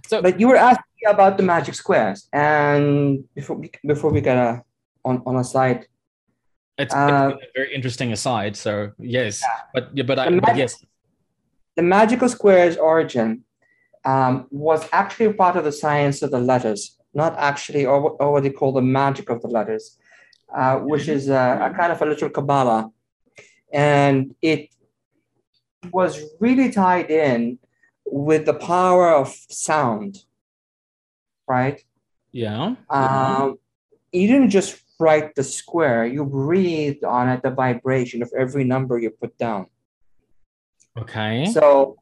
so, 0.06 0.22
but 0.22 0.39
you 0.39 0.48
were 0.48 0.56
asking 0.56 0.85
about 1.06 1.36
the 1.36 1.43
magic 1.43 1.74
squares, 1.74 2.28
and 2.32 3.24
before 3.35 3.56
we, 3.56 3.70
before 3.86 4.10
we 4.10 4.20
get 4.20 4.36
a, 4.36 4.62
on 5.05 5.22
on 5.26 5.36
a 5.36 5.44
side, 5.44 5.86
it's, 6.78 6.94
uh, 6.94 7.32
a 7.35 7.47
very 7.55 7.74
interesting 7.74 8.12
aside. 8.12 8.56
So 8.56 8.93
yes, 8.98 9.43
yeah. 9.43 9.60
but 9.74 9.90
yeah, 9.97 10.05
but, 10.05 10.18
I, 10.18 10.28
magic, 10.28 10.44
but 10.44 10.56
yes, 10.56 10.85
the 11.76 11.82
magical 11.82 12.28
squares 12.28 12.76
origin 12.76 13.44
um, 14.05 14.47
was 14.51 14.89
actually 14.93 15.32
part 15.32 15.56
of 15.56 15.64
the 15.64 15.72
science 15.72 16.22
of 16.22 16.30
the 16.30 16.40
letters 16.40 16.97
not 17.14 17.36
actually, 17.39 17.86
or, 17.86 18.12
or 18.20 18.32
what 18.32 18.43
they 18.43 18.51
call 18.51 18.72
the 18.72 18.82
magic 18.82 19.30
of 19.30 19.43
the 19.43 19.48
letters, 19.48 19.98
uh, 20.55 20.76
which 20.78 21.09
is 21.09 21.28
a, 21.28 21.70
a, 21.70 21.76
kind 21.76 21.93
of 21.93 22.01
a 22.01 22.06
little 22.06 22.30
Kabbalah. 22.30 22.90
And 23.72 24.35
it 24.40 24.70
was 25.93 26.22
really 26.40 26.70
tied 26.70 27.10
in 27.10 27.59
with 28.05 28.47
the 28.47 28.55
power 28.55 29.10
of 29.10 29.35
sound, 29.51 30.18
right? 31.47 31.82
Yeah. 32.32 32.76
Um, 32.90 33.59
you 34.12 34.26
didn't 34.26 34.51
just 34.51 34.80
write 35.01 35.35
the 35.35 35.44
square, 35.44 36.06
you 36.06 36.24
breathed 36.24 37.05
on 37.05 37.28
it 37.28 37.43
the 37.43 37.51
vibration 37.51 38.22
of 38.22 38.32
every 38.36 38.64
number 38.64 38.98
you 38.98 39.10
put 39.10 39.36
down. 39.39 39.66
Okay. 40.97 41.47
So 41.52 41.97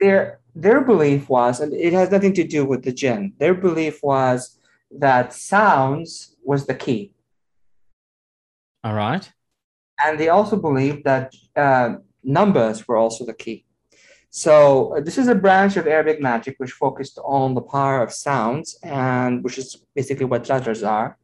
there 0.00 0.40
their 0.54 0.80
belief 0.80 1.28
was, 1.28 1.60
and 1.60 1.72
it 1.72 1.92
has 1.92 2.10
nothing 2.10 2.34
to 2.34 2.44
do 2.44 2.64
with 2.64 2.82
the 2.84 2.92
jinn, 2.92 3.32
their 3.38 3.54
belief 3.54 4.02
was 4.02 4.58
that 4.90 5.32
sounds 5.32 6.36
was 6.44 6.66
the 6.66 6.74
key. 6.74 7.12
All 8.84 8.94
right. 8.94 9.30
And 10.04 10.18
they 10.18 10.28
also 10.28 10.56
believed 10.56 11.04
that 11.04 11.34
uh, 11.56 11.96
numbers 12.22 12.86
were 12.86 12.96
also 12.96 13.24
the 13.24 13.34
key. 13.34 13.64
So 14.30 14.96
uh, 14.96 15.00
this 15.00 15.18
is 15.18 15.28
a 15.28 15.34
branch 15.34 15.76
of 15.76 15.86
Arabic 15.86 16.20
magic 16.20 16.56
which 16.58 16.72
focused 16.72 17.18
on 17.22 17.54
the 17.54 17.60
power 17.60 18.02
of 18.02 18.12
sounds, 18.12 18.78
and 18.82 19.44
which 19.44 19.58
is 19.58 19.76
basically 19.94 20.24
what 20.24 20.48
letters 20.48 20.82
are, 20.82 21.18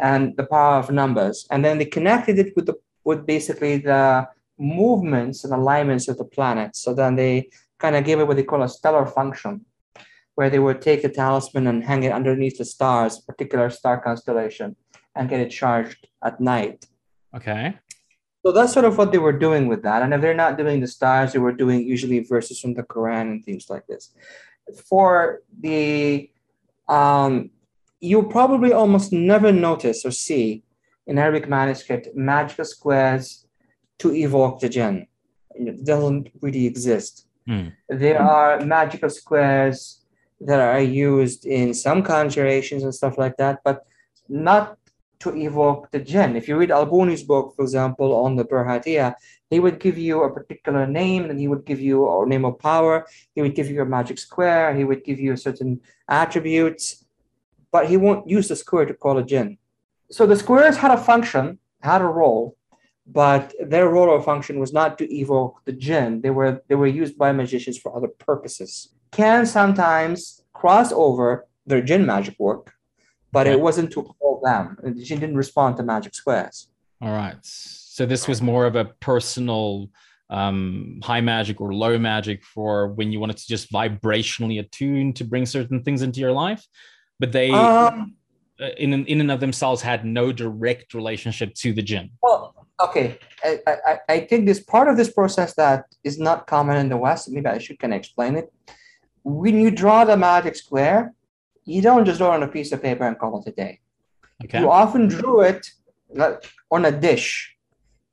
and 0.00 0.36
the 0.36 0.44
power 0.44 0.78
of 0.78 0.90
numbers. 0.90 1.46
And 1.50 1.64
then 1.64 1.78
they 1.78 1.84
connected 1.84 2.38
it 2.38 2.56
with 2.56 2.66
the 2.66 2.74
with 3.04 3.26
basically 3.26 3.78
the 3.78 4.28
movements 4.58 5.44
and 5.44 5.52
alignments 5.52 6.08
of 6.08 6.18
the 6.18 6.24
planets. 6.24 6.80
So 6.80 6.92
then 6.92 7.16
they 7.16 7.50
kind 7.78 7.96
of 7.96 8.04
gave 8.04 8.20
it 8.20 8.26
what 8.26 8.36
they 8.36 8.42
call 8.42 8.62
a 8.62 8.68
stellar 8.68 9.06
function, 9.06 9.64
where 10.34 10.50
they 10.50 10.58
would 10.58 10.80
take 10.82 11.02
the 11.02 11.08
talisman 11.08 11.66
and 11.66 11.84
hang 11.84 12.02
it 12.02 12.12
underneath 12.12 12.58
the 12.58 12.64
stars, 12.64 13.18
particular 13.18 13.70
star 13.70 14.00
constellation, 14.00 14.76
and 15.14 15.28
get 15.28 15.40
it 15.40 15.50
charged 15.50 16.08
at 16.24 16.40
night. 16.40 16.86
Okay. 17.34 17.78
So 18.44 18.52
that's 18.52 18.72
sort 18.72 18.84
of 18.84 18.96
what 18.96 19.12
they 19.12 19.18
were 19.18 19.38
doing 19.38 19.66
with 19.68 19.82
that. 19.82 20.02
And 20.02 20.14
if 20.14 20.20
they're 20.20 20.34
not 20.34 20.56
doing 20.56 20.80
the 20.80 20.86
stars, 20.86 21.32
they 21.32 21.38
were 21.38 21.52
doing 21.52 21.86
usually 21.86 22.20
verses 22.20 22.60
from 22.60 22.74
the 22.74 22.82
Quran 22.82 23.22
and 23.32 23.44
things 23.44 23.68
like 23.68 23.86
this. 23.86 24.14
For 24.88 25.42
the, 25.60 26.30
um, 26.88 27.50
you 28.00 28.22
probably 28.22 28.72
almost 28.72 29.12
never 29.12 29.52
notice 29.52 30.04
or 30.04 30.12
see 30.12 30.62
in 31.06 31.18
Arabic 31.18 31.48
manuscript 31.48 32.08
magical 32.14 32.64
squares 32.64 33.46
to 33.98 34.14
evoke 34.14 34.60
the 34.60 34.68
jinn. 34.68 35.06
It 35.50 35.84
doesn't 35.84 36.30
really 36.40 36.66
exist. 36.66 37.26
Mm. 37.48 37.72
There 37.88 38.20
are 38.20 38.60
magical 38.60 39.10
squares 39.10 40.04
that 40.40 40.60
are 40.60 40.80
used 40.80 41.46
in 41.46 41.74
some 41.74 42.02
conjurations 42.02 42.82
and 42.82 42.94
stuff 42.94 43.18
like 43.18 43.36
that, 43.38 43.60
but 43.64 43.86
not 44.28 44.76
to 45.20 45.36
evoke 45.36 45.90
the 45.90 45.98
jinn. 45.98 46.36
If 46.36 46.46
you 46.46 46.56
read 46.56 46.70
Al-Buni's 46.70 47.24
book, 47.24 47.54
for 47.56 47.62
example, 47.62 48.14
on 48.14 48.36
the 48.36 48.44
Burhatiya, 48.44 49.14
he 49.50 49.58
would 49.58 49.80
give 49.80 49.98
you 49.98 50.22
a 50.22 50.32
particular 50.32 50.86
name 50.86 51.30
and 51.30 51.40
he 51.40 51.48
would 51.48 51.64
give 51.64 51.80
you 51.80 52.08
a 52.08 52.26
name 52.26 52.44
of 52.44 52.58
power. 52.58 53.06
He 53.34 53.42
would 53.42 53.54
give 53.54 53.68
you 53.70 53.82
a 53.82 53.86
magic 53.86 54.18
square. 54.18 54.74
He 54.76 54.84
would 54.84 55.02
give 55.02 55.18
you 55.18 55.36
certain 55.36 55.80
attributes, 56.08 57.04
but 57.72 57.88
he 57.88 57.96
won't 57.96 58.28
use 58.28 58.48
the 58.48 58.56
square 58.56 58.84
to 58.86 58.94
call 58.94 59.18
a 59.18 59.24
jinn. 59.24 59.58
So 60.10 60.26
the 60.26 60.36
squares 60.36 60.76
had 60.76 60.92
a 60.92 60.98
function, 60.98 61.58
had 61.82 62.00
a 62.00 62.06
role, 62.06 62.56
but 63.10 63.54
their 63.58 63.88
role 63.88 64.08
or 64.08 64.22
function 64.22 64.60
was 64.60 64.72
not 64.72 64.98
to 64.98 65.14
evoke 65.14 65.60
the 65.64 65.72
jinn. 65.72 66.20
They 66.20 66.30
were 66.30 66.62
they 66.68 66.74
were 66.74 66.86
used 66.86 67.16
by 67.16 67.32
magicians 67.32 67.78
for 67.78 67.96
other 67.96 68.08
purposes. 68.08 68.92
Can 69.12 69.46
sometimes 69.46 70.42
cross 70.52 70.92
over 70.92 71.46
their 71.66 71.80
jinn 71.80 72.04
magic 72.04 72.36
work, 72.38 72.72
but 73.32 73.46
it 73.46 73.60
wasn't 73.60 73.90
to 73.92 74.02
call 74.02 74.40
them. 74.44 74.76
The 74.82 75.02
jinn 75.02 75.20
didn't 75.20 75.36
respond 75.36 75.78
to 75.78 75.82
magic 75.82 76.14
squares. 76.14 76.68
All 77.00 77.12
right. 77.12 77.36
So 77.42 78.04
this 78.04 78.28
was 78.28 78.42
more 78.42 78.66
of 78.66 78.76
a 78.76 78.86
personal 79.00 79.88
um, 80.30 81.00
high 81.02 81.22
magic 81.22 81.60
or 81.60 81.72
low 81.72 81.98
magic 81.98 82.44
for 82.44 82.88
when 82.88 83.10
you 83.12 83.20
wanted 83.20 83.38
to 83.38 83.46
just 83.46 83.72
vibrationally 83.72 84.60
attune 84.60 85.14
to 85.14 85.24
bring 85.24 85.46
certain 85.46 85.82
things 85.82 86.02
into 86.02 86.20
your 86.20 86.32
life, 86.32 86.66
but 87.18 87.32
they. 87.32 87.50
Um, 87.50 88.14
uh, 88.60 88.70
in 88.76 88.92
in 89.06 89.20
and 89.20 89.30
of 89.30 89.38
themselves 89.38 89.80
had 89.80 90.04
no 90.04 90.32
direct 90.32 90.92
relationship 90.92 91.54
to 91.54 91.72
the 91.72 91.80
jinn. 91.80 92.10
Well, 92.20 92.57
okay, 92.80 93.18
I, 93.42 93.58
I, 93.66 93.98
I 94.08 94.20
think 94.20 94.46
this 94.46 94.60
part 94.60 94.88
of 94.88 94.96
this 94.96 95.12
process 95.12 95.54
that 95.54 95.86
is 96.04 96.18
not 96.18 96.46
common 96.46 96.76
in 96.76 96.88
the 96.88 96.96
West. 96.96 97.30
Maybe 97.30 97.46
I 97.46 97.58
should 97.58 97.78
can 97.78 97.92
explain 97.92 98.36
it. 98.36 98.52
When 99.24 99.60
you 99.60 99.70
draw 99.70 100.04
the 100.04 100.16
magic 100.16 100.56
square, 100.56 101.14
you 101.64 101.82
don't 101.82 102.04
just 102.04 102.18
draw 102.18 102.30
on 102.30 102.42
a 102.42 102.48
piece 102.48 102.72
of 102.72 102.82
paper 102.82 103.04
and 103.04 103.18
call 103.18 103.40
it 103.40 103.48
a 103.48 103.52
day. 103.52 103.80
Okay. 104.44 104.60
You 104.60 104.70
often 104.70 105.08
drew 105.08 105.40
it 105.42 105.68
on 106.70 106.84
a 106.84 106.92
dish, 106.92 107.56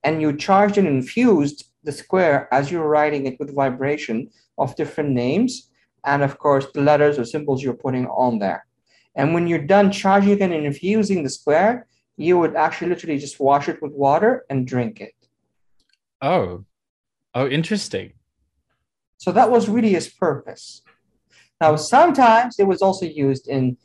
and 0.04 0.22
you 0.22 0.36
charged 0.36 0.78
and 0.78 0.88
infused 0.88 1.72
the 1.84 1.92
square 1.92 2.48
as 2.52 2.72
you're 2.72 2.88
writing 2.88 3.28
it 3.28 3.40
with 3.40 3.56
vibration 3.56 4.30
of 4.58 4.76
different 4.76 5.12
names, 5.12 5.70
and 6.04 6.24
of 6.24 6.38
course 6.40 6.66
the 6.74 6.82
letters 6.82 7.20
or 7.20 7.26
symbols 7.26 7.64
you're 7.64 7.74
putting 7.74 8.08
on 8.08 8.40
there. 8.40 8.66
And 9.16 9.34
when 9.34 9.48
you're 9.48 9.60
done 9.60 9.92
charging 9.92 10.42
and 10.42 10.54
infusing 10.54 11.24
the 11.24 11.30
square, 11.30 11.88
you 12.18 12.38
would 12.40 12.56
actually 12.56 12.90
literally 12.90 13.18
just 13.18 13.40
wash 13.40 13.68
it 13.68 13.82
with 13.82 13.92
water 13.92 14.46
and 14.50 14.68
drink 14.68 15.02
it. 15.02 15.14
Oh, 16.22 16.66
oh, 17.34 17.48
interesting. 17.48 18.14
So 19.18 19.32
that 19.32 19.52
was 19.52 19.68
really 19.70 19.96
its 19.96 20.08
purpose. 20.08 20.82
Now, 21.62 21.76
sometimes 21.76 22.60
it 22.60 22.68
was 22.68 22.82
also 22.82 23.06
used 23.06 23.48
in 23.48 23.78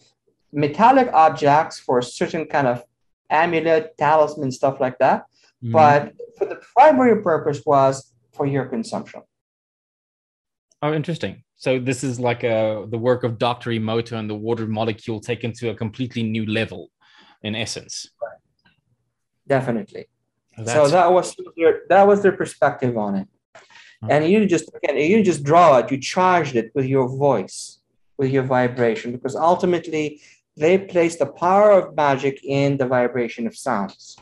metallic 0.52 1.08
objects 1.12 1.78
for 1.78 2.02
certain 2.02 2.46
kind 2.46 2.66
of 2.66 2.84
amulet, 3.30 3.96
talisman, 3.96 4.50
stuff 4.50 4.80
like 4.80 4.98
that. 4.98 5.24
Mm. 5.62 5.72
But 5.72 6.14
for 6.36 6.46
the 6.46 6.60
primary 6.76 7.22
purpose 7.22 7.62
was 7.64 8.12
for 8.32 8.46
your 8.46 8.66
consumption. 8.66 9.22
Oh, 10.82 10.92
interesting. 10.94 11.44
So 11.56 11.78
this 11.78 12.02
is 12.02 12.18
like 12.18 12.42
a 12.42 12.86
the 12.88 12.98
work 12.98 13.22
of 13.22 13.38
Dr. 13.38 13.70
Emoto 13.70 14.12
and 14.12 14.30
the 14.30 14.34
water 14.34 14.66
molecule 14.66 15.20
taken 15.20 15.52
to 15.54 15.70
a 15.70 15.74
completely 15.74 16.22
new 16.22 16.46
level, 16.46 16.90
in 17.42 17.54
essence. 17.54 18.10
Definitely. 19.46 20.06
Oh, 20.58 20.64
so 20.64 20.88
that 20.88 21.12
was 21.12 21.34
their, 21.56 21.82
that 21.88 22.06
was 22.06 22.22
their 22.22 22.32
perspective 22.32 22.96
on 22.96 23.14
it. 23.16 23.28
Okay. 24.02 24.16
And 24.16 24.28
you 24.28 24.46
just 24.46 24.70
again, 24.74 24.96
you 24.96 25.22
just 25.22 25.42
draw 25.42 25.78
it, 25.78 25.90
you 25.90 25.98
charged 25.98 26.56
it 26.56 26.70
with 26.74 26.86
your 26.86 27.08
voice, 27.08 27.80
with 28.16 28.30
your 28.30 28.44
vibration, 28.44 29.12
because 29.12 29.36
ultimately 29.36 30.20
they 30.56 30.78
place 30.78 31.16
the 31.16 31.26
power 31.26 31.70
of 31.70 31.94
magic 31.96 32.40
in 32.44 32.76
the 32.76 32.86
vibration 32.86 33.46
of 33.46 33.56
sounds 33.56 34.16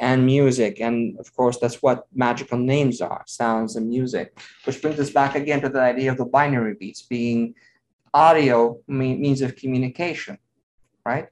and 0.00 0.26
music. 0.26 0.80
And 0.80 1.18
of 1.18 1.34
course, 1.34 1.58
that's 1.58 1.82
what 1.82 2.06
magical 2.12 2.58
names 2.58 3.00
are 3.00 3.22
sounds 3.26 3.76
and 3.76 3.88
music, 3.88 4.38
which 4.64 4.82
brings 4.82 4.98
us 4.98 5.10
back 5.10 5.36
again 5.36 5.60
to 5.62 5.68
the 5.68 5.80
idea 5.80 6.10
of 6.10 6.18
the 6.18 6.24
binary 6.24 6.74
beats 6.74 7.02
being 7.02 7.54
audio 8.12 8.78
means 8.88 9.40
of 9.40 9.56
communication, 9.56 10.38
right? 11.06 11.28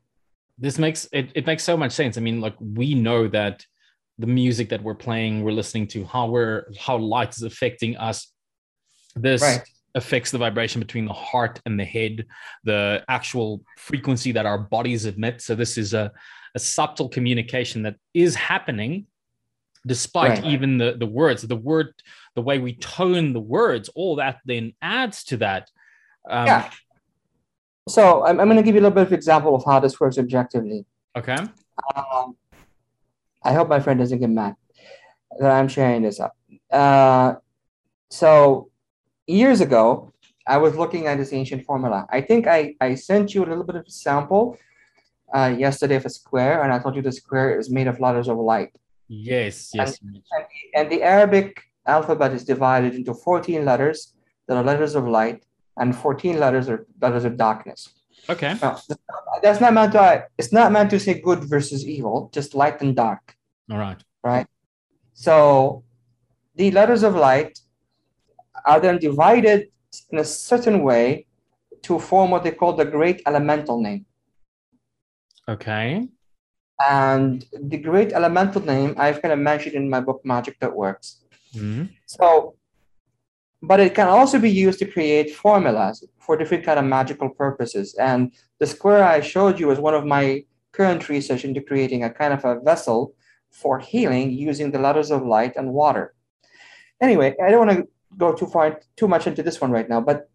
This 0.61 0.78
makes 0.78 1.09
it, 1.12 1.31
it 1.35 1.47
makes 1.47 1.65
so 1.65 1.77
much 1.77 1.93
sense. 1.93 2.19
I 2.19 2.20
mean, 2.20 2.41
like 2.41 2.55
we 2.61 2.95
know 2.95 3.27
that 3.28 3.65
the 4.19 4.27
music 4.27 4.69
that 4.69 4.82
we're 4.82 4.95
playing, 4.95 5.43
we're 5.43 5.53
listening 5.53 5.87
to, 5.89 6.05
how 6.05 6.27
we're 6.27 6.66
how 6.78 6.99
light 6.99 7.31
is 7.31 7.43
affecting 7.43 7.97
us. 7.97 8.31
This 9.16 9.43
right. 9.43 9.62
affects 9.95 10.31
the 10.31 10.39
vibration 10.39 10.81
between 10.81 11.07
the 11.07 11.15
heart 11.15 11.61
and 11.65 11.81
the 11.81 11.85
head, 11.85 12.27
the 12.65 13.03
actual 13.09 13.62
frequency 13.78 14.32
that 14.32 14.47
our 14.47 14.59
bodies 14.59 15.07
emit. 15.07 15.41
So 15.41 15.55
this 15.55 15.78
is 15.78 15.95
a 15.95 16.12
a 16.55 16.59
subtle 16.59 17.09
communication 17.09 17.82
that 17.82 17.97
is 18.15 18.35
happening 18.35 19.07
despite 19.87 20.43
right. 20.43 20.45
even 20.45 20.78
the, 20.78 20.97
the 20.99 21.07
words 21.07 21.43
the 21.43 21.57
word 21.57 21.95
the 22.35 22.43
way 22.43 22.59
we 22.59 22.74
tone 22.74 23.32
the 23.32 23.41
words 23.41 23.89
all 23.95 24.16
that 24.16 24.39
then 24.45 24.74
adds 24.82 25.24
to 25.24 25.39
that 25.39 25.69
um, 26.28 26.47
yeah 26.47 26.70
so 27.89 28.24
i'm, 28.24 28.40
I'm 28.40 28.47
going 28.47 28.57
to 28.57 28.62
give 28.62 28.74
you 28.74 28.81
a 28.81 28.85
little 28.85 28.94
bit 28.94 29.07
of 29.07 29.12
example 29.12 29.55
of 29.55 29.65
how 29.65 29.81
this 29.81 29.98
works 30.01 30.19
objectively 30.19 30.85
okay 31.16 31.36
um, 31.97 32.36
i 33.43 33.52
hope 33.52 33.69
my 33.69 33.81
friend 33.81 33.98
doesn't 33.98 34.19
get 34.19 34.31
mad 34.31 34.55
that 35.39 35.51
i'm 35.51 35.69
sharing 35.69 36.02
this 36.02 36.20
up 36.20 36.36
uh, 36.70 37.35
so 38.11 38.70
years 39.27 39.61
ago 39.61 40.12
i 40.47 40.57
was 40.57 40.77
looking 40.77 41.07
at 41.07 41.19
this 41.19 41.32
ancient 41.32 41.65
formula 41.65 42.07
i 42.11 42.20
think 42.20 42.47
i 42.47 42.74
i 42.81 42.94
sent 42.94 43.35
you 43.35 43.44
a 43.44 43.47
little 43.47 43.65
bit 43.65 43.77
of 43.77 43.85
a 43.86 43.90
sample 43.90 44.59
uh, 45.32 45.55
yesterday 45.57 45.97
of 45.97 46.05
a 46.05 46.11
square, 46.11 46.62
and 46.62 46.73
I 46.73 46.78
told 46.78 46.97
you 46.97 47.02
the 47.02 47.12
square 47.12 47.59
is 47.59 47.70
made 47.70 47.86
of 47.86 48.01
letters 48.01 48.28
of 48.28 48.39
light. 48.39 48.73
Yes, 49.09 49.70
yes. 49.74 49.98
And, 50.01 50.23
and, 50.32 50.44
and, 50.74 50.93
the 50.93 51.02
Arabic 51.02 51.62
alphabet 51.86 52.32
is 52.32 52.44
divided 52.44 52.94
into 52.94 53.15
14 53.15 53.65
letters 53.65 54.15
that 54.47 54.57
are 54.57 54.62
letters 54.62 54.94
of 54.94 55.07
light, 55.07 55.44
and 55.76 55.94
14 55.94 56.38
letters 56.38 56.68
are 56.68 56.86
letters 57.01 57.24
of 57.24 57.36
darkness. 57.36 57.88
Okay. 58.28 58.56
Now, 58.62 58.78
that's 59.42 59.60
not 59.60 59.72
meant 59.72 59.92
to. 59.92 60.26
It's 60.38 60.52
not 60.52 60.72
meant 60.72 60.90
to 60.90 61.01
say 61.01 61.20
good 61.20 61.44
versus 61.44 61.86
evil, 61.86 62.30
just 62.32 62.55
light 62.55 62.80
and 62.82 62.94
dark. 62.94 63.36
All 63.70 63.78
right. 63.78 64.02
Right. 64.22 64.47
So, 65.14 65.84
the 66.55 66.70
letters 66.70 67.02
of 67.02 67.14
light 67.14 67.59
are 68.66 68.80
then 68.80 68.98
divided 68.98 69.68
in 70.10 70.18
a 70.18 70.24
certain 70.24 70.82
way 70.82 71.26
to 71.82 71.98
form 71.98 72.30
what 72.30 72.44
they 72.44 72.51
call 72.51 72.74
the 72.74 72.84
great 72.84 73.22
elemental 73.26 73.80
name. 73.80 74.05
Okay. 75.48 76.06
And 76.88 77.44
the 77.52 77.78
great 77.78 78.12
elemental 78.12 78.62
name 78.62 78.94
I've 78.98 79.20
kind 79.20 79.32
of 79.32 79.38
mentioned 79.38 79.74
in 79.74 79.88
my 79.88 80.01
book 80.01 80.20
Magic 80.24 80.59
That 80.60 80.74
Works. 80.74 81.22
Mm-hmm. 81.55 81.84
So, 82.06 82.55
but 83.62 83.81
it 83.81 83.95
can 83.95 84.09
also 84.09 84.39
be 84.39 84.51
used 84.51 84.78
to 84.78 84.87
create 84.87 85.35
formulas 85.35 86.05
for 86.19 86.37
different 86.37 86.65
kind 86.65 86.78
of 86.78 86.85
magical 86.85 87.28
purposes. 87.28 87.95
And 87.95 88.32
the 88.59 88.66
square 88.66 89.05
I 89.05 89.20
showed 89.20 89.61
you 89.61 89.70
is 89.70 89.78
one 89.78 89.95
of 89.95 90.07
my 90.07 90.45
current 90.73 91.09
research 91.09 91.45
into 91.45 91.61
creating 91.61 92.05
a 92.05 92.11
kind 92.11 92.32
of 92.32 92.45
a 92.45 92.61
vessel 92.61 93.15
for 93.51 93.78
healing 93.78 94.31
using 94.31 94.70
the 94.70 94.78
letters 94.78 95.11
of 95.11 95.27
light 95.27 95.57
and 95.57 95.73
water. 95.73 96.15
Anyway, 97.01 97.35
I 97.43 97.51
don't 97.51 97.66
want 97.66 97.78
to 97.78 97.89
go 98.16 98.32
too 98.32 98.47
far 98.47 98.81
too 98.97 99.09
much 99.09 99.27
into 99.27 99.43
this 99.43 99.61
one 99.61 99.70
right 99.70 99.89
now, 99.89 100.01
but 100.01 100.31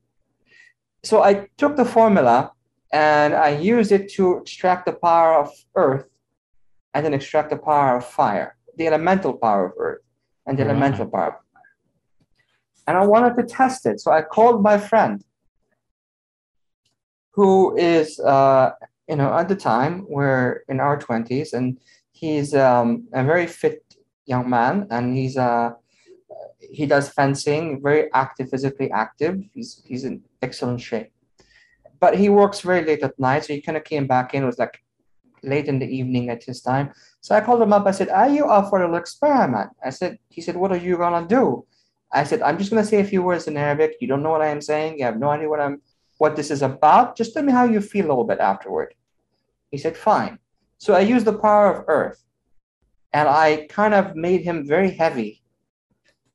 so 1.03 1.23
I 1.23 1.47
took 1.57 1.76
the 1.76 1.85
formula 1.85 2.52
and 2.91 3.34
I 3.34 3.49
use 3.49 3.91
it 3.91 4.11
to 4.14 4.38
extract 4.38 4.85
the 4.85 4.93
power 4.93 5.35
of 5.35 5.52
earth 5.76 6.07
and 6.93 7.06
then 7.06 7.14
extract 7.14 7.49
the 7.49 7.57
power 7.57 7.97
of 7.97 8.06
fire, 8.06 8.57
the 8.77 8.88
elemental 8.88 9.34
power 9.34 9.68
of 9.68 9.73
earth 9.77 10.02
and 10.45 10.57
the 10.57 10.64
mm-hmm. 10.64 10.72
elemental 10.72 11.07
power. 11.07 11.44
And 12.87 12.97
I 12.97 13.05
wanted 13.05 13.35
to 13.37 13.43
test 13.43 13.85
it. 13.85 13.99
So 13.99 14.11
I 14.11 14.21
called 14.21 14.61
my 14.61 14.77
friend 14.77 15.23
who 17.31 17.75
is, 17.77 18.19
uh, 18.19 18.71
you 19.09 19.15
know, 19.15 19.33
at 19.33 19.49
the 19.49 19.55
time 19.55 20.05
we're 20.07 20.63
in 20.69 20.79
our 20.79 20.97
20s 20.97 21.53
and 21.53 21.77
he's 22.11 22.53
um, 22.55 23.07
a 23.13 23.23
very 23.23 23.47
fit 23.47 23.83
young 24.25 24.49
man 24.49 24.87
and 24.89 25.15
he's 25.15 25.37
uh, 25.37 25.71
he 26.59 26.85
does 26.85 27.09
fencing, 27.09 27.81
very 27.81 28.11
active, 28.13 28.49
physically 28.49 28.91
active. 28.91 29.41
He's, 29.53 29.81
he's 29.85 30.03
in 30.03 30.23
excellent 30.41 30.81
shape. 30.81 31.11
but 31.99 32.17
he 32.17 32.29
works 32.29 32.61
very 32.61 32.83
late 32.85 33.03
at 33.03 33.17
night, 33.19 33.45
so 33.45 33.53
he 33.53 33.61
kind 33.61 33.77
of 33.77 33.83
came 33.83 34.05
back 34.07 34.33
in. 34.33 34.43
It 34.43 34.45
was 34.45 34.59
like 34.59 34.83
late 35.43 35.67
in 35.67 35.79
the 35.79 35.87
evening 35.87 36.29
at 36.29 36.43
his 36.43 36.61
time. 36.61 36.91
So 37.21 37.35
I 37.35 37.41
called 37.41 37.61
him 37.61 37.73
up. 37.73 37.85
I 37.87 37.91
said, 37.91 38.09
"Are 38.09 38.29
you 38.29 38.45
up 38.45 38.69
for 38.69 38.77
a 38.79 38.81
little 38.83 38.97
experiment?" 38.97 39.71
I 39.83 39.91
said. 39.91 40.19
He 40.29 40.41
said, 40.41 40.55
"What 40.57 40.71
are 40.71 40.83
you 40.87 40.97
gonna 40.97 41.27
do?" 41.27 41.65
I 42.15 42.23
said, 42.23 42.41
"I'm 42.41 42.57
just 42.57 42.69
gonna 42.71 42.91
say 42.91 42.99
a 43.01 43.11
few 43.13 43.21
words 43.21 43.47
in 43.47 43.57
Arabic. 43.57 43.91
You 43.99 44.07
don't 44.07 44.23
know 44.23 44.33
what 44.35 44.47
I 44.47 44.51
am 44.55 44.61
saying. 44.61 44.97
You 44.97 45.05
have 45.09 45.19
no 45.19 45.29
idea 45.35 45.49
what 45.49 45.63
I'm 45.65 45.81
what 46.17 46.35
this 46.35 46.49
is 46.55 46.61
about. 46.61 47.17
Just 47.19 47.33
tell 47.33 47.43
me 47.43 47.51
how 47.51 47.65
you 47.73 47.81
feel 47.81 48.05
a 48.05 48.11
little 48.13 48.29
bit 48.33 48.39
afterward." 48.51 48.89
He 49.71 49.77
said, 49.77 49.95
"Fine." 49.97 50.39
So 50.77 50.89
I 50.93 51.01
used 51.13 51.25
the 51.25 51.37
power 51.47 51.67
of 51.73 51.85
earth, 51.87 52.19
and 53.17 53.27
I 53.27 53.67
kind 53.79 53.93
of 53.93 54.15
made 54.15 54.41
him 54.41 54.57
very 54.73 54.91
heavy 55.01 55.31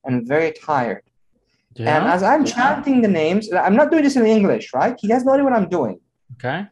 and 0.05 0.27
very 0.35 0.53
tired. 0.53 1.05
Yeah. 1.75 1.97
And 1.97 2.03
as 2.15 2.23
I'm 2.23 2.45
chanting 2.45 3.01
the 3.01 3.09
names, 3.23 3.53
I'm 3.53 3.77
not 3.77 3.91
doing 3.91 4.05
this 4.05 4.17
in 4.17 4.27
English, 4.27 4.67
right? 4.75 4.95
He 5.03 5.09
has 5.15 5.25
no 5.25 5.33
idea 5.33 5.45
what 5.45 5.59
I'm 5.61 5.69
doing. 5.69 6.01
Okay. 6.35 6.67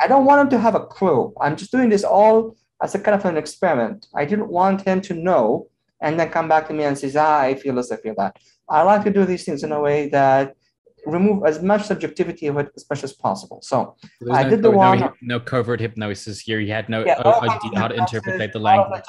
I 0.00 0.06
don't 0.06 0.26
want 0.28 0.40
him 0.42 0.50
to 0.50 0.58
have 0.58 0.74
a 0.74 0.86
clue. 0.96 1.32
I'm 1.40 1.56
just 1.56 1.72
doing 1.72 1.90
this 1.90 2.04
all 2.04 2.56
as 2.82 2.94
a 2.94 2.98
kind 2.98 3.14
of 3.14 3.24
an 3.24 3.36
experiment. 3.36 4.06
I 4.14 4.24
didn't 4.24 4.48
want 4.48 4.82
him 4.82 5.00
to 5.08 5.14
know 5.14 5.68
and 6.00 6.18
then 6.18 6.28
come 6.30 6.48
back 6.48 6.68
to 6.68 6.74
me 6.74 6.84
and 6.84 6.98
says, 6.98 7.16
ah, 7.16 7.40
I 7.40 7.54
feel 7.54 7.74
this, 7.74 7.90
I 7.90 7.96
feel 7.96 8.14
that. 8.18 8.36
I 8.68 8.82
like 8.82 9.04
to 9.04 9.10
do 9.10 9.24
these 9.24 9.44
things 9.44 9.62
in 9.62 9.72
a 9.72 9.80
way 9.80 10.08
that 10.10 10.54
remove 11.06 11.44
as 11.46 11.62
much 11.62 11.84
subjectivity 11.84 12.48
of 12.48 12.58
it 12.58 12.68
as 12.76 12.84
much 12.90 13.04
as 13.04 13.12
possible. 13.12 13.60
So, 13.62 13.96
so 14.24 14.32
I 14.32 14.42
no, 14.42 14.50
did 14.50 14.62
the 14.62 14.70
no, 14.70 14.76
one. 14.76 15.00
No, 15.00 15.12
no, 15.22 15.40
covert 15.40 15.80
hypnosis 15.80 16.40
here. 16.40 16.58
You 16.60 16.72
had 16.72 16.88
no 16.88 17.04
yeah, 17.04 17.20
idea 17.20 17.80
how 17.80 17.88
to 17.88 17.94
interpret 17.94 18.52
the 18.52 18.58
language. 18.58 19.04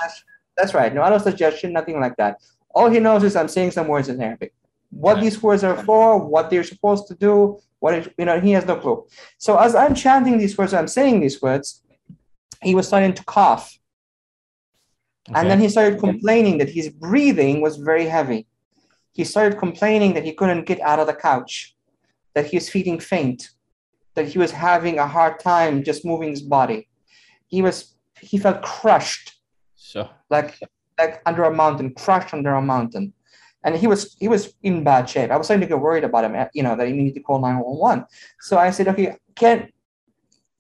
That's 0.56 0.74
right. 0.74 0.94
No 0.94 1.02
auto 1.02 1.18
suggestion, 1.18 1.74
nothing 1.74 2.00
like 2.00 2.16
that. 2.18 2.42
All 2.74 2.90
he 2.90 3.00
knows 3.00 3.24
is 3.24 3.36
I'm 3.36 3.48
saying 3.48 3.72
some 3.72 3.88
words 3.88 4.10
in 4.10 4.22
Arabic. 4.22 4.54
What 4.90 5.20
these 5.20 5.42
words 5.44 5.64
are 5.64 5.76
for, 5.84 6.18
what 6.18 6.50
they're 6.50 6.64
supposed 6.64 7.08
to 7.08 7.16
do, 7.16 7.60
what 7.80 7.94
is, 7.94 8.10
you 8.18 8.26
know, 8.26 8.40
he 8.40 8.52
has 8.52 8.66
no 8.66 8.78
clue. 8.78 9.06
So 9.38 9.58
as 9.58 9.76
I'm 9.76 9.94
chanting 9.94 10.38
these 10.38 10.58
words, 10.58 10.74
I'm 10.74 10.88
saying 10.88 11.20
these 11.20 11.42
words, 11.42 11.84
he 12.64 12.74
was 12.74 12.88
starting 12.88 13.14
to 13.14 13.24
cough. 13.26 13.77
Okay. 15.30 15.40
And 15.40 15.50
then 15.50 15.60
he 15.60 15.70
started 15.70 16.00
complaining 16.00 16.58
that 16.60 16.70
his 16.70 16.90
breathing 16.90 17.62
was 17.62 17.78
very 17.78 18.06
heavy. 18.06 18.48
He 19.14 19.24
started 19.24 19.58
complaining 19.58 20.14
that 20.14 20.24
he 20.24 20.34
couldn't 20.34 20.66
get 20.66 20.80
out 20.82 21.00
of 21.00 21.08
the 21.08 21.14
couch, 21.14 21.76
that 22.34 22.46
he 22.46 22.58
was 22.58 22.70
feeling 22.70 23.00
faint, 23.00 23.50
that 24.16 24.28
he 24.28 24.38
was 24.38 24.52
having 24.52 25.00
a 25.00 25.08
hard 25.08 25.40
time 25.40 25.84
just 25.84 26.06
moving 26.06 26.30
his 26.30 26.42
body. 26.42 26.88
He 27.48 27.62
was 27.62 27.96
he 28.22 28.38
felt 28.38 28.62
crushed. 28.62 29.36
So 29.76 30.10
like 30.30 30.58
like 30.98 31.22
under 31.26 31.44
a 31.44 31.54
mountain, 31.54 31.94
crushed 31.94 32.34
under 32.34 32.54
a 32.54 32.62
mountain 32.62 33.14
and 33.68 33.76
he 33.76 33.88
was 33.88 34.16
he 34.20 34.28
was 34.28 34.54
in 34.64 34.84
bad 34.84 35.10
shape. 35.10 35.30
I 35.30 35.38
was 35.38 35.48
starting 35.48 35.68
to 35.68 35.68
get 35.68 35.82
worried 35.82 36.06
about 36.06 36.24
him, 36.24 36.36
uh, 36.36 36.46
you 36.54 36.64
know, 36.64 36.76
that 36.76 36.88
he 36.88 36.94
needed 36.94 37.16
to 37.16 37.22
call 37.22 37.40
911. 37.40 38.06
So 38.40 38.58
I 38.58 38.70
said, 38.72 38.88
okay, 38.88 39.18
can 39.36 39.70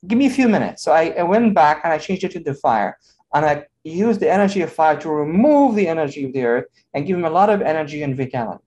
give 0.05 0.17
me 0.17 0.27
a 0.27 0.29
few 0.29 0.49
minutes. 0.49 0.83
So 0.83 0.91
I, 0.91 1.13
I 1.17 1.23
went 1.23 1.53
back 1.53 1.81
and 1.83 1.93
I 1.93 1.99
changed 1.99 2.25
it 2.25 2.31
to 2.31 2.39
the 2.39 2.53
fire. 2.53 2.97
And 3.33 3.45
I 3.45 3.65
used 3.89 4.19
the 4.19 4.31
energy 4.31 4.61
of 4.61 4.71
fire 4.71 4.99
to 4.99 5.09
remove 5.09 5.75
the 5.75 5.87
energy 5.87 6.25
of 6.25 6.33
the 6.33 6.43
earth 6.43 6.65
and 6.93 7.05
give 7.05 7.17
him 7.17 7.25
a 7.25 7.29
lot 7.29 7.49
of 7.49 7.61
energy 7.61 8.03
and 8.03 8.15
vitality. 8.15 8.63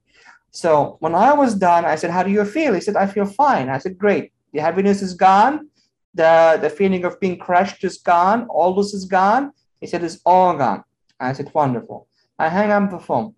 So 0.51 0.97
when 0.99 1.15
I 1.15 1.33
was 1.33 1.55
done, 1.55 1.85
I 1.85 1.95
said, 1.95 2.11
How 2.11 2.23
do 2.23 2.31
you 2.31 2.43
feel? 2.45 2.73
He 2.73 2.81
said, 2.81 2.95
I 2.95 3.07
feel 3.07 3.25
fine. 3.25 3.69
I 3.69 3.77
said, 3.77 3.97
Great. 3.97 4.33
The 4.53 4.61
heaviness 4.61 5.01
is 5.01 5.13
gone. 5.13 5.69
The, 6.13 6.59
the 6.61 6.69
feeling 6.69 7.05
of 7.05 7.19
being 7.19 7.37
crushed 7.37 7.83
is 7.83 7.97
gone. 7.97 8.47
All 8.49 8.73
this 8.73 8.93
is 8.93 9.05
gone. 9.05 9.53
He 9.79 9.87
said, 9.87 10.03
It's 10.03 10.19
all 10.25 10.55
gone. 10.57 10.83
I 11.19 11.33
said, 11.33 11.51
Wonderful. 11.53 12.07
I 12.37 12.49
hang 12.49 12.71
up 12.71 12.91
the 12.91 12.99
phone. 12.99 13.35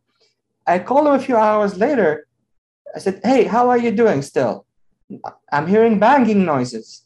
I 0.66 0.80
called 0.80 1.08
him 1.08 1.14
a 1.14 1.20
few 1.20 1.38
hours 1.38 1.78
later. 1.78 2.28
I 2.96 3.00
said, 3.00 3.22
Hey, 3.24 3.44
how 3.44 3.70
are 3.70 3.78
you 3.78 3.92
doing 3.92 4.22
still? 4.22 4.66
I'm 5.52 5.68
hearing 5.68 6.00
banging 6.00 6.46
noises. 6.46 7.06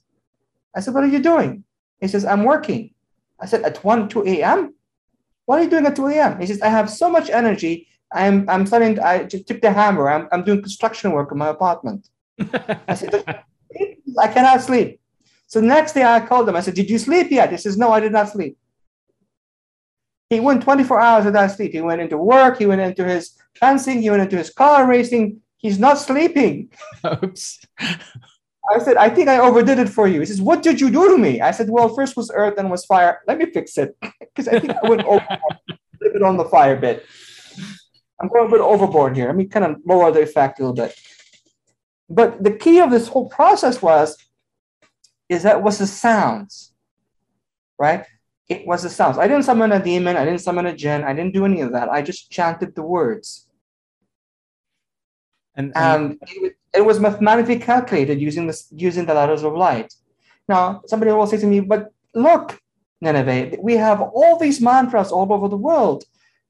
I 0.74 0.80
said, 0.80 0.94
What 0.94 1.04
are 1.04 1.08
you 1.08 1.20
doing? 1.20 1.66
He 2.00 2.08
says, 2.08 2.24
I'm 2.24 2.44
working. 2.44 2.94
I 3.40 3.46
said, 3.46 3.64
At 3.64 3.84
1, 3.84 4.10
2 4.10 4.28
a.m.? 4.28 4.74
What 5.46 5.60
are 5.60 5.64
you 5.64 5.70
doing 5.70 5.86
at 5.86 5.96
2 5.96 6.08
a.m.? 6.08 6.40
He 6.40 6.48
says, 6.48 6.62
I 6.62 6.68
have 6.68 6.90
so 6.90 7.10
much 7.10 7.30
energy. 7.30 7.88
I'm, 8.12 8.50
I'm 8.50 8.66
starting, 8.66 8.96
to, 8.96 9.06
I 9.06 9.24
just 9.24 9.48
took 9.48 9.62
the 9.62 9.72
hammer. 9.72 10.10
I'm, 10.10 10.28
I'm 10.32 10.44
doing 10.44 10.62
construction 10.62 11.12
work 11.12 11.32
in 11.32 11.38
my 11.38 11.50
apartment. 11.50 12.10
I 12.88 12.94
said, 12.94 13.44
I 14.20 14.28
cannot 14.28 14.62
sleep. 14.62 15.00
So 15.48 15.62
the 15.62 15.68
next 15.68 15.94
day 15.94 16.04
I 16.04 16.20
called 16.20 16.48
him. 16.50 16.56
I 16.56 16.62
said, 16.62 16.76
Did 16.76 16.90
you 16.90 17.00
sleep 17.00 17.32
yet? 17.32 17.52
He 17.52 17.58
says, 17.58 17.78
No, 17.78 17.92
I 17.92 18.00
did 18.00 18.12
not 18.12 18.30
sleep. 18.30 18.58
He 20.30 20.42
went 20.42 20.62
24 20.62 21.00
hours 21.00 21.26
without 21.26 21.52
sleep. 21.52 21.72
He 21.72 21.82
went 21.82 22.02
into 22.02 22.18
work. 22.18 22.58
He 22.58 22.66
went 22.66 22.82
into 22.82 23.06
his 23.06 23.38
fencing. 23.56 24.02
He 24.02 24.10
went 24.10 24.24
into 24.24 24.38
his 24.38 24.50
car 24.50 24.86
racing. 24.86 25.42
He's 25.56 25.80
not 25.80 25.98
sleeping. 25.98 26.72
Oops. 27.24 27.66
I 28.74 28.80
said, 28.80 28.98
I 28.98 29.10
think 29.10 29.30
I 29.30 29.40
overdid 29.40 29.80
it 29.80 29.90
for 29.90 30.08
you. 30.08 30.20
He 30.20 30.26
says, 30.26 30.42
What 30.42 30.62
did 30.64 30.82
you 30.82 30.90
do 30.90 31.10
to 31.10 31.18
me? 31.18 31.42
I 31.42 31.52
said, 31.52 31.70
Well, 31.70 31.94
first 31.94 32.18
was 32.18 32.32
earth, 32.34 32.56
then 32.58 32.70
was 32.70 32.86
fire. 32.86 33.22
Let 33.28 33.38
me 33.38 33.46
fix 33.52 33.78
it. 33.78 33.96
Because 34.20 34.54
I 34.54 34.60
think 34.60 34.74
I 34.84 34.88
went 34.88 35.04
over 35.04 35.26
a 35.32 35.40
little 36.00 36.14
bit 36.14 36.22
on 36.22 36.38
the 36.38 36.46
fire 36.46 36.76
bit. 36.76 37.04
I'm 38.22 38.28
going 38.28 38.48
a 38.48 38.52
bit 38.52 38.62
overboard 38.62 39.16
here. 39.16 39.26
Let 39.28 39.36
me 39.36 39.46
kind 39.46 39.66
of 39.66 39.78
lower 39.84 40.12
the 40.12 40.22
effect 40.22 40.60
a 40.60 40.62
little 40.62 40.76
bit. 40.76 40.96
But 42.08 42.44
the 42.44 42.52
key 42.52 42.80
of 42.80 42.92
this 42.92 43.08
whole 43.08 43.30
process 43.30 43.82
was, 43.82 44.16
is 45.28 45.42
that 45.42 45.64
was 45.64 45.80
the 45.80 45.88
sounds, 45.88 46.72
right? 47.80 48.06
it 48.50 48.66
was 48.66 48.84
the 48.84 48.90
sounds. 48.90 49.18
I 49.18 49.28
didn't 49.28 49.44
summon 49.44 49.72
a 49.72 49.84
demon. 49.84 50.16
I 50.16 50.24
didn't 50.24 50.42
summon 50.42 50.66
a 50.66 50.76
jinn. 50.76 51.04
I 51.04 51.14
didn't 51.14 51.34
do 51.34 51.46
any 51.46 51.62
of 51.62 51.74
that. 51.74 51.90
I 51.90 52.02
just 52.02 52.32
chanted 52.32 52.76
the 52.76 52.84
words. 52.84 53.48
And, 55.56 55.76
and 55.76 56.18
it, 56.22 56.56
it, 56.78 56.86
was 56.86 57.00
mathematically 57.00 57.60
calculated 57.60 58.22
using 58.22 58.48
the, 58.48 58.64
using 58.72 59.06
the 59.06 59.14
letters 59.14 59.44
of 59.44 59.54
light. 59.54 59.94
Now, 60.48 60.82
somebody 60.86 61.12
will 61.12 61.28
say 61.28 61.38
to 61.38 61.46
me, 61.46 61.60
but 61.60 61.92
look, 62.14 62.60
Nineveh, 63.02 63.58
we 63.62 63.74
have 63.74 64.02
all 64.02 64.40
these 64.40 64.62
mantras 64.62 65.12
all 65.12 65.32
over 65.32 65.48
the 65.48 65.58
world. 65.58 66.04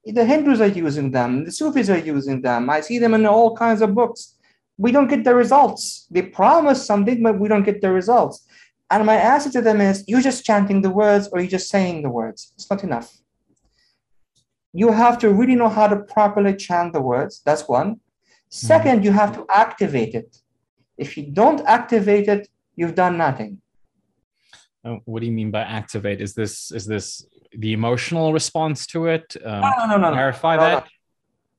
The 0.04 0.24
Hindus 0.24 0.60
are 0.60 0.68
using 0.68 1.10
them. 1.10 1.44
The 1.44 1.52
Sufis 1.52 1.90
are 1.90 1.98
using 1.98 2.40
them. 2.40 2.70
I 2.70 2.80
see 2.80 2.98
them 2.98 3.14
in 3.14 3.26
all 3.26 3.56
kinds 3.56 3.82
of 3.82 3.94
books. 3.94 4.36
We 4.78 4.92
don't 4.92 5.08
get 5.08 5.24
the 5.24 5.34
results. 5.34 6.06
They 6.10 6.22
promise 6.22 6.86
something, 6.86 7.22
but 7.22 7.38
we 7.38 7.48
don't 7.48 7.64
get 7.64 7.82
the 7.82 7.92
results. 7.92 8.46
And 8.90 9.04
my 9.04 9.16
answer 9.16 9.50
to 9.50 9.60
them 9.60 9.80
is 9.80 10.04
you're 10.06 10.22
just 10.22 10.44
chanting 10.44 10.80
the 10.80 10.90
words 10.90 11.28
or 11.28 11.40
you're 11.40 11.50
just 11.50 11.68
saying 11.68 12.02
the 12.02 12.08
words. 12.08 12.52
It's 12.54 12.70
not 12.70 12.84
enough. 12.84 13.18
You 14.72 14.92
have 14.92 15.18
to 15.18 15.30
really 15.30 15.56
know 15.56 15.68
how 15.68 15.88
to 15.88 15.96
properly 15.96 16.54
chant 16.54 16.92
the 16.92 17.00
words. 17.00 17.42
That's 17.44 17.68
one. 17.68 18.00
Second, 18.48 19.04
you 19.04 19.12
have 19.12 19.34
to 19.34 19.46
activate 19.50 20.14
it. 20.14 20.38
If 20.96 21.16
you 21.16 21.24
don't 21.24 21.60
activate 21.66 22.28
it, 22.28 22.48
you've 22.76 22.94
done 22.94 23.16
nothing. 23.18 23.60
Uh, 24.84 24.96
what 25.04 25.20
do 25.20 25.26
you 25.26 25.32
mean 25.32 25.50
by 25.50 25.62
activate? 25.62 26.20
Is 26.20 26.34
this 26.34 26.70
is 26.72 26.86
this 26.86 27.26
the 27.52 27.72
emotional 27.72 28.32
response 28.32 28.86
to 28.88 29.06
it? 29.06 29.36
Um, 29.44 29.60
no, 29.60 29.70
no, 29.78 29.86
no, 29.86 29.96
no. 29.98 30.12
Clarify 30.12 30.56
no, 30.56 30.62
that. 30.62 30.88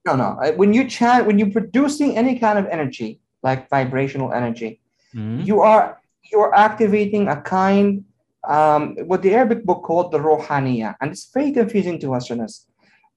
No, 0.05 0.15
no. 0.15 0.53
When 0.55 0.73
you 0.73 0.87
chant, 0.87 1.25
when 1.25 1.37
you're 1.37 1.51
producing 1.51 2.17
any 2.17 2.39
kind 2.39 2.57
of 2.57 2.65
energy, 2.67 3.19
like 3.43 3.69
vibrational 3.69 4.33
energy, 4.33 4.81
mm-hmm. 5.13 5.41
you 5.41 5.61
are 5.61 5.99
you're 6.31 6.53
activating 6.53 7.27
a 7.27 7.41
kind, 7.41 8.05
um, 8.47 8.95
what 9.05 9.21
the 9.21 9.33
Arabic 9.33 9.65
book 9.65 9.83
called 9.83 10.11
the 10.11 10.19
Rohaniya. 10.19 10.95
And 11.01 11.11
it's 11.11 11.29
very 11.33 11.51
confusing 11.51 11.99
to 11.99 12.09
Westerners, 12.09 12.67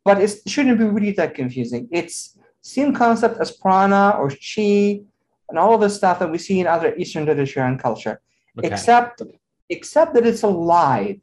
but 0.05 0.21
it 0.21 0.41
shouldn't 0.47 0.79
be 0.79 0.85
really 0.85 1.13
that 1.13 1.35
confusing. 1.35 1.89
It's 1.91 2.37
same 2.63 2.95
concept 2.95 3.39
as 3.41 3.51
prana 3.51 4.17
or 4.19 4.31
chi 4.31 5.01
and 5.49 5.59
all 5.59 5.75
of 5.75 5.81
the 5.81 5.91
stuff 5.91 6.19
that 6.21 6.31
we 6.31 6.39
see 6.39 6.61
in 6.61 6.67
other 6.67 6.95
Eastern 6.97 7.27
literature 7.27 7.61
and 7.61 7.79
culture, 7.79 8.21
okay. 8.59 8.69
except, 8.69 9.21
except 9.69 10.15
that 10.15 10.25
it's 10.25 10.43
alive 10.43 11.21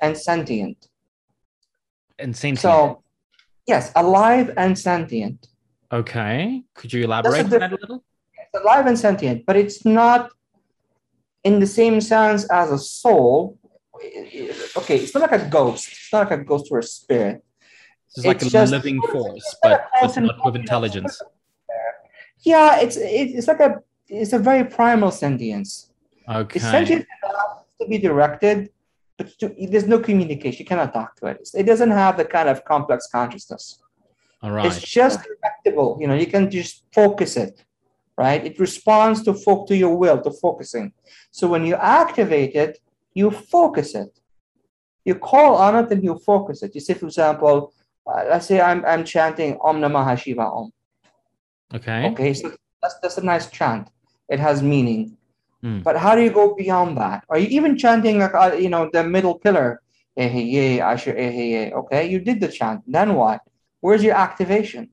and 0.00 0.16
sentient. 0.16 0.88
And 2.18 2.36
sentient. 2.36 2.60
So, 2.60 3.02
yes, 3.66 3.90
alive 3.96 4.52
and 4.56 4.78
sentient. 4.78 5.48
Okay. 5.90 6.62
Could 6.74 6.92
you 6.92 7.04
elaborate 7.04 7.44
on 7.44 7.50
that 7.50 7.72
a 7.72 7.76
little? 7.76 8.04
It's 8.36 8.62
alive 8.62 8.86
and 8.86 8.98
sentient, 8.98 9.46
but 9.46 9.56
it's 9.56 9.84
not 9.84 10.30
in 11.44 11.60
the 11.60 11.66
same 11.66 12.00
sense 12.00 12.48
as 12.50 12.70
a 12.70 12.78
soul. 12.78 13.58
Okay, 14.76 14.98
it's 14.98 15.14
not 15.14 15.30
like 15.30 15.40
a 15.40 15.48
ghost. 15.48 15.88
It's 15.88 16.12
not 16.12 16.30
like 16.30 16.40
a 16.40 16.44
ghost 16.44 16.68
or 16.70 16.78
a 16.78 16.82
spirit. 16.82 17.42
It's, 18.16 18.26
like 18.26 18.42
a 18.42 18.46
just, 18.46 18.72
living 18.72 19.00
force, 19.12 19.56
but, 19.62 19.88
but 20.00 20.16
not 20.16 20.44
with 20.44 20.56
intelligence. 20.56 21.20
Yeah, 22.40 22.80
it's 22.80 22.96
it's 22.96 23.48
like 23.48 23.60
a 23.60 23.82
it's 24.08 24.32
a 24.32 24.38
very 24.38 24.64
primal 24.64 25.10
sentience. 25.10 25.90
Okay. 26.28 26.56
It's 26.56 26.64
sentient 26.64 27.06
enough 27.24 27.64
to 27.80 27.86
be 27.86 27.98
directed, 27.98 28.70
but 29.16 29.38
to, 29.40 29.54
there's 29.70 29.86
no 29.86 29.98
communication. 29.98 30.60
You 30.60 30.66
cannot 30.66 30.92
talk 30.92 31.16
to 31.16 31.26
it. 31.26 31.48
It 31.54 31.64
doesn't 31.64 31.90
have 31.90 32.16
the 32.16 32.24
kind 32.24 32.48
of 32.48 32.64
complex 32.64 33.08
consciousness. 33.10 33.82
All 34.42 34.52
right. 34.52 34.66
It's 34.66 34.80
just 34.80 35.20
directable. 35.20 36.00
You 36.00 36.06
know, 36.06 36.14
you 36.14 36.26
can 36.26 36.50
just 36.50 36.84
focus 36.92 37.36
it 37.36 37.64
right? 38.18 38.44
It 38.44 38.58
responds 38.58 39.22
to 39.22 39.32
fo- 39.32 39.64
to 39.66 39.76
your 39.76 39.96
will, 39.96 40.20
to 40.22 40.32
focusing. 40.32 40.92
So 41.30 41.46
when 41.48 41.64
you 41.64 41.76
activate 41.76 42.54
it, 42.56 42.80
you 43.14 43.30
focus 43.30 43.94
it. 43.94 44.12
You 45.04 45.14
call 45.14 45.54
on 45.54 45.76
it 45.76 45.90
and 45.92 46.02
you 46.02 46.18
focus 46.18 46.62
it. 46.64 46.74
You 46.74 46.80
say, 46.80 46.94
for 46.94 47.06
example, 47.06 47.72
uh, 48.08 48.24
let's 48.30 48.46
say 48.46 48.60
I'm, 48.60 48.84
I'm 48.86 49.04
chanting 49.04 49.58
Om 49.60 49.80
Namah 49.80 50.18
Shiva 50.18 50.42
Om. 50.42 50.72
Okay. 51.74 52.08
Okay, 52.10 52.34
so 52.34 52.52
that's, 52.82 52.98
that's 53.00 53.18
a 53.18 53.24
nice 53.24 53.50
chant. 53.50 53.88
It 54.28 54.40
has 54.40 54.62
meaning. 54.62 55.16
Mm. 55.62 55.82
But 55.82 55.96
how 55.96 56.14
do 56.14 56.22
you 56.22 56.30
go 56.30 56.54
beyond 56.54 56.96
that? 56.98 57.24
Are 57.28 57.38
you 57.38 57.48
even 57.48 57.76
chanting, 57.76 58.22
uh, 58.22 58.56
you 58.58 58.68
know, 58.68 58.88
the 58.92 59.04
middle 59.04 59.38
pillar? 59.38 59.82
Eheye, 60.18 60.80
Asher 60.80 61.14
Eheye. 61.14 61.72
Okay, 61.72 62.08
you 62.10 62.18
did 62.18 62.40
the 62.40 62.48
chant. 62.48 62.82
Then 62.86 63.14
what? 63.14 63.40
Where's 63.80 64.02
your 64.02 64.14
activation? 64.14 64.90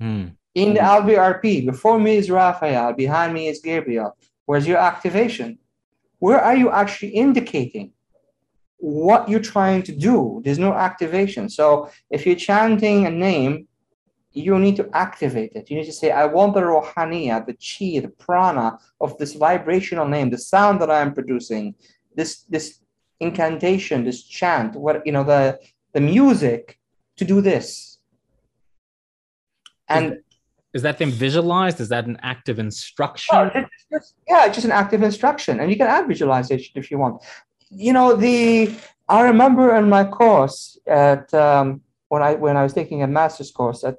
Mm. 0.00 0.36
In 0.54 0.74
the 0.74 0.80
LBRP, 0.80 1.66
before 1.66 1.98
me 1.98 2.16
is 2.16 2.30
Raphael, 2.30 2.92
behind 2.92 3.34
me 3.34 3.48
is 3.48 3.60
Gabriel. 3.60 4.16
Where's 4.44 4.66
your 4.66 4.78
activation? 4.78 5.58
Where 6.18 6.40
are 6.40 6.56
you 6.56 6.70
actually 6.70 7.10
indicating 7.10 7.92
what 8.82 9.28
you're 9.28 9.48
trying 9.54 9.80
to 9.84 9.92
do? 9.92 10.42
There's 10.44 10.58
no 10.58 10.74
activation. 10.74 11.48
So 11.48 11.88
if 12.10 12.26
you're 12.26 12.34
chanting 12.34 13.06
a 13.06 13.10
name, 13.10 13.68
you 14.32 14.58
need 14.58 14.74
to 14.76 14.88
activate 14.92 15.52
it. 15.54 15.70
You 15.70 15.76
need 15.76 15.84
to 15.84 15.92
say, 15.92 16.10
I 16.10 16.26
want 16.26 16.54
the 16.54 16.62
rohaniya, 16.62 17.46
the 17.46 17.52
chi, 17.52 18.00
the 18.00 18.08
prana 18.08 18.78
of 19.00 19.16
this 19.18 19.34
vibrational 19.34 20.08
name, 20.08 20.30
the 20.30 20.38
sound 20.38 20.80
that 20.80 20.90
I 20.90 21.00
am 21.00 21.14
producing, 21.14 21.76
this 22.16 22.42
this 22.54 22.80
incantation, 23.20 24.04
this 24.04 24.24
chant, 24.24 24.74
what 24.74 25.06
you 25.06 25.12
know, 25.12 25.22
the 25.22 25.60
the 25.92 26.00
music 26.00 26.78
to 27.18 27.24
do 27.24 27.40
this. 27.40 27.98
And 29.88 30.18
is 30.74 30.82
that 30.82 30.98
then 30.98 31.10
visualized? 31.10 31.78
Is 31.80 31.90
that 31.90 32.06
an 32.06 32.18
active 32.22 32.58
instruction? 32.58 33.36
Oh, 33.36 33.50
it's 33.54 33.86
just, 33.92 34.14
yeah, 34.26 34.46
it's 34.46 34.56
just 34.56 34.64
an 34.64 34.72
active 34.72 35.02
instruction. 35.04 35.60
And 35.60 35.70
you 35.70 35.76
can 35.76 35.86
add 35.86 36.08
visualization 36.08 36.72
if 36.74 36.90
you 36.90 36.98
want. 36.98 37.22
You 37.74 37.92
know, 37.94 38.14
the 38.14 38.74
I 39.08 39.22
remember 39.22 39.74
in 39.76 39.88
my 39.88 40.04
course 40.04 40.78
at 40.86 41.32
um, 41.32 41.80
when 42.08 42.22
I 42.22 42.34
when 42.34 42.56
I 42.56 42.62
was 42.62 42.74
taking 42.74 43.02
a 43.02 43.06
master's 43.06 43.50
course 43.50 43.82
at 43.84 43.96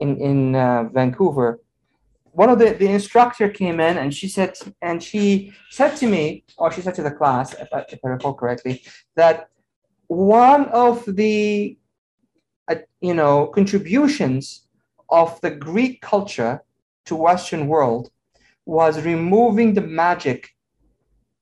in 0.00 0.16
in 0.18 0.54
uh, 0.54 0.84
Vancouver, 0.84 1.60
one 2.32 2.48
of 2.48 2.58
the 2.58 2.70
the 2.72 2.88
instructor 2.88 3.48
came 3.50 3.80
in 3.80 3.98
and 3.98 4.14
she 4.14 4.28
said 4.28 4.56
and 4.80 5.02
she 5.02 5.52
said 5.70 5.96
to 5.96 6.06
me, 6.06 6.44
or 6.56 6.72
she 6.72 6.80
said 6.80 6.94
to 6.94 7.02
the 7.02 7.10
class, 7.10 7.52
if 7.54 7.68
I, 7.72 7.84
if 7.90 8.00
I 8.04 8.08
recall 8.08 8.34
correctly, 8.34 8.82
that 9.16 9.50
one 10.06 10.66
of 10.68 11.04
the 11.04 11.76
uh, 12.68 12.76
you 13.02 13.14
know 13.14 13.46
contributions 13.48 14.66
of 15.10 15.38
the 15.42 15.50
Greek 15.50 16.00
culture 16.00 16.62
to 17.04 17.14
Western 17.14 17.68
world 17.68 18.10
was 18.64 19.04
removing 19.04 19.74
the 19.74 19.82
magic 19.82 20.54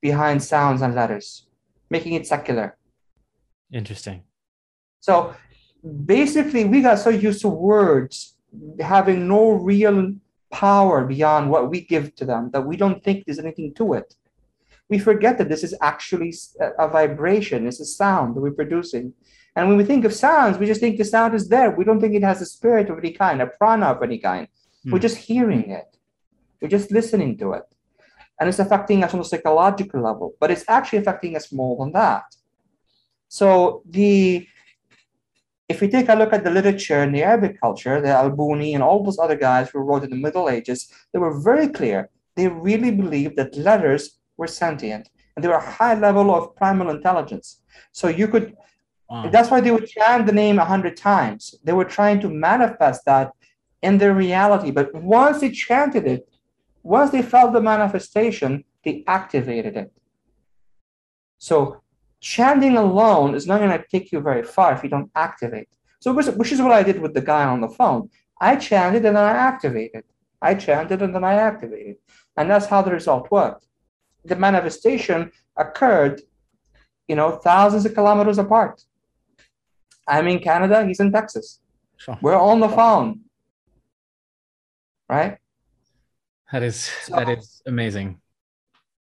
behind 0.01 0.43
sounds 0.43 0.83
and 0.83 0.95
letters, 0.95 1.47
making 1.91 2.15
it 2.15 2.27
secular. 2.27 2.77
Interesting. 3.73 4.23
So 5.01 5.35
basically, 6.07 6.65
we 6.65 6.81
got 6.81 6.99
so 6.99 7.11
used 7.11 7.41
to 7.43 7.49
words 7.49 8.37
having 8.81 9.29
no 9.29 9.53
real 9.53 10.15
power 10.51 11.05
beyond 11.05 11.51
what 11.51 11.71
we 11.71 11.83
give 11.83 12.15
to 12.17 12.25
them, 12.25 12.51
that 12.53 12.67
we 12.67 12.77
don't 12.77 13.03
think 13.05 13.25
there's 13.25 13.39
anything 13.39 13.73
to 13.75 13.95
it. 13.95 14.15
We 14.89 14.99
forget 14.99 15.39
that 15.39 15.49
this 15.49 15.63
is 15.63 15.75
actually 15.81 16.35
a 16.79 16.89
vibration, 16.89 17.67
it's 17.67 17.81
a 17.81 17.85
sound 17.85 18.35
that 18.35 18.41
we're 18.41 18.51
producing. 18.51 19.15
And 19.55 19.69
when 19.69 19.77
we 19.77 19.85
think 19.85 20.05
of 20.05 20.13
sounds, 20.13 20.59
we 20.59 20.67
just 20.67 20.81
think 20.81 20.99
the 20.99 21.05
sound 21.05 21.35
is 21.35 21.49
there. 21.49 21.71
We 21.71 21.85
don't 21.85 22.01
think 22.01 22.15
it 22.15 22.23
has 22.23 22.41
a 22.41 22.47
spirit 22.47 22.91
of 22.91 22.99
any 22.99 23.13
kind, 23.13 23.41
a 23.41 23.47
prana 23.47 23.87
of 23.87 24.03
any 24.03 24.19
kind. 24.19 24.49
Mm. 24.87 24.93
We're 24.93 24.99
just 24.99 25.19
hearing 25.19 25.71
it, 25.71 25.97
we're 26.61 26.69
just 26.69 26.91
listening 26.91 27.39
to 27.39 27.53
it. 27.53 27.70
And 28.41 28.49
it's 28.49 28.59
affecting 28.59 29.05
us 29.05 29.15
on 29.15 29.21
a 29.21 29.25
psychological 29.25 30.03
level, 30.03 30.35
but 30.41 30.51
it's 30.51 30.65
actually 30.67 30.99
affecting 30.99 31.37
us 31.37 31.53
more 31.53 31.77
than 31.79 31.93
that. 31.93 32.25
So 33.29 33.83
the 33.89 34.47
if 35.69 35.81
we 35.81 35.89
take 35.89 36.09
a 36.09 36.17
look 36.17 36.33
at 36.33 36.43
the 36.43 36.51
literature 36.51 37.01
in 37.05 37.13
the 37.13 37.23
Arabic 37.23 37.61
culture, 37.61 38.01
the 38.01 38.09
Al-Buni 38.09 38.75
and 38.75 38.83
all 38.83 39.05
those 39.05 39.21
other 39.21 39.37
guys 39.37 39.71
who 39.71 39.79
wrote 39.79 40.03
in 40.03 40.11
the 40.11 40.17
Middle 40.17 40.49
Ages, 40.49 40.93
they 41.13 41.21
were 41.21 41.39
very 41.39 41.69
clear. 41.69 42.11
They 42.35 42.49
really 42.49 42.91
believed 42.91 43.37
that 43.37 43.57
letters 43.57 44.19
were 44.37 44.49
sentient 44.49 45.11
and 45.37 45.45
they 45.45 45.49
were 45.49 45.63
a 45.65 45.71
high 45.79 45.95
level 45.95 46.35
of 46.35 46.57
primal 46.57 46.91
intelligence. 46.91 47.63
So 47.93 48.09
you 48.09 48.27
could, 48.27 48.57
wow. 49.09 49.31
that's 49.31 49.49
why 49.49 49.61
they 49.61 49.71
would 49.71 49.87
chant 49.87 50.27
the 50.27 50.33
name 50.33 50.59
a 50.59 50.65
hundred 50.65 50.97
times. 50.97 51.55
They 51.63 51.73
were 51.73 51.85
trying 51.85 52.19
to 52.23 52.29
manifest 52.29 53.05
that 53.05 53.31
in 53.81 53.99
their 53.99 54.15
reality. 54.15 54.73
But 54.73 54.93
once 54.93 55.41
they 55.41 55.53
chanted 55.53 56.05
it, 56.05 56.29
once 56.83 57.11
they 57.11 57.23
felt 57.23 57.53
the 57.53 57.61
manifestation, 57.61 58.65
they 58.85 59.05
activated 59.07 59.77
it. 59.77 59.93
So 61.39 61.83
chanting 62.21 62.77
alone 62.77 63.35
is 63.35 63.47
not 63.47 63.61
going 63.61 63.71
to 63.71 63.85
take 63.91 64.13
you 64.13 64.21
very 64.21 64.43
far 64.43 64.73
if 64.75 64.83
you 64.83 64.89
don't 64.89 65.11
activate. 65.15 65.69
So, 66.01 66.13
which 66.13 66.53
is 66.53 66.63
what 66.63 66.73
I 66.73 66.83
did 66.83 67.01
with 67.01 67.15
the 67.15 67.21
guy 67.21 67.45
on 67.45 67.61
the 67.61 67.69
phone. 67.69 68.09
I 68.41 68.57
chanted 68.57 69.05
and 69.05 69.17
then 69.17 69.25
I 69.25 69.33
activated. 69.33 70.05
I 70.41 70.55
chanted 70.55 71.03
and 71.03 71.15
then 71.15 71.25
I 71.25 71.35
activated. 71.35 71.97
And 72.37 72.51
that's 72.51 72.67
how 72.67 72.81
the 72.81 72.91
result 72.91 73.31
worked. 73.31 73.67
The 74.25 74.37
manifestation 74.37 75.31
occurred, 75.57 76.23
you 77.07 77.17
know, 77.17 77.33
thousands 77.33 77.85
of 77.85 77.95
kilometers 77.95 78.39
apart. 78.39 78.83
I'm 80.09 80.27
in 80.27 80.39
Canada, 80.39 80.87
he's 80.87 81.01
in 81.01 81.13
Texas. 81.13 81.61
Sure. 81.99 82.19
We're 82.23 82.39
on 82.39 82.61
the 82.61 82.69
phone. 82.69 83.21
Right? 85.09 85.37
That 86.53 86.63
is 86.63 86.91
so, 87.05 87.17
that 87.17 87.29
is 87.29 87.63
amazing. 87.67 88.21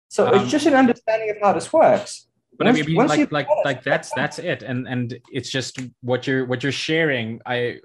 So 0.09 0.27
um, 0.27 0.35
it's 0.35 0.51
just 0.51 0.65
an 0.65 0.73
understanding 0.73 1.29
of 1.31 1.37
how 1.41 1.53
this 1.53 1.71
works 1.73 2.27
but 2.57 2.67
once, 2.67 2.79
I 2.79 2.83
mean, 2.83 2.95
like, 2.95 3.31
like, 3.31 3.47
like 3.65 3.83
that's 3.83 4.11
that's 4.15 4.39
it, 4.39 4.63
and 4.63 4.87
and 4.87 5.19
it's 5.31 5.49
just 5.49 5.79
what 6.01 6.27
you're 6.27 6.45
what 6.45 6.61
you're 6.63 6.71
sharing. 6.71 7.41
I 7.45 7.79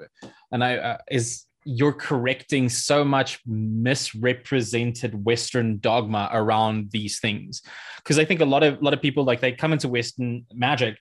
and 0.53 0.63
I 0.63 0.77
uh, 0.77 0.99
is 1.11 1.45
you're 1.65 1.93
correcting 1.93 2.69
so 2.69 3.05
much 3.05 3.41
misrepresented 3.47 5.25
Western 5.25 5.79
dogma 5.79 6.29
around 6.33 6.91
these 6.91 7.19
things, 7.19 7.63
because 7.99 8.19
I 8.19 8.25
think 8.25 8.41
a 8.41 8.45
lot 8.45 8.63
of 8.63 8.79
a 8.81 8.85
lot 8.85 8.95
of 8.95 9.01
people 9.01 9.25
like 9.25 9.41
they 9.41 9.53
come 9.53 9.73
into 9.73 9.89
Western 9.89 10.45
magic, 10.53 10.99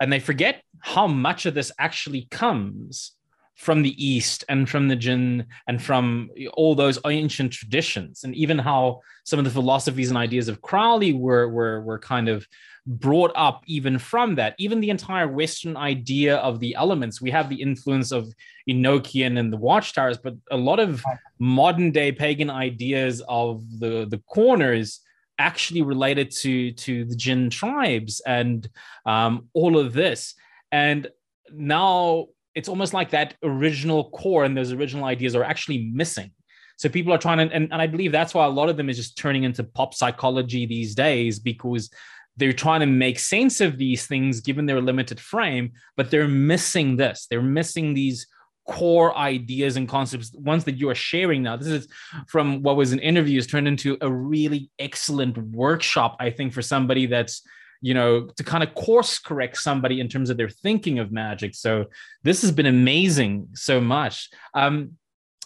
and 0.00 0.12
they 0.12 0.20
forget 0.20 0.62
how 0.80 1.06
much 1.06 1.46
of 1.46 1.54
this 1.54 1.70
actually 1.78 2.26
comes 2.30 3.12
from 3.60 3.82
the 3.82 4.04
east 4.04 4.42
and 4.48 4.68
from 4.68 4.88
the 4.88 4.96
jinn 4.96 5.44
and 5.68 5.82
from 5.82 6.30
all 6.54 6.74
those 6.74 6.98
ancient 7.04 7.52
traditions 7.52 8.24
and 8.24 8.34
even 8.34 8.58
how 8.58 8.98
some 9.24 9.38
of 9.38 9.44
the 9.44 9.50
philosophies 9.50 10.08
and 10.08 10.16
ideas 10.16 10.48
of 10.48 10.62
crowley 10.62 11.12
were 11.12 11.46
were, 11.48 11.82
were 11.82 11.98
kind 11.98 12.28
of 12.28 12.46
brought 12.86 13.32
up 13.34 13.62
even 13.66 13.98
from 13.98 14.34
that. 14.34 14.54
Even 14.58 14.80
the 14.80 14.90
entire 14.90 15.28
Western 15.28 15.76
idea 15.76 16.36
of 16.36 16.60
the 16.60 16.74
elements, 16.74 17.20
we 17.20 17.30
have 17.30 17.48
the 17.48 17.60
influence 17.60 18.10
of 18.10 18.32
Enochian 18.68 19.38
and 19.38 19.52
the 19.52 19.56
Watchtowers, 19.56 20.18
but 20.18 20.34
a 20.50 20.56
lot 20.56 20.80
of 20.80 21.04
modern 21.38 21.90
day 21.90 22.10
pagan 22.12 22.50
ideas 22.50 23.22
of 23.28 23.62
the, 23.78 24.06
the 24.08 24.18
corners 24.26 25.00
actually 25.38 25.82
related 25.82 26.30
to, 26.30 26.72
to 26.72 27.04
the 27.04 27.16
Jinn 27.16 27.50
tribes 27.50 28.20
and 28.26 28.68
um, 29.06 29.48
all 29.54 29.78
of 29.78 29.92
this. 29.92 30.34
And 30.72 31.08
now 31.52 32.28
it's 32.54 32.68
almost 32.68 32.94
like 32.94 33.10
that 33.10 33.34
original 33.42 34.10
core 34.10 34.44
and 34.44 34.56
those 34.56 34.72
original 34.72 35.04
ideas 35.04 35.34
are 35.34 35.44
actually 35.44 35.90
missing. 35.92 36.30
So 36.76 36.88
people 36.88 37.12
are 37.12 37.18
trying 37.18 37.38
to, 37.38 37.54
and, 37.54 37.70
and 37.72 37.82
I 37.82 37.86
believe 37.86 38.10
that's 38.10 38.32
why 38.32 38.46
a 38.46 38.50
lot 38.50 38.68
of 38.68 38.76
them 38.76 38.88
is 38.88 38.96
just 38.96 39.18
turning 39.18 39.44
into 39.44 39.62
pop 39.64 39.94
psychology 39.94 40.66
these 40.66 40.94
days 40.94 41.38
because 41.38 41.90
they're 42.36 42.52
trying 42.54 42.80
to 42.80 42.86
make 42.86 43.18
sense 43.18 43.60
of 43.60 43.76
these 43.76 44.06
things 44.06 44.40
given 44.40 44.64
their 44.66 44.80
limited 44.80 45.20
frame, 45.20 45.72
but 45.96 46.10
they're 46.10 46.28
missing 46.28 46.96
this. 46.96 47.26
They're 47.28 47.42
missing 47.42 47.92
these 47.92 48.26
core 48.66 49.16
ideas 49.16 49.76
and 49.76 49.88
concepts, 49.88 50.32
ones 50.32 50.64
that 50.64 50.76
you 50.76 50.88
are 50.88 50.94
sharing 50.94 51.42
now. 51.42 51.56
This 51.56 51.68
is 51.68 51.88
from 52.28 52.62
what 52.62 52.76
was 52.76 52.92
an 52.92 52.98
interview, 53.00 53.36
has 53.36 53.46
turned 53.46 53.68
into 53.68 53.98
a 54.00 54.10
really 54.10 54.70
excellent 54.78 55.36
workshop, 55.36 56.16
I 56.18 56.30
think, 56.30 56.52
for 56.52 56.62
somebody 56.62 57.06
that's 57.06 57.42
you 57.80 57.94
know 57.94 58.26
to 58.36 58.44
kind 58.44 58.62
of 58.62 58.74
course 58.74 59.18
correct 59.18 59.56
somebody 59.56 60.00
in 60.00 60.08
terms 60.08 60.30
of 60.30 60.36
their 60.36 60.48
thinking 60.48 60.98
of 60.98 61.12
magic. 61.12 61.54
So 61.54 61.86
this 62.22 62.42
has 62.42 62.52
been 62.52 62.66
amazing 62.66 63.48
so 63.54 63.80
much. 63.80 64.30
Um, 64.54 64.92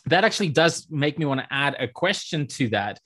that 0.06 0.24
actually 0.24 0.50
does 0.50 0.86
make 0.90 1.18
me 1.18 1.24
want 1.24 1.40
to 1.40 1.52
add 1.52 1.76
a 1.78 1.88
question 1.88 2.46
to 2.48 2.68
that. 2.68 3.00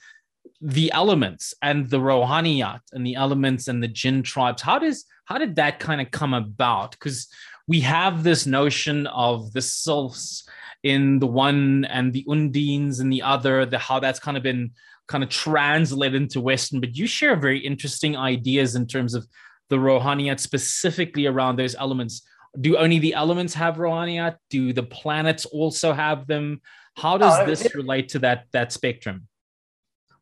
The 0.60 0.90
elements 0.92 1.54
and 1.62 1.88
the 1.88 2.00
rohaniyat 2.00 2.80
and 2.92 3.06
the 3.06 3.14
elements 3.14 3.68
and 3.68 3.80
the 3.82 3.88
jinn 3.88 4.22
tribes 4.22 4.62
how 4.62 4.78
does 4.78 5.04
how 5.26 5.38
did 5.38 5.56
that 5.56 5.78
kind 5.78 6.00
of 6.00 6.10
come 6.10 6.34
about? 6.34 6.92
Because 6.92 7.28
we 7.66 7.80
have 7.80 8.24
this 8.24 8.46
notion 8.46 9.06
of 9.08 9.52
the 9.52 9.60
sylphs 9.60 10.48
in 10.82 11.18
the 11.18 11.26
one 11.26 11.84
and 11.84 12.12
the 12.12 12.24
undines 12.28 13.00
in 13.00 13.10
the 13.10 13.22
other 13.22 13.66
the 13.66 13.78
how 13.78 14.00
that's 14.00 14.20
kind 14.20 14.36
of 14.36 14.42
been 14.42 14.70
kind 15.08 15.24
of 15.24 15.30
translated 15.30 16.22
into 16.22 16.40
western 16.40 16.80
but 16.80 16.96
you 16.96 17.06
share 17.06 17.34
very 17.36 17.58
interesting 17.58 18.16
ideas 18.16 18.76
in 18.76 18.86
terms 18.86 19.14
of 19.14 19.26
the 19.68 19.76
rohaniyat 19.76 20.38
specifically 20.38 21.26
around 21.26 21.58
those 21.58 21.74
elements 21.74 22.22
do 22.60 22.76
only 22.76 22.98
the 22.98 23.14
elements 23.14 23.54
have 23.54 23.76
rohaniyat 23.76 24.36
do 24.50 24.72
the 24.72 24.82
planets 24.82 25.44
also 25.46 25.92
have 25.92 26.26
them 26.26 26.60
how 26.96 27.18
does 27.18 27.46
this 27.46 27.74
relate 27.74 28.08
to 28.08 28.18
that 28.18 28.44
that 28.52 28.72
spectrum 28.72 29.26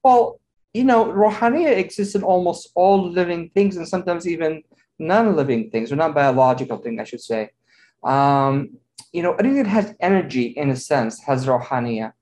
well, 0.06 0.40
you 0.72 0.84
know, 0.84 1.06
Rohaniya 1.06 1.76
exists 1.76 2.14
in 2.14 2.22
almost 2.22 2.70
all 2.76 3.10
living 3.10 3.50
things 3.56 3.76
and 3.76 3.88
sometimes 3.88 4.28
even 4.28 4.62
non-living 5.00 5.70
things 5.70 5.90
or 5.90 5.96
non-biological 5.96 6.78
things, 6.78 7.00
I 7.00 7.04
should 7.04 7.20
say. 7.20 7.50
Um, 8.04 8.78
you 9.12 9.22
know, 9.24 9.34
anything 9.34 9.64
that 9.64 9.66
has 9.78 9.96
energy 9.98 10.44
in 10.60 10.70
a 10.70 10.76
sense 10.76 11.20
has 11.24 11.44
Rohaniya. 11.46 12.12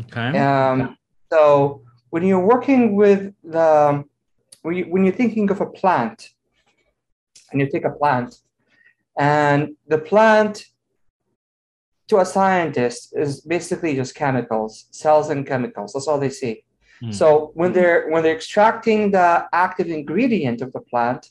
Okay. 0.00 0.38
Um, 0.38 0.98
so 1.32 1.80
when 2.12 2.22
you're 2.22 2.46
working 2.54 2.94
with 2.94 3.32
the 3.42 4.04
when, 4.60 4.74
you, 4.76 4.84
when 4.84 5.02
you're 5.04 5.20
thinking 5.22 5.50
of 5.50 5.62
a 5.62 5.66
plant 5.80 6.28
and 7.50 7.60
you 7.60 7.66
take 7.70 7.86
a 7.86 7.90
plant 8.00 8.30
and 9.18 9.74
the 9.88 9.96
plant 9.96 10.66
to 12.08 12.18
a 12.18 12.26
scientist 12.26 13.14
is 13.16 13.40
basically 13.40 13.96
just 13.96 14.14
chemicals 14.14 14.72
cells 14.90 15.30
and 15.30 15.46
chemicals 15.46 15.94
that's 15.94 16.06
all 16.06 16.20
they 16.20 16.34
see. 16.42 16.62
Mm. 17.02 17.14
so 17.14 17.50
when 17.54 17.72
they're 17.72 18.10
when 18.10 18.22
they're 18.22 18.36
extracting 18.42 19.10
the 19.10 19.46
active 19.54 19.88
ingredient 19.88 20.60
of 20.60 20.70
the 20.74 20.80
plant 20.90 21.30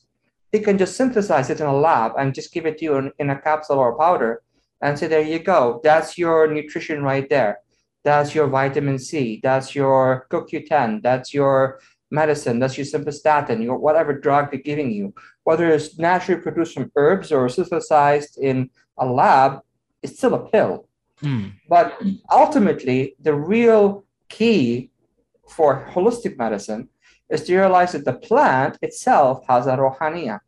they 0.52 0.62
can 0.68 0.80
just 0.80 0.98
synthesize 0.98 1.52
it 1.52 1.62
in 1.62 1.68
a 1.68 1.80
lab 1.88 2.14
and 2.18 2.34
just 2.34 2.52
give 2.52 2.66
it 2.66 2.80
to 2.80 2.86
you 2.86 2.95
in, 2.98 3.12
in 3.20 3.30
a 3.30 3.40
capsule 3.40 3.78
or 3.78 3.90
a 3.91 3.98
powder 3.98 4.41
and 4.82 4.98
say 4.98 5.08
there 5.08 5.22
you 5.22 5.40
go. 5.40 5.80
That's 5.84 6.18
your 6.18 6.52
nutrition 6.52 7.03
right 7.03 7.30
there 7.30 7.60
that's 8.03 8.34
your 8.34 8.48
vitamin 8.48 8.98
c 8.98 9.40
that's 9.44 9.76
your 9.76 10.28
coq10 10.32 11.02
that's 11.02 11.34
your 11.34 11.80
medicine, 12.11 12.60
that's 12.60 12.78
your 12.78 12.86
simvastatin, 12.86 13.64
your 13.64 13.78
whatever 13.78 14.14
drug 14.14 14.52
they're 14.52 14.60
giving 14.60 14.91
you, 14.91 15.14
whether 15.45 15.69
it's 15.69 15.98
naturally 15.98 16.41
produced 16.41 16.73
from 16.73 16.91
herbs 16.95 17.32
or 17.32 17.48
synthesized 17.49 18.38
in 18.38 18.69
a 18.98 19.06
lab, 19.06 19.61
it's 20.03 20.18
still 20.18 20.36
a 20.36 20.49
pill. 20.49 20.88
Mm. 21.23 21.53
But 21.69 21.99
ultimately, 22.30 23.15
the 23.19 23.34
real 23.34 24.03
key 24.30 24.91
for 25.48 25.88
holistic 25.91 26.38
medicine 26.38 26.90
is 27.30 27.44
to 27.44 27.57
realize 27.57 27.94
that 27.94 28.06
the 28.06 28.14
plant 28.14 28.78
itself 28.82 29.44
has 29.48 29.68
a 29.68 29.78
rohaniya. 29.78 30.40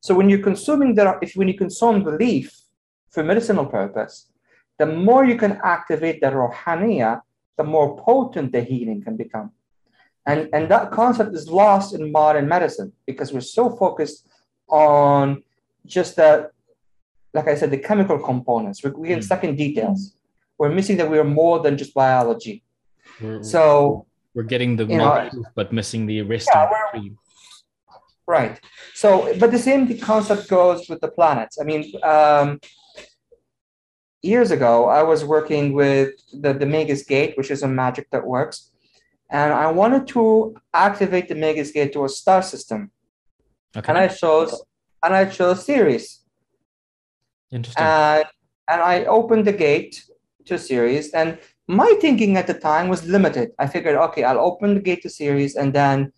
So 0.00 0.14
when 0.14 0.28
you're 0.28 0.42
consuming 0.42 0.94
the, 0.94 1.18
if 1.22 1.34
when 1.34 1.48
you 1.48 1.54
consume 1.54 2.04
the 2.04 2.12
leaf 2.12 2.54
for 3.10 3.24
medicinal 3.24 3.66
purpose, 3.66 4.28
the 4.78 4.86
more 4.86 5.24
you 5.24 5.36
can 5.36 5.60
activate 5.62 6.20
the 6.20 6.28
rohaniya, 6.28 7.22
the 7.56 7.64
more 7.64 7.96
potent 7.98 8.52
the 8.52 8.60
healing 8.60 9.02
can 9.02 9.16
become. 9.16 9.52
And, 10.26 10.48
and 10.52 10.70
that 10.70 10.90
concept 10.90 11.34
is 11.34 11.48
lost 11.48 11.94
in 11.94 12.10
modern 12.10 12.48
medicine 12.48 12.92
because 13.06 13.32
we're 13.32 13.40
so 13.40 13.70
focused 13.76 14.26
on 14.68 15.42
just 15.86 16.16
the, 16.16 16.50
like 17.34 17.46
I 17.46 17.54
said, 17.54 17.70
the 17.70 17.78
chemical 17.78 18.18
components. 18.18 18.82
We're, 18.82 18.92
mm. 18.92 19.22
stuck 19.22 19.44
in 19.44 19.54
details. 19.54 20.14
We're 20.58 20.70
missing 20.70 20.96
that 20.96 21.10
we're 21.10 21.24
more 21.24 21.60
than 21.60 21.76
just 21.76 21.92
biology. 21.92 22.64
We're, 23.20 23.42
so 23.42 24.06
we're 24.34 24.44
getting 24.44 24.76
the 24.76 24.86
molecules, 24.86 25.46
but 25.54 25.72
missing 25.72 26.06
the 26.06 26.22
rest 26.22 26.48
yeah, 26.52 26.64
of 26.64 26.70
the 26.94 27.10
Right. 28.26 28.58
So, 28.94 29.36
but 29.38 29.50
the 29.50 29.58
same 29.58 29.98
concept 29.98 30.48
goes 30.48 30.88
with 30.88 31.00
the 31.00 31.08
planets. 31.08 31.58
I 31.60 31.64
mean, 31.64 31.92
um, 32.02 32.58
years 34.24 34.50
ago, 34.50 34.88
I 34.88 35.02
was 35.02 35.24
working 35.24 35.72
with 35.72 36.10
the, 36.32 36.52
the 36.54 36.66
Magus 36.66 37.02
Gate, 37.02 37.36
which 37.36 37.50
is 37.50 37.62
a 37.62 37.68
magic 37.68 38.10
that 38.10 38.26
works 38.26 38.70
and 39.30 39.52
I 39.52 39.70
wanted 39.70 40.06
to 40.08 40.54
activate 40.72 41.28
the 41.28 41.34
Magus 41.34 41.72
Gate 41.72 41.92
to 41.94 42.04
a 42.04 42.08
star 42.08 42.40
system. 42.40 42.90
Okay. 43.76 43.88
And 43.88 43.98
I 43.98 44.08
chose 44.08 44.62
and 45.02 45.14
I 45.14 45.24
chose 45.24 45.64
Sirius. 45.64 46.24
Interesting. 47.50 47.82
And, 47.82 48.24
and 48.68 48.80
I 48.80 49.04
opened 49.04 49.46
the 49.46 49.52
gate 49.52 50.02
to 50.46 50.58
Sirius, 50.58 51.12
and 51.14 51.38
my 51.66 51.96
thinking 52.00 52.36
at 52.36 52.46
the 52.46 52.54
time 52.54 52.88
was 52.88 53.06
limited. 53.06 53.50
I 53.58 53.66
figured, 53.66 53.96
okay, 53.96 54.24
I'll 54.24 54.40
open 54.40 54.74
the 54.74 54.80
gate 54.80 55.02
to 55.02 55.10
Sirius, 55.10 55.56
and 55.56 55.72
then 55.72 56.12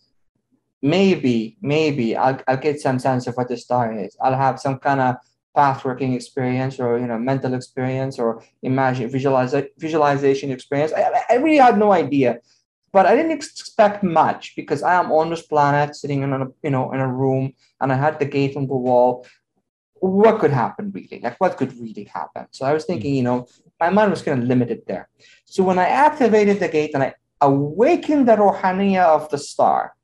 maybe, 0.82 1.56
maybe 1.60 2.16
I'll, 2.16 2.38
I'll 2.46 2.56
get 2.56 2.80
some 2.80 2.98
sense 2.98 3.26
of 3.26 3.34
what 3.34 3.48
the 3.48 3.56
star 3.56 3.92
is. 3.92 4.16
I'll 4.20 4.36
have 4.36 4.60
some 4.60 4.78
kind 4.78 5.00
of 5.00 5.16
path 5.56 5.84
working 5.84 6.12
experience 6.12 6.78
or 6.78 6.98
you 6.98 7.08
know 7.10 7.18
mental 7.18 7.54
experience 7.54 8.18
or 8.18 8.42
imagine 8.62 9.10
visualiza- 9.10 9.70
visualization 9.78 10.52
experience. 10.52 10.92
I, 10.92 11.02
I 11.30 11.34
really 11.36 11.64
had 11.68 11.78
no 11.78 11.90
idea 11.92 12.38
but 12.96 13.04
I 13.04 13.14
didn't 13.14 13.32
expect 13.32 14.02
much 14.02 14.56
because 14.56 14.82
I 14.82 14.94
am 14.94 15.12
on 15.12 15.28
this 15.28 15.42
planet 15.42 15.94
sitting 15.94 16.22
in 16.22 16.32
a 16.32 16.46
you 16.62 16.70
know 16.70 16.92
in 16.94 17.00
a 17.00 17.12
room 17.22 17.52
and 17.78 17.92
I 17.92 17.96
had 18.04 18.18
the 18.18 18.24
gate 18.24 18.56
on 18.56 18.66
the 18.66 18.80
wall. 18.86 19.26
What 20.00 20.40
could 20.40 20.50
happen 20.50 20.92
really? 20.92 21.20
Like 21.22 21.38
what 21.38 21.58
could 21.58 21.72
really 21.78 22.04
happen? 22.04 22.46
So 22.52 22.64
I 22.64 22.72
was 22.72 22.84
hmm. 22.84 22.92
thinking, 22.92 23.14
you 23.14 23.22
know, 23.22 23.48
my 23.78 23.90
mind 23.90 24.10
was 24.12 24.22
kind 24.22 24.40
of 24.40 24.48
limited 24.48 24.80
there. 24.86 25.10
So 25.44 25.62
when 25.62 25.78
I 25.78 25.88
activated 25.88 26.58
the 26.58 26.68
gate 26.68 26.92
and 26.94 27.02
I 27.02 27.12
awakened 27.42 28.28
the 28.28 28.36
Rohaniya 28.36 29.04
of 29.04 29.28
the 29.28 29.38
star, 29.38 29.94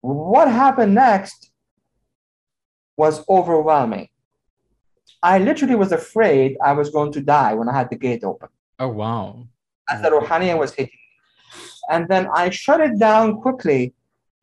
what 0.00 0.48
happened 0.48 0.94
next 0.94 1.50
was 2.96 3.24
overwhelming. 3.28 4.08
I 5.22 5.38
literally 5.38 5.74
was 5.74 5.92
afraid 5.92 6.56
I 6.62 6.72
was 6.72 6.90
going 6.90 7.12
to 7.12 7.20
die 7.20 7.54
when 7.54 7.68
I 7.68 7.72
had 7.72 7.90
the 7.90 7.96
gate 7.96 8.24
open. 8.24 8.48
Oh 8.78 8.88
wow 8.88 9.46
as 9.88 10.02
the 10.02 10.10
Rohaniya 10.10 10.58
was 10.58 10.74
hitting 10.74 10.98
And 11.90 12.08
then 12.08 12.28
I 12.34 12.50
shut 12.50 12.80
it 12.80 12.98
down 12.98 13.40
quickly, 13.40 13.94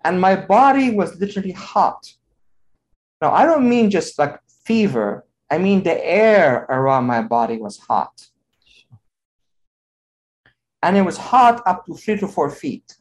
and 0.03 0.21
my 0.21 0.35
body 0.35 0.91
was 0.91 1.19
literally 1.19 1.51
hot. 1.51 2.13
Now, 3.21 3.31
I 3.31 3.45
don't 3.45 3.67
mean 3.67 3.89
just 3.89 4.17
like 4.19 4.39
fever, 4.65 5.25
I 5.49 5.57
mean 5.57 5.83
the 5.83 5.97
air 6.05 6.65
around 6.69 7.05
my 7.05 7.21
body 7.21 7.57
was 7.57 7.77
hot. 7.77 8.27
And 10.83 10.97
it 10.97 11.01
was 11.01 11.17
hot 11.17 11.61
up 11.65 11.85
to 11.85 11.93
three 11.95 12.17
to 12.17 12.27
four 12.27 12.49
feet, 12.49 12.95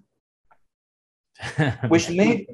which 1.88 2.10
made 2.10 2.46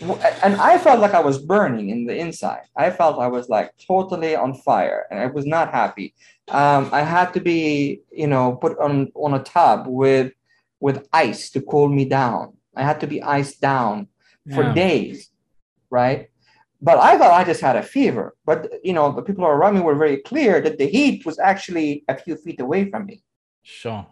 and 0.00 0.56
I 0.56 0.78
felt 0.78 1.00
like 1.00 1.14
I 1.14 1.20
was 1.20 1.38
burning 1.38 1.90
in 1.90 2.06
the 2.06 2.16
inside. 2.16 2.64
I 2.76 2.90
felt 2.90 3.18
I 3.18 3.28
was 3.28 3.48
like 3.48 3.72
totally 3.86 4.36
on 4.36 4.54
fire, 4.54 5.06
and 5.10 5.18
I 5.18 5.26
was 5.26 5.46
not 5.46 5.72
happy. 5.72 6.14
Um, 6.48 6.90
I 6.92 7.02
had 7.02 7.32
to 7.34 7.40
be, 7.40 8.02
you 8.10 8.26
know, 8.26 8.56
put 8.56 8.78
on 8.78 9.10
on 9.14 9.34
a 9.34 9.42
tub 9.42 9.86
with 9.86 10.32
with 10.80 11.08
ice 11.12 11.50
to 11.50 11.60
cool 11.62 11.88
me 11.88 12.04
down. 12.04 12.54
I 12.76 12.82
had 12.82 13.00
to 13.00 13.06
be 13.06 13.22
iced 13.22 13.60
down 13.60 14.08
for 14.54 14.62
yeah. 14.64 14.74
days, 14.74 15.30
right? 15.90 16.28
But 16.82 16.98
I 16.98 17.16
thought 17.16 17.32
I 17.32 17.44
just 17.44 17.62
had 17.62 17.76
a 17.76 17.82
fever. 17.82 18.34
But 18.44 18.70
you 18.84 18.92
know, 18.92 19.12
the 19.12 19.22
people 19.22 19.46
around 19.46 19.76
me 19.76 19.80
were 19.80 19.94
very 19.94 20.18
clear 20.18 20.60
that 20.60 20.78
the 20.78 20.86
heat 20.86 21.24
was 21.24 21.38
actually 21.38 22.04
a 22.08 22.16
few 22.16 22.36
feet 22.36 22.60
away 22.60 22.90
from 22.90 23.06
me. 23.06 23.22
Sure. 23.62 24.06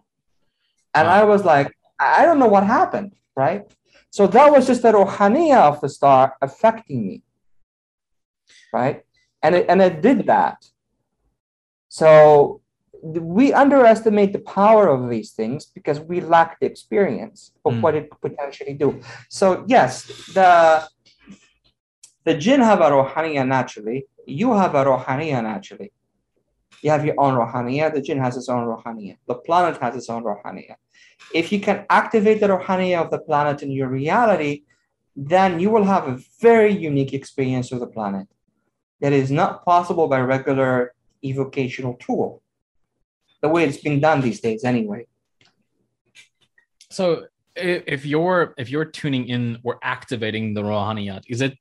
And 0.94 1.08
wow. 1.08 1.14
I 1.14 1.24
was 1.24 1.44
like, 1.44 1.76
I 1.98 2.24
don't 2.24 2.38
know 2.38 2.48
what 2.48 2.64
happened, 2.64 3.12
right? 3.36 3.62
So 4.16 4.28
that 4.28 4.52
was 4.52 4.68
just 4.68 4.82
the 4.82 4.92
rohaniya 4.92 5.56
of 5.56 5.80
the 5.80 5.88
star 5.88 6.36
affecting 6.40 7.04
me, 7.04 7.24
right? 8.72 9.02
And 9.42 9.56
it, 9.56 9.66
and 9.68 9.82
it 9.82 10.02
did 10.02 10.26
that. 10.26 10.64
So 11.88 12.60
we 13.02 13.52
underestimate 13.52 14.32
the 14.32 14.38
power 14.38 14.86
of 14.86 15.10
these 15.10 15.32
things 15.32 15.66
because 15.66 15.98
we 15.98 16.20
lack 16.20 16.60
the 16.60 16.66
experience 16.66 17.50
of 17.64 17.72
mm. 17.72 17.80
what 17.80 17.96
it 17.96 18.08
could 18.08 18.20
potentially 18.30 18.74
do. 18.74 19.00
So 19.30 19.64
yes, 19.66 20.06
the 20.32 20.86
the 22.22 22.34
jinn 22.34 22.60
have 22.60 22.82
a 22.82 22.90
rohaniya 22.90 23.44
naturally. 23.44 24.06
You 24.26 24.52
have 24.52 24.76
a 24.76 24.84
rohaniya 24.84 25.42
naturally. 25.42 25.90
You 26.82 26.90
have 26.92 27.04
your 27.04 27.18
own 27.18 27.34
rohaniya. 27.34 27.92
The 27.92 28.00
jinn 28.00 28.20
has 28.20 28.36
its 28.36 28.48
own 28.48 28.64
rohaniya. 28.64 29.16
The 29.26 29.34
planet 29.34 29.82
has 29.82 29.96
its 29.96 30.08
own 30.08 30.22
rohaniya 30.22 30.76
if 31.32 31.52
you 31.52 31.60
can 31.60 31.86
activate 31.90 32.40
the 32.40 32.48
rohaniya 32.48 33.00
of 33.02 33.10
the 33.10 33.18
planet 33.18 33.62
in 33.62 33.70
your 33.70 33.88
reality, 33.88 34.62
then 35.16 35.60
you 35.60 35.70
will 35.70 35.84
have 35.84 36.08
a 36.08 36.20
very 36.40 36.72
unique 36.72 37.12
experience 37.12 37.72
of 37.72 37.80
the 37.80 37.86
planet 37.86 38.26
that 39.00 39.12
is 39.12 39.30
not 39.30 39.64
possible 39.64 40.08
by 40.08 40.20
regular 40.20 40.94
evocational 41.22 41.94
tool. 41.94 42.42
The 43.42 43.48
way 43.48 43.64
it's 43.64 43.78
being 43.78 44.00
done 44.00 44.20
these 44.20 44.40
days, 44.40 44.64
anyway. 44.64 45.06
So, 46.90 47.26
if 47.54 48.04
you're 48.04 48.54
if 48.56 48.70
you're 48.70 48.84
tuning 48.86 49.28
in 49.28 49.58
or 49.62 49.78
activating 49.82 50.54
the 50.54 50.62
rohaniyat, 50.62 51.22
is 51.28 51.40
it 51.40 51.56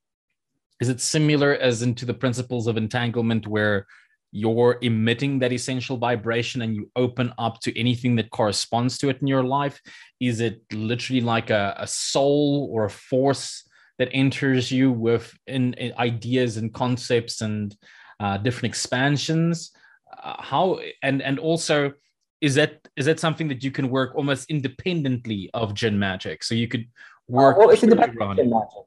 is 0.79 0.89
it 0.89 1.01
similar 1.01 1.53
as 1.53 1.81
into 1.81 2.05
the 2.05 2.13
principles 2.13 2.67
of 2.67 2.77
entanglement, 2.77 3.45
where 3.47 3.85
you're 4.33 4.79
emitting 4.81 5.37
that 5.39 5.53
essential 5.53 5.95
vibration 5.95 6.63
and 6.63 6.75
you 6.75 6.89
open 6.95 7.31
up 7.37 7.59
to 7.59 7.79
anything 7.79 8.15
that 8.15 8.31
corresponds 8.31 8.97
to 8.97 9.09
it 9.09 9.21
in 9.21 9.27
your 9.27 9.43
life? 9.43 9.79
Is 10.19 10.41
it 10.41 10.63
literally 10.73 11.21
like 11.21 11.51
a, 11.51 11.75
a 11.77 11.85
soul 11.85 12.67
or 12.73 12.85
a 12.85 12.89
force 12.89 13.63
that 13.99 14.09
enters 14.11 14.71
you 14.71 14.91
with 14.91 15.31
in, 15.45 15.73
in 15.73 15.93
ideas 15.99 16.57
and 16.57 16.73
concepts 16.73 17.41
and 17.41 17.77
uh, 18.19 18.37
different 18.37 18.71
expansions? 18.71 19.69
Uh, 20.11 20.41
how 20.41 20.79
and 21.03 21.21
and 21.21 21.37
also 21.37 21.93
is 22.41 22.55
that 22.55 22.87
is 22.97 23.05
that 23.05 23.19
something 23.19 23.47
that 23.49 23.63
you 23.63 23.69
can 23.69 23.87
work 23.87 24.15
almost 24.15 24.49
independently 24.49 25.51
of 25.53 25.75
jinn 25.75 25.99
magic? 25.99 26.43
So 26.43 26.55
you 26.55 26.67
could 26.67 26.87
work. 27.27 27.57
well, 27.57 27.69
it's 27.69 27.83
independent 27.83 28.19
of 28.19 28.37
jinn 28.37 28.49
magic. 28.49 28.83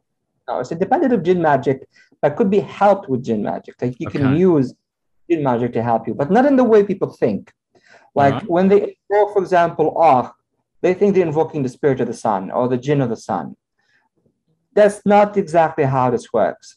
No, 0.48 0.58
it's 0.58 0.72
independent 0.72 1.12
of 1.12 1.22
jinn 1.22 1.40
magic, 1.40 1.86
but 2.20 2.34
could 2.34 2.50
be 2.50 2.58
helped 2.58 3.08
with 3.08 3.24
jinn 3.24 3.44
magic. 3.44 3.76
Like 3.80 3.94
you 4.00 4.08
okay. 4.08 4.18
can 4.18 4.36
use 4.36 4.74
jinn 5.28 5.42
magic 5.42 5.72
to 5.74 5.82
help 5.82 6.06
you, 6.06 6.14
but 6.14 6.30
not 6.30 6.46
in 6.46 6.56
the 6.56 6.64
way 6.64 6.82
people 6.82 7.10
think. 7.12 7.52
Like 8.14 8.34
uh-huh. 8.34 8.46
when 8.46 8.68
they 8.68 8.96
invoke, 9.10 9.32
for 9.34 9.42
example, 9.42 9.94
Ah, 9.98 10.32
they 10.82 10.94
think 10.94 11.14
they're 11.14 11.26
invoking 11.26 11.62
the 11.62 11.68
spirit 11.68 12.00
of 12.00 12.06
the 12.06 12.14
sun 12.14 12.50
or 12.50 12.68
the 12.68 12.78
jinn 12.78 13.00
of 13.00 13.10
the 13.10 13.16
sun. 13.16 13.56
That's 14.72 15.00
not 15.04 15.36
exactly 15.36 15.84
how 15.84 16.10
this 16.10 16.32
works. 16.32 16.76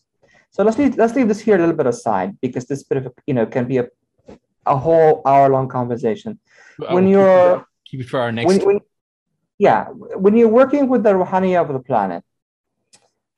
So 0.51 0.63
let's 0.63 0.77
leave, 0.77 0.97
let's 0.97 1.15
leave 1.15 1.27
this 1.27 1.39
here 1.39 1.55
a 1.55 1.59
little 1.59 1.75
bit 1.75 1.85
aside 1.85 2.37
because 2.41 2.65
this 2.65 2.83
bit 2.83 2.97
of 2.97 3.13
you 3.27 3.33
know 3.33 3.45
can 3.45 3.65
be 3.67 3.77
a 3.77 3.87
a 4.65 4.77
whole 4.77 5.21
hour 5.25 5.49
long 5.49 5.67
conversation. 5.67 6.39
When 6.77 7.07
you're 7.07 7.65
keep 7.85 8.01
it 8.01 8.09
for 8.09 8.19
our 8.21 8.31
next. 8.31 8.47
When, 8.47 8.59
when, 8.65 8.79
yeah, 9.57 9.85
when 9.89 10.37
you're 10.37 10.47
working 10.47 10.87
with 10.87 11.03
the 11.03 11.13
Ruhaniya 11.13 11.61
of 11.61 11.73
the 11.73 11.79
planet, 11.79 12.23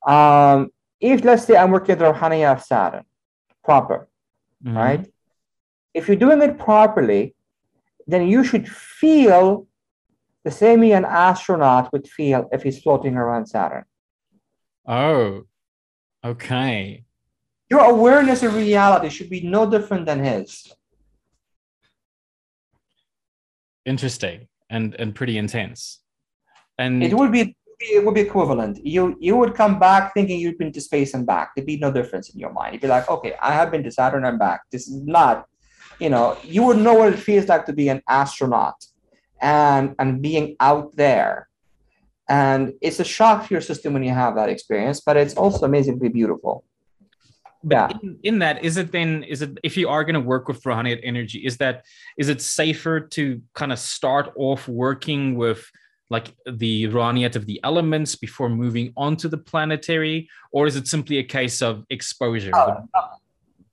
um, 0.06 0.70
if 1.00 1.24
let's 1.24 1.44
say 1.44 1.56
I'm 1.56 1.70
working 1.70 1.94
with 1.94 2.00
the 2.00 2.12
Ruhaniya 2.12 2.52
of 2.52 2.62
Saturn, 2.62 3.04
proper, 3.64 4.08
mm-hmm. 4.64 4.76
right? 4.76 5.12
If 5.94 6.08
you're 6.08 6.16
doing 6.16 6.42
it 6.42 6.58
properly, 6.58 7.34
then 8.06 8.26
you 8.26 8.44
should 8.44 8.68
feel 8.68 9.66
the 10.44 10.50
same 10.50 10.80
way 10.80 10.92
an 10.92 11.04
astronaut 11.04 11.92
would 11.92 12.08
feel 12.08 12.48
if 12.52 12.62
he's 12.62 12.80
floating 12.80 13.16
around 13.16 13.46
Saturn. 13.46 13.84
Oh, 14.86 15.44
okay. 16.24 17.04
Your 17.70 17.80
awareness 17.80 18.42
of 18.42 18.54
reality 18.54 19.08
should 19.08 19.30
be 19.30 19.42
no 19.42 19.70
different 19.70 20.06
than 20.06 20.24
his. 20.24 20.72
Interesting 23.84 24.48
and 24.68 24.94
and 24.98 25.14
pretty 25.14 25.38
intense. 25.38 26.00
And 26.78 27.02
it 27.02 27.14
would 27.14 27.32
be 27.32 27.56
it 27.82 28.04
would 28.04 28.14
be 28.14 28.20
equivalent. 28.20 28.84
You 28.84 29.16
you 29.20 29.36
would 29.36 29.54
come 29.54 29.78
back 29.78 30.14
thinking 30.14 30.38
you've 30.40 30.58
been 30.58 30.72
to 30.72 30.80
space 30.80 31.14
and 31.14 31.26
back. 31.26 31.52
There'd 31.54 31.66
be 31.66 31.78
no 31.78 31.92
difference 31.92 32.30
in 32.30 32.38
your 32.38 32.52
mind. 32.52 32.74
You'd 32.74 32.82
be 32.82 32.88
like, 32.88 33.08
okay, 33.10 33.34
I 33.40 33.52
have 33.52 33.70
been 33.70 33.82
to 33.84 33.90
Saturn 33.90 34.24
and 34.24 34.38
back. 34.38 34.62
This 34.70 34.88
is 34.88 35.02
not, 35.02 35.46
you 35.98 36.08
know, 36.08 36.36
you 36.42 36.62
would 36.62 36.78
know 36.78 36.94
what 36.94 37.12
it 37.12 37.18
feels 37.18 37.48
like 37.48 37.66
to 37.66 37.72
be 37.72 37.88
an 37.88 38.02
astronaut 38.08 38.84
and 39.40 39.94
and 39.98 40.22
being 40.22 40.56
out 40.60 40.94
there. 40.96 41.48
And 42.28 42.72
it's 42.80 43.00
a 43.00 43.04
shock 43.04 43.48
to 43.48 43.54
your 43.54 43.60
system 43.60 43.92
when 43.92 44.04
you 44.04 44.12
have 44.12 44.36
that 44.36 44.48
experience, 44.48 45.00
but 45.00 45.16
it's 45.16 45.34
also 45.34 45.66
amazingly 45.66 46.08
beautiful. 46.08 46.64
But 47.64 47.74
yeah. 47.74 47.98
in, 48.02 48.18
in 48.22 48.38
that, 48.40 48.64
is 48.64 48.76
it 48.76 48.90
then, 48.90 49.22
is 49.24 49.42
it, 49.42 49.58
if 49.62 49.76
you 49.76 49.88
are 49.88 50.02
going 50.02 50.14
to 50.14 50.20
work 50.20 50.48
with 50.48 50.62
Rohaniyat 50.62 51.00
energy, 51.02 51.38
is 51.40 51.58
that, 51.58 51.84
is 52.18 52.28
it 52.28 52.40
safer 52.40 53.00
to 53.00 53.40
kind 53.54 53.72
of 53.72 53.78
start 53.78 54.32
off 54.36 54.66
working 54.66 55.36
with 55.36 55.70
like 56.12 56.28
the 56.64 56.74
Rohaniyat 56.94 57.34
of 57.36 57.44
the 57.46 57.58
elements 57.64 58.14
before 58.26 58.48
moving 58.48 58.92
on 58.96 59.16
to 59.22 59.26
the 59.28 59.40
planetary? 59.50 60.28
Or 60.52 60.66
is 60.66 60.76
it 60.76 60.86
simply 60.86 61.16
a 61.18 61.26
case 61.38 61.62
of 61.68 61.74
exposure? 61.96 62.52
Oh, 62.54 62.84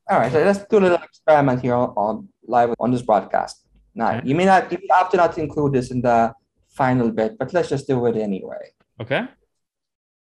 all 0.10 0.20
right, 0.20 0.32
so 0.32 0.40
let's 0.44 0.64
do 0.72 0.78
a 0.80 0.84
little 0.86 1.04
experiment 1.10 1.62
here 1.62 1.76
on, 1.76 1.90
on 2.04 2.14
live 2.48 2.74
on 2.80 2.90
this 2.92 3.04
broadcast. 3.04 3.56
Now, 3.94 4.18
okay. 4.18 4.28
you 4.28 4.36
may 4.40 4.46
not, 4.46 4.72
you 4.72 4.80
have 4.90 5.10
to 5.12 5.18
not 5.18 5.38
include 5.38 5.74
this 5.74 5.92
in 5.92 6.02
the 6.02 6.34
final 6.70 7.12
bit, 7.12 7.38
but 7.38 7.54
let's 7.54 7.70
just 7.70 7.86
do 7.88 8.06
it 8.08 8.16
anyway. 8.16 8.64
Okay. 9.02 9.28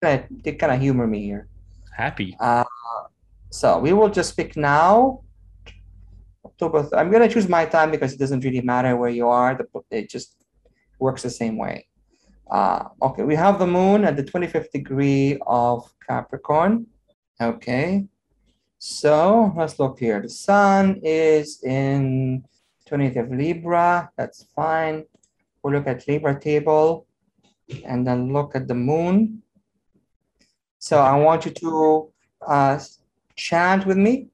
They 0.03 0.53
kind 0.61 0.73
of 0.75 0.81
humor 0.81 1.07
me 1.07 1.21
here. 1.23 1.49
Happy. 1.97 2.37
Uh, 2.39 2.65
so 3.51 3.79
we 3.79 3.93
will 3.93 4.11
just 4.11 4.37
pick 4.37 4.57
now. 4.57 5.23
October. 6.45 6.83
Th- 6.83 6.95
I'm 6.95 7.11
gonna 7.11 7.29
choose 7.29 7.49
my 7.49 7.65
time 7.65 7.91
because 7.91 8.13
it 8.13 8.19
doesn't 8.19 8.45
really 8.45 8.61
matter 8.61 8.97
where 8.97 9.11
you 9.11 9.29
are. 9.29 9.51
The, 9.59 9.67
it 9.91 10.11
just 10.11 10.37
works 10.99 11.23
the 11.23 11.31
same 11.31 11.57
way. 11.57 11.87
Uh, 12.51 12.89
okay, 13.03 13.25
we 13.25 13.35
have 13.35 13.59
the 13.59 13.67
moon 13.67 14.05
at 14.05 14.17
the 14.17 14.25
25th 14.25 14.71
degree 14.71 15.39
of 15.47 15.93
Capricorn. 16.07 16.87
Okay, 17.41 18.07
so 18.79 19.53
let's 19.57 19.79
look 19.79 19.99
here. 19.99 20.23
The 20.23 20.31
sun 20.31 21.01
is 21.03 21.63
in 21.63 22.45
20th 22.89 23.25
of 23.25 23.31
Libra. 23.31 24.11
That's 24.17 24.45
fine. 24.57 25.05
We'll 25.63 25.75
look 25.75 25.87
at 25.87 26.09
Libra 26.09 26.41
table 26.41 27.07
and 27.85 28.07
then 28.07 28.33
look 28.33 28.57
at 28.57 28.67
the 28.67 28.75
moon. 28.75 29.43
So 30.79 31.01
I 31.01 31.17
want 31.19 31.45
you 31.45 31.51
to 31.51 32.13
uh, 32.47 32.79
chant 33.37 33.85
with 33.85 33.99
me. 33.99 34.29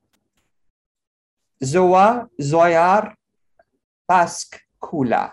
Zoa, 1.63 2.29
Zoyar, 2.41 3.15
Pask, 4.09 4.59
Kula. 4.81 5.33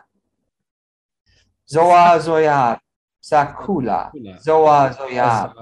Zoa, 1.73 2.19
Zoyar, 2.19 2.79
Sakula. 3.21 4.11
Zoa, 4.45 4.93
Zoyar, 4.93 5.53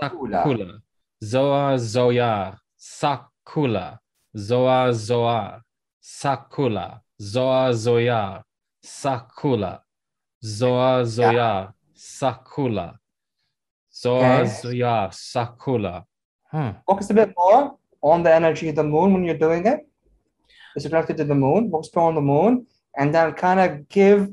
Sakula. 0.00 0.82
Zoa, 1.22 1.76
Zoyar, 1.78 2.56
Sakula. 2.78 3.98
Zoa, 4.36 4.92
Zoar, 4.92 5.62
Sakula. 6.02 7.00
Zoa, 7.20 7.72
Zoyar, 7.72 8.42
Sakula. 8.84 9.80
Zoa, 10.44 11.04
Zoyar, 11.04 11.72
Sakula. 11.96 12.98
Zoa, 13.92 14.44
Zoyar, 14.44 15.10
Sakula. 15.12 16.04
Hmm. 16.50 16.70
Focus 16.86 17.10
a 17.10 17.14
bit 17.14 17.32
more 17.36 17.76
on 18.02 18.22
the 18.22 18.34
energy 18.34 18.68
of 18.68 18.76
the 18.76 18.82
moon 18.84 19.12
when 19.12 19.24
you're 19.24 19.38
doing 19.38 19.66
it. 19.66 19.80
It's 20.76 20.86
connected 20.86 21.16
to 21.18 21.24
the 21.24 21.34
moon. 21.34 21.70
Focus 21.70 21.90
more 21.94 22.08
on 22.08 22.14
the 22.14 22.20
moon, 22.20 22.66
and 22.96 23.14
then 23.14 23.32
kind 23.32 23.60
of 23.60 23.88
give, 23.88 24.30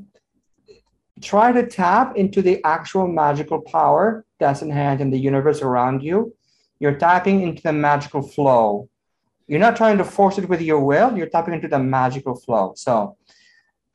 try 1.20 1.52
to 1.52 1.66
tap 1.66 2.16
into 2.16 2.42
the 2.42 2.62
actual 2.64 3.06
magical 3.06 3.60
power 3.60 4.24
that's 4.38 4.62
inherent 4.62 5.00
in 5.00 5.10
the 5.10 5.18
universe 5.18 5.62
around 5.62 6.02
you. 6.02 6.34
You're 6.78 6.94
tapping 6.96 7.42
into 7.42 7.62
the 7.62 7.72
magical 7.72 8.22
flow. 8.22 8.88
You're 9.46 9.60
not 9.60 9.76
trying 9.76 9.98
to 9.98 10.04
force 10.04 10.38
it 10.38 10.48
with 10.48 10.62
your 10.62 10.80
will. 10.80 11.16
You're 11.16 11.28
tapping 11.28 11.54
into 11.54 11.68
the 11.68 11.78
magical 11.78 12.36
flow. 12.36 12.72
So, 12.76 13.16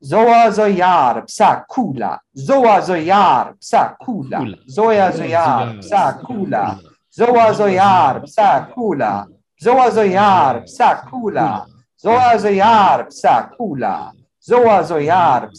Zoa 0.03 0.51
Zoyar 0.51 1.27
Psa 1.29 1.65
Kula. 1.71 2.19
Zoa 2.37 2.81
Zoyar 2.81 3.55
Psa 3.59 3.95
Kula. 4.01 4.55
Zoya 4.69 5.11
Zoyar 5.11 5.81
Psa 5.81 6.21
Kula. 6.23 6.81
Zoa 7.17 7.53
Zoyar, 7.53 8.23
Psakula. 8.23 9.27
Zoa 9.63 9.89
Zoyar, 9.89 10.65
Psakula. 10.65 11.65
Zoa 12.03 12.35
Zoyar, 12.37 13.07
Psakula. 13.07 14.11
Zoa 14.41 14.83
Zoyar, 14.83 15.49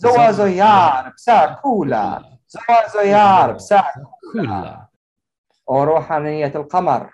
Psakula. 0.00 0.16
Zoa 0.16 0.32
Zoyar, 0.32 1.12
Psakula. 1.16 2.24
Zoa 2.48 2.88
Zoyar, 2.92 3.56
Psakula. 3.56 4.86
وروحانية 5.68 6.52
القمر 6.54 7.10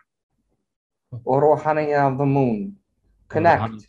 وروحانية 1.25 2.09
of 2.09 2.19
the 2.19 2.27
moon 2.27 2.77
connect 3.29 3.89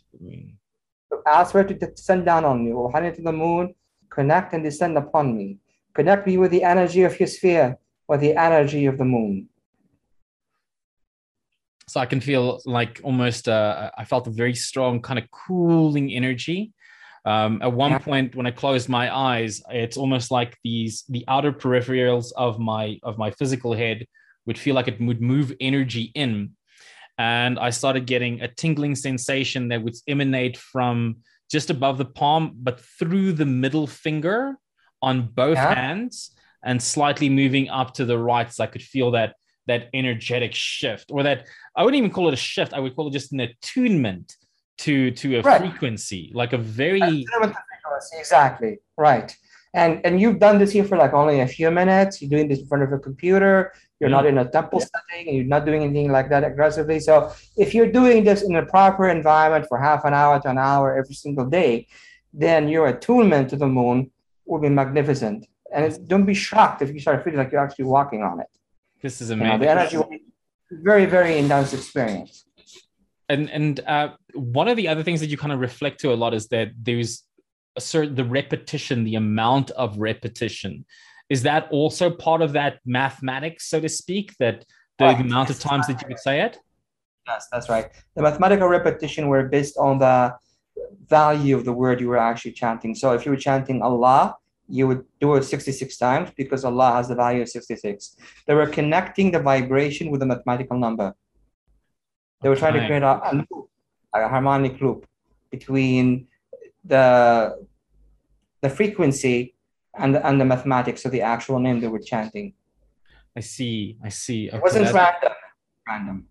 ask 1.26 1.52
for 1.52 1.60
it 1.60 1.68
to 1.68 1.74
descend 1.74 2.24
down 2.24 2.44
on 2.44 2.64
me 2.64 2.72
روحانية 2.72 3.18
of 3.18 3.24
the 3.24 3.32
moon 3.32 3.74
connect 4.08 4.54
and 4.54 4.64
descend 4.64 4.96
upon 4.96 5.36
me 5.36 5.58
connect 5.94 6.26
me 6.26 6.38
with 6.38 6.50
the 6.50 6.62
energy 6.62 7.02
of 7.02 7.18
your 7.20 7.26
sphere 7.26 7.78
or 8.08 8.16
the 8.18 8.34
energy 8.36 8.86
of 8.86 8.98
the 8.98 9.04
moon. 9.04 9.48
So 11.86 12.00
I 12.00 12.06
can 12.06 12.20
feel 12.20 12.60
like 12.64 13.00
almost, 13.04 13.48
uh, 13.48 13.90
I 13.96 14.04
felt 14.04 14.26
a 14.26 14.30
very 14.30 14.54
strong 14.54 15.00
kind 15.00 15.18
of 15.18 15.30
cooling 15.30 16.12
energy. 16.12 16.72
Um, 17.25 17.61
at 17.61 17.73
one 17.73 17.91
yeah. 17.91 17.99
point, 17.99 18.35
when 18.35 18.47
I 18.47 18.51
closed 18.51 18.89
my 18.89 19.15
eyes, 19.15 19.61
it's 19.69 19.97
almost 19.97 20.31
like 20.31 20.57
these 20.63 21.03
the 21.09 21.23
outer 21.27 21.51
peripherals 21.51 22.31
of 22.35 22.59
my 22.59 22.99
of 23.03 23.17
my 23.17 23.31
physical 23.31 23.73
head 23.73 24.05
would 24.45 24.57
feel 24.57 24.75
like 24.75 24.87
it 24.87 24.99
would 25.01 25.21
move 25.21 25.53
energy 25.59 26.11
in, 26.15 26.51
and 27.17 27.59
I 27.59 27.69
started 27.71 28.05
getting 28.05 28.41
a 28.41 28.47
tingling 28.47 28.95
sensation 28.95 29.67
that 29.69 29.83
would 29.83 29.95
emanate 30.07 30.57
from 30.57 31.17
just 31.51 31.69
above 31.69 31.97
the 31.97 32.05
palm, 32.05 32.55
but 32.55 32.79
through 32.79 33.33
the 33.33 33.45
middle 33.45 33.87
finger 33.87 34.57
on 35.01 35.27
both 35.27 35.57
yeah. 35.57 35.73
hands 35.73 36.31
and 36.63 36.81
slightly 36.81 37.29
moving 37.29 37.69
up 37.69 37.93
to 37.93 38.05
the 38.05 38.17
right 38.17 38.51
so 38.51 38.63
i 38.63 38.67
could 38.67 38.81
feel 38.81 39.11
that 39.11 39.35
that 39.67 39.89
energetic 39.93 40.53
shift 40.53 41.05
or 41.11 41.23
that 41.23 41.47
i 41.75 41.83
wouldn't 41.83 41.97
even 41.97 42.11
call 42.11 42.27
it 42.27 42.33
a 42.33 42.37
shift 42.37 42.73
i 42.73 42.79
would 42.79 42.95
call 42.95 43.07
it 43.07 43.13
just 43.13 43.31
an 43.31 43.39
attunement 43.39 44.35
to 44.83 45.11
to 45.11 45.37
a 45.37 45.41
right. 45.41 45.61
frequency 45.61 46.31
like 46.33 46.53
a 46.53 46.57
very 46.57 47.25
exactly 48.17 48.79
right 48.97 49.35
and 49.73 50.01
and 50.05 50.21
you've 50.21 50.39
done 50.39 50.57
this 50.57 50.71
here 50.71 50.85
for 50.85 50.97
like 50.97 51.13
only 51.13 51.41
a 51.41 51.47
few 51.47 51.69
minutes 51.69 52.21
you're 52.21 52.29
doing 52.29 52.47
this 52.47 52.59
in 52.59 52.67
front 52.67 52.83
of 52.83 52.91
a 52.91 52.99
computer 52.99 53.73
you're 53.99 54.09
yeah. 54.09 54.15
not 54.15 54.25
mm-hmm. 54.25 54.37
in 54.39 54.47
a 54.47 54.51
temple 54.57 54.79
yeah. 54.79 54.87
setting 54.93 55.35
you're 55.35 55.53
not 55.55 55.65
doing 55.65 55.83
anything 55.83 56.11
like 56.11 56.29
that 56.29 56.43
aggressively 56.43 56.99
so 56.99 57.31
if 57.57 57.73
you're 57.75 57.91
doing 58.01 58.23
this 58.23 58.41
in 58.43 58.55
a 58.55 58.65
proper 58.65 59.09
environment 59.09 59.65
for 59.67 59.77
half 59.77 60.05
an 60.05 60.13
hour 60.13 60.39
to 60.41 60.49
an 60.49 60.57
hour 60.57 60.97
every 60.97 61.15
single 61.15 61.45
day 61.45 61.85
then 62.33 62.67
your 62.67 62.87
attunement 62.87 63.49
to 63.49 63.55
the 63.55 63.67
moon 63.67 64.09
will 64.45 64.59
be 64.59 64.69
magnificent 64.69 65.45
and 65.73 66.07
don't 66.07 66.25
be 66.25 66.33
shocked 66.33 66.81
if 66.81 66.93
you 66.93 66.99
start 66.99 67.23
feeling 67.23 67.39
like 67.39 67.51
you're 67.51 67.63
actually 67.63 67.85
walking 67.85 68.23
on 68.23 68.39
it. 68.39 68.47
This 69.01 69.21
is 69.21 69.29
amazing. 69.29 69.53
You 69.53 69.57
know, 69.59 69.63
the 69.63 69.69
energy 69.69 69.97
will 69.97 70.09
be 70.09 70.23
very, 70.71 71.05
very 71.05 71.37
intense 71.37 71.73
experience. 71.73 72.45
And 73.29 73.49
and 73.51 73.79
uh, 73.81 74.09
one 74.33 74.67
of 74.67 74.75
the 74.75 74.87
other 74.87 75.03
things 75.03 75.19
that 75.19 75.27
you 75.27 75.37
kind 75.37 75.53
of 75.53 75.59
reflect 75.59 75.99
to 76.01 76.11
a 76.11 76.15
lot 76.15 76.33
is 76.33 76.47
that 76.47 76.69
there's 76.81 77.23
a 77.75 77.81
certain 77.81 78.15
the 78.15 78.25
repetition, 78.25 79.03
the 79.03 79.15
amount 79.15 79.71
of 79.71 79.97
repetition. 79.97 80.85
Is 81.29 81.43
that 81.43 81.67
also 81.71 82.09
part 82.09 82.41
of 82.41 82.53
that 82.53 82.79
mathematics, 82.85 83.69
so 83.69 83.79
to 83.79 83.89
speak? 83.89 84.35
That 84.39 84.65
the 84.97 85.05
right. 85.05 85.21
amount 85.21 85.49
of 85.49 85.59
times 85.59 85.87
that 85.87 86.01
you 86.01 86.07
would 86.09 86.19
say 86.19 86.41
it? 86.41 86.57
Yes, 87.27 87.47
that's 87.51 87.69
right. 87.69 87.89
The 88.15 88.23
mathematical 88.23 88.67
repetition 88.67 89.27
were 89.27 89.47
based 89.47 89.77
on 89.77 89.99
the 89.99 90.35
value 91.07 91.55
of 91.55 91.65
the 91.65 91.73
word 91.73 92.01
you 92.01 92.07
were 92.07 92.17
actually 92.17 92.53
chanting. 92.53 92.95
So 92.95 93.13
if 93.13 93.25
you 93.25 93.31
were 93.31 93.37
chanting 93.37 93.81
Allah, 93.81 94.35
you 94.67 94.87
would 94.87 95.03
do 95.19 95.35
it 95.35 95.43
66 95.43 95.97
times 95.97 96.29
because 96.35 96.63
Allah 96.63 96.91
has 96.93 97.07
the 97.07 97.15
value 97.15 97.41
of 97.41 97.49
66. 97.49 98.15
They 98.45 98.53
were 98.53 98.67
connecting 98.67 99.31
the 99.31 99.39
vibration 99.39 100.11
with 100.11 100.21
a 100.21 100.25
mathematical 100.25 100.77
number. 100.77 101.13
They 102.41 102.49
were 102.49 102.55
trying 102.55 102.73
to 102.73 102.85
create 102.85 103.03
a, 103.03 103.31
a, 103.31 103.35
loop, 103.35 103.69
a 104.13 104.27
harmonic 104.27 104.79
loop 104.81 105.05
between 105.51 106.27
the 106.85 107.65
the 108.61 108.69
frequency 108.69 109.55
and 109.97 110.15
the, 110.15 110.25
and 110.25 110.39
the 110.39 110.45
mathematics 110.45 111.05
of 111.05 111.11
the 111.11 111.21
actual 111.21 111.59
name 111.59 111.79
they 111.79 111.87
were 111.87 111.99
chanting. 111.99 112.53
I 113.35 113.41
see. 113.41 113.97
I 114.03 114.09
see. 114.09 114.49
Okay, 114.49 114.57
it 114.57 114.63
wasn't 114.63 114.93
random. 114.93 115.33
Random. 115.87 116.27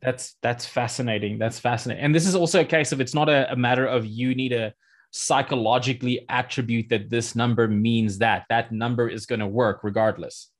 That's 0.00 0.36
that's 0.42 0.66
fascinating. 0.66 1.38
That's 1.38 1.58
fascinating. 1.58 2.04
And 2.04 2.14
this 2.14 2.26
is 2.26 2.34
also 2.34 2.60
a 2.60 2.64
case 2.64 2.92
of 2.92 3.00
it's 3.00 3.14
not 3.14 3.28
a, 3.28 3.50
a 3.52 3.56
matter 3.56 3.86
of 3.86 4.04
you 4.04 4.34
need 4.34 4.52
a 4.52 4.74
psychologically 5.12 6.24
attribute 6.28 6.88
that 6.88 7.10
this 7.10 7.36
number 7.36 7.68
means 7.68 8.18
that 8.18 8.46
that 8.48 8.72
number 8.72 9.08
is 9.08 9.26
going 9.26 9.40
to 9.40 9.46
work 9.46 9.84
regardless. 9.84 10.50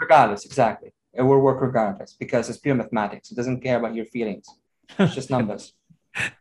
Regardless, 0.00 0.44
exactly. 0.44 0.92
It 1.12 1.22
will 1.22 1.40
work 1.40 1.60
regardless 1.60 2.14
because 2.18 2.48
it's 2.48 2.58
pure 2.58 2.74
mathematics. 2.74 3.30
It 3.30 3.36
doesn't 3.36 3.60
care 3.62 3.78
about 3.78 3.94
your 3.94 4.06
feelings. 4.06 4.46
It's 4.98 5.14
just 5.14 5.30
numbers. 5.36 5.72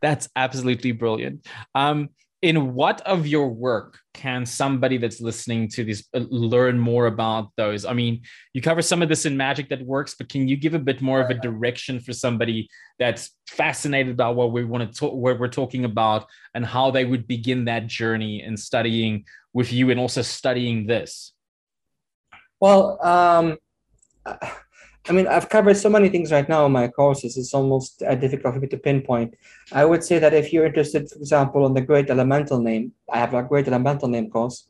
That's 0.02 0.30
absolutely 0.36 0.92
brilliant. 0.92 1.46
Um, 1.76 2.10
in 2.42 2.74
what 2.74 3.02
of 3.02 3.28
your 3.28 3.50
work 3.50 4.00
can 4.14 4.46
somebody 4.46 4.98
that's 4.98 5.20
listening 5.20 5.68
to 5.68 5.84
this 5.84 6.08
uh, 6.14 6.20
learn 6.30 6.80
more 6.80 7.08
about 7.08 7.52
those 7.58 7.84
i 7.86 7.94
mean 7.94 8.22
you 8.54 8.62
cover 8.62 8.82
some 8.82 9.02
of 9.02 9.10
this 9.10 9.26
in 9.26 9.36
magic 9.36 9.68
that 9.70 9.82
works 9.82 10.16
but 10.18 10.30
can 10.30 10.48
you 10.48 10.56
give 10.56 10.74
a 10.74 10.80
bit 10.80 11.02
more 11.02 11.20
of 11.20 11.30
a 11.30 11.34
direction 11.34 12.00
for 12.00 12.14
somebody 12.14 12.70
that's 12.98 13.32
fascinated 13.48 14.14
about 14.14 14.36
what 14.36 14.52
we 14.52 14.64
want 14.64 14.90
to 14.90 15.00
talk 15.00 15.14
what 15.14 15.38
we're 15.38 15.48
talking 15.50 15.84
about 15.84 16.26
and 16.54 16.66
how 16.66 16.90
they 16.90 17.04
would 17.04 17.28
begin 17.28 17.66
that 17.66 17.88
journey 17.88 18.42
in 18.42 18.56
studying 18.56 19.26
with 19.54 19.74
you 19.74 19.90
and 19.90 20.00
also 20.00 20.22
studying 20.22 20.88
this 20.88 21.34
well 22.62 23.06
um 23.06 23.58
I 25.08 25.12
mean, 25.12 25.28
I've 25.28 25.50
covered 25.50 25.78
so 25.78 25.90
many 25.90 26.10
things 26.10 26.32
right 26.32 26.48
now 26.48 26.66
in 26.66 26.72
my 26.72 26.88
courses, 26.88 27.38
it's 27.38 27.54
almost 27.54 28.04
uh, 28.04 28.16
difficult 28.16 28.54
for 28.54 28.60
me 28.60 28.68
to 28.68 28.78
pinpoint. 28.78 29.36
I 29.72 29.86
would 29.86 30.04
say 30.04 30.20
that 30.20 30.34
if 30.34 30.54
you're 30.54 30.66
interested, 30.66 31.10
for 31.10 31.18
example, 31.18 31.66
in 31.66 31.74
the 31.74 31.82
great 31.82 32.10
elemental 32.10 32.60
name, 32.62 32.92
I 33.12 33.18
have 33.20 33.34
a 33.34 33.44
great 33.44 33.68
elemental 33.68 34.08
name 34.08 34.30
course. 34.30 34.68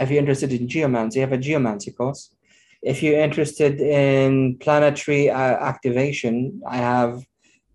If 0.00 0.10
you're 0.10 0.18
interested 0.18 0.52
in 0.52 0.68
geomancy, 0.68 1.20
I 1.20 1.26
have 1.26 1.32
a 1.32 1.38
geomancy 1.38 1.92
course. 1.92 2.34
If 2.82 3.02
you're 3.02 3.20
interested 3.20 3.80
in 3.80 4.58
planetary 4.58 5.30
uh, 5.30 5.36
activation, 5.72 6.60
I 6.66 6.78
have 6.78 7.24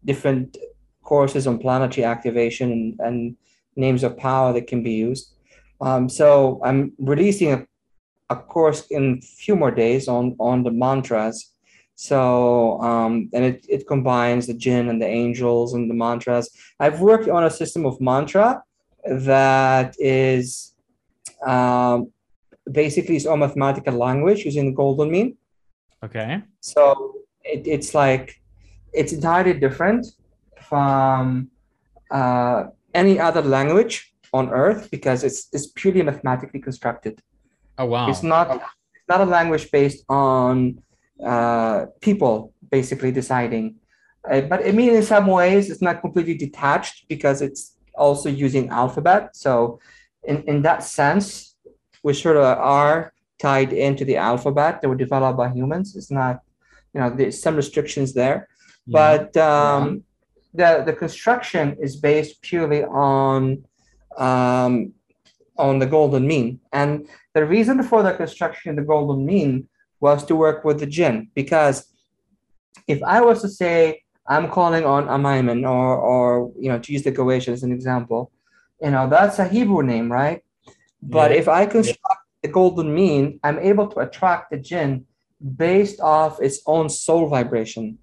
different 0.04 0.58
courses 1.04 1.48
on 1.48 1.60
planetary 1.60 2.06
activation 2.06 2.72
and, 2.72 3.00
and 3.00 3.36
names 3.76 4.04
of 4.04 4.18
power 4.18 4.54
that 4.54 4.68
can 4.68 4.84
be 4.84 4.94
used. 4.94 5.34
Um, 5.80 6.10
so 6.10 6.62
I'm 6.64 6.94
releasing 7.00 7.54
a, 7.54 7.66
a 8.32 8.36
course 8.36 8.82
in 8.98 9.04
a 9.18 9.22
few 9.44 9.56
more 9.56 9.72
days 9.72 10.08
on, 10.08 10.36
on 10.40 10.64
the 10.64 10.72
mantras 10.72 11.52
so, 12.02 12.82
um, 12.82 13.30
and 13.32 13.46
it, 13.46 13.64
it 13.70 13.88
combines 13.88 14.48
the 14.48 14.56
jinn 14.56 14.90
and 14.90 15.00
the 15.00 15.06
angels 15.06 15.76
and 15.76 15.88
the 15.88 15.94
mantras. 15.94 16.50
I've 16.80 17.00
worked 17.00 17.30
on 17.30 17.44
a 17.44 17.50
system 17.52 17.86
of 17.86 18.02
mantra 18.02 18.64
that 19.06 19.94
is 20.00 20.74
um, 21.46 22.12
basically 22.72 23.18
its 23.18 23.28
own 23.28 23.38
mathematical 23.38 23.94
language 23.94 24.46
using 24.46 24.66
the 24.66 24.72
golden 24.72 25.12
mean. 25.12 25.38
Okay. 26.04 26.42
So 26.60 27.18
it, 27.44 27.68
it's 27.68 27.94
like, 27.94 28.42
it's 28.94 29.14
entirely 29.14 29.54
different 29.54 30.08
from 30.60 31.52
uh, 32.10 32.64
any 32.96 33.20
other 33.20 33.44
language 33.44 34.12
on 34.34 34.50
earth 34.50 34.90
because 34.90 35.24
it's, 35.24 35.50
it's 35.54 35.68
purely 35.68 36.02
mathematically 36.02 36.62
constructed. 36.62 37.22
Oh, 37.78 37.86
wow. 37.86 38.10
It's 38.10 38.24
not, 38.24 38.56
it's 38.56 39.10
not 39.10 39.22
a 39.22 39.26
language 39.26 39.72
based 39.72 40.04
on 40.10 40.82
uh, 41.24 41.86
people 42.02 42.54
basically 42.70 43.12
deciding. 43.12 43.76
Uh, 44.30 44.42
but 44.42 44.66
I 44.66 44.72
mean, 44.72 44.96
in 44.96 45.04
some 45.04 45.28
ways, 45.28 45.70
it's 45.70 45.82
not 45.82 46.02
completely 46.02 46.36
detached 46.36 47.08
because 47.10 47.42
it's 47.42 47.76
also 47.96 48.30
using 48.30 48.70
alphabet. 48.70 49.36
So, 49.36 49.80
in, 50.24 50.44
in 50.44 50.62
that 50.62 50.84
sense, 50.84 51.56
we 52.04 52.14
sort 52.14 52.38
of 52.38 52.44
are 52.44 53.14
tied 53.40 53.74
into 53.74 54.06
the 54.06 54.18
alphabet 54.18 54.82
that 54.82 54.90
were 54.90 54.96
developed 54.96 55.38
by 55.38 55.50
humans. 55.50 55.96
It's 55.96 56.12
not, 56.12 56.42
you 56.94 57.02
know, 57.02 57.10
there's 57.10 57.42
some 57.42 57.56
restrictions 57.56 58.14
there, 58.14 58.48
yeah. 58.86 59.20
but 59.32 59.38
um, 59.38 60.04
yeah. 60.54 60.78
the 60.78 60.92
the 60.92 60.94
construction 60.94 61.78
is 61.82 61.96
based 61.96 62.42
purely 62.42 62.84
on 62.84 63.66
um, 64.18 64.94
on 65.62 65.80
the 65.80 65.86
golden 65.86 66.28
mean. 66.28 66.60
And 66.74 67.08
the 67.34 67.46
reason 67.46 67.84
for 67.84 68.04
the 68.04 68.14
construction 68.14 68.72
of 68.72 68.76
the 68.78 68.88
golden 68.94 69.26
mean 69.26 69.68
was 70.00 70.26
to 70.26 70.36
work 70.36 70.66
with 70.66 70.80
the 70.80 70.88
jinn 70.88 71.30
because 71.36 71.76
if 72.88 73.02
I 73.04 73.22
was 73.22 73.42
to 73.42 73.50
say 73.50 74.02
I'm 74.28 74.50
calling 74.50 74.86
on 74.86 75.08
Amaiman 75.08 75.70
or 75.76 75.98
or 75.98 76.52
you 76.60 76.70
know 76.70 76.80
to 76.80 76.94
use 76.94 77.04
the 77.04 77.12
Goetia 77.12 77.50
as 77.50 77.64
an 77.64 77.72
example, 77.72 78.32
you 78.82 78.92
know 78.92 79.10
that's 79.10 79.40
a 79.40 79.48
Hebrew 79.48 79.84
name, 79.84 80.12
right? 80.12 80.42
But 81.02 81.32
yeah. 81.32 81.38
if 81.38 81.48
I 81.48 81.66
construct 81.66 82.00
yeah. 82.10 82.48
the 82.48 82.54
golden 82.60 82.94
mean, 82.94 83.40
I'm 83.44 83.60
able 83.60 83.88
to 83.94 84.00
attract 84.00 84.52
the 84.52 84.58
jinn 84.58 85.06
based 85.56 86.00
off 86.00 86.42
its 86.42 86.62
own 86.66 86.90
soul 86.90 87.28
vibration. 87.28 87.98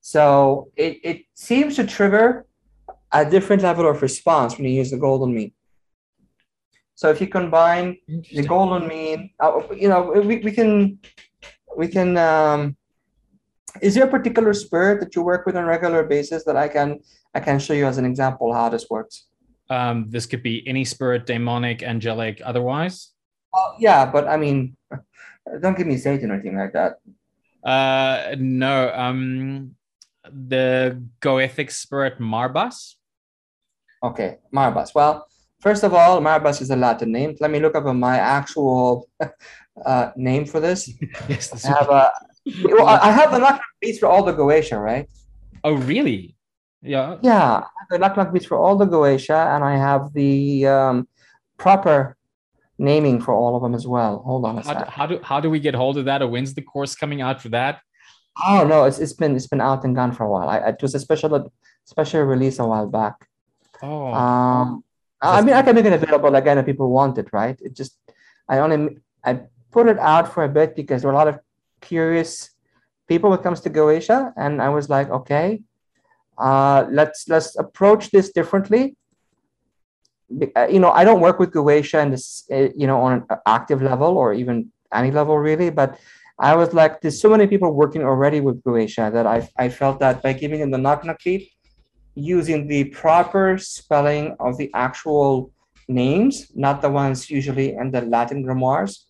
So 0.00 0.70
it, 0.76 0.98
it 1.04 1.18
seems 1.34 1.76
to 1.76 1.86
trigger 1.86 2.44
a 3.12 3.24
different 3.28 3.62
level 3.62 3.88
of 3.88 4.02
response 4.02 4.56
when 4.56 4.66
you 4.66 4.74
use 4.74 4.90
the 4.90 4.96
golden 4.96 5.32
mean. 5.32 5.52
So 7.02 7.10
if 7.10 7.20
you 7.20 7.26
combine 7.26 7.96
the 8.06 8.44
golden 8.46 8.86
mean, 8.86 9.30
uh, 9.40 9.60
you 9.74 9.88
know, 9.88 10.02
we, 10.24 10.38
we 10.38 10.52
can, 10.52 11.00
we 11.76 11.88
can, 11.88 12.16
um, 12.16 12.76
is 13.80 13.96
there 13.96 14.04
a 14.04 14.08
particular 14.08 14.54
spirit 14.54 15.00
that 15.00 15.16
you 15.16 15.22
work 15.22 15.44
with 15.44 15.56
on 15.56 15.64
a 15.64 15.66
regular 15.66 16.04
basis 16.04 16.44
that 16.44 16.56
I 16.56 16.68
can, 16.68 17.00
I 17.34 17.40
can 17.40 17.58
show 17.58 17.72
you 17.72 17.86
as 17.86 17.98
an 17.98 18.04
example 18.04 18.54
how 18.54 18.68
this 18.68 18.86
works? 18.88 19.26
Um, 19.68 20.06
this 20.10 20.26
could 20.26 20.44
be 20.44 20.62
any 20.68 20.84
spirit, 20.84 21.26
demonic, 21.26 21.82
angelic, 21.82 22.40
otherwise. 22.44 23.10
Well, 23.52 23.74
yeah, 23.80 24.06
but 24.06 24.28
I 24.28 24.36
mean, 24.36 24.76
don't 25.60 25.76
give 25.76 25.88
me 25.88 25.96
Satan 25.96 26.30
or 26.30 26.34
anything 26.34 26.56
like 26.56 26.72
that. 26.72 27.00
Uh, 27.64 28.36
no. 28.38 28.92
Um, 28.94 29.74
the 30.22 31.02
Goetic 31.20 31.72
spirit 31.72 32.20
Marbas. 32.20 32.94
Okay, 34.04 34.38
Marbas. 34.54 34.94
Well, 34.94 35.26
First 35.62 35.84
of 35.84 35.94
all, 35.94 36.20
Marbas 36.20 36.60
is 36.60 36.70
a 36.70 36.76
Latin 36.76 37.12
name. 37.12 37.36
Let 37.40 37.52
me 37.52 37.60
look 37.60 37.76
up 37.76 37.84
my 37.94 38.18
actual 38.18 39.08
uh, 39.86 40.10
name 40.16 40.44
for 40.44 40.58
this. 40.58 40.90
yes, 41.28 41.64
I 41.64 41.68
have 41.68 41.88
a. 41.88 42.10
Well, 42.64 42.88
I 42.88 43.12
have 43.12 43.30
the 43.30 43.38
Nak 43.38 43.62
beats 43.80 44.00
for 44.00 44.06
all 44.06 44.24
the 44.24 44.32
Goetia, 44.32 44.82
right? 44.82 45.08
Oh, 45.62 45.74
really? 45.74 46.34
Yeah. 46.82 47.18
Yeah, 47.22 47.62
the 47.90 47.98
Nak 47.98 48.32
beats 48.32 48.46
for 48.46 48.58
all 48.58 48.76
the 48.76 48.86
Goetia, 48.86 49.54
and 49.54 49.62
I 49.62 49.76
have 49.76 50.12
the 50.12 50.66
um, 50.66 51.08
proper 51.58 52.16
naming 52.78 53.20
for 53.20 53.32
all 53.32 53.54
of 53.54 53.62
them 53.62 53.74
as 53.74 53.86
well. 53.86 54.18
Hold 54.26 54.44
on 54.44 54.58
a 54.58 54.62
how, 54.62 54.84
how 54.86 55.06
do 55.06 55.20
how 55.22 55.38
do 55.38 55.48
we 55.48 55.60
get 55.60 55.76
hold 55.76 55.96
of 55.96 56.06
that? 56.06 56.22
Or 56.22 56.26
when's 56.26 56.54
the 56.54 56.62
course 56.62 56.96
coming 56.96 57.20
out 57.22 57.40
for 57.40 57.50
that? 57.50 57.80
Oh 58.44 58.66
no, 58.66 58.84
it's, 58.84 58.98
it's 58.98 59.12
been 59.12 59.36
it's 59.36 59.46
been 59.46 59.60
out 59.60 59.84
and 59.84 59.94
gone 59.94 60.10
for 60.10 60.24
a 60.24 60.28
while. 60.28 60.48
I, 60.48 60.58
it 60.70 60.82
was 60.82 60.96
a 60.96 60.98
special 60.98 61.52
special 61.84 62.22
release 62.22 62.58
a 62.58 62.66
while 62.66 62.88
back. 62.88 63.14
Oh. 63.80 64.12
Um, 64.12 64.84
I 65.22 65.40
mean, 65.40 65.54
I 65.54 65.62
can 65.62 65.74
make 65.76 65.84
it 65.84 65.92
available 65.92 66.34
again 66.34 66.58
if 66.58 66.66
people 66.66 66.90
want 66.90 67.16
it, 67.18 67.28
right? 67.32 67.58
It 67.62 67.74
just, 67.74 67.96
I 68.48 68.58
only, 68.58 68.98
I 69.24 69.40
put 69.70 69.88
it 69.88 69.98
out 69.98 70.32
for 70.32 70.44
a 70.44 70.48
bit 70.48 70.74
because 70.74 71.02
there 71.02 71.10
are 71.10 71.14
a 71.14 71.16
lot 71.16 71.28
of 71.28 71.38
curious 71.80 72.50
people 73.08 73.30
when 73.30 73.38
it 73.38 73.42
comes 73.42 73.60
to 73.60 73.70
Goetia, 73.70 74.32
and 74.36 74.60
I 74.60 74.68
was 74.68 74.88
like, 74.88 75.10
okay, 75.10 75.62
uh, 76.38 76.86
let's 76.90 77.28
let's 77.28 77.56
approach 77.58 78.10
this 78.10 78.32
differently. 78.32 78.96
Uh, 80.56 80.66
you 80.66 80.80
know, 80.80 80.90
I 80.90 81.04
don't 81.04 81.20
work 81.20 81.38
with 81.38 81.52
Goetia 81.52 82.02
and 82.02 82.12
this, 82.12 82.44
uh, 82.50 82.68
you 82.74 82.86
know, 82.86 83.00
on 83.00 83.12
an 83.12 83.38
active 83.46 83.82
level 83.82 84.16
or 84.16 84.32
even 84.32 84.72
any 84.92 85.10
level 85.10 85.38
really, 85.38 85.70
but 85.70 85.98
I 86.38 86.56
was 86.56 86.72
like, 86.72 87.00
there's 87.00 87.20
so 87.20 87.28
many 87.28 87.46
people 87.46 87.70
working 87.72 88.02
already 88.02 88.40
with 88.40 88.62
Goetia 88.62 89.12
that 89.12 89.26
I 89.26 89.48
I 89.56 89.68
felt 89.68 90.00
that 90.00 90.22
by 90.22 90.32
giving 90.32 90.60
them 90.60 90.70
the 90.70 90.78
knock 90.78 91.04
knock 91.04 91.20
beat, 91.22 91.52
using 92.14 92.66
the 92.66 92.84
proper 92.84 93.58
spelling 93.58 94.36
of 94.40 94.58
the 94.58 94.70
actual 94.74 95.50
names, 95.88 96.50
not 96.54 96.82
the 96.82 96.90
ones 96.90 97.30
usually 97.30 97.74
in 97.74 97.90
the 97.90 98.02
Latin 98.02 98.44
grimoires, 98.44 99.04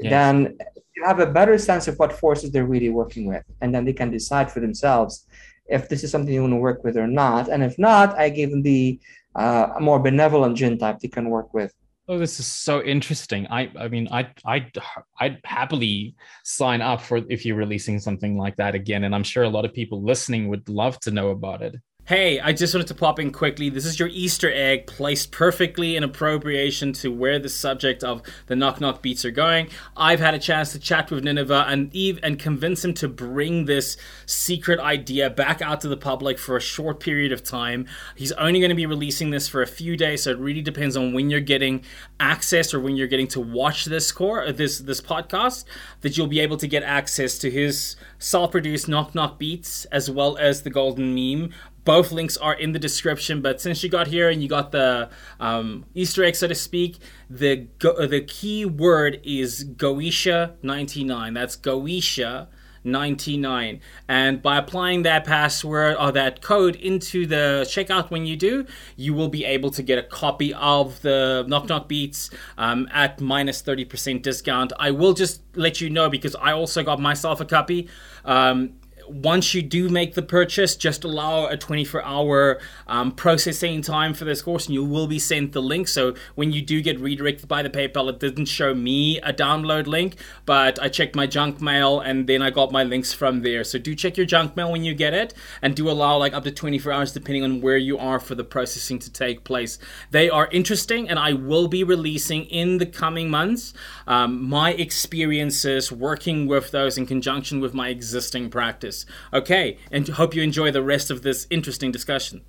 yes. 0.00 0.10
then 0.10 0.56
you 0.94 1.04
have 1.04 1.20
a 1.20 1.26
better 1.26 1.58
sense 1.58 1.88
of 1.88 1.98
what 1.98 2.12
forces 2.12 2.50
they're 2.50 2.66
really 2.66 2.90
working 2.90 3.26
with. 3.26 3.44
And 3.60 3.74
then 3.74 3.84
they 3.84 3.92
can 3.92 4.10
decide 4.10 4.50
for 4.50 4.60
themselves 4.60 5.26
if 5.66 5.88
this 5.88 6.04
is 6.04 6.10
something 6.10 6.32
you 6.32 6.40
want 6.42 6.52
to 6.52 6.56
work 6.56 6.84
with 6.84 6.96
or 6.96 7.06
not. 7.06 7.48
And 7.48 7.62
if 7.62 7.78
not, 7.78 8.18
I 8.18 8.28
give 8.30 8.50
them 8.50 8.62
the 8.62 8.98
uh, 9.34 9.74
more 9.80 9.98
benevolent 9.98 10.56
jinn 10.56 10.78
type 10.78 11.00
they 11.00 11.08
can 11.08 11.28
work 11.28 11.52
with. 11.52 11.72
Oh, 12.08 12.18
this 12.18 12.38
is 12.38 12.46
so 12.46 12.82
interesting. 12.82 13.48
I, 13.48 13.68
I 13.76 13.88
mean, 13.88 14.06
I, 14.12 14.28
I, 14.44 14.70
I'd 15.18 15.40
happily 15.44 16.14
sign 16.44 16.80
up 16.80 17.00
for 17.00 17.20
if 17.28 17.44
you're 17.44 17.56
releasing 17.56 17.98
something 17.98 18.38
like 18.38 18.54
that 18.56 18.76
again, 18.76 19.02
and 19.02 19.12
I'm 19.12 19.24
sure 19.24 19.42
a 19.42 19.48
lot 19.48 19.64
of 19.64 19.74
people 19.74 20.00
listening 20.02 20.48
would 20.48 20.68
love 20.68 21.00
to 21.00 21.10
know 21.10 21.30
about 21.30 21.62
it. 21.62 21.74
Hey, 22.06 22.38
I 22.38 22.52
just 22.52 22.72
wanted 22.72 22.86
to 22.86 22.94
pop 22.94 23.18
in 23.18 23.32
quickly. 23.32 23.68
This 23.68 23.84
is 23.84 23.98
your 23.98 24.06
Easter 24.06 24.48
egg 24.48 24.86
placed 24.86 25.32
perfectly 25.32 25.96
in 25.96 26.04
appropriation 26.04 26.92
to 26.92 27.10
where 27.10 27.40
the 27.40 27.48
subject 27.48 28.04
of 28.04 28.22
the 28.46 28.54
knock 28.54 28.80
knock 28.80 29.02
beats 29.02 29.24
are 29.24 29.32
going. 29.32 29.70
I've 29.96 30.20
had 30.20 30.32
a 30.32 30.38
chance 30.38 30.70
to 30.70 30.78
chat 30.78 31.10
with 31.10 31.24
Nineveh 31.24 31.64
and 31.66 31.92
Eve 31.92 32.20
and 32.22 32.38
convince 32.38 32.84
him 32.84 32.94
to 32.94 33.08
bring 33.08 33.64
this 33.64 33.96
secret 34.24 34.78
idea 34.78 35.30
back 35.30 35.60
out 35.60 35.80
to 35.80 35.88
the 35.88 35.96
public 35.96 36.38
for 36.38 36.56
a 36.56 36.60
short 36.60 37.00
period 37.00 37.32
of 37.32 37.42
time. 37.42 37.88
He's 38.14 38.30
only 38.30 38.60
going 38.60 38.70
to 38.70 38.76
be 38.76 38.86
releasing 38.86 39.30
this 39.30 39.48
for 39.48 39.60
a 39.60 39.66
few 39.66 39.96
days, 39.96 40.22
so 40.22 40.30
it 40.30 40.38
really 40.38 40.62
depends 40.62 40.96
on 40.96 41.12
when 41.12 41.28
you're 41.28 41.40
getting 41.40 41.82
access 42.20 42.72
or 42.72 42.78
when 42.78 42.94
you're 42.94 43.08
getting 43.08 43.26
to 43.26 43.40
watch 43.40 43.84
this 43.84 44.12
core 44.12 44.44
uh, 44.44 44.52
this 44.52 44.78
this 44.78 45.00
podcast 45.00 45.64
that 46.02 46.16
you'll 46.16 46.28
be 46.28 46.38
able 46.38 46.56
to 46.56 46.68
get 46.68 46.84
access 46.84 47.36
to 47.38 47.50
his 47.50 47.96
self-produced 48.20 48.86
knock 48.86 49.12
knock 49.12 49.40
beats 49.40 49.86
as 49.86 50.08
well 50.08 50.36
as 50.36 50.62
the 50.62 50.70
golden 50.70 51.12
mean 51.12 51.52
both 51.86 52.12
links 52.12 52.36
are 52.36 52.52
in 52.52 52.72
the 52.72 52.78
description. 52.78 53.40
But 53.40 53.62
since 53.62 53.82
you 53.82 53.88
got 53.88 54.08
here 54.08 54.28
and 54.28 54.42
you 54.42 54.48
got 54.48 54.72
the 54.72 55.08
um, 55.40 55.86
Easter 55.94 56.22
egg, 56.24 56.34
so 56.36 56.48
to 56.48 56.54
speak, 56.54 56.98
the 57.30 57.68
go- 57.78 58.06
the 58.06 58.20
key 58.20 58.66
word 58.66 59.20
is 59.24 59.64
Goisha99. 59.64 61.32
That's 61.32 61.56
Goisha. 61.56 62.48
99 62.84 63.80
and 64.06 64.40
by 64.40 64.56
applying 64.56 65.02
that 65.02 65.24
password 65.24 65.96
or 65.98 66.12
that 66.12 66.40
code 66.40 66.76
into 66.76 67.26
the 67.26 67.64
checkout 67.66 68.12
when 68.12 68.24
you 68.24 68.36
do 68.36 68.64
you 68.94 69.12
will 69.12 69.28
be 69.28 69.44
able 69.44 69.72
to 69.72 69.82
get 69.82 69.98
a 69.98 70.04
copy 70.04 70.54
of 70.54 71.02
the 71.02 71.44
knock 71.48 71.68
knock 71.68 71.88
beats 71.88 72.30
um, 72.58 72.88
at 72.92 73.20
minus 73.20 73.60
30% 73.60 74.22
discount 74.22 74.72
i 74.78 74.88
will 74.92 75.14
just 75.14 75.42
let 75.56 75.80
you 75.80 75.90
know 75.90 76.08
because 76.08 76.36
i 76.36 76.52
also 76.52 76.84
got 76.84 77.00
myself 77.00 77.40
a 77.40 77.44
copy 77.44 77.88
um, 78.24 78.74
once 79.08 79.54
you 79.54 79.62
do 79.62 79.88
make 79.88 80.14
the 80.14 80.22
purchase, 80.22 80.76
just 80.76 81.04
allow 81.04 81.46
a 81.46 81.56
24 81.56 82.02
hour 82.04 82.60
um, 82.86 83.12
processing 83.12 83.82
time 83.82 84.14
for 84.14 84.24
this 84.24 84.42
course 84.42 84.66
and 84.66 84.74
you 84.74 84.84
will 84.84 85.06
be 85.06 85.18
sent 85.18 85.52
the 85.52 85.62
link. 85.62 85.88
So 85.88 86.14
when 86.34 86.52
you 86.52 86.62
do 86.62 86.80
get 86.82 86.98
redirected 87.00 87.48
by 87.48 87.62
the 87.62 87.70
PayPal, 87.70 88.08
it 88.08 88.20
didn't 88.20 88.46
show 88.46 88.74
me 88.74 89.20
a 89.20 89.32
download 89.32 89.86
link, 89.86 90.16
but 90.44 90.80
I 90.82 90.88
checked 90.88 91.14
my 91.14 91.26
junk 91.26 91.60
mail 91.60 92.00
and 92.00 92.26
then 92.26 92.42
I 92.42 92.50
got 92.50 92.72
my 92.72 92.84
links 92.84 93.12
from 93.12 93.42
there. 93.42 93.64
So 93.64 93.78
do 93.78 93.94
check 93.94 94.16
your 94.16 94.26
junk 94.26 94.56
mail 94.56 94.72
when 94.72 94.84
you 94.84 94.94
get 94.94 95.14
it 95.14 95.34
and 95.62 95.74
do 95.74 95.90
allow 95.90 96.16
like 96.16 96.32
up 96.32 96.44
to 96.44 96.50
24 96.50 96.92
hours 96.92 97.12
depending 97.12 97.44
on 97.44 97.60
where 97.60 97.76
you 97.76 97.98
are 97.98 98.20
for 98.20 98.34
the 98.34 98.44
processing 98.44 98.98
to 99.00 99.10
take 99.12 99.44
place. 99.44 99.78
They 100.10 100.30
are 100.30 100.48
interesting 100.50 101.08
and 101.08 101.18
I 101.18 101.32
will 101.32 101.68
be 101.68 101.84
releasing 101.84 102.44
in 102.44 102.78
the 102.78 102.86
coming 102.86 103.30
months 103.30 103.74
um, 104.06 104.48
my 104.48 104.72
experiences 104.72 105.90
working 105.90 106.46
with 106.46 106.70
those 106.70 106.96
in 106.96 107.06
conjunction 107.06 107.60
with 107.60 107.74
my 107.74 107.88
existing 107.88 108.50
practice. 108.50 108.95
Okay, 109.32 109.78
and 109.90 110.06
hope 110.08 110.34
you 110.34 110.42
enjoy 110.42 110.70
the 110.70 110.82
rest 110.82 111.10
of 111.10 111.22
this 111.22 111.46
interesting 111.50 111.90
discussion. 111.90 112.44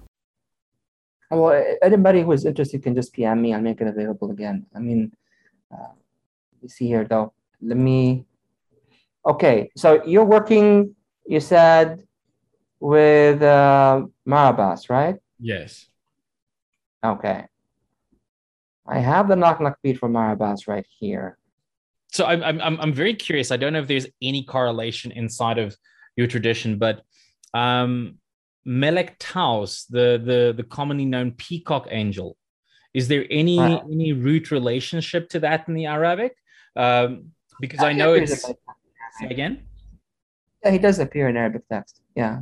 Well, 1.29 1.61
anybody 1.81 2.21
who 2.21 2.31
is 2.31 2.45
interested 2.45 2.83
can 2.83 2.95
just 2.95 3.11
PM 3.11 3.41
me. 3.41 3.53
I'll 3.53 3.61
make 3.61 3.81
it 3.81 3.87
available 3.87 4.31
again. 4.31 4.65
I 4.73 4.79
mean, 4.79 5.11
uh, 5.73 5.93
you 6.61 6.69
see 6.69 6.87
here 6.87 7.03
though. 7.03 7.33
Let 7.61 7.77
me. 7.77 8.25
Okay, 9.25 9.69
so 9.75 10.03
you're 10.05 10.23
working. 10.23 10.95
You 11.25 11.41
said 11.41 12.07
with 12.79 13.41
uh, 13.41 14.05
Marabas, 14.25 14.89
right? 14.89 15.17
Yes. 15.39 15.87
Okay. 17.03 17.45
I 18.87 18.99
have 18.99 19.27
the 19.27 19.35
knock 19.35 19.59
knock 19.59 19.77
beat 19.83 19.99
for 19.99 20.09
Marabas 20.09 20.67
right 20.67 20.85
here. 20.99 21.37
So 22.11 22.25
I'm 22.25 22.41
I'm 22.41 22.79
I'm 22.79 22.93
very 22.93 23.13
curious. 23.13 23.51
I 23.51 23.57
don't 23.57 23.73
know 23.73 23.79
if 23.79 23.87
there's 23.87 24.07
any 24.21 24.43
correlation 24.43 25.11
inside 25.11 25.57
of 25.57 25.75
your 26.17 26.27
tradition. 26.27 26.77
But 26.77 27.03
um, 27.53 28.17
Melek 28.65 29.15
Taos, 29.19 29.85
the, 29.89 30.21
the 30.29 30.53
the 30.57 30.63
commonly 30.63 31.05
known 31.05 31.31
peacock 31.31 31.87
angel, 31.89 32.35
is 32.93 33.07
there 33.07 33.25
any 33.29 33.57
uh, 33.59 33.79
any 33.89 34.11
root 34.11 34.51
relationship 34.51 35.29
to 35.29 35.39
that 35.39 35.67
in 35.69 35.73
the 35.73 35.85
Arabic? 35.85 36.35
Um, 36.75 37.31
because 37.61 37.79
I 37.79 37.93
know 37.93 38.13
it's 38.13 38.41
say 38.41 38.55
again. 39.29 39.63
Yeah, 40.63 40.71
he 40.71 40.79
does 40.79 40.99
appear 40.99 41.29
in 41.29 41.37
Arabic 41.37 41.63
text. 41.69 42.01
Yeah. 42.15 42.41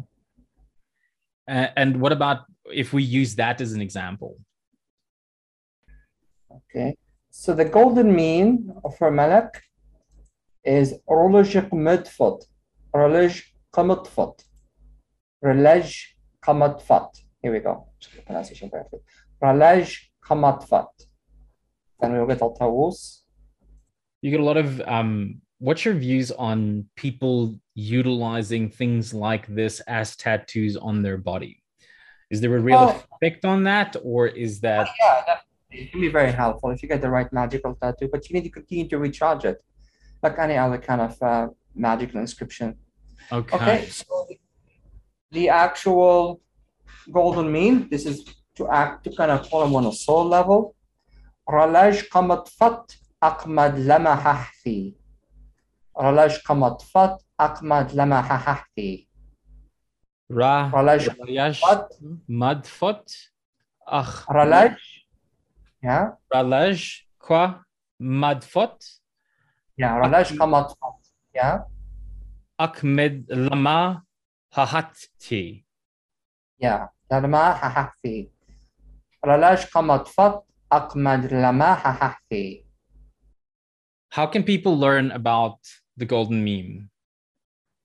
Uh, 1.48 1.68
and 1.76 2.02
what 2.02 2.12
about 2.12 2.46
if 2.74 2.92
we 2.92 3.04
use 3.04 3.36
that 3.36 3.62
as 3.62 3.74
an 3.74 3.82
example? 3.82 4.40
Okay. 6.58 6.96
So 7.30 7.54
the 7.54 7.66
golden 7.66 8.16
mean 8.16 8.74
for 8.98 9.12
Malak 9.12 9.62
is 10.64 10.96
Rolojik 11.08 11.70
Midfoot. 11.70 12.46
Roloj 12.96 13.44
Qamatfat. 13.76 14.36
Ralaj 15.44 15.90
Qamatfat. 16.46 17.10
Here 17.42 17.52
we 17.52 17.60
go. 17.60 17.88
Pronunciation 18.26 18.70
correctly. 18.70 19.00
Ralaj 19.44 19.98
Qamatfat. 20.28 20.92
Then 22.00 22.14
we'll 22.14 22.28
get 22.28 22.42
Al 22.42 22.56
Tawus. 22.56 23.00
You 24.22 24.32
get 24.32 24.40
a 24.40 24.44
lot 24.44 24.58
of 24.58 24.82
um 24.88 25.42
what's 25.60 25.84
your 25.86 25.94
views 25.94 26.32
on 26.32 26.86
people 26.96 27.60
utilizing 27.76 28.70
things 28.70 29.14
like 29.14 29.46
this 29.60 29.82
as 29.82 30.16
tattoos 30.16 30.78
on 30.78 31.02
their 31.02 31.18
body? 31.18 31.62
Is 32.32 32.42
there 32.42 32.56
a 32.56 32.60
real 32.60 32.80
well, 32.80 33.04
effect 33.14 33.46
on 33.46 33.64
that, 33.64 33.96
or 34.04 34.28
is 34.28 34.62
that? 34.62 34.88
yeah, 35.00 35.20
definitely. 35.20 35.82
It 35.82 35.92
can 35.92 36.02
be 36.02 36.08
very 36.08 36.32
helpful 36.32 36.70
if 36.72 36.82
you 36.82 36.90
get 36.90 37.02
the 37.02 37.10
right 37.10 37.32
magical 37.32 37.76
tattoo, 37.82 38.08
but 38.12 38.30
you 38.30 38.34
need 38.36 38.46
to 38.50 38.50
continue 38.50 38.88
to 38.88 38.98
recharge 38.98 39.44
it, 39.46 39.58
like 40.24 40.40
any 40.40 40.58
other 40.58 40.78
kind 40.78 41.02
of 41.02 41.22
uh, 41.22 41.48
magical 41.76 42.20
inscription. 42.22 42.78
Okay. 43.32 43.56
Okay. 43.56 43.86
So 43.90 44.28
the 45.32 45.50
actual 45.50 46.42
golden 47.12 47.52
mean, 47.52 47.90
this 47.90 48.06
is 48.06 48.26
to 48.56 48.68
act 48.70 49.04
to 49.04 49.10
kind 49.16 49.32
of 49.32 49.48
follow 49.50 49.76
on 49.76 49.86
a 49.86 49.92
soul 49.92 50.26
level. 50.26 50.76
Ralaj 51.50 52.10
qamat 52.10 52.50
fat 52.50 52.96
akmad 53.22 53.86
lama 53.86 54.16
hahthi. 54.16 54.96
Ralaj 55.98 56.42
qamat 56.44 56.82
fat 56.82 57.22
akmad 57.40 57.94
lama 57.94 58.22
hahthi. 58.22 59.08
Ra 60.30 60.72
Ralaj 60.74 61.10
fat 61.62 61.92
madfot 62.30 63.06
ach. 63.88 64.26
Ralaj. 64.28 64.78
Yeah. 65.84 66.18
Ralaj 66.34 67.06
qua 67.20 67.62
madfot. 68.02 68.78
Yeah. 69.78 70.00
Ralaj 70.02 70.34
qamat 70.34 70.74
fat. 70.80 71.00
Yeah. 71.36 71.60
Ahmed 72.58 73.26
Lama 73.30 74.04
Hahati. 74.56 75.64
Yeah, 76.58 76.88
Lama 77.12 77.60
Hahati. 77.62 78.30
Ralash 79.26 79.70
Kamatfat 79.72 80.44
Ahmed 80.72 81.32
Lama 81.32 81.82
Hahati. 81.84 82.64
How 84.10 84.26
can 84.26 84.44
people 84.44 84.78
learn 84.78 85.12
about 85.12 85.58
the 85.98 86.06
golden 86.06 86.44
mean? 86.44 86.90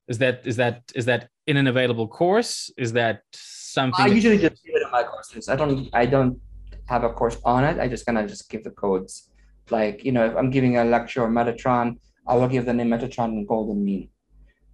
Is 0.06 0.18
that 0.18 0.46
is 0.46 0.56
that 0.56 0.82
is 0.94 1.04
that 1.06 1.28
in 1.46 1.56
an 1.56 1.66
available 1.66 2.06
course? 2.06 2.70
Is 2.76 2.92
that 2.92 3.22
something? 3.32 4.04
I 4.04 4.08
usually 4.08 4.38
just 4.38 4.62
give 4.64 4.74
it 4.76 4.82
in 4.82 4.90
my 4.90 5.02
courses. 5.02 5.48
I 5.48 5.56
don't 5.56 5.88
I 5.92 6.06
don't 6.06 6.38
have 6.86 7.02
a 7.02 7.10
course 7.10 7.38
on 7.44 7.64
it. 7.64 7.80
I 7.80 7.88
just 7.88 8.06
kind 8.06 8.18
of 8.18 8.28
just 8.28 8.48
give 8.48 8.62
the 8.62 8.70
codes. 8.70 9.30
Like 9.70 10.04
you 10.04 10.12
know, 10.12 10.24
if 10.26 10.36
I'm 10.36 10.50
giving 10.50 10.76
a 10.76 10.84
lecture 10.84 11.24
on 11.24 11.32
Metatron, 11.32 11.98
I 12.26 12.36
will 12.36 12.48
give 12.48 12.66
the 12.66 12.74
name 12.74 12.88
Metatron 12.88 13.30
and 13.36 13.46
golden 13.46 13.84
mean. 13.84 14.08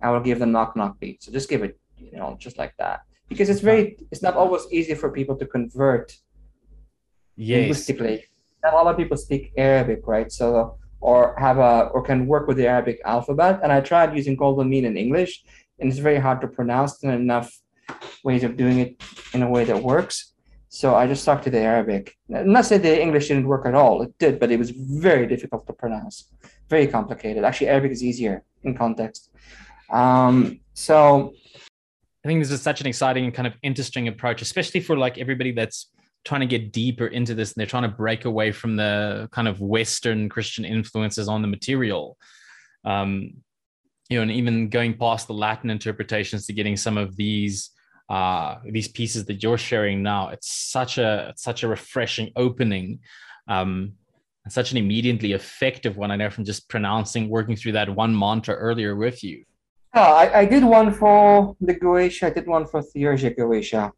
I 0.02 0.10
will 0.10 0.20
give 0.20 0.38
them 0.38 0.52
knock 0.52 0.76
knock 0.76 0.98
beat. 1.00 1.22
So 1.22 1.32
just 1.32 1.48
give 1.48 1.62
it, 1.62 1.78
you 1.98 2.18
know, 2.18 2.36
just 2.38 2.58
like 2.58 2.74
that. 2.78 3.00
Because 3.28 3.48
it's 3.48 3.60
very 3.60 3.96
it's 4.10 4.22
not 4.22 4.34
always 4.34 4.62
easy 4.70 4.94
for 4.94 5.10
people 5.10 5.36
to 5.36 5.46
convert 5.46 6.16
yes. 7.36 7.58
linguistically. 7.58 8.24
Not 8.62 8.72
a 8.74 8.76
lot 8.76 8.86
of 8.86 8.96
people 8.96 9.16
speak 9.16 9.52
Arabic, 9.56 10.06
right? 10.06 10.30
So 10.30 10.78
or 11.00 11.34
have 11.38 11.58
a 11.58 11.90
or 11.94 12.02
can 12.02 12.26
work 12.26 12.46
with 12.48 12.56
the 12.56 12.66
Arabic 12.66 13.00
alphabet. 13.04 13.60
And 13.62 13.72
I 13.72 13.80
tried 13.80 14.16
using 14.16 14.36
Golden 14.36 14.68
Mean 14.68 14.84
in 14.84 14.96
English, 14.96 15.44
and 15.78 15.90
it's 15.90 15.98
very 15.98 16.18
hard 16.18 16.40
to 16.40 16.48
pronounce 16.48 17.02
and 17.02 17.12
enough 17.12 17.50
ways 18.24 18.44
of 18.44 18.56
doing 18.56 18.78
it 18.78 19.02
in 19.32 19.42
a 19.42 19.48
way 19.48 19.64
that 19.64 19.82
works. 19.82 20.32
So 20.68 20.94
I 20.94 21.06
just 21.06 21.22
stuck 21.22 21.42
to 21.42 21.50
the 21.50 21.60
Arabic. 21.60 22.16
Not 22.28 22.66
say 22.66 22.78
the 22.78 23.00
English 23.00 23.28
didn't 23.28 23.46
work 23.46 23.66
at 23.66 23.74
all. 23.74 24.02
It 24.02 24.18
did, 24.18 24.38
but 24.38 24.50
it 24.50 24.58
was 24.58 24.70
very 24.70 25.26
difficult 25.26 25.66
to 25.68 25.72
pronounce. 25.72 26.30
Very 26.68 26.86
complicated. 26.86 27.44
Actually, 27.44 27.68
Arabic 27.68 27.92
is 27.92 28.02
easier 28.02 28.42
in 28.64 28.76
context. 28.76 29.30
Um, 29.90 30.60
so 30.74 31.34
I 32.24 32.28
think 32.28 32.42
this 32.42 32.50
is 32.50 32.62
such 32.62 32.80
an 32.80 32.86
exciting 32.86 33.24
and 33.24 33.34
kind 33.34 33.46
of 33.46 33.54
interesting 33.62 34.08
approach, 34.08 34.42
especially 34.42 34.80
for 34.80 34.96
like 34.96 35.18
everybody 35.18 35.52
that's 35.52 35.90
trying 36.24 36.40
to 36.40 36.46
get 36.46 36.72
deeper 36.72 37.06
into 37.06 37.34
this 37.34 37.52
and 37.52 37.60
they're 37.60 37.68
trying 37.68 37.84
to 37.84 37.96
break 37.96 38.24
away 38.24 38.50
from 38.50 38.76
the 38.76 39.28
kind 39.30 39.46
of 39.46 39.60
Western 39.60 40.28
Christian 40.28 40.64
influences 40.64 41.28
on 41.28 41.40
the 41.40 41.48
material. 41.48 42.18
Um, 42.84 43.34
you 44.08 44.18
know, 44.18 44.22
and 44.22 44.30
even 44.30 44.68
going 44.68 44.96
past 44.98 45.28
the 45.28 45.34
Latin 45.34 45.70
interpretations 45.70 46.46
to 46.46 46.52
getting 46.52 46.76
some 46.76 46.96
of 46.96 47.16
these 47.16 47.70
uh, 48.08 48.58
these 48.64 48.86
pieces 48.86 49.24
that 49.24 49.42
you're 49.42 49.58
sharing 49.58 50.02
now. 50.02 50.28
It's 50.28 50.48
such 50.48 50.98
a 50.98 51.28
it's 51.30 51.42
such 51.42 51.64
a 51.64 51.68
refreshing 51.68 52.30
opening. 52.36 53.00
Um, 53.48 53.94
and 54.44 54.52
such 54.52 54.70
an 54.70 54.76
immediately 54.76 55.32
effective 55.32 55.96
one. 55.96 56.12
I 56.12 56.16
know 56.16 56.30
from 56.30 56.44
just 56.44 56.68
pronouncing, 56.68 57.28
working 57.28 57.56
through 57.56 57.72
that 57.72 57.92
one 57.92 58.16
mantra 58.16 58.54
earlier 58.54 58.94
with 58.94 59.24
you. 59.24 59.44
Yeah, 59.96 60.12
I, 60.12 60.40
I 60.40 60.44
did 60.44 60.62
one 60.62 60.92
for 60.92 61.56
the 61.58 61.74
Goetia. 61.74 62.24
I 62.24 62.30
did 62.30 62.46
one 62.46 62.66
for 62.66 62.82
Theurgia 62.82 63.34
Goetia. 63.34 63.92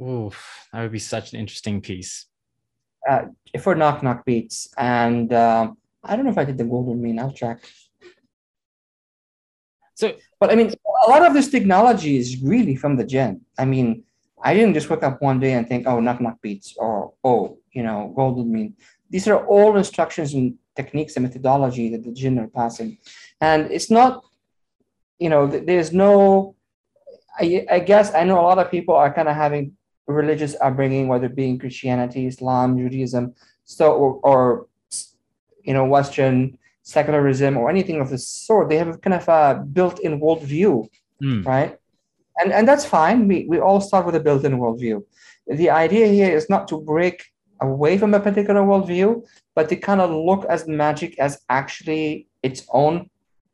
Oof, 0.00 0.68
that 0.72 0.82
would 0.82 0.92
be 0.92 1.00
such 1.00 1.32
an 1.32 1.40
interesting 1.40 1.80
piece. 1.80 2.26
Uh, 3.08 3.22
for 3.60 3.74
knock 3.74 4.04
knock 4.04 4.24
beats, 4.24 4.68
and 4.78 5.32
um, 5.32 5.76
I 6.04 6.14
don't 6.14 6.24
know 6.24 6.30
if 6.30 6.38
I 6.38 6.44
did 6.44 6.56
the 6.56 6.64
golden 6.64 7.02
mean. 7.02 7.18
I'll 7.18 7.32
check. 7.32 7.58
So, 9.94 10.14
but 10.38 10.52
I 10.52 10.54
mean, 10.54 10.72
a 11.06 11.10
lot 11.10 11.26
of 11.26 11.34
this 11.34 11.48
technology 11.48 12.16
is 12.16 12.40
really 12.40 12.76
from 12.76 12.96
the 12.96 13.04
jinn. 13.04 13.40
I 13.58 13.64
mean, 13.64 14.04
I 14.40 14.54
didn't 14.54 14.74
just 14.74 14.88
wake 14.88 15.02
up 15.02 15.20
one 15.20 15.40
day 15.40 15.54
and 15.54 15.66
think, 15.66 15.88
oh, 15.88 15.98
knock 15.98 16.20
knock 16.20 16.40
beats, 16.40 16.76
or 16.76 17.12
oh, 17.24 17.58
you 17.72 17.82
know, 17.82 18.12
golden 18.14 18.52
mean. 18.52 18.76
These 19.10 19.26
are 19.26 19.44
all 19.46 19.76
instructions 19.76 20.34
and 20.34 20.54
techniques 20.76 21.16
and 21.16 21.24
methodology 21.24 21.90
that 21.90 22.04
the 22.04 22.12
jinn 22.12 22.38
are 22.38 22.48
passing, 22.48 22.98
and 23.40 23.70
it's 23.70 23.90
not, 23.90 24.24
you 25.18 25.28
know, 25.28 25.46
there's 25.46 25.92
no. 25.92 26.54
I, 27.38 27.66
I 27.70 27.78
guess 27.80 28.14
I 28.14 28.24
know 28.24 28.40
a 28.40 28.46
lot 28.48 28.58
of 28.58 28.70
people 28.70 28.94
are 28.94 29.12
kind 29.12 29.28
of 29.28 29.36
having 29.36 29.76
religious 30.06 30.56
upbringing, 30.60 31.08
whether 31.08 31.26
it 31.26 31.36
being 31.36 31.58
Christianity, 31.58 32.26
Islam, 32.26 32.78
Judaism, 32.78 33.34
so 33.64 33.92
or, 33.92 34.20
or 34.22 34.66
you 35.64 35.74
know 35.74 35.84
Western 35.84 36.58
secularism 36.82 37.56
or 37.56 37.68
anything 37.68 38.00
of 38.00 38.10
the 38.10 38.18
sort. 38.18 38.68
They 38.68 38.76
have 38.76 38.88
a 38.88 38.98
kind 38.98 39.14
of 39.14 39.28
a 39.28 39.64
built-in 39.64 40.20
worldview, 40.20 40.88
mm. 41.22 41.44
right? 41.44 41.76
And 42.38 42.52
and 42.52 42.66
that's 42.66 42.84
fine. 42.84 43.28
We 43.28 43.46
we 43.48 43.58
all 43.58 43.80
start 43.80 44.06
with 44.06 44.14
a 44.14 44.20
built-in 44.20 44.58
worldview. 44.58 45.02
The 45.46 45.70
idea 45.70 46.06
here 46.06 46.34
is 46.34 46.48
not 46.48 46.68
to 46.68 46.80
break 46.80 47.24
away 47.60 47.98
from 47.98 48.14
a 48.14 48.20
particular 48.20 48.60
worldview, 48.60 49.26
but 49.56 49.68
to 49.70 49.74
kind 49.74 50.00
of 50.00 50.10
look 50.10 50.44
as 50.44 50.68
magic 50.68 51.18
as 51.18 51.40
actually 51.48 52.28
its 52.42 52.64
own 52.72 53.10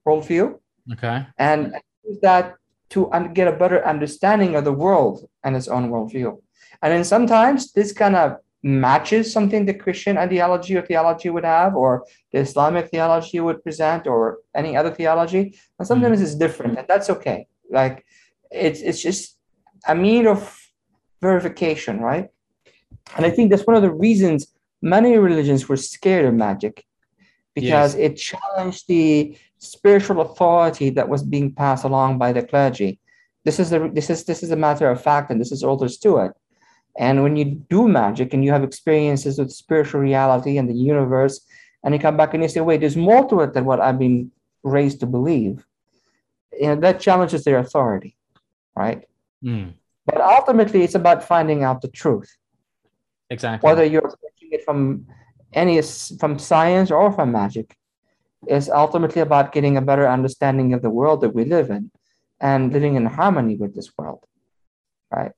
worldview. 0.06 0.58
Okay. 0.92 1.24
And 1.38 1.74
use 2.04 2.18
that 2.20 2.56
to 2.90 3.10
get 3.32 3.48
a 3.48 3.56
better 3.56 3.86
understanding 3.86 4.56
of 4.56 4.64
the 4.64 4.72
world 4.72 5.26
and 5.44 5.56
its 5.56 5.68
own 5.68 5.88
worldview. 5.90 6.38
And 6.82 6.92
then 6.92 7.04
sometimes 7.04 7.72
this 7.72 7.92
kind 7.92 8.16
of 8.16 8.36
matches 8.62 9.32
something 9.32 9.64
the 9.64 9.74
Christian 9.74 10.18
ideology 10.18 10.76
or 10.76 10.82
theology 10.82 11.30
would 11.30 11.44
have, 11.44 11.74
or 11.76 12.04
the 12.32 12.40
Islamic 12.40 12.90
theology 12.90 13.38
would 13.40 13.62
present, 13.62 14.06
or 14.06 14.38
any 14.54 14.76
other 14.76 14.90
theology. 14.90 15.56
And 15.78 15.86
sometimes 15.86 16.18
mm-hmm. 16.18 16.26
it's 16.26 16.34
different, 16.34 16.78
and 16.78 16.86
that's 16.88 17.10
okay. 17.10 17.46
Like 17.70 18.04
it's 18.50 18.80
it's 18.80 19.00
just 19.00 19.38
a 19.88 19.94
mean 19.94 20.26
of 20.26 20.40
verification, 21.20 22.00
right? 22.00 22.28
And 23.16 23.24
I 23.24 23.30
think 23.30 23.50
that's 23.50 23.66
one 23.66 23.76
of 23.76 23.82
the 23.82 23.92
reasons 23.92 24.52
many 24.82 25.16
religions 25.16 25.68
were 25.68 25.76
scared 25.76 26.26
of 26.26 26.34
magic 26.34 26.84
because 27.54 27.94
yes. 27.94 28.10
it 28.10 28.16
challenged 28.16 28.88
the 28.88 29.36
spiritual 29.58 30.20
authority 30.20 30.90
that 30.90 31.08
was 31.08 31.22
being 31.22 31.52
passed 31.52 31.84
along 31.84 32.18
by 32.18 32.32
the 32.32 32.42
clergy. 32.42 32.98
This 33.44 33.60
is 33.60 33.72
a 33.72 33.90
this 33.92 34.10
is 34.10 34.24
this 34.24 34.42
is 34.42 34.50
a 34.50 34.56
matter 34.56 34.90
of 34.90 35.02
fact, 35.02 35.30
and 35.30 35.40
this 35.40 35.52
is 35.52 35.62
all 35.62 35.76
there's 35.76 35.98
to 35.98 36.18
it. 36.18 36.32
And 36.96 37.22
when 37.22 37.36
you 37.36 37.44
do 37.70 37.88
magic 37.88 38.34
and 38.34 38.44
you 38.44 38.50
have 38.52 38.64
experiences 38.64 39.38
with 39.38 39.50
spiritual 39.50 40.00
reality 40.00 40.58
and 40.58 40.68
the 40.68 40.74
universe, 40.74 41.40
and 41.82 41.94
you 41.94 42.00
come 42.00 42.16
back 42.16 42.34
and 42.34 42.42
you 42.42 42.48
say, 42.48 42.60
"Wait, 42.60 42.80
there's 42.80 42.96
more 42.96 43.26
to 43.28 43.40
it 43.40 43.54
than 43.54 43.64
what 43.64 43.80
I've 43.80 43.98
been 43.98 44.30
raised 44.62 45.00
to 45.00 45.06
believe," 45.06 45.66
you 46.52 46.66
know 46.68 46.76
that 46.76 47.00
challenges 47.00 47.44
their 47.44 47.58
authority, 47.58 48.16
right? 48.76 49.04
Mm. 49.44 49.74
But 50.06 50.20
ultimately, 50.20 50.82
it's 50.82 50.94
about 50.94 51.24
finding 51.24 51.62
out 51.64 51.80
the 51.82 51.88
truth. 51.88 52.36
Exactly. 53.30 53.66
Whether 53.66 53.84
you're 53.84 54.12
it 54.62 54.64
from 54.64 55.06
any 55.52 55.80
from 56.18 56.38
science 56.38 56.90
or 56.90 57.12
from 57.12 57.32
magic, 57.32 57.76
is 58.48 58.68
ultimately 58.68 59.22
about 59.22 59.52
getting 59.52 59.76
a 59.76 59.80
better 59.82 60.08
understanding 60.08 60.72
of 60.74 60.82
the 60.82 60.90
world 60.90 61.20
that 61.20 61.34
we 61.34 61.44
live 61.44 61.70
in 61.70 61.90
and 62.40 62.72
living 62.72 62.96
in 62.96 63.06
harmony 63.06 63.56
with 63.56 63.74
this 63.74 63.90
world. 63.96 64.24
Right. 65.10 65.32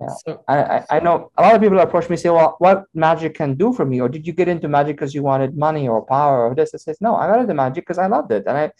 Yeah. 0.00 0.14
So 0.26 0.44
I, 0.46 0.84
I 0.90 1.00
know 1.00 1.30
a 1.36 1.42
lot 1.42 1.54
of 1.56 1.60
people 1.60 1.78
approach 1.80 2.08
me 2.08 2.14
and 2.14 2.20
say, 2.20 2.30
Well, 2.30 2.56
what 2.58 2.84
magic 2.94 3.34
can 3.34 3.54
do 3.54 3.72
for 3.72 3.84
me? 3.84 4.00
Or 4.00 4.08
did 4.08 4.26
you 4.26 4.32
get 4.32 4.48
into 4.48 4.68
magic 4.68 4.96
because 4.96 5.14
you 5.14 5.22
wanted 5.22 5.56
money 5.56 5.88
or 5.88 6.04
power 6.04 6.48
or 6.48 6.54
this? 6.54 6.74
I 6.74 6.78
says, 6.78 7.00
No, 7.00 7.16
I 7.16 7.26
got 7.26 7.40
into 7.40 7.54
magic 7.54 7.84
because 7.84 7.98
I 7.98 8.06
loved 8.06 8.30
it. 8.30 8.44
And 8.46 8.56
I 8.56 8.72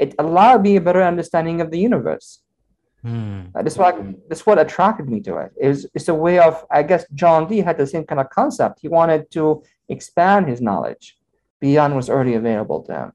it 0.00 0.14
allowed 0.18 0.62
me 0.62 0.76
a 0.76 0.80
better 0.80 1.02
understanding 1.02 1.60
of 1.60 1.70
the 1.70 1.78
universe. 1.78 2.40
Hmm. 3.04 3.42
That's 3.54 3.76
what 3.76 4.02
that's 4.28 4.46
what 4.46 4.58
attracted 4.58 5.10
me 5.10 5.20
to 5.20 5.36
it. 5.36 5.52
Is 5.60 5.86
it's 5.94 6.08
a 6.08 6.14
way 6.14 6.38
of 6.38 6.64
I 6.70 6.82
guess 6.82 7.04
John 7.12 7.46
Dee 7.46 7.60
had 7.60 7.76
the 7.76 7.86
same 7.86 8.04
kind 8.04 8.18
of 8.18 8.30
concept. 8.30 8.78
He 8.80 8.88
wanted 8.88 9.30
to 9.32 9.62
expand 9.90 10.48
his 10.48 10.62
knowledge 10.62 11.18
beyond 11.60 11.94
what's 11.94 12.08
already 12.08 12.34
available 12.34 12.82
to 12.84 12.94
him. 12.94 13.12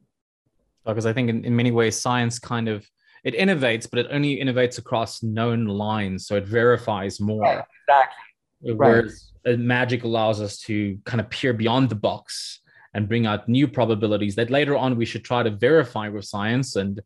Because 0.86 1.08
I 1.08 1.14
think 1.14 1.30
in, 1.30 1.44
in 1.44 1.56
many 1.56 1.72
ways 1.72 2.00
science 2.00 2.38
kind 2.38 2.68
of 2.70 2.88
it 3.24 3.34
innovates, 3.34 3.90
but 3.90 4.00
it 4.00 4.08
only 4.12 4.38
innovates 4.38 4.78
across 4.78 5.24
known 5.24 5.66
lines, 5.66 6.28
so 6.28 6.36
it 6.36 6.46
verifies 6.46 7.20
more. 7.20 7.42
Right, 7.42 7.64
exactly. 7.88 8.74
Whereas 8.76 9.32
right. 9.46 9.60
magic 9.60 10.04
allows 10.04 10.40
us 10.40 10.60
to 10.62 11.00
kind 11.06 11.20
of 11.20 11.30
peer 11.32 11.54
beyond 11.54 11.90
the 11.90 11.96
box 11.96 12.60
and 12.94 13.08
bring 13.08 13.26
out 13.26 13.50
new 13.50 13.68
probabilities 13.68 14.36
that 14.36 14.50
later 14.50 14.76
on 14.76 14.98
we 14.98 15.06
should 15.06 15.24
try 15.24 15.42
to 15.42 15.50
verify 15.50 16.10
with 16.10 16.26
science, 16.26 16.76
and 16.76 17.02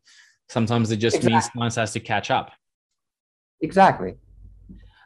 sometimes 0.50 0.90
it 0.90 0.98
just 0.98 1.16
exactly. 1.16 1.32
means 1.32 1.50
science 1.54 1.74
has 1.76 1.92
to 1.94 2.00
catch 2.00 2.30
up. 2.30 2.52
Exactly. 3.60 4.14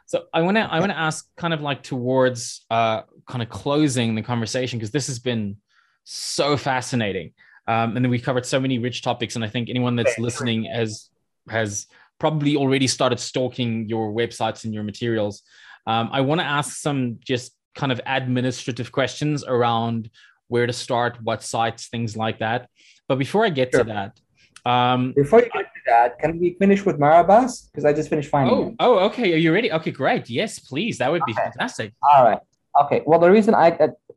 So 0.05 0.25
I 0.33 0.41
want 0.41 0.57
to 0.57 0.61
I 0.61 0.79
want 0.79 0.91
to 0.91 0.97
ask 0.97 1.27
kind 1.37 1.53
of 1.53 1.61
like 1.61 1.83
towards 1.83 2.65
uh, 2.71 3.01
kind 3.27 3.43
of 3.43 3.49
closing 3.49 4.15
the 4.15 4.23
conversation 4.23 4.79
because 4.79 4.91
this 4.91 5.07
has 5.07 5.19
been 5.19 5.57
so 6.03 6.57
fascinating. 6.57 7.33
Um, 7.67 7.95
and 7.95 8.03
then 8.03 8.09
we 8.09 8.17
covered 8.17 8.45
so 8.45 8.59
many 8.59 8.79
rich 8.79 9.03
topics, 9.03 9.35
and 9.35 9.45
I 9.45 9.49
think 9.49 9.69
anyone 9.69 9.95
that's 9.95 10.17
listening 10.17 10.63
has 10.65 11.09
has 11.49 11.85
probably 12.17 12.55
already 12.55 12.87
started 12.87 13.19
stalking 13.19 13.87
your 13.87 14.11
websites 14.11 14.65
and 14.65 14.73
your 14.73 14.83
materials. 14.83 15.43
Um, 15.85 16.09
I 16.11 16.21
want 16.21 16.41
to 16.41 16.45
ask 16.45 16.77
some 16.77 17.19
just 17.23 17.53
kind 17.75 17.91
of 17.91 18.01
administrative 18.05 18.91
questions 18.91 19.43
around 19.43 20.09
where 20.47 20.65
to 20.65 20.73
start, 20.73 21.21
what 21.21 21.43
sites, 21.43 21.87
things 21.87 22.17
like 22.17 22.39
that. 22.39 22.67
But 23.07 23.19
before 23.19 23.45
I 23.45 23.49
get 23.49 23.71
sure. 23.71 23.83
to 23.83 23.89
that, 23.93 24.69
um, 24.69 25.13
before 25.15 25.39
you 25.39 25.49
get 25.53 25.68
that, 25.89 26.19
can 26.19 26.39
we 26.39 26.55
finish 26.61 26.85
with 26.85 26.97
Marabas? 26.99 27.51
Because 27.67 27.85
I 27.85 27.93
just 27.93 28.09
finished 28.09 28.29
finding 28.29 28.55
oh, 28.55 28.75
Oh, 28.85 29.05
okay. 29.07 29.33
Are 29.33 29.41
you 29.45 29.51
ready? 29.53 29.71
Okay, 29.77 29.91
great. 29.91 30.29
Yes, 30.29 30.59
please. 30.59 30.97
That 30.99 31.11
would 31.11 31.25
be 31.25 31.33
okay. 31.33 31.43
fantastic. 31.43 31.93
All 32.01 32.23
right. 32.23 32.39
Okay. 32.81 33.01
Well, 33.05 33.19
the 33.19 33.31
reason 33.37 33.53
I 33.55 33.67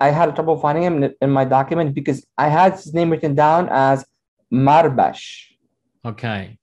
I 0.01 0.09
had 0.11 0.35
trouble 0.35 0.57
finding 0.65 0.85
him 0.89 0.97
in 1.25 1.31
my 1.31 1.45
document 1.45 1.95
because 1.95 2.19
I 2.37 2.49
had 2.49 2.73
his 2.73 2.93
name 2.99 3.11
written 3.11 3.35
down 3.35 3.69
as 3.71 4.05
Marbash. 4.53 5.23
Okay. 6.05 6.59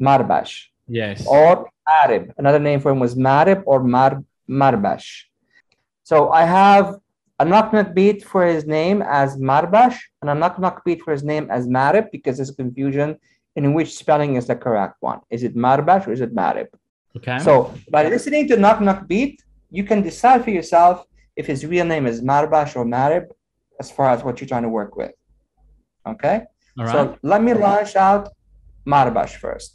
Marbash. 0.00 0.52
Yes. 0.86 1.26
Or 1.26 1.70
Marib. 1.88 2.32
Another 2.38 2.58
name 2.68 2.80
for 2.80 2.90
him 2.92 3.00
was 3.06 3.14
Marib 3.14 3.62
or 3.66 3.78
Mar 3.82 4.24
Marbash. 4.48 5.08
So 6.02 6.30
I 6.30 6.44
have 6.44 6.98
a 7.40 7.44
knock 7.44 7.72
knock 7.72 7.94
beat 7.94 8.24
for 8.24 8.44
his 8.44 8.64
name 8.66 9.02
as 9.02 9.36
Marbash 9.36 9.96
and 10.20 10.30
a 10.30 10.34
knock 10.34 10.58
knock 10.58 10.84
beat 10.84 11.02
for 11.02 11.12
his 11.12 11.22
name 11.22 11.48
as 11.50 11.66
Marib 11.66 12.10
because 12.10 12.36
there's 12.36 12.50
confusion 12.50 13.18
in 13.58 13.74
which 13.74 13.90
spelling 14.02 14.32
is 14.36 14.46
the 14.50 14.56
correct 14.64 14.96
one. 15.00 15.20
Is 15.30 15.42
it 15.42 15.56
Marbash 15.64 16.06
or 16.06 16.12
is 16.12 16.22
it 16.26 16.32
Marib? 16.40 16.68
Okay. 17.16 17.38
So 17.46 17.52
by 17.90 18.02
listening 18.14 18.46
to 18.50 18.56
knock 18.56 18.78
knock 18.80 19.00
beat, 19.10 19.36
you 19.76 19.84
can 19.90 20.00
decide 20.10 20.40
for 20.44 20.52
yourself 20.58 20.94
if 21.40 21.44
his 21.52 21.66
real 21.72 21.86
name 21.92 22.06
is 22.06 22.16
Marbash 22.30 22.76
or 22.76 22.84
Marib 22.84 23.24
as 23.82 23.90
far 23.90 24.08
as 24.14 24.22
what 24.24 24.34
you're 24.40 24.52
trying 24.54 24.66
to 24.68 24.74
work 24.80 24.92
with. 25.00 25.14
Okay? 26.12 26.36
All 26.78 26.84
right. 26.84 26.92
So 26.92 27.18
let 27.32 27.40
me 27.42 27.52
launch 27.66 27.96
out 27.96 28.24
Marbash 28.86 29.34
first. 29.44 29.72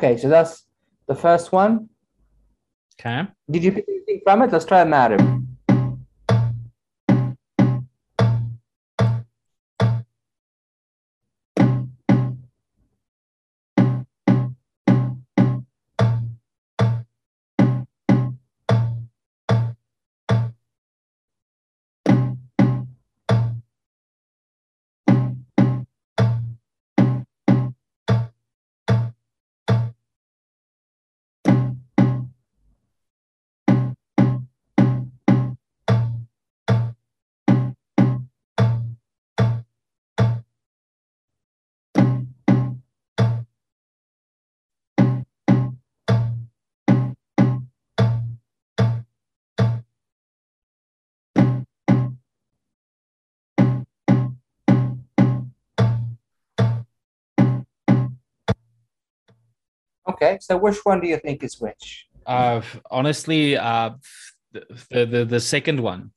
Okay, 0.00 0.16
so 0.16 0.30
that's 0.30 0.64
the 1.08 1.14
first 1.14 1.52
one. 1.52 1.90
Okay. 2.98 3.28
Did 3.50 3.62
you 3.62 3.72
pick 3.72 3.84
anything 3.86 4.20
from 4.24 4.40
it? 4.40 4.50
Let's 4.50 4.64
try 4.64 4.80
a 4.80 4.86
Marib. 4.86 5.46
Okay, 60.10 60.38
so 60.40 60.56
which 60.56 60.78
one 60.84 61.00
do 61.00 61.08
you 61.08 61.18
think 61.18 61.42
is 61.42 61.60
which? 61.60 62.06
Uh, 62.26 62.60
honestly, 62.90 63.56
uh, 63.56 63.90
the, 64.52 65.06
the 65.06 65.24
the 65.24 65.40
second 65.40 65.80
one. 65.80 66.10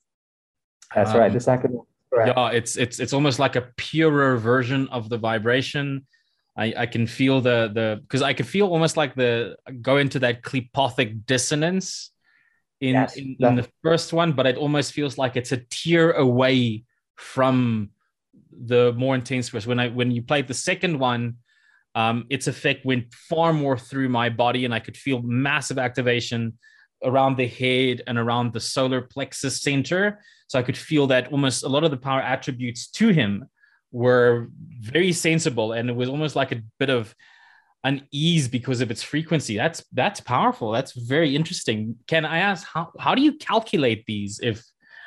That's 0.95 1.11
um, 1.11 1.19
right, 1.19 1.33
the 1.33 1.39
second 1.39 1.73
one. 1.73 1.85
Correct. 2.11 2.33
Yeah, 2.35 2.49
it's 2.49 2.77
it's 2.77 2.99
it's 2.99 3.13
almost 3.13 3.39
like 3.39 3.55
a 3.55 3.63
purer 3.77 4.37
version 4.37 4.87
of 4.89 5.09
the 5.09 5.17
vibration. 5.17 6.05
I, 6.55 6.73
I 6.77 6.85
can 6.85 7.07
feel 7.07 7.41
the 7.41 7.71
the 7.73 7.99
because 8.01 8.21
I 8.21 8.33
can 8.33 8.45
feel 8.45 8.67
almost 8.67 8.97
like 8.97 9.15
the 9.15 9.55
go 9.81 9.97
into 9.97 10.19
that 10.19 10.43
qliphothic 10.43 11.25
dissonance 11.25 12.11
in, 12.79 12.93
yes, 12.93 13.15
in, 13.15 13.35
in 13.39 13.55
the 13.55 13.67
first 13.81 14.13
one, 14.13 14.33
but 14.33 14.45
it 14.45 14.57
almost 14.57 14.93
feels 14.93 15.17
like 15.17 15.35
it's 15.35 15.51
a 15.51 15.61
tier 15.69 16.11
away 16.11 16.83
from 17.15 17.89
the 18.51 18.93
more 18.93 19.15
intense 19.15 19.49
verse. 19.49 19.65
When 19.65 19.79
I 19.79 19.89
when 19.89 20.11
you 20.11 20.21
played 20.21 20.47
the 20.47 20.53
second 20.53 20.99
one, 20.99 21.37
um, 21.95 22.25
its 22.29 22.47
effect 22.47 22.85
went 22.85 23.13
far 23.13 23.53
more 23.53 23.77
through 23.77 24.09
my 24.09 24.29
body, 24.29 24.65
and 24.65 24.73
I 24.73 24.79
could 24.79 24.97
feel 24.97 25.21
massive 25.21 25.77
activation 25.77 26.57
around 27.03 27.37
the 27.37 27.47
head 27.47 28.01
and 28.07 28.17
around 28.17 28.53
the 28.53 28.59
solar 28.59 29.01
plexus 29.01 29.61
center. 29.61 30.19
So 30.47 30.57
I 30.57 30.63
could 30.63 30.77
feel 30.77 31.07
that 31.07 31.31
almost 31.31 31.63
a 31.63 31.67
lot 31.67 31.83
of 31.83 31.91
the 31.91 31.97
power 31.97 32.21
attributes 32.21 32.87
to 32.91 33.09
him 33.09 33.45
were 33.91 34.49
very 34.79 35.11
sensible, 35.11 35.73
and 35.73 35.89
it 35.89 35.95
was 35.95 36.09
almost 36.09 36.35
like 36.35 36.51
a 36.51 36.61
bit 36.79 36.89
of 36.89 37.13
unease 37.83 38.47
because 38.47 38.81
of 38.81 38.89
its 38.89 39.03
frequency. 39.03 39.57
That's 39.57 39.83
that's 39.91 40.19
powerful. 40.19 40.71
That's 40.71 40.93
very 40.93 41.35
interesting. 41.35 41.95
Can 42.07 42.25
I 42.25 42.39
ask 42.39 42.65
how 42.67 42.91
how 42.99 43.13
do 43.13 43.21
you 43.21 43.33
calculate 43.33 44.05
these? 44.05 44.39
If 44.41 44.63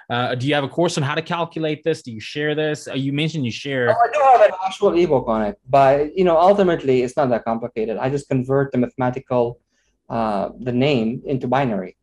uh, 0.08 0.34
do 0.34 0.46
you 0.46 0.54
have 0.54 0.64
a 0.64 0.68
course 0.68 0.96
on 0.96 1.02
how 1.02 1.14
to 1.14 1.22
calculate 1.22 1.82
this? 1.82 2.02
Do 2.02 2.12
you 2.12 2.20
share 2.20 2.54
this? 2.54 2.86
Uh, 2.86 2.94
you 2.94 3.12
mentioned 3.12 3.44
you 3.44 3.50
share. 3.50 3.90
Oh, 3.90 3.92
I 3.92 4.12
do 4.12 4.20
have 4.38 4.48
an 4.48 4.56
actual 4.64 4.96
ebook 4.96 5.26
on 5.26 5.42
it, 5.42 5.58
but 5.68 6.16
you 6.16 6.24
know, 6.24 6.38
ultimately, 6.38 7.02
it's 7.02 7.16
not 7.16 7.28
that 7.30 7.44
complicated. 7.44 7.96
I 7.96 8.08
just 8.08 8.28
convert 8.28 8.70
the 8.72 8.78
mathematical, 8.78 9.60
uh, 10.08 10.50
the 10.60 10.72
name 10.72 11.22
into 11.26 11.48
binary. 11.48 11.96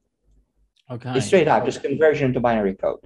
Okay. 0.91 1.13
It's 1.15 1.27
straight 1.27 1.47
up, 1.47 1.63
just 1.63 1.81
conversion 1.81 2.27
into 2.27 2.41
binary 2.41 2.75
code. 2.75 2.99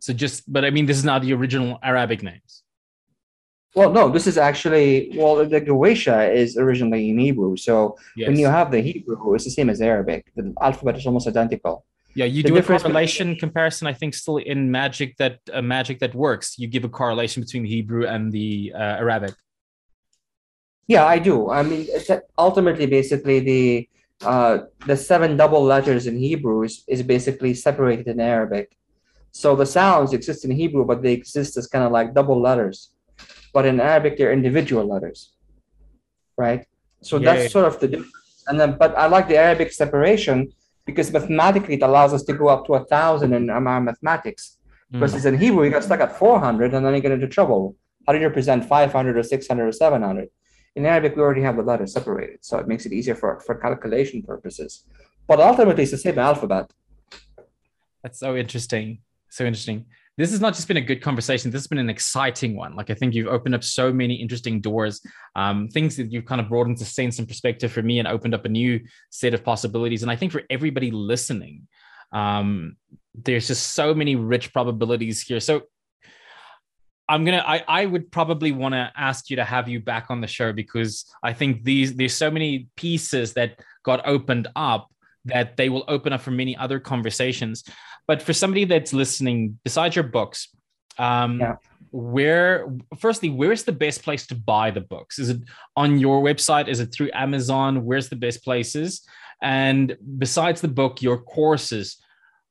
So 0.00 0.12
just, 0.12 0.50
but 0.52 0.64
I 0.64 0.70
mean, 0.70 0.86
this 0.86 0.96
is 0.96 1.04
not 1.04 1.22
the 1.22 1.32
original 1.32 1.78
Arabic 1.82 2.22
names. 2.22 2.64
Well, 3.76 3.92
no, 3.92 4.08
this 4.08 4.26
is 4.26 4.36
actually 4.36 5.12
well, 5.14 5.36
the 5.36 5.60
Goetia 5.60 6.34
is 6.34 6.56
originally 6.56 7.10
in 7.10 7.18
Hebrew. 7.18 7.56
So 7.56 7.96
yes. 8.16 8.26
when 8.26 8.36
you 8.36 8.46
have 8.46 8.72
the 8.72 8.80
Hebrew, 8.80 9.34
it's 9.34 9.44
the 9.44 9.50
same 9.50 9.70
as 9.70 9.80
Arabic. 9.80 10.32
The 10.34 10.52
alphabet 10.60 10.96
is 10.96 11.06
almost 11.06 11.28
identical. 11.28 11.84
Yeah, 12.14 12.24
you 12.24 12.42
the 12.42 12.50
do 12.50 12.56
a 12.56 12.62
correlation 12.62 13.36
comparison. 13.36 13.86
I 13.86 13.92
think 13.92 14.14
still 14.14 14.38
in 14.38 14.70
Magic 14.70 15.16
that 15.18 15.38
uh, 15.52 15.62
Magic 15.62 16.00
that 16.00 16.14
works. 16.14 16.58
You 16.58 16.66
give 16.66 16.84
a 16.84 16.88
correlation 16.88 17.42
between 17.42 17.62
the 17.62 17.68
Hebrew 17.68 18.06
and 18.06 18.32
the 18.32 18.72
uh, 18.74 18.78
Arabic. 18.78 19.34
Yeah, 20.88 21.04
I 21.06 21.20
do. 21.20 21.50
I 21.50 21.62
mean, 21.62 21.86
ultimately, 22.36 22.86
basically, 22.86 23.38
the 23.40 23.88
uh, 24.22 24.58
the 24.86 24.96
seven 24.96 25.36
double 25.36 25.62
letters 25.62 26.06
in 26.06 26.18
Hebrew 26.18 26.62
is, 26.64 26.84
is 26.88 27.02
basically 27.02 27.54
separated 27.54 28.08
in 28.08 28.20
Arabic. 28.20 28.76
So 29.32 29.54
the 29.54 29.66
sounds 29.66 30.12
exist 30.12 30.44
in 30.44 30.50
Hebrew, 30.50 30.84
but 30.84 31.02
they 31.02 31.12
exist 31.12 31.56
as 31.56 31.66
kind 31.68 31.84
of 31.84 31.92
like 31.92 32.12
double 32.12 32.40
letters. 32.40 32.90
But 33.54 33.66
in 33.66 33.80
Arabic, 33.80 34.18
they're 34.18 34.32
individual 34.32 34.84
letters, 34.84 35.32
right? 36.36 36.66
So 37.02 37.16
yeah. 37.16 37.34
that's 37.34 37.52
sort 37.52 37.66
of 37.66 37.80
the 37.80 37.88
difference. 37.88 38.44
And 38.48 38.58
then, 38.58 38.76
but 38.76 38.96
I 38.98 39.06
like 39.06 39.28
the 39.28 39.36
Arabic 39.36 39.72
separation 39.72 40.52
because 40.90 41.12
mathematically 41.12 41.74
it 41.74 41.82
allows 41.82 42.12
us 42.12 42.22
to 42.24 42.32
go 42.32 42.48
up 42.48 42.66
to 42.66 42.74
a 42.74 42.84
thousand 42.84 43.32
in 43.32 43.50
our 43.50 43.80
mathematics. 43.80 44.58
Mm. 44.92 45.00
Versus 45.00 45.24
in 45.24 45.38
Hebrew, 45.38 45.64
you 45.64 45.70
got 45.70 45.84
stuck 45.84 46.00
at 46.00 46.18
400 46.18 46.74
and 46.74 46.84
then 46.84 46.94
you 46.94 47.00
get 47.00 47.12
into 47.12 47.28
trouble. 47.28 47.76
How 48.06 48.12
do 48.12 48.18
you 48.18 48.26
represent 48.26 48.64
500 48.64 49.16
or 49.16 49.22
600 49.22 49.68
or 49.68 49.72
700? 49.72 50.28
In 50.76 50.86
Arabic, 50.86 51.16
we 51.16 51.22
already 51.22 51.42
have 51.42 51.56
the 51.56 51.62
letters 51.62 51.92
separated, 51.92 52.44
so 52.44 52.58
it 52.58 52.68
makes 52.68 52.86
it 52.86 52.92
easier 52.92 53.14
for, 53.14 53.40
for 53.40 53.54
calculation 53.56 54.22
purposes. 54.22 54.84
But 55.26 55.40
ultimately, 55.40 55.82
it's 55.82 55.92
the 55.92 55.98
same 55.98 56.18
alphabet. 56.18 56.70
That's 58.02 58.18
so 58.18 58.36
interesting. 58.36 58.98
So 59.28 59.44
interesting 59.44 59.86
this 60.20 60.32
has 60.32 60.40
not 60.40 60.54
just 60.54 60.68
been 60.68 60.76
a 60.76 60.82
good 60.82 61.00
conversation. 61.00 61.50
This 61.50 61.62
has 61.62 61.66
been 61.66 61.78
an 61.78 61.88
exciting 61.88 62.54
one. 62.54 62.76
Like 62.76 62.90
I 62.90 62.94
think 62.94 63.14
you've 63.14 63.28
opened 63.28 63.54
up 63.54 63.64
so 63.64 63.90
many 63.90 64.14
interesting 64.14 64.60
doors, 64.60 65.00
um, 65.34 65.68
things 65.68 65.96
that 65.96 66.12
you've 66.12 66.26
kind 66.26 66.42
of 66.42 66.50
brought 66.50 66.66
into 66.66 66.84
sense 66.84 67.18
and 67.18 67.26
perspective 67.26 67.72
for 67.72 67.82
me, 67.82 67.98
and 67.98 68.06
opened 68.06 68.34
up 68.34 68.44
a 68.44 68.48
new 68.48 68.80
set 69.08 69.32
of 69.32 69.42
possibilities. 69.42 70.02
And 70.02 70.10
I 70.10 70.16
think 70.16 70.32
for 70.32 70.42
everybody 70.50 70.90
listening, 70.90 71.66
um, 72.12 72.76
there's 73.14 73.46
just 73.46 73.72
so 73.72 73.94
many 73.94 74.14
rich 74.14 74.52
probabilities 74.52 75.22
here. 75.22 75.40
So 75.40 75.62
I'm 77.08 77.24
gonna. 77.24 77.42
I, 77.46 77.64
I 77.66 77.86
would 77.86 78.12
probably 78.12 78.52
want 78.52 78.74
to 78.74 78.92
ask 78.96 79.30
you 79.30 79.36
to 79.36 79.44
have 79.44 79.68
you 79.68 79.80
back 79.80 80.06
on 80.10 80.20
the 80.20 80.26
show 80.26 80.52
because 80.52 81.06
I 81.22 81.32
think 81.32 81.64
these 81.64 81.96
there's 81.96 82.14
so 82.14 82.30
many 82.30 82.68
pieces 82.76 83.32
that 83.34 83.58
got 83.84 84.06
opened 84.06 84.48
up 84.54 84.90
that 85.24 85.56
they 85.56 85.68
will 85.68 85.84
open 85.88 86.12
up 86.12 86.20
for 86.20 86.30
many 86.30 86.56
other 86.56 86.78
conversations. 86.78 87.64
But 88.10 88.22
for 88.22 88.32
somebody 88.32 88.64
that's 88.64 88.92
listening, 88.92 89.60
besides 89.62 89.94
your 89.94 90.02
books, 90.02 90.48
um, 90.98 91.38
yeah. 91.38 91.54
where 91.92 92.66
firstly, 92.98 93.30
where's 93.30 93.62
the 93.62 93.70
best 93.84 94.02
place 94.02 94.26
to 94.26 94.34
buy 94.34 94.72
the 94.72 94.80
books? 94.80 95.20
Is 95.20 95.28
it 95.28 95.40
on 95.76 96.00
your 96.00 96.20
website? 96.20 96.66
Is 96.66 96.80
it 96.80 96.92
through 96.92 97.10
Amazon? 97.14 97.84
Where's 97.84 98.08
the 98.08 98.16
best 98.16 98.42
places? 98.42 99.06
And 99.40 99.96
besides 100.18 100.60
the 100.60 100.66
book, 100.66 101.02
your 101.02 101.18
courses. 101.18 102.02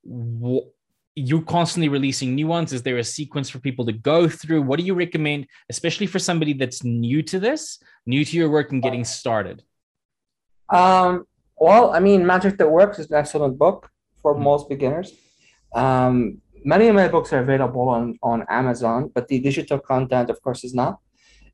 Wh- 0.09 0.69
you're 1.15 1.41
constantly 1.41 1.89
releasing 1.89 2.35
new 2.35 2.47
ones 2.47 2.71
is 2.71 2.81
there 2.83 2.97
a 2.97 3.03
sequence 3.03 3.49
for 3.49 3.59
people 3.59 3.85
to 3.85 3.91
go 3.91 4.29
through 4.29 4.61
what 4.61 4.79
do 4.79 4.85
you 4.85 4.93
recommend 4.93 5.45
especially 5.69 6.07
for 6.07 6.19
somebody 6.19 6.53
that's 6.53 6.85
new 6.85 7.21
to 7.21 7.37
this 7.41 7.83
new 8.05 8.23
to 8.23 8.37
your 8.37 8.49
work 8.49 8.71
and 8.71 8.81
getting 8.81 9.03
started 9.03 9.61
um, 10.69 11.25
well 11.57 11.91
i 11.91 11.99
mean 11.99 12.25
magic 12.25 12.57
that 12.57 12.69
works 12.69 12.99
is 12.99 13.11
an 13.11 13.17
excellent 13.17 13.57
book 13.57 13.91
for 14.21 14.33
mm-hmm. 14.33 14.43
most 14.43 14.69
beginners 14.69 15.11
um, 15.73 16.41
many 16.63 16.87
of 16.87 16.95
my 16.95 17.07
books 17.07 17.33
are 17.33 17.39
available 17.39 17.89
on, 17.89 18.17
on 18.21 18.45
Amazon, 18.49 19.11
but 19.13 19.27
the 19.27 19.39
digital 19.39 19.79
content, 19.79 20.29
of 20.29 20.41
course, 20.41 20.63
is 20.63 20.73
not. 20.73 20.99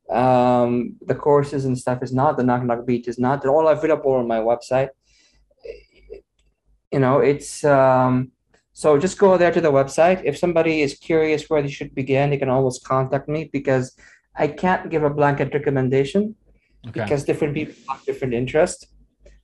Um, 0.09 0.95
the 1.05 1.15
courses 1.15 1.65
and 1.65 1.77
stuff 1.77 2.03
is 2.03 2.13
not. 2.13 2.37
The 2.37 2.43
Knock 2.43 2.63
Knock 2.63 2.85
Beat 2.85 3.07
is 3.07 3.17
not. 3.17 3.41
They're 3.41 3.51
all 3.51 3.67
available 3.67 4.13
on 4.13 4.27
my 4.27 4.39
website. 4.39 4.89
You 6.91 6.99
know, 6.99 7.19
it's 7.19 7.63
um, 7.63 8.31
so 8.73 8.97
just 8.97 9.17
go 9.17 9.37
there 9.37 9.51
to 9.51 9.61
the 9.61 9.71
website. 9.71 10.21
If 10.23 10.37
somebody 10.37 10.81
is 10.81 10.95
curious 10.95 11.49
where 11.49 11.61
they 11.61 11.69
should 11.69 11.95
begin, 11.95 12.29
they 12.29 12.37
can 12.37 12.49
always 12.49 12.77
contact 12.79 13.27
me 13.27 13.49
because 13.51 13.95
I 14.35 14.47
can't 14.47 14.89
give 14.89 15.03
a 15.03 15.09
blanket 15.09 15.53
recommendation 15.53 16.35
okay. 16.87 17.01
because 17.01 17.23
different 17.23 17.53
people 17.53 17.75
have 17.89 18.03
different 18.03 18.33
interests. 18.33 18.85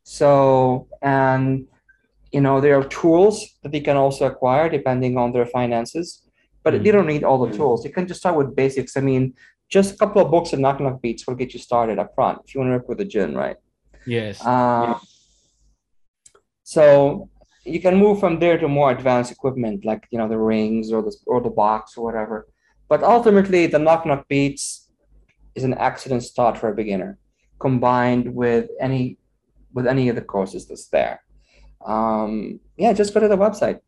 So, 0.03 0.87
and 1.01 1.67
you 2.31 2.41
know 2.41 2.61
there 2.61 2.77
are 2.79 2.83
tools 2.85 3.57
that 3.61 3.71
they 3.71 3.81
can 3.81 3.97
also 3.97 4.25
acquire 4.25 4.69
depending 4.69 5.17
on 5.17 5.31
their 5.31 5.45
finances 5.45 6.23
but 6.63 6.73
mm-hmm. 6.73 6.83
they 6.83 6.91
don't 6.91 7.07
need 7.07 7.23
all 7.23 7.43
the 7.43 7.55
tools. 7.55 7.83
You 7.83 7.91
can 7.91 8.07
just 8.07 8.19
start 8.19 8.35
with 8.35 8.55
basics. 8.55 8.95
I 8.97 9.01
mean 9.01 9.33
just 9.69 9.95
a 9.95 9.97
couple 9.97 10.21
of 10.21 10.29
books 10.29 10.53
and 10.53 10.61
knock 10.61 10.79
knock 10.79 11.01
beats 11.01 11.25
will 11.25 11.35
get 11.35 11.53
you 11.53 11.59
started 11.59 11.97
up 11.97 12.13
front 12.13 12.39
if 12.45 12.53
you 12.53 12.59
want 12.59 12.69
to 12.69 12.73
work 12.73 12.89
with 12.89 12.99
a 13.01 13.05
jinn 13.05 13.35
right? 13.35 13.57
Yes. 14.05 14.45
Um, 14.45 14.99
so 16.63 17.29
you 17.63 17.79
can 17.79 17.95
move 17.95 18.19
from 18.19 18.39
there 18.39 18.57
to 18.57 18.67
more 18.67 18.91
advanced 18.91 19.31
equipment 19.31 19.85
like 19.85 20.07
you 20.11 20.17
know 20.17 20.27
the 20.27 20.37
rings 20.37 20.91
or 20.91 21.01
the 21.01 21.15
or 21.25 21.41
the 21.41 21.49
box 21.49 21.97
or 21.97 22.03
whatever. 22.03 22.47
But 22.89 23.03
ultimately 23.03 23.67
the 23.67 23.79
knock 23.79 24.05
knock 24.05 24.27
beats 24.27 24.89
is 25.55 25.63
an 25.63 25.75
excellent 25.77 26.23
start 26.23 26.57
for 26.57 26.69
a 26.69 26.75
beginner 26.75 27.17
combined 27.59 28.33
with 28.33 28.69
any 28.79 29.17
with 29.73 29.87
any 29.87 30.09
of 30.09 30.15
the 30.15 30.21
courses 30.21 30.67
that's 30.67 30.87
there 30.87 31.21
um, 31.85 32.59
yeah, 32.77 32.93
just 32.93 33.13
go 33.13 33.19
to 33.19 33.27
the 33.27 33.37
website. 33.37 33.79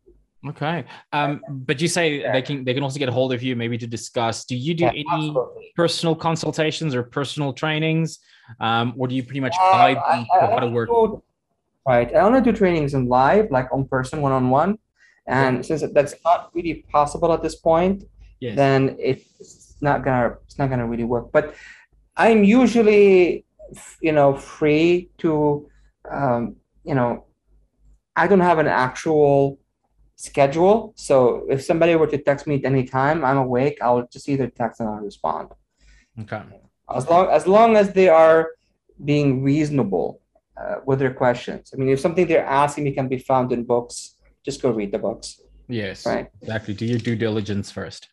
Okay. 0.46 0.84
Um, 1.12 1.40
but 1.48 1.80
you 1.80 1.88
say 1.88 2.20
yeah. 2.20 2.32
they 2.32 2.42
can 2.42 2.64
they 2.64 2.74
can 2.74 2.82
also 2.82 2.98
get 2.98 3.08
a 3.08 3.12
hold 3.12 3.32
of 3.32 3.42
you 3.42 3.56
maybe 3.56 3.78
to 3.78 3.86
discuss. 3.86 4.44
Do 4.44 4.56
you 4.56 4.74
do 4.74 4.84
yeah, 4.84 4.90
any 4.90 5.06
absolutely. 5.10 5.72
personal 5.74 6.14
consultations 6.14 6.94
or 6.94 7.02
personal 7.02 7.52
trainings? 7.52 8.18
Um, 8.60 8.94
or 8.98 9.08
do 9.08 9.14
you 9.14 9.22
pretty 9.22 9.40
much 9.40 9.56
guide 9.56 9.96
uh, 9.96 10.16
them 10.16 10.26
how 10.30 10.58
to 10.58 10.68
work? 10.68 10.90
Do, 10.90 11.22
right. 11.88 12.14
I 12.14 12.20
only 12.20 12.42
do 12.42 12.52
trainings 12.52 12.92
in 12.92 13.08
live, 13.08 13.50
like 13.50 13.72
on 13.72 13.86
person, 13.88 14.20
one 14.20 14.32
on 14.32 14.50
one. 14.50 14.78
And 15.26 15.56
yeah. 15.56 15.62
since 15.62 15.92
that's 15.94 16.14
not 16.24 16.50
really 16.54 16.84
possible 16.92 17.32
at 17.32 17.42
this 17.42 17.56
point, 17.56 18.04
yes. 18.40 18.54
then 18.56 18.96
it's 18.98 19.76
not 19.80 20.04
gonna 20.04 20.36
it's 20.44 20.58
not 20.58 20.68
gonna 20.68 20.86
really 20.86 21.04
work. 21.04 21.32
But 21.32 21.54
I'm 22.18 22.44
usually 22.44 23.46
you 24.02 24.12
know 24.12 24.36
free 24.36 25.08
to 25.18 25.70
um, 26.10 26.56
you 26.84 26.94
know 26.94 27.24
I 28.16 28.26
don't 28.26 28.40
have 28.40 28.58
an 28.58 28.68
actual 28.68 29.58
schedule. 30.16 30.92
So 30.96 31.46
if 31.50 31.62
somebody 31.64 31.94
were 31.96 32.06
to 32.06 32.18
text 32.18 32.46
me 32.46 32.56
at 32.56 32.64
any 32.64 32.84
time, 32.84 33.24
I'm 33.24 33.38
awake. 33.38 33.78
I'll 33.82 34.06
just 34.06 34.28
either 34.28 34.48
text 34.48 34.80
and 34.80 34.88
I'll 34.88 35.00
respond. 35.00 35.48
Okay. 36.20 36.42
As 36.94 37.08
long 37.08 37.28
as 37.28 37.46
long 37.46 37.76
as 37.76 37.92
they 37.92 38.08
are 38.08 38.50
being 39.04 39.42
reasonable 39.42 40.20
uh, 40.56 40.76
with 40.86 40.98
their 41.00 41.12
questions. 41.12 41.72
I 41.72 41.76
mean, 41.76 41.88
if 41.88 41.98
something 41.98 42.26
they're 42.26 42.46
asking 42.46 42.84
me 42.84 42.92
can 42.92 43.08
be 43.08 43.18
found 43.18 43.52
in 43.52 43.64
books, 43.64 44.16
just 44.44 44.62
go 44.62 44.70
read 44.70 44.92
the 44.92 44.98
books. 44.98 45.40
Yes. 45.66 46.06
Right. 46.06 46.28
Exactly. 46.42 46.74
Do 46.74 46.84
your 46.84 46.98
due 46.98 47.16
diligence 47.16 47.70
first. 47.70 48.08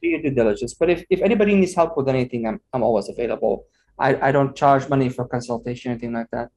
Do 0.00 0.08
your 0.08 0.22
due 0.22 0.30
diligence. 0.30 0.74
But 0.74 0.90
if, 0.90 1.04
if 1.10 1.20
anybody 1.20 1.54
needs 1.54 1.74
help 1.74 1.96
with 1.96 2.08
anything, 2.08 2.46
I'm 2.46 2.60
I'm 2.72 2.82
always 2.82 3.08
available. 3.08 3.66
I, 3.98 4.28
I 4.28 4.32
don't 4.32 4.56
charge 4.56 4.88
money 4.88 5.08
for 5.08 5.24
consultation, 5.26 5.92
anything 5.92 6.12
like 6.12 6.30
that. 6.32 6.50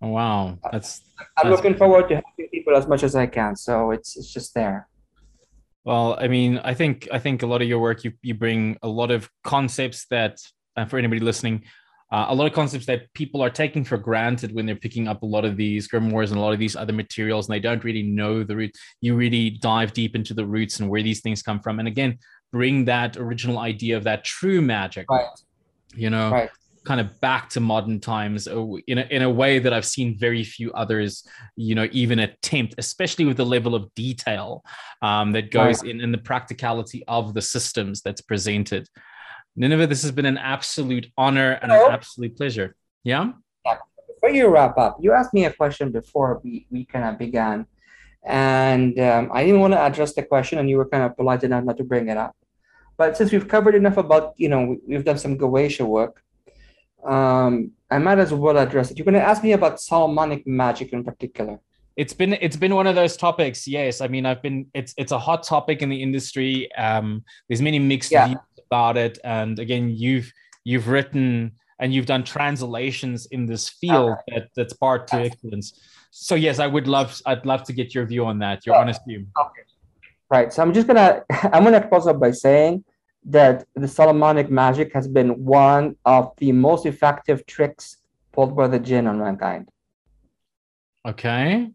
Oh, 0.00 0.08
wow, 0.08 0.58
that's. 0.70 1.02
I'm 1.36 1.50
that's 1.50 1.56
looking 1.56 1.76
forward 1.76 2.08
to 2.08 2.14
helping 2.16 2.48
people 2.50 2.76
as 2.76 2.86
much 2.86 3.02
as 3.02 3.16
I 3.16 3.26
can. 3.26 3.56
So 3.56 3.90
it's 3.90 4.16
it's 4.16 4.32
just 4.32 4.54
there. 4.54 4.88
Well, 5.84 6.16
I 6.20 6.28
mean, 6.28 6.58
I 6.58 6.74
think 6.74 7.08
I 7.12 7.18
think 7.18 7.42
a 7.42 7.46
lot 7.46 7.62
of 7.62 7.68
your 7.68 7.80
work 7.80 8.04
you 8.04 8.12
you 8.22 8.34
bring 8.34 8.76
a 8.82 8.88
lot 8.88 9.10
of 9.10 9.28
concepts 9.42 10.06
that, 10.10 10.38
and 10.76 10.88
for 10.88 10.98
anybody 10.98 11.20
listening, 11.20 11.64
uh, 12.12 12.26
a 12.28 12.34
lot 12.34 12.46
of 12.46 12.52
concepts 12.52 12.86
that 12.86 13.12
people 13.14 13.42
are 13.42 13.50
taking 13.50 13.84
for 13.84 13.98
granted 13.98 14.54
when 14.54 14.66
they're 14.66 14.76
picking 14.76 15.08
up 15.08 15.22
a 15.22 15.26
lot 15.26 15.44
of 15.44 15.56
these 15.56 15.88
grimoires 15.88 16.28
and 16.28 16.36
a 16.36 16.40
lot 16.40 16.52
of 16.52 16.58
these 16.58 16.76
other 16.76 16.92
materials, 16.92 17.48
and 17.48 17.54
they 17.54 17.60
don't 17.60 17.82
really 17.82 18.02
know 18.02 18.44
the 18.44 18.54
root. 18.54 18.70
You 19.00 19.16
really 19.16 19.50
dive 19.50 19.92
deep 19.92 20.14
into 20.14 20.32
the 20.32 20.46
roots 20.46 20.78
and 20.78 20.88
where 20.88 21.02
these 21.02 21.20
things 21.20 21.42
come 21.42 21.58
from, 21.58 21.80
and 21.80 21.88
again, 21.88 22.18
bring 22.52 22.84
that 22.84 23.16
original 23.16 23.58
idea 23.58 23.96
of 23.96 24.04
that 24.04 24.24
true 24.24 24.60
magic. 24.62 25.10
Right. 25.10 25.26
You 25.94 26.10
know, 26.10 26.30
Right. 26.30 26.50
Kind 26.84 27.00
of 27.00 27.20
back 27.20 27.48
to 27.50 27.60
modern 27.60 28.00
times 28.00 28.48
uh, 28.48 28.64
in 28.86 28.98
a, 28.98 29.06
in 29.10 29.22
a 29.22 29.30
way 29.30 29.58
that 29.58 29.72
I've 29.72 29.84
seen 29.84 30.18
very 30.18 30.44
few 30.44 30.72
others, 30.72 31.26
you 31.56 31.74
know, 31.74 31.88
even 31.92 32.18
attempt, 32.18 32.74
especially 32.78 33.24
with 33.24 33.36
the 33.36 33.46
level 33.46 33.74
of 33.74 33.92
detail 33.94 34.64
um, 35.02 35.32
that 35.32 35.50
goes 35.50 35.82
in 35.82 36.00
in 36.00 36.12
the 36.12 36.18
practicality 36.18 37.04
of 37.08 37.34
the 37.34 37.42
systems 37.42 38.02
that's 38.02 38.20
presented. 38.20 38.88
Nineveh, 39.56 39.86
this 39.86 40.02
has 40.02 40.12
been 40.12 40.26
an 40.26 40.38
absolute 40.38 41.06
honor 41.16 41.58
and 41.62 41.72
an 41.72 41.90
absolute 41.90 42.36
pleasure. 42.36 42.76
Yeah. 43.04 43.32
Before 44.06 44.30
you 44.30 44.48
wrap 44.48 44.78
up, 44.78 44.98
you 45.00 45.12
asked 45.12 45.32
me 45.32 45.44
a 45.44 45.52
question 45.52 45.92
before 45.92 46.40
we, 46.42 46.66
we 46.70 46.84
kind 46.84 47.04
of 47.04 47.18
began, 47.18 47.66
and 48.24 48.98
um, 48.98 49.30
I 49.32 49.44
didn't 49.44 49.60
want 49.60 49.74
to 49.74 49.80
address 49.80 50.12
the 50.14 50.22
question, 50.22 50.58
and 50.58 50.68
you 50.68 50.76
were 50.76 50.88
kind 50.88 51.04
of 51.04 51.16
polite 51.16 51.44
enough 51.44 51.64
not 51.64 51.76
to 51.76 51.84
bring 51.84 52.08
it 52.08 52.16
up. 52.16 52.34
But 52.96 53.16
since 53.16 53.30
we've 53.30 53.46
covered 53.46 53.76
enough 53.76 53.96
about, 53.96 54.34
you 54.36 54.48
know, 54.48 54.64
we, 54.64 54.78
we've 54.86 55.04
done 55.04 55.18
some 55.18 55.38
Goetia 55.38 55.86
work, 55.86 56.22
um, 57.04 57.70
I 57.90 57.98
might 57.98 58.18
as 58.18 58.32
well 58.32 58.58
address 58.58 58.90
it. 58.90 58.98
You're 58.98 59.04
going 59.04 59.14
to 59.14 59.22
ask 59.22 59.42
me 59.42 59.52
about 59.52 59.80
Solomonic 59.80 60.46
magic 60.46 60.92
in 60.92 61.04
particular. 61.04 61.58
It's 61.96 62.12
been 62.12 62.34
it's 62.34 62.56
been 62.56 62.74
one 62.76 62.86
of 62.86 62.94
those 62.94 63.16
topics. 63.16 63.66
Yes, 63.66 64.00
I 64.00 64.06
mean 64.06 64.24
I've 64.24 64.40
been 64.40 64.66
it's 64.72 64.94
it's 64.96 65.10
a 65.10 65.18
hot 65.18 65.42
topic 65.42 65.82
in 65.82 65.88
the 65.88 66.00
industry. 66.00 66.70
Um, 66.76 67.24
there's 67.48 67.60
many 67.60 67.80
mixed 67.80 68.12
Yeah. 68.12 68.26
views 68.28 68.38
about 68.70 68.96
it, 68.96 69.18
and 69.24 69.58
again 69.58 69.90
you've 69.90 70.32
you've 70.62 70.86
written 70.86 71.52
and 71.80 71.92
you've 71.92 72.06
done 72.06 72.22
translations 72.22 73.26
in 73.32 73.46
this 73.46 73.68
field 73.68 74.14
that 74.28 74.48
that's 74.54 74.74
part 74.74 75.08
to 75.08 75.16
excellence. 75.16 75.72
So 76.12 76.36
yes, 76.36 76.60
I 76.60 76.68
would 76.68 76.86
love 76.86 77.20
I'd 77.26 77.44
love 77.44 77.64
to 77.64 77.72
get 77.72 77.96
your 77.96 78.06
view 78.06 78.24
on 78.26 78.38
that. 78.40 78.64
Your 78.64 78.76
Yeah. 78.76 78.82
honest 78.82 79.00
view. 79.04 79.26
Right. 80.30 80.52
So 80.52 80.62
I'm 80.62 80.72
just 80.72 80.86
gonna 80.86 81.22
I'm 81.52 81.64
gonna 81.64 81.84
close 81.88 82.06
up 82.06 82.20
by 82.20 82.30
saying 82.30 82.84
that 83.28 83.66
the 83.74 83.88
Solomonic 83.88 84.50
magic 84.50 84.92
has 84.94 85.06
been 85.06 85.44
one 85.44 85.96
of 86.04 86.32
the 86.38 86.52
most 86.52 86.86
effective 86.86 87.46
tricks 87.46 87.98
pulled 88.32 88.56
by 88.56 88.68
the 88.68 88.78
jinn 88.78 89.06
on 89.06 89.18
mankind. 89.18 89.68
Okay. 91.06 91.70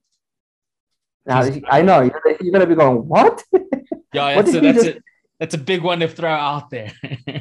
Now 1.26 1.42
I 1.70 1.82
know 1.82 2.02
you're, 2.02 2.38
you're 2.42 2.52
gonna 2.52 2.66
be 2.66 2.76
going, 2.76 3.08
what? 3.08 3.44
Yeah, 4.14 4.36
that's 4.36 4.54
a, 4.54 4.60
that's 4.60 4.84
just- 4.84 4.98
a 4.98 5.02
that's 5.40 5.56
a 5.56 5.58
big 5.58 5.82
one 5.84 6.00
to 6.00 6.08
throw 6.08 6.32
out 6.32 6.70
there. 6.70 6.92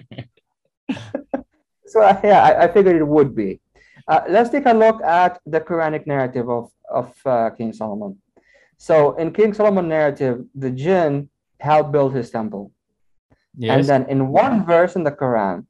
So 1.93 2.01
uh, 2.01 2.19
yeah, 2.25 2.43
I, 2.43 2.65
I 2.65 2.73
figured 2.73 2.97
it 2.97 3.07
would 3.07 3.37
be. 3.37 3.61
Uh, 4.09 4.23
let's 4.27 4.49
take 4.49 4.65
a 4.65 4.73
look 4.73 5.03
at 5.03 5.39
the 5.45 5.61
Quranic 5.61 6.07
narrative 6.07 6.49
of 6.49 6.71
of 6.89 7.13
uh, 7.27 7.51
King 7.51 7.75
Solomon. 7.75 8.17
So 8.79 9.13
in 9.17 9.31
King 9.31 9.53
Solomon 9.53 9.89
narrative, 9.89 10.47
the 10.55 10.71
jinn 10.71 11.29
helped 11.61 11.93
build 11.93 12.15
his 12.15 12.31
temple. 12.31 12.73
And 13.73 13.85
then 13.89 14.07
in 14.09 14.29
one 14.29 14.65
verse 14.65 14.97
in 14.97 15.05
the 15.05 15.13
Quran, 15.13 15.67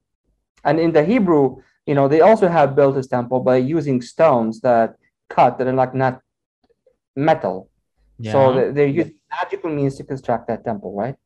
and 0.65 0.79
in 0.79 0.93
the 0.93 1.05
Hebrew, 1.05 1.57
you 1.87 1.95
know, 1.95 2.07
they 2.09 2.21
also 2.21 2.47
have 2.49 2.77
built 2.77 2.97
his 2.97 3.09
temple 3.09 3.41
by 3.41 3.57
using 3.57 4.01
stones 4.01 4.61
that 4.61 4.95
cut 5.29 5.59
that 5.59 5.67
are 5.67 5.73
like 5.73 5.95
not 5.95 6.21
metal. 7.17 7.69
yeah. 8.19 8.33
So 8.33 8.39
they- 8.55 8.71
they're 8.73 8.87
using 9.01 9.19
magical 9.31 9.71
means 9.71 9.97
to 9.97 10.05
construct 10.05 10.47
that 10.49 10.65
temple, 10.65 10.93
right? 10.95 11.17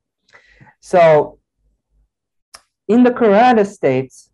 So 0.80 1.38
in 2.88 3.02
the 3.02 3.10
Quran, 3.10 3.58
it 3.58 3.66
states, 3.66 4.30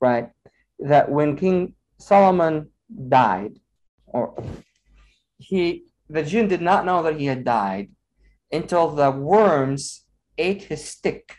right, 0.00 0.30
that 0.78 1.10
when 1.10 1.36
King 1.36 1.74
Solomon 1.98 2.70
died, 3.08 3.58
or 4.06 4.34
he, 5.38 5.86
the 6.08 6.22
jinn 6.22 6.46
did 6.48 6.60
not 6.62 6.84
know 6.84 7.02
that 7.02 7.16
he 7.18 7.26
had 7.26 7.44
died 7.44 7.90
until 8.52 8.90
the 8.90 9.10
worms 9.10 10.01
ate 10.38 10.62
his 10.64 10.84
stick 10.84 11.36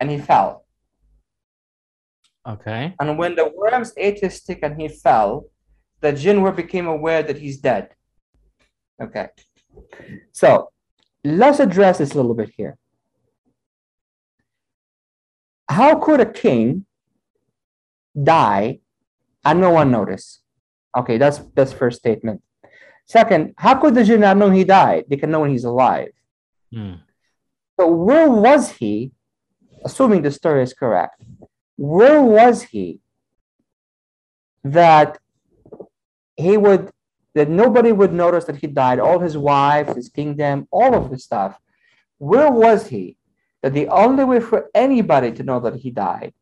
and 0.00 0.10
he 0.10 0.18
fell. 0.18 0.64
okay. 2.46 2.94
And 3.00 3.18
when 3.18 3.36
the 3.36 3.50
worms 3.54 3.92
ate 3.96 4.20
his 4.20 4.34
stick 4.36 4.60
and 4.62 4.80
he 4.80 4.88
fell, 4.88 5.46
the 6.00 6.12
jinn 6.12 6.42
were 6.42 6.52
became 6.52 6.86
aware 6.88 7.22
that 7.22 7.38
he's 7.38 7.58
dead. 7.58 7.90
Okay. 9.00 9.28
So 10.32 10.70
let's 11.24 11.60
address 11.60 11.98
this 11.98 12.12
a 12.12 12.16
little 12.16 12.34
bit 12.34 12.50
here. 12.56 12.76
How 15.68 15.98
could 15.98 16.20
a 16.20 16.26
king 16.26 16.84
die 18.20 18.80
and 19.44 19.60
no 19.60 19.70
one 19.70 19.90
notice? 19.90 20.40
Okay, 20.96 21.16
that's 21.18 21.38
that's 21.54 21.72
first 21.72 21.98
statement. 22.00 22.42
Second, 23.06 23.54
how 23.56 23.76
could 23.80 23.94
the 23.94 24.04
jinn 24.04 24.20
not 24.20 24.36
know 24.36 24.50
he 24.50 24.64
died? 24.64 25.04
They 25.08 25.16
can 25.16 25.30
know 25.30 25.40
when 25.40 25.50
he's 25.50 25.64
alive. 25.64 26.10
Hmm. 26.72 26.94
So 27.82 27.88
where 27.88 28.30
was 28.30 28.70
he, 28.70 29.10
assuming 29.84 30.22
the 30.22 30.30
story 30.30 30.62
is 30.62 30.72
correct, 30.72 31.20
where 31.76 32.22
was 32.22 32.62
he 32.62 33.00
that 34.62 35.18
he 36.36 36.56
would 36.56 36.92
that 37.34 37.48
nobody 37.48 37.90
would 37.90 38.12
notice 38.12 38.44
that 38.44 38.58
he 38.62 38.68
died, 38.68 39.00
all 39.00 39.18
his 39.18 39.36
wives, 39.36 39.96
his 39.96 40.08
kingdom, 40.08 40.68
all 40.70 40.94
of 40.94 41.10
this 41.10 41.24
stuff. 41.24 41.58
Where 42.18 42.52
was 42.52 42.86
he 42.86 43.16
that 43.62 43.72
the 43.72 43.88
only 43.88 44.22
way 44.22 44.38
for 44.38 44.70
anybody 44.76 45.32
to 45.32 45.42
know 45.42 45.58
that 45.58 45.74
he 45.74 45.90
died 45.90 46.32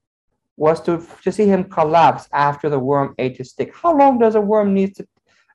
was 0.58 0.78
to, 0.82 1.02
to 1.22 1.32
see 1.32 1.46
him 1.46 1.64
collapse 1.64 2.28
after 2.34 2.68
the 2.68 2.78
worm 2.78 3.14
ate 3.16 3.38
his 3.38 3.52
stick? 3.52 3.74
How 3.74 3.96
long 3.96 4.18
does 4.18 4.34
a 4.34 4.42
worm 4.42 4.74
need 4.74 4.94
to 4.96 5.08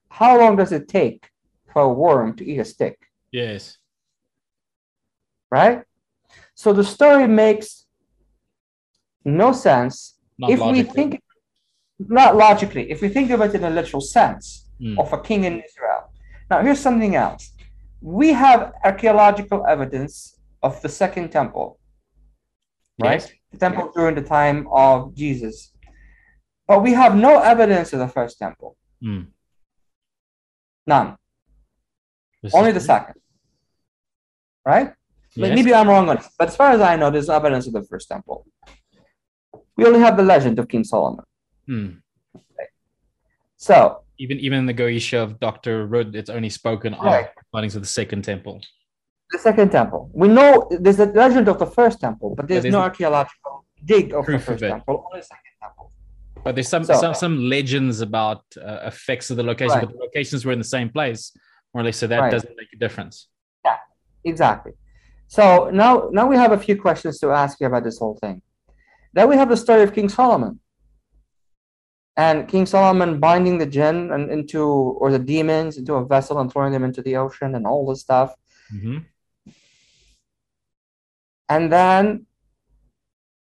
how 0.09 0.39
long 0.39 0.55
does 0.55 0.71
it 0.71 0.87
take 0.87 1.29
for 1.71 1.83
a 1.83 1.93
worm 1.93 2.35
to 2.37 2.43
eat 2.43 2.57
a 2.57 2.65
stick? 2.65 2.97
Yes. 3.31 3.77
Right? 5.57 5.77
So 6.61 6.67
the 6.79 6.83
story 6.95 7.27
makes 7.43 7.67
no 9.41 9.49
sense 9.67 9.95
Not 10.37 10.49
if 10.53 10.59
logically. 10.59 10.83
we 10.83 10.93
think, 10.97 11.11
not 12.19 12.31
logically, 12.45 12.83
if 12.93 12.97
we 13.03 13.09
think 13.15 13.27
of 13.35 13.39
it 13.45 13.51
in 13.57 13.63
a 13.69 13.73
literal 13.79 14.03
sense 14.17 14.45
Hmm. 14.83 14.95
of 15.01 15.07
a 15.17 15.19
king 15.29 15.41
in 15.49 15.53
Israel. 15.67 16.01
Now, 16.49 16.57
here's 16.65 16.81
something 16.87 17.13
else. 17.25 17.43
We 18.19 18.27
have 18.43 18.59
archaeological 18.89 19.59
evidence 19.75 20.13
of 20.67 20.73
the 20.83 20.89
second 21.01 21.25
temple, 21.39 21.67
right? 23.07 23.21
Yes. 23.21 23.31
The 23.53 23.59
temple 23.65 23.85
during 23.95 24.15
the 24.21 24.27
time 24.39 24.59
of 24.87 24.95
Jesus. 25.21 25.55
But 26.69 26.79
we 26.85 26.91
have 27.01 27.13
no 27.27 27.33
evidence 27.53 27.87
of 27.95 27.99
the 28.05 28.11
first 28.17 28.33
temple. 28.45 28.71
Hmm. 29.03 29.21
None. 30.93 31.09
This 32.43 32.53
Only 32.57 32.73
the 32.79 32.85
second. 32.93 33.15
Right? 34.71 34.89
Yes. 35.35 35.55
Maybe 35.55 35.73
I'm 35.73 35.87
wrong 35.89 36.07
on 36.09 36.17
it, 36.17 36.23
but 36.39 36.47
as 36.49 36.55
far 36.55 36.71
as 36.71 36.81
I 36.81 36.95
know, 36.95 37.09
there's 37.11 37.27
no 37.27 37.35
evidence 37.35 37.67
of 37.67 37.73
the 37.73 37.83
first 37.83 38.07
temple. 38.07 38.45
We 39.75 39.85
only 39.85 39.99
have 39.99 40.15
the 40.15 40.23
legend 40.23 40.57
of 40.59 40.67
King 40.69 40.83
Solomon. 40.85 41.25
Hmm. 41.67 41.89
So, 43.57 44.01
Even 44.17 44.37
even 44.39 44.59
in 44.59 44.65
the 44.65 44.73
Goetia 44.73 45.21
of 45.23 45.39
Dr. 45.39 45.87
Rudd, 45.87 46.15
it's 46.15 46.29
only 46.29 46.49
spoken 46.49 46.93
Right. 46.93 47.25
of 47.25 47.43
findings 47.51 47.75
of 47.75 47.81
the 47.81 47.87
second 48.01 48.21
temple. 48.23 48.61
the 49.31 49.39
second 49.39 49.71
temple. 49.71 50.01
We 50.13 50.27
know 50.29 50.67
there's 50.83 50.99
a 50.99 51.07
legend 51.07 51.47
of 51.49 51.57
the 51.59 51.65
first 51.65 51.99
temple, 51.99 52.35
but 52.37 52.47
there's 52.47 52.63
there's 52.63 52.71
no 52.79 52.81
archaeological 52.89 53.65
dig 53.83 54.13
of 54.13 54.21
the 54.25 54.31
proof 54.31 54.41
of 54.41 54.45
first 54.45 54.63
it. 54.63 54.69
temple, 54.69 54.95
only 55.07 55.19
the 55.21 55.25
second 55.33 55.53
temple. 55.63 55.91
But 56.45 56.51
there's 56.55 56.69
some 56.75 56.83
So- 56.85 56.93
some, 57.03 57.13
some 57.25 57.35
legends 57.55 57.95
about 58.09 58.43
uh, 58.55 58.91
effects 58.91 59.27
of 59.31 59.35
the 59.39 59.43
location, 59.51 59.75
Right. 59.77 59.85
but 59.87 59.93
the 59.97 60.03
locations 60.07 60.45
were 60.45 60.53
in 60.57 60.59
the 60.65 60.71
same 60.77 60.89
place, 60.97 61.21
more 61.73 61.81
or 61.81 61.85
less. 61.87 61.97
So 61.97 62.07
that 62.07 62.19
Right. 62.19 62.31
doesn't 62.35 62.55
make 62.61 62.71
a 62.77 62.79
difference. 62.85 63.15
Yeah, 63.65 63.77
exactly. 64.23 64.73
So 65.27 65.69
now, 65.71 66.09
now 66.11 66.27
we 66.27 66.35
have 66.35 66.51
a 66.51 66.57
few 66.57 66.79
questions 66.79 67.19
to 67.19 67.31
ask 67.31 67.59
you 67.59 67.67
about 67.67 67.83
this 67.83 67.99
whole 67.99 68.17
thing. 68.21 68.41
Then 69.13 69.29
we 69.29 69.37
have 69.37 69.49
the 69.49 69.57
story 69.57 69.83
of 69.83 69.93
King 69.93 70.09
Solomon. 70.09 70.59
And 72.17 72.47
King 72.47 72.65
Solomon 72.65 73.19
binding 73.19 73.57
the 73.57 73.65
jinn 73.65 74.11
and 74.11 74.31
into 74.31 74.63
or 74.63 75.11
the 75.11 75.19
demons 75.19 75.77
into 75.77 75.95
a 75.95 76.05
vessel 76.05 76.39
and 76.39 76.51
throwing 76.51 76.71
them 76.71 76.83
into 76.83 77.01
the 77.01 77.17
ocean 77.17 77.55
and 77.55 77.67
all 77.67 77.85
this 77.87 78.01
stuff. 78.01 78.33
hmm 78.69 78.99
And 81.49 81.71
then 81.71 82.25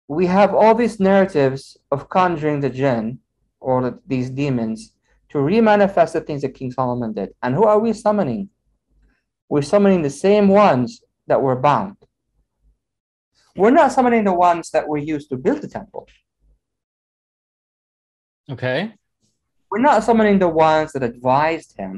we 0.08 0.26
have 0.26 0.54
all 0.54 0.74
these 0.74 0.98
narratives 0.98 1.76
of 1.90 2.08
conjuring 2.08 2.60
the 2.60 2.70
jinn 2.70 3.18
or 3.60 3.82
the, 3.82 3.98
these 4.06 4.30
demons 4.30 4.94
to 5.30 5.38
remanifest 5.38 6.12
the 6.12 6.20
things 6.20 6.42
that 6.42 6.54
King 6.54 6.72
Solomon 6.72 7.12
did. 7.12 7.30
And 7.42 7.54
who 7.54 7.64
are 7.64 7.78
we 7.78 7.92
summoning? 7.92 8.48
We're 9.48 9.62
summoning 9.62 10.02
the 10.02 10.10
same 10.10 10.48
ones 10.48 11.02
that 11.30 11.40
were 11.40 11.56
bound. 11.56 11.96
We're 13.56 13.70
not 13.80 13.92
summoning 13.92 14.24
the 14.24 14.34
ones 14.48 14.70
that 14.74 14.86
were 14.90 14.98
used 15.14 15.28
to 15.30 15.36
build 15.36 15.60
the 15.62 15.68
temple. 15.68 16.06
Okay. 18.54 18.80
we're 19.70 19.78
not 19.90 20.02
summoning 20.02 20.38
the 20.40 20.48
ones 20.48 20.88
that 20.92 21.04
advised 21.04 21.70
him, 21.78 21.92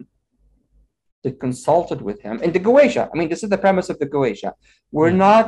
that 1.24 1.40
consulted 1.40 2.02
with 2.02 2.20
him. 2.20 2.34
In 2.42 2.52
the 2.52 2.60
Goetia, 2.60 3.08
I 3.10 3.14
mean, 3.18 3.30
this 3.30 3.42
is 3.42 3.48
the 3.48 3.56
premise 3.64 3.88
of 3.88 3.98
the 3.98 4.06
Goetia. 4.16 4.52
We're 4.98 5.10
Hmm. 5.10 5.18
not 5.26 5.46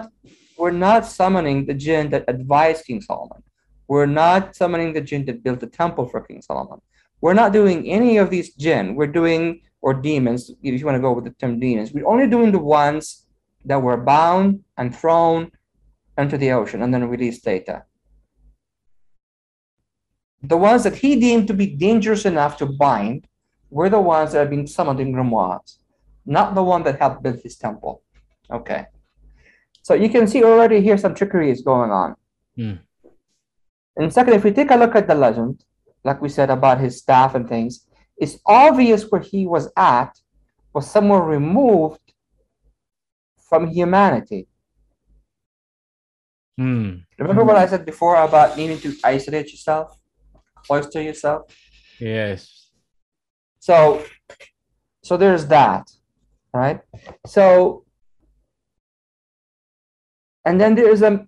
we're 0.56 0.78
not 0.88 1.04
summoning 1.04 1.58
the 1.66 1.74
jinn 1.84 2.04
that 2.12 2.24
advised 2.34 2.80
King 2.86 3.00
Solomon. 3.08 3.40
We're 3.88 4.06
not 4.22 4.42
summoning 4.60 4.90
the 4.96 5.00
jinn 5.08 5.24
that 5.26 5.42
built 5.44 5.60
the 5.60 5.66
temple 5.82 6.04
for 6.10 6.20
King 6.28 6.40
Solomon. 6.48 6.78
We're 7.20 7.34
not 7.42 7.52
doing 7.52 7.78
any 7.98 8.12
of 8.22 8.30
these 8.30 8.48
jinn. 8.64 8.94
We're 8.96 9.14
doing 9.20 9.42
or 9.82 9.92
demons, 9.92 10.40
if 10.62 10.72
you 10.80 10.86
want 10.86 10.96
to 11.00 11.06
go 11.08 11.12
with 11.12 11.24
the 11.28 11.34
term 11.40 11.54
demons. 11.60 11.92
We're 11.92 12.06
only 12.14 12.28
doing 12.36 12.50
the 12.52 12.64
ones 12.82 13.23
that 13.64 13.82
were 13.82 13.96
bound 13.96 14.64
and 14.76 14.94
thrown 14.94 15.50
into 16.18 16.38
the 16.38 16.52
ocean 16.52 16.82
and 16.82 16.92
then 16.92 17.08
released 17.08 17.46
later. 17.46 17.86
The 20.42 20.56
ones 20.56 20.84
that 20.84 20.96
he 20.96 21.18
deemed 21.18 21.48
to 21.48 21.54
be 21.54 21.66
dangerous 21.66 22.26
enough 22.26 22.58
to 22.58 22.66
bind 22.66 23.26
were 23.70 23.88
the 23.88 24.00
ones 24.00 24.32
that 24.32 24.46
are 24.46 24.50
been 24.50 24.66
summoned 24.66 25.00
in 25.00 25.12
grimoires, 25.12 25.78
not 26.26 26.54
the 26.54 26.62
one 26.62 26.82
that 26.84 26.98
helped 26.98 27.22
build 27.22 27.40
his 27.42 27.56
temple. 27.56 28.02
Okay. 28.50 28.86
So 29.82 29.94
you 29.94 30.08
can 30.08 30.26
see 30.26 30.44
already 30.44 30.80
here 30.80 30.98
some 30.98 31.14
trickery 31.14 31.50
is 31.50 31.62
going 31.62 31.90
on. 31.90 32.16
Hmm. 32.56 32.74
And 33.96 34.12
second, 34.12 34.34
if 34.34 34.44
we 34.44 34.52
take 34.52 34.70
a 34.70 34.76
look 34.76 34.94
at 34.94 35.08
the 35.08 35.14
legend, 35.14 35.64
like 36.04 36.20
we 36.20 36.28
said 36.28 36.50
about 36.50 36.80
his 36.80 36.98
staff 36.98 37.34
and 37.34 37.48
things, 37.48 37.86
it's 38.16 38.38
obvious 38.46 39.10
where 39.10 39.20
he 39.20 39.46
was 39.46 39.70
at 39.76 40.20
was 40.72 40.90
somewhere 40.90 41.22
removed 41.22 42.00
from 43.48 43.68
humanity. 43.68 44.48
Hmm. 46.58 46.98
Remember 47.18 47.44
what 47.44 47.56
I 47.56 47.66
said 47.66 47.84
before 47.84 48.16
about 48.16 48.56
needing 48.56 48.78
to 48.80 48.94
isolate 49.02 49.50
yourself, 49.50 49.98
cloister 50.66 51.02
yourself? 51.02 51.42
Yes. 51.98 52.70
So, 53.58 54.04
so 55.02 55.16
there's 55.16 55.46
that, 55.46 55.90
right? 56.52 56.80
So, 57.26 57.84
and 60.44 60.60
then 60.60 60.74
there's 60.74 61.02
a 61.02 61.26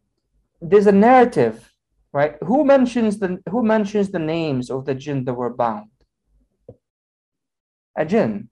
there's 0.60 0.86
a 0.86 0.92
narrative, 0.92 1.72
right? 2.12 2.36
Who 2.44 2.64
mentions 2.64 3.18
the 3.18 3.42
who 3.50 3.62
mentions 3.64 4.10
the 4.10 4.18
names 4.18 4.70
of 4.70 4.84
the 4.84 4.94
jinn 4.94 5.24
that 5.24 5.34
were 5.34 5.54
bound? 5.54 5.90
A 7.96 8.04
jinn. 8.04 8.50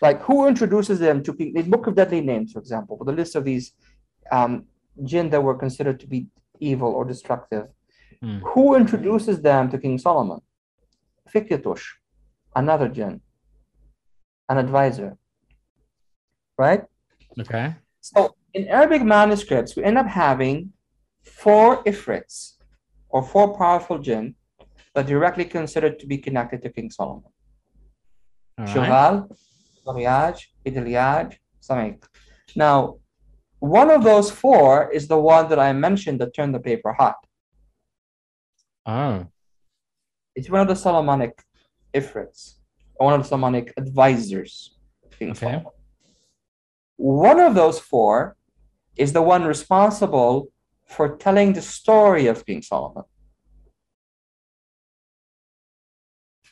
Like 0.00 0.22
who 0.22 0.46
introduces 0.46 0.98
them 0.98 1.22
to 1.22 1.32
people? 1.32 1.62
The 1.62 1.68
Book 1.68 1.86
of 1.86 1.94
Deadly 1.94 2.20
Names, 2.20 2.52
for 2.52 2.58
example, 2.58 2.96
with 2.98 3.08
a 3.08 3.12
list 3.12 3.34
of 3.34 3.44
these 3.44 3.72
um, 4.30 4.64
jinn 5.04 5.30
that 5.30 5.42
were 5.42 5.54
considered 5.54 6.00
to 6.00 6.06
be 6.06 6.26
evil 6.60 6.92
or 6.92 7.04
destructive. 7.04 7.66
Hmm. 8.22 8.38
Who 8.38 8.76
introduces 8.76 9.40
them 9.40 9.70
to 9.70 9.78
King 9.78 9.98
Solomon? 9.98 10.40
Fikyatush, 11.32 11.84
another 12.54 12.88
jinn, 12.88 13.20
an 14.48 14.58
advisor, 14.58 15.16
right? 16.56 16.84
Okay. 17.38 17.74
So 18.00 18.34
in 18.54 18.68
Arabic 18.68 19.02
manuscripts, 19.02 19.76
we 19.76 19.84
end 19.84 19.98
up 19.98 20.06
having 20.06 20.72
four 21.22 21.82
ifrits 21.84 22.54
or 23.08 23.22
four 23.22 23.56
powerful 23.56 23.98
jinn 23.98 24.34
that 24.94 25.06
directly 25.06 25.44
considered 25.44 25.98
to 25.98 26.06
be 26.06 26.16
connected 26.16 26.62
to 26.62 26.70
King 26.70 26.90
Solomon. 26.90 27.30
All 28.58 28.64
right. 28.64 28.74
Shughal, 28.74 29.36
Zariyaj, 29.86 30.44
Idliyaj, 30.66 31.36
Samik. 31.62 32.02
Now, 32.54 32.96
one 33.60 33.90
of 33.90 34.04
those 34.04 34.30
four 34.30 34.90
is 34.90 35.08
the 35.08 35.18
one 35.18 35.48
that 35.48 35.58
I 35.58 35.72
mentioned 35.72 36.20
that 36.20 36.34
turned 36.34 36.54
the 36.54 36.60
paper 36.60 36.92
hot. 36.92 37.16
Oh. 38.84 39.26
It's 40.34 40.50
one 40.50 40.60
of 40.60 40.68
the 40.68 40.76
Solomonic 40.76 41.42
ifrits, 41.94 42.56
one 42.96 43.14
of 43.14 43.22
the 43.22 43.28
Solomonic 43.28 43.72
advisors. 43.76 44.76
Okay. 45.20 45.64
One 46.96 47.40
of 47.40 47.54
those 47.54 47.78
four 47.78 48.36
is 48.96 49.12
the 49.12 49.22
one 49.22 49.44
responsible 49.44 50.48
for 50.86 51.16
telling 51.16 51.52
the 51.52 51.62
story 51.62 52.26
of 52.26 52.44
King 52.46 52.62
Solomon. 52.62 53.04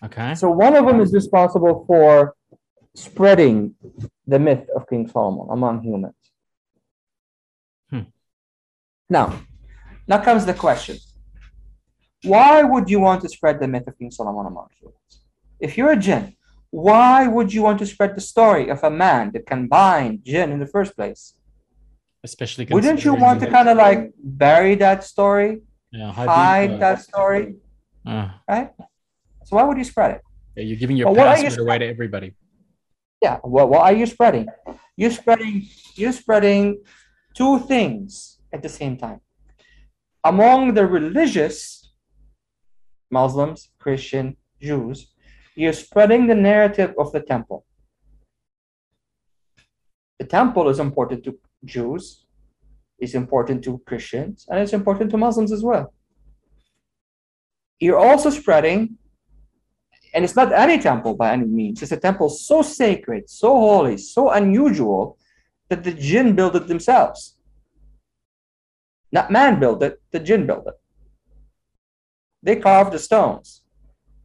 Okay. 0.04 0.34
So 0.34 0.50
one 0.50 0.74
of 0.76 0.86
them 0.86 1.00
is 1.00 1.12
responsible 1.12 1.84
for 1.86 2.34
spreading 2.94 3.74
the 4.26 4.38
myth 4.38 4.68
of 4.74 4.88
King 4.88 5.08
Solomon 5.08 5.48
among 5.50 5.82
humans. 5.82 6.14
Hmm. 7.90 8.02
Now, 9.08 9.40
now 10.06 10.18
comes 10.22 10.46
the 10.46 10.54
question. 10.54 10.98
Why 12.22 12.62
would 12.62 12.88
you 12.88 13.00
want 13.00 13.22
to 13.22 13.28
spread 13.28 13.60
the 13.60 13.68
myth 13.68 13.86
of 13.86 13.98
King 13.98 14.10
Solomon 14.10 14.46
among 14.46 14.68
humans? 14.78 15.20
If 15.60 15.76
you're 15.76 15.92
a 15.92 15.96
jinn, 15.96 16.36
why 16.70 17.26
would 17.26 17.52
you 17.52 17.62
want 17.62 17.78
to 17.80 17.86
spread 17.86 18.16
the 18.16 18.20
story 18.20 18.68
of 18.68 18.82
a 18.82 18.90
man 18.90 19.32
that 19.32 19.46
can 19.46 19.68
bind 19.68 20.24
jinn 20.24 20.50
in 20.52 20.58
the 20.58 20.66
first 20.66 20.96
place? 20.96 21.34
Especially 22.22 22.66
Wouldn't 22.70 23.04
you 23.04 23.14
want 23.14 23.40
to 23.40 23.50
kind 23.50 23.68
of 23.68 23.76
like 23.76 24.12
bury 24.18 24.74
that 24.76 25.04
story, 25.04 25.60
yeah, 25.92 26.10
hide 26.10 26.70
uh, 26.70 26.76
that 26.78 27.02
story, 27.02 27.56
uh, 28.06 28.30
right? 28.48 28.70
So 29.44 29.56
why 29.56 29.64
would 29.64 29.76
you 29.76 29.84
spread 29.84 30.12
it? 30.12 30.22
yeah, 30.56 30.64
you're 30.64 30.78
giving 30.78 30.96
your 30.96 31.06
But 31.08 31.16
what 31.16 31.28
are 31.28 31.36
you 31.36 31.44
password 31.44 31.66
away 31.66 31.78
to 31.78 31.86
everybody. 31.86 32.34
Yeah. 33.24 33.38
What 33.42 33.80
are 33.80 33.96
you 34.00 34.04
spreading? 34.04 34.46
You're 34.98 35.16
spreading. 35.20 35.66
You're 35.94 36.12
spreading 36.22 36.64
two 37.34 37.54
things 37.70 38.38
at 38.52 38.60
the 38.62 38.68
same 38.68 38.98
time. 38.98 39.20
Among 40.22 40.74
the 40.74 40.86
religious 40.86 41.54
Muslims, 43.10 43.70
Christian, 43.78 44.36
Jews, 44.60 44.98
you're 45.56 45.78
spreading 45.86 46.26
the 46.26 46.34
narrative 46.50 46.90
of 46.98 47.12
the 47.12 47.22
temple. 47.32 47.64
The 50.18 50.26
temple 50.26 50.68
is 50.68 50.78
important 50.78 51.24
to 51.24 51.32
Jews, 51.64 52.26
it's 52.98 53.14
important 53.14 53.64
to 53.64 53.80
Christians, 53.86 54.46
and 54.48 54.56
it's 54.62 54.74
important 54.80 55.10
to 55.12 55.16
Muslims 55.16 55.50
as 55.50 55.62
well. 55.62 55.94
You're 57.80 58.04
also 58.08 58.28
spreading 58.30 58.98
and 60.14 60.24
it's 60.24 60.36
not 60.36 60.52
any 60.52 60.78
temple 60.78 61.14
by 61.14 61.32
any 61.32 61.44
means. 61.46 61.82
It's 61.82 61.92
a 61.92 61.96
temple 61.96 62.28
so 62.30 62.62
sacred, 62.62 63.28
so 63.28 63.48
holy, 63.48 63.96
so 63.98 64.30
unusual 64.30 65.18
that 65.68 65.82
the 65.84 65.92
jinn 65.92 66.34
built 66.36 66.54
it 66.54 66.68
themselves. 66.68 67.36
Not 69.12 69.30
man 69.30 69.60
built 69.60 69.82
it, 69.82 70.00
the 70.12 70.20
jinn 70.20 70.46
built 70.46 70.66
it. 70.66 70.74
They 72.42 72.56
carved 72.56 72.92
the 72.92 72.98
stones. 72.98 73.62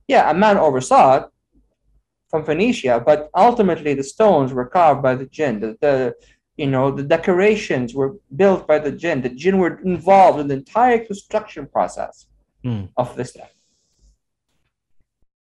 Yeah, 0.07 0.29
a 0.29 0.33
man 0.33 0.57
oversaw 0.57 1.17
it 1.17 1.23
from 2.29 2.45
Phoenicia, 2.45 3.01
but 3.05 3.29
ultimately 3.35 3.93
the 3.93 4.03
stones 4.03 4.53
were 4.53 4.65
carved 4.65 5.01
by 5.01 5.15
the 5.15 5.25
jinn. 5.25 5.59
The, 5.59 5.77
the 5.81 6.15
you 6.57 6.67
know 6.67 6.91
the 6.91 7.03
decorations 7.03 7.95
were 7.95 8.15
built 8.35 8.67
by 8.67 8.79
the 8.79 8.91
jinn. 8.91 9.21
The 9.21 9.29
jinn 9.29 9.57
were 9.59 9.79
involved 9.81 10.39
in 10.39 10.47
the 10.47 10.55
entire 10.55 10.99
construction 11.05 11.67
process 11.67 12.27
Hmm. 12.63 12.85
of 12.97 13.15
this 13.15 13.31
temple. 13.31 13.58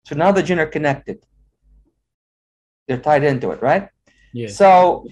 So 0.08 0.16
now 0.16 0.32
the 0.32 0.42
jinn 0.42 0.60
are 0.60 0.66
connected. 0.78 1.18
They're 2.88 3.02
tied 3.02 3.26
into 3.26 3.52
it, 3.52 3.62
right? 3.62 3.90
Yes. 4.32 4.56
So 4.56 5.06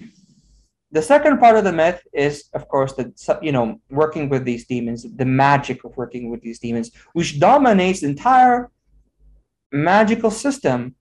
the 0.90 1.02
second 1.02 1.38
part 1.38 1.58
of 1.58 1.64
the 1.64 1.72
myth 1.72 2.00
is, 2.14 2.48
of 2.54 2.66
course, 2.68 2.94
the 2.94 3.12
you 3.42 3.52
know 3.52 3.78
working 3.90 4.30
with 4.30 4.46
these 4.46 4.66
demons, 4.66 5.04
the 5.22 5.26
magic 5.26 5.84
of 5.84 5.94
working 5.98 6.30
with 6.30 6.40
these 6.40 6.58
demons, 6.60 6.92
which 7.12 7.38
dominates 7.38 8.00
the 8.00 8.06
entire 8.06 8.70
magical 9.70 10.30
system 10.30 10.94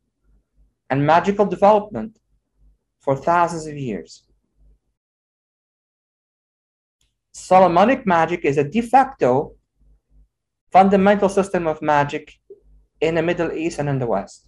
and 0.90 1.06
magical 1.06 1.46
development 1.46 2.20
for 3.00 3.16
thousands 3.16 3.66
of 3.66 3.78
years. 3.78 4.24
Solomonic 7.32 8.06
magic 8.06 8.44
is 8.44 8.58
a 8.58 8.64
de 8.66 8.82
facto 8.82 9.54
fundamental 10.70 11.30
system 11.30 11.66
of 11.66 11.82
magic 11.82 12.34
in 13.06 13.16
the 13.16 13.22
Middle 13.22 13.52
East 13.52 13.80
and 13.80 13.90
in 13.90 14.00
the 14.00 14.08
West. 14.08 14.48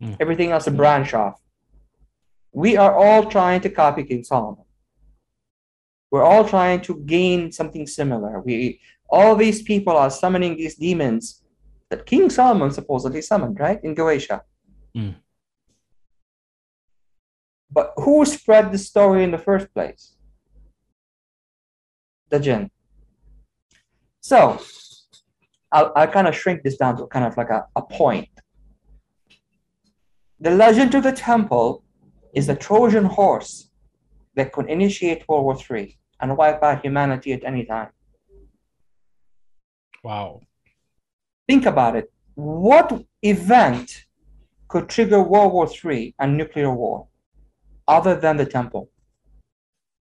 Hmm. 0.00 0.14
Everything 0.20 0.52
else 0.52 0.66
a 0.66 0.70
branch 0.70 1.14
off. 1.14 1.40
We 2.52 2.76
are 2.76 2.94
all 2.94 3.30
trying 3.30 3.60
to 3.62 3.70
copy 3.70 4.04
King 4.04 4.24
Solomon. 4.24 4.64
We're 6.10 6.22
all 6.24 6.48
trying 6.48 6.80
to 6.82 6.96
gain 7.04 7.52
something 7.52 7.86
similar. 7.86 8.40
We 8.40 8.80
all 9.10 9.36
these 9.36 9.62
people 9.62 9.96
are 9.96 10.10
summoning 10.10 10.56
these 10.56 10.76
demons 10.76 11.42
that 11.90 12.06
King 12.06 12.30
Solomon 12.30 12.70
supposedly 12.70 13.22
summoned, 13.22 13.58
right? 13.58 13.82
In 13.82 13.94
Goetia. 13.94 14.42
Hmm. 14.94 15.10
But 17.70 17.92
who 17.96 18.24
spread 18.24 18.72
the 18.72 18.78
story 18.78 19.24
in 19.24 19.30
the 19.30 19.38
first 19.38 19.72
place? 19.74 20.16
The 22.30 22.40
jinn. 22.40 22.70
So 24.20 24.60
I'll, 25.70 25.92
I'll 25.94 26.08
kind 26.08 26.26
of 26.26 26.34
shrink 26.34 26.62
this 26.62 26.76
down 26.76 26.96
to 26.96 27.06
kind 27.06 27.24
of 27.24 27.36
like 27.36 27.50
a, 27.50 27.66
a 27.76 27.82
point. 27.82 28.28
The 30.40 30.50
legend 30.50 30.94
of 30.94 31.02
the 31.02 31.12
temple 31.12 31.82
is 32.34 32.46
the 32.46 32.54
Trojan 32.54 33.04
horse 33.04 33.70
that 34.34 34.52
could 34.52 34.68
initiate 34.70 35.28
World 35.28 35.44
War 35.44 35.58
III 35.78 35.98
and 36.20 36.36
wipe 36.36 36.62
out 36.62 36.82
humanity 36.84 37.32
at 37.32 37.44
any 37.44 37.64
time. 37.64 37.88
wow. 40.02 40.40
Think 41.48 41.66
about 41.66 41.96
it. 41.96 42.12
what 42.34 42.88
event 43.22 44.04
could 44.68 44.88
trigger 44.88 45.20
World 45.22 45.52
War 45.52 45.68
III 45.84 46.14
and 46.20 46.36
nuclear 46.36 46.72
war 46.72 47.08
other 47.88 48.14
than 48.14 48.36
the 48.36 48.46
temple? 48.46 48.90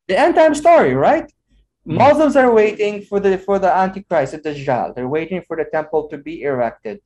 The 0.08 0.20
end 0.20 0.36
time 0.36 0.56
story, 0.56 0.96
right? 0.96 1.32
Hmm. 1.86 1.96
Muslims 1.96 2.36
are 2.36 2.52
waiting 2.52 3.02
for 3.02 3.20
the 3.20 3.38
for 3.38 3.60
the 3.60 3.72
Antichrist, 3.72 4.34
the 4.34 4.40
Dajjal. 4.40 4.96
They're 4.96 5.08
waiting 5.08 5.42
for 5.48 5.56
the 5.56 5.66
temple 5.66 6.08
to 6.10 6.18
be 6.18 6.44
erected 6.44 7.00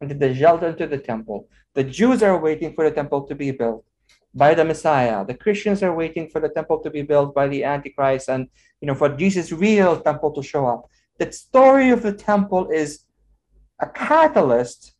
and 0.00 0.10
the 0.10 0.14
Dajjal 0.14 0.62
into 0.62 0.86
the 0.86 0.98
temple. 0.98 1.48
The 1.74 1.84
Jews 1.84 2.22
are 2.22 2.38
waiting 2.38 2.74
for 2.74 2.88
the 2.88 2.94
temple 2.94 3.26
to 3.26 3.34
be 3.34 3.50
built 3.50 3.84
by 4.34 4.54
the 4.54 4.64
Messiah. 4.64 5.24
The 5.24 5.34
Christians 5.34 5.82
are 5.82 5.94
waiting 5.94 6.28
for 6.28 6.40
the 6.40 6.48
temple 6.48 6.78
to 6.80 6.90
be 6.90 7.02
built 7.02 7.34
by 7.34 7.48
the 7.48 7.64
Antichrist 7.64 8.28
and 8.28 8.48
you 8.80 8.86
know 8.86 8.94
for 8.94 9.08
Jesus' 9.08 9.52
real 9.52 10.00
temple 10.00 10.32
to 10.32 10.42
show 10.42 10.66
up. 10.66 10.88
The 11.18 11.30
story 11.32 11.90
of 11.90 12.02
the 12.02 12.12
temple 12.12 12.70
is 12.70 13.04
a 13.80 13.88
catalyst 13.88 14.94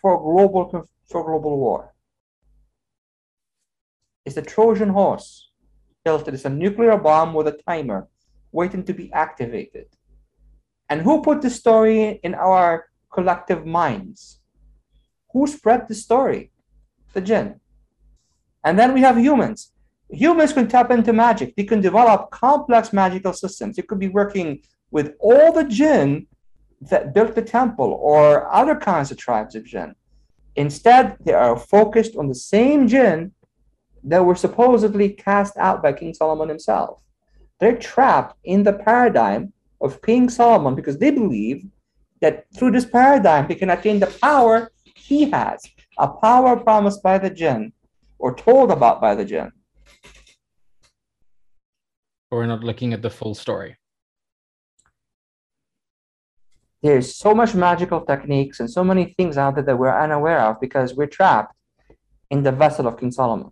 for 0.00 0.18
global 0.18 0.88
for 1.08 1.24
global 1.24 1.58
war. 1.58 1.94
It's 4.24 4.36
a 4.36 4.42
Trojan 4.42 4.90
horse 4.90 5.50
built. 6.04 6.28
It 6.28 6.34
is 6.34 6.44
a 6.44 6.50
nuclear 6.50 6.96
bomb 6.96 7.34
with 7.34 7.48
a 7.48 7.58
timer 7.66 8.08
waiting 8.52 8.84
to 8.84 8.92
be 8.92 9.12
activated. 9.12 9.86
And 10.88 11.02
who 11.02 11.22
put 11.22 11.42
the 11.42 11.50
story 11.50 12.20
in 12.22 12.34
our 12.34 12.88
collective 13.12 13.66
minds? 13.66 14.40
Who 15.32 15.46
spread 15.46 15.86
the 15.88 15.94
story? 15.94 16.50
The 17.12 17.20
jinn. 17.20 17.60
And 18.64 18.78
then 18.78 18.94
we 18.94 19.00
have 19.00 19.18
humans. 19.18 19.72
Humans 20.10 20.54
can 20.54 20.68
tap 20.68 20.90
into 20.90 21.12
magic. 21.12 21.54
They 21.54 21.64
can 21.64 21.80
develop 21.80 22.30
complex 22.30 22.92
magical 22.92 23.32
systems. 23.32 23.76
They 23.76 23.82
could 23.82 23.98
be 23.98 24.08
working 24.08 24.62
with 24.90 25.14
all 25.20 25.52
the 25.52 25.64
jinn 25.64 26.26
that 26.80 27.12
built 27.12 27.34
the 27.34 27.42
temple 27.42 27.98
or 28.00 28.50
other 28.52 28.76
kinds 28.76 29.10
of 29.10 29.18
tribes 29.18 29.54
of 29.54 29.64
jinn. 29.64 29.94
Instead, 30.56 31.16
they 31.20 31.34
are 31.34 31.58
focused 31.58 32.16
on 32.16 32.28
the 32.28 32.34
same 32.34 32.88
jinn 32.88 33.32
that 34.04 34.24
were 34.24 34.34
supposedly 34.34 35.10
cast 35.10 35.56
out 35.56 35.82
by 35.82 35.92
King 35.92 36.14
Solomon 36.14 36.48
himself. 36.48 37.02
They're 37.60 37.76
trapped 37.76 38.36
in 38.44 38.62
the 38.62 38.72
paradigm 38.72 39.52
of 39.80 40.00
King 40.02 40.28
Solomon 40.28 40.74
because 40.74 40.98
they 40.98 41.10
believe 41.10 41.64
that 42.20 42.46
through 42.54 42.72
this 42.72 42.84
paradigm 42.84 43.48
they 43.48 43.54
can 43.54 43.70
attain 43.70 44.00
the 44.00 44.06
power 44.20 44.70
he 44.94 45.30
has, 45.30 45.62
a 45.98 46.08
power 46.08 46.56
promised 46.56 47.02
by 47.02 47.18
the 47.18 47.30
jinn 47.30 47.72
or 48.18 48.34
told 48.34 48.70
about 48.70 49.00
by 49.00 49.14
the 49.14 49.24
jinn. 49.24 49.50
Or 52.30 52.38
we're 52.38 52.46
not 52.46 52.64
looking 52.64 52.92
at 52.92 53.02
the 53.02 53.10
full 53.10 53.34
story. 53.34 53.76
There's 56.82 57.16
so 57.16 57.34
much 57.34 57.54
magical 57.54 58.02
techniques 58.02 58.60
and 58.60 58.70
so 58.70 58.84
many 58.84 59.14
things 59.16 59.36
out 59.36 59.56
there 59.56 59.64
that 59.64 59.78
we're 59.78 60.00
unaware 60.00 60.40
of 60.40 60.60
because 60.60 60.94
we're 60.94 61.06
trapped 61.06 61.54
in 62.30 62.42
the 62.42 62.52
vessel 62.52 62.86
of 62.86 62.98
King 62.98 63.10
Solomon. 63.10 63.50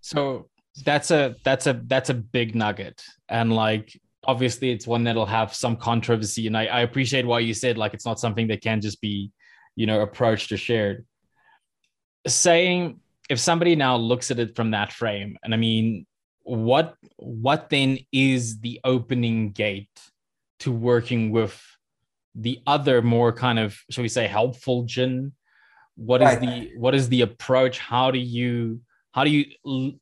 So 0.00 0.48
that's 0.82 1.10
a 1.10 1.36
that's 1.44 1.66
a 1.66 1.80
that's 1.86 2.10
a 2.10 2.14
big 2.14 2.54
nugget, 2.54 3.02
and 3.28 3.52
like 3.52 4.00
obviously 4.26 4.70
it's 4.70 4.86
one 4.86 5.04
that'll 5.04 5.26
have 5.26 5.54
some 5.54 5.76
controversy. 5.76 6.46
And 6.46 6.56
I, 6.56 6.66
I 6.66 6.80
appreciate 6.80 7.26
why 7.26 7.40
you 7.40 7.54
said 7.54 7.78
like 7.78 7.94
it's 7.94 8.06
not 8.06 8.18
something 8.18 8.48
that 8.48 8.62
can 8.62 8.80
just 8.80 9.00
be, 9.00 9.30
you 9.76 9.86
know, 9.86 10.00
approached 10.00 10.50
or 10.52 10.56
shared. 10.56 11.04
Saying 12.26 13.00
if 13.28 13.38
somebody 13.38 13.76
now 13.76 13.96
looks 13.96 14.30
at 14.30 14.38
it 14.38 14.56
from 14.56 14.72
that 14.72 14.92
frame, 14.92 15.38
and 15.42 15.54
I 15.54 15.56
mean, 15.56 16.06
what 16.42 16.96
what 17.16 17.70
then 17.70 17.98
is 18.12 18.60
the 18.60 18.80
opening 18.84 19.52
gate 19.52 20.00
to 20.60 20.72
working 20.72 21.30
with 21.30 21.60
the 22.34 22.60
other 22.66 23.00
more 23.00 23.32
kind 23.32 23.58
of 23.58 23.78
shall 23.90 24.02
we 24.02 24.08
say 24.08 24.26
helpful 24.26 24.84
jinn? 24.84 25.32
What 25.96 26.22
is 26.22 26.26
right. 26.26 26.40
the 26.40 26.70
what 26.76 26.94
is 26.94 27.08
the 27.08 27.20
approach? 27.20 27.78
How 27.78 28.10
do 28.10 28.18
you 28.18 28.80
how 29.14 29.22
do 29.22 29.30
you 29.30 29.44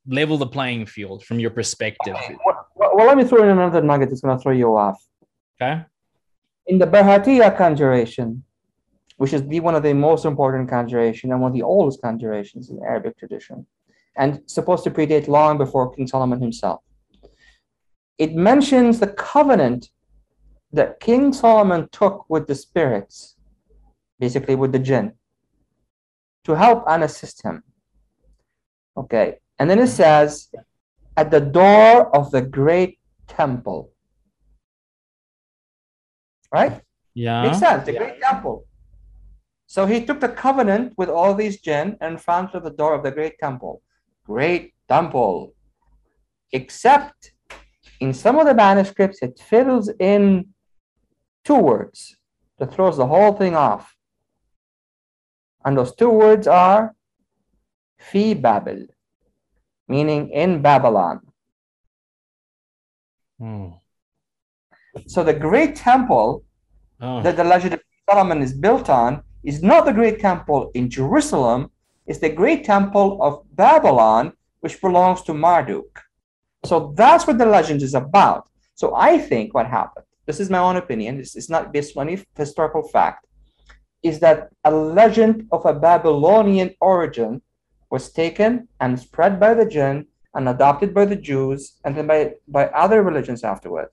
level 0.06 0.38
the 0.38 0.46
playing 0.46 0.86
field 0.86 1.22
from 1.22 1.38
your 1.38 1.50
perspective? 1.50 2.16
Well, 2.46 2.92
well, 2.94 3.06
let 3.06 3.18
me 3.18 3.24
throw 3.24 3.42
in 3.42 3.50
another 3.50 3.82
nugget 3.82 4.08
that's 4.08 4.22
going 4.22 4.38
to 4.38 4.42
throw 4.42 4.52
you 4.52 4.74
off. 4.74 4.98
Okay. 5.60 5.84
In 6.66 6.78
the 6.78 6.86
Bahatiya 6.86 7.54
conjuration, 7.58 8.42
which 9.18 9.34
is 9.34 9.46
the 9.46 9.60
one 9.60 9.74
of 9.74 9.82
the 9.82 9.92
most 9.92 10.24
important 10.24 10.70
conjuration 10.70 11.30
and 11.30 11.42
one 11.42 11.50
of 11.50 11.54
the 11.54 11.62
oldest 11.62 12.00
conjurations 12.00 12.70
in 12.70 12.76
the 12.76 12.82
Arabic 12.84 13.18
tradition, 13.18 13.66
and 14.16 14.40
supposed 14.46 14.82
to 14.84 14.90
predate 14.90 15.28
long 15.28 15.58
before 15.58 15.94
King 15.94 16.06
Solomon 16.06 16.40
himself. 16.40 16.80
It 18.16 18.34
mentions 18.34 18.98
the 18.98 19.08
covenant 19.08 19.90
that 20.72 21.00
King 21.00 21.34
Solomon 21.34 21.86
took 21.92 22.24
with 22.30 22.46
the 22.46 22.54
spirits, 22.54 23.36
basically 24.18 24.54
with 24.54 24.72
the 24.72 24.78
jinn, 24.78 25.12
to 26.44 26.54
help 26.54 26.84
and 26.88 27.04
assist 27.04 27.42
him. 27.42 27.62
Okay. 28.96 29.38
And 29.58 29.68
then 29.68 29.78
it 29.78 29.88
says, 29.88 30.48
at 31.16 31.30
the 31.30 31.40
door 31.40 32.14
of 32.16 32.30
the 32.30 32.42
great 32.42 32.98
temple. 33.28 33.92
Right? 36.52 36.82
Yeah. 37.14 37.42
Makes 37.42 37.58
sense. 37.58 37.86
The 37.86 37.92
yeah. 37.92 37.98
great 37.98 38.20
temple. 38.20 38.66
So 39.66 39.86
he 39.86 40.04
took 40.04 40.20
the 40.20 40.28
covenant 40.28 40.94
with 40.98 41.08
all 41.08 41.34
these 41.34 41.60
jinn 41.60 41.96
and 42.00 42.20
found 42.20 42.52
to 42.52 42.60
the 42.60 42.70
door 42.70 42.94
of 42.94 43.02
the 43.02 43.10
great 43.10 43.38
temple. 43.38 43.82
Great 44.24 44.74
temple. 44.88 45.54
Except 46.52 47.32
in 48.00 48.12
some 48.12 48.38
of 48.38 48.46
the 48.46 48.54
manuscripts, 48.54 49.22
it 49.22 49.38
fills 49.38 49.90
in 49.98 50.48
two 51.44 51.56
words 51.56 52.16
that 52.58 52.72
throws 52.74 52.96
the 52.98 53.06
whole 53.06 53.32
thing 53.32 53.54
off. 53.54 53.96
And 55.64 55.78
those 55.78 55.94
two 55.94 56.10
words 56.10 56.46
are 56.46 56.94
fi 58.10 58.34
Babel, 58.34 58.86
meaning 59.88 60.30
in 60.30 60.62
Babylon. 60.62 61.20
Hmm. 63.38 63.68
So 65.06 65.24
the 65.24 65.34
great 65.34 65.76
temple 65.76 66.44
oh. 67.00 67.22
that 67.22 67.36
the 67.36 67.44
legend 67.44 67.74
of 67.74 67.80
Solomon 68.08 68.42
is 68.42 68.52
built 68.52 68.88
on 68.88 69.22
is 69.42 69.62
not 69.62 69.84
the 69.84 69.92
great 69.92 70.20
temple 70.20 70.70
in 70.74 70.90
Jerusalem, 70.90 71.70
it's 72.06 72.18
the 72.18 72.28
great 72.28 72.64
temple 72.64 73.18
of 73.22 73.42
Babylon, 73.56 74.32
which 74.60 74.80
belongs 74.80 75.22
to 75.22 75.34
Marduk. 75.34 76.00
So 76.64 76.92
that's 76.96 77.26
what 77.26 77.38
the 77.38 77.46
legend 77.46 77.82
is 77.82 77.94
about. 77.94 78.48
So 78.74 78.94
I 78.94 79.18
think 79.18 79.54
what 79.54 79.66
happened, 79.66 80.06
this 80.26 80.40
is 80.40 80.50
my 80.50 80.58
own 80.58 80.76
opinion, 80.76 81.18
this 81.18 81.36
is 81.36 81.48
not 81.48 81.72
based 81.72 81.96
on 81.96 82.08
any 82.08 82.22
historical 82.36 82.82
fact, 82.82 83.26
is 84.02 84.20
that 84.20 84.50
a 84.64 84.70
legend 84.70 85.48
of 85.52 85.64
a 85.66 85.74
Babylonian 85.74 86.74
origin 86.80 87.42
was 87.92 88.10
taken 88.10 88.52
and 88.80 88.98
spread 88.98 89.38
by 89.38 89.52
the 89.52 89.66
jinn 89.74 90.06
and 90.34 90.48
adopted 90.48 90.94
by 90.94 91.04
the 91.04 91.20
Jews 91.28 91.60
and 91.84 91.94
then 91.94 92.06
by, 92.06 92.32
by 92.48 92.64
other 92.68 93.02
religions 93.02 93.44
afterward. 93.44 93.88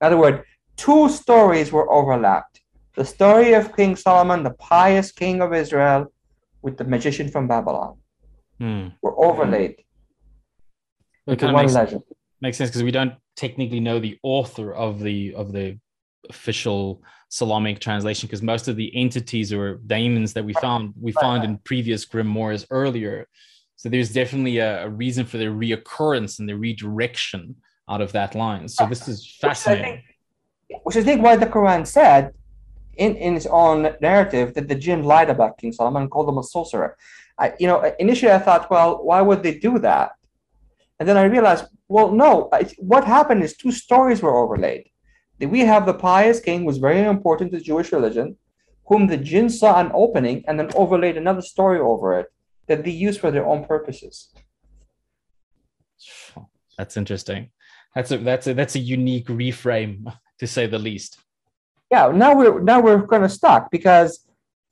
In 0.00 0.06
other 0.08 0.18
words, 0.18 0.38
two 0.76 1.08
stories 1.08 1.72
were 1.72 1.90
overlapped. 1.90 2.60
The 2.96 3.06
story 3.06 3.54
of 3.54 3.74
King 3.74 3.96
Solomon, 3.96 4.42
the 4.42 4.56
pious 4.74 5.10
king 5.10 5.40
of 5.40 5.54
Israel, 5.54 6.12
with 6.60 6.76
the 6.76 6.84
magician 6.84 7.28
from 7.30 7.48
Babylon 7.48 7.96
hmm. 8.58 8.88
were 9.00 9.16
overlaid. 9.24 9.76
It 11.26 11.38
kind 11.38 11.56
of 11.56 11.62
makes, 11.62 11.72
legend. 11.72 12.02
makes 12.42 12.58
sense 12.58 12.70
because 12.70 12.82
we 12.82 12.90
don't 12.90 13.14
technically 13.36 13.80
know 13.80 13.98
the 13.98 14.18
author 14.22 14.74
of 14.74 15.00
the 15.00 15.34
of 15.34 15.52
the 15.52 15.78
official 16.28 17.02
Solomonic 17.30 17.78
translation 17.78 18.26
because 18.26 18.42
most 18.42 18.68
of 18.68 18.76
the 18.76 18.90
entities 18.96 19.52
or 19.52 19.80
daemons 19.86 20.32
that 20.32 20.44
we 20.44 20.54
found 20.54 20.94
we 20.98 21.12
found 21.12 21.44
in 21.44 21.58
previous 21.58 22.06
grimoires 22.06 22.64
earlier. 22.70 23.28
So 23.76 23.88
there's 23.88 24.12
definitely 24.12 24.58
a, 24.58 24.86
a 24.86 24.88
reason 24.88 25.26
for 25.26 25.36
the 25.36 25.44
reoccurrence 25.46 26.38
and 26.38 26.48
the 26.48 26.56
redirection 26.56 27.56
out 27.88 28.00
of 28.00 28.12
that 28.12 28.34
line. 28.34 28.66
So 28.68 28.86
this 28.86 29.06
is 29.08 29.36
fascinating. 29.40 30.02
Which 30.82 30.96
I 30.96 31.02
think, 31.02 31.22
why 31.22 31.36
the 31.36 31.46
Quran 31.46 31.86
said 31.86 32.32
in, 32.96 33.14
in 33.16 33.36
its 33.36 33.46
own 33.46 33.94
narrative 34.00 34.54
that 34.54 34.68
the 34.68 34.74
jinn 34.74 35.04
lied 35.04 35.30
about 35.30 35.58
King 35.58 35.72
Solomon 35.72 36.02
and 36.02 36.10
called 36.10 36.28
him 36.28 36.38
a 36.38 36.42
sorcerer. 36.42 36.96
I, 37.38 37.52
you 37.58 37.66
know, 37.68 37.92
initially 37.98 38.32
I 38.32 38.38
thought, 38.38 38.70
well, 38.70 39.04
why 39.04 39.22
would 39.22 39.42
they 39.42 39.58
do 39.58 39.78
that? 39.78 40.12
And 40.98 41.08
then 41.08 41.16
I 41.16 41.24
realized, 41.24 41.66
well, 41.88 42.10
no. 42.10 42.50
what 42.78 43.04
happened 43.04 43.42
is 43.44 43.56
two 43.56 43.70
stories 43.70 44.20
were 44.20 44.36
overlaid 44.36 44.90
we 45.40 45.60
have 45.60 45.86
the 45.86 45.94
pious 45.94 46.40
king 46.40 46.60
who 46.60 46.66
was 46.66 46.78
very 46.78 47.00
important 47.00 47.52
to 47.52 47.60
Jewish 47.60 47.92
religion, 47.92 48.36
whom 48.86 49.06
the 49.06 49.16
jinn 49.16 49.48
saw 49.48 49.78
an 49.80 49.90
opening 49.94 50.44
and 50.48 50.58
then 50.58 50.70
overlaid 50.74 51.16
another 51.16 51.42
story 51.42 51.78
over 51.78 52.18
it 52.18 52.26
that 52.66 52.84
they 52.84 52.90
used 52.90 53.20
for 53.20 53.30
their 53.30 53.46
own 53.46 53.64
purposes. 53.64 54.32
That's 56.76 56.96
interesting. 56.96 57.50
That's 57.94 58.10
a 58.12 58.18
that's 58.18 58.46
a 58.46 58.54
that's 58.54 58.76
a 58.76 58.78
unique 58.78 59.26
reframe 59.26 60.14
to 60.38 60.46
say 60.46 60.66
the 60.66 60.78
least. 60.78 61.18
Yeah, 61.90 62.12
now 62.14 62.36
we're 62.36 62.60
now 62.60 62.80
we're 62.80 63.06
kind 63.06 63.24
of 63.24 63.32
stuck 63.32 63.70
because 63.70 64.26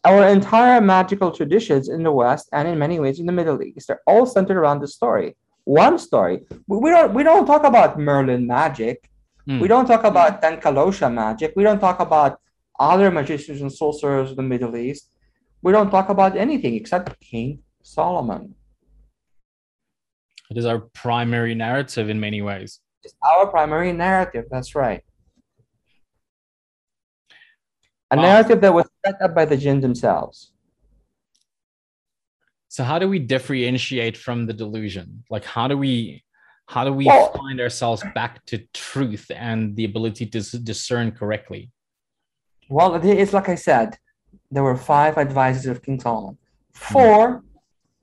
our 0.05 0.29
entire 0.29 0.81
magical 0.81 1.33
traditions 1.33 1.89
in 1.89 2.03
the 2.03 2.13
West 2.13 2.49
and 2.53 2.69
in 2.69 2.79
many 2.79 3.01
ways 3.01 3.19
in 3.19 3.27
the 3.27 3.33
Middle 3.33 3.61
East 3.63 3.91
are 3.91 4.01
all 4.07 4.25
centered 4.27 4.57
around 4.57 4.81
the 4.81 4.89
story. 4.89 5.37
One 5.65 5.99
story. 5.99 6.47
We 6.69 6.91
don't 6.91 7.13
we 7.13 7.25
don't 7.25 7.47
talk 7.47 7.65
about 7.65 7.99
Merlin 7.99 8.47
magic. 8.47 9.11
Mm. 9.49 9.61
We 9.61 9.69
don't 9.69 9.87
talk 9.87 10.05
about 10.05 10.43
Tenkalosia 10.43 11.13
magic. 11.13 11.53
We 11.57 11.63
don't 11.63 11.79
talk 11.79 12.01
about 12.01 12.41
other 12.79 13.11
magicians 13.11 13.61
and 13.61 13.73
sorcerers 13.73 14.31
of 14.31 14.37
the 14.37 14.43
Middle 14.43 14.77
East, 14.77 15.11
we 15.63 15.73
don't 15.73 15.91
talk 15.91 16.09
about 16.09 16.37
anything 16.37 16.75
except 16.75 17.19
King 17.21 17.61
Solomon. 17.83 18.55
It 20.51 20.59
is 20.59 20.65
our 20.65 20.79
primary 20.79 21.55
narrative 21.55 22.09
in 22.09 22.21
many 22.21 22.41
ways. 22.41 22.81
It's 23.03 23.15
our 23.25 23.47
primary 23.49 23.93
narrative. 23.93 24.45
That's 24.51 24.75
right. 24.75 25.03
A 28.13 28.17
wow. 28.17 28.23
narrative 28.23 28.61
that 28.61 28.73
was 28.73 28.89
set 29.05 29.21
up 29.21 29.35
by 29.35 29.45
the 29.45 29.57
jinn 29.57 29.81
themselves. 29.81 30.53
So 32.69 32.85
how 32.85 32.99
do 32.99 33.09
we 33.09 33.19
differentiate 33.19 34.17
from 34.17 34.47
the 34.47 34.53
delusion? 34.53 35.25
Like 35.31 35.45
how 35.45 35.67
do 35.67 35.77
we 35.77 36.23
how 36.67 36.85
do 36.85 36.93
we 36.93 37.07
well, 37.07 37.33
find 37.33 37.61
ourselves 37.61 38.03
back 38.15 38.45
to 38.47 38.59
truth 38.75 39.31
and 39.35 39.77
the 39.77 39.85
ability 39.85 40.27
to 40.27 40.59
discern 40.59 41.13
correctly? 41.13 41.71
Well, 42.69 42.97
it's 42.97 43.33
like 43.33 43.49
I 43.49 43.55
said, 43.55 43.97
there 44.51 44.65
were 44.65 44.77
five 44.77 45.17
advisors 45.17 45.67
of 45.67 45.83
King 45.83 46.01
Solomon. 46.01 46.37
Hmm. 46.75 46.93
Four 46.93 47.45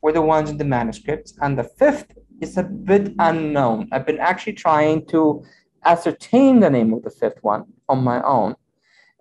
were 0.02 0.14
the 0.14 0.22
ones 0.22 0.50
in 0.50 0.58
the 0.58 0.66
manuscripts, 0.66 1.34
and 1.42 1.58
the 1.58 1.64
fifth 1.64 2.18
is 2.42 2.58
a 2.58 2.64
bit 2.64 3.14
unknown. 3.20 3.90
I've 3.92 4.06
been 4.06 4.20
actually 4.20 4.54
trying 4.54 5.06
to 5.08 5.44
ascertain 5.86 6.60
the 6.60 6.70
name 6.70 6.94
of 6.94 7.04
the 7.04 7.10
fifth 7.10 7.40
one 7.42 7.66
on 7.90 8.04
my 8.04 8.22
own. 8.24 8.56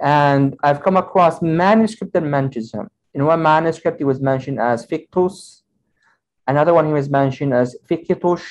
And 0.01 0.57
I've 0.63 0.83
come 0.83 0.97
across 0.97 1.43
manuscript 1.43 2.13
that 2.15 2.23
mentions 2.23 2.73
him. 2.73 2.89
In 3.15 3.25
one 3.25 3.43
manuscript, 3.43 3.99
he 3.99 4.05
was 4.05 4.21
mentioned 4.21 4.59
as 4.61 4.87
Fictus. 4.87 5.63
Another 6.47 6.75
one, 6.75 6.87
he 6.87 6.93
was 6.93 7.09
mentioned 7.09 7.53
as 7.55 7.77
Fictitus, 7.89 8.43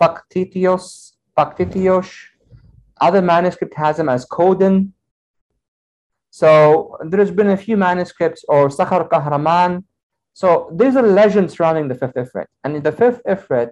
Factitios, 0.00 1.12
Factitios. 1.36 2.10
Other 3.00 3.22
manuscript 3.22 3.74
has 3.74 3.98
him 3.98 4.08
as 4.08 4.26
Coden. 4.26 4.92
So 6.30 6.96
there's 7.10 7.30
been 7.30 7.50
a 7.50 7.56
few 7.56 7.76
manuscripts, 7.76 8.44
or 8.48 8.68
Sakhar 8.68 9.08
Kahraman. 9.08 9.84
So 10.32 10.70
there's 10.72 10.96
a 10.96 11.02
legend 11.02 11.50
surrounding 11.50 11.88
the 11.88 11.94
fifth 11.94 12.14
Ifrit. 12.14 12.46
And 12.64 12.82
the 12.82 12.92
fifth 12.92 13.20
Ifrit, 13.26 13.70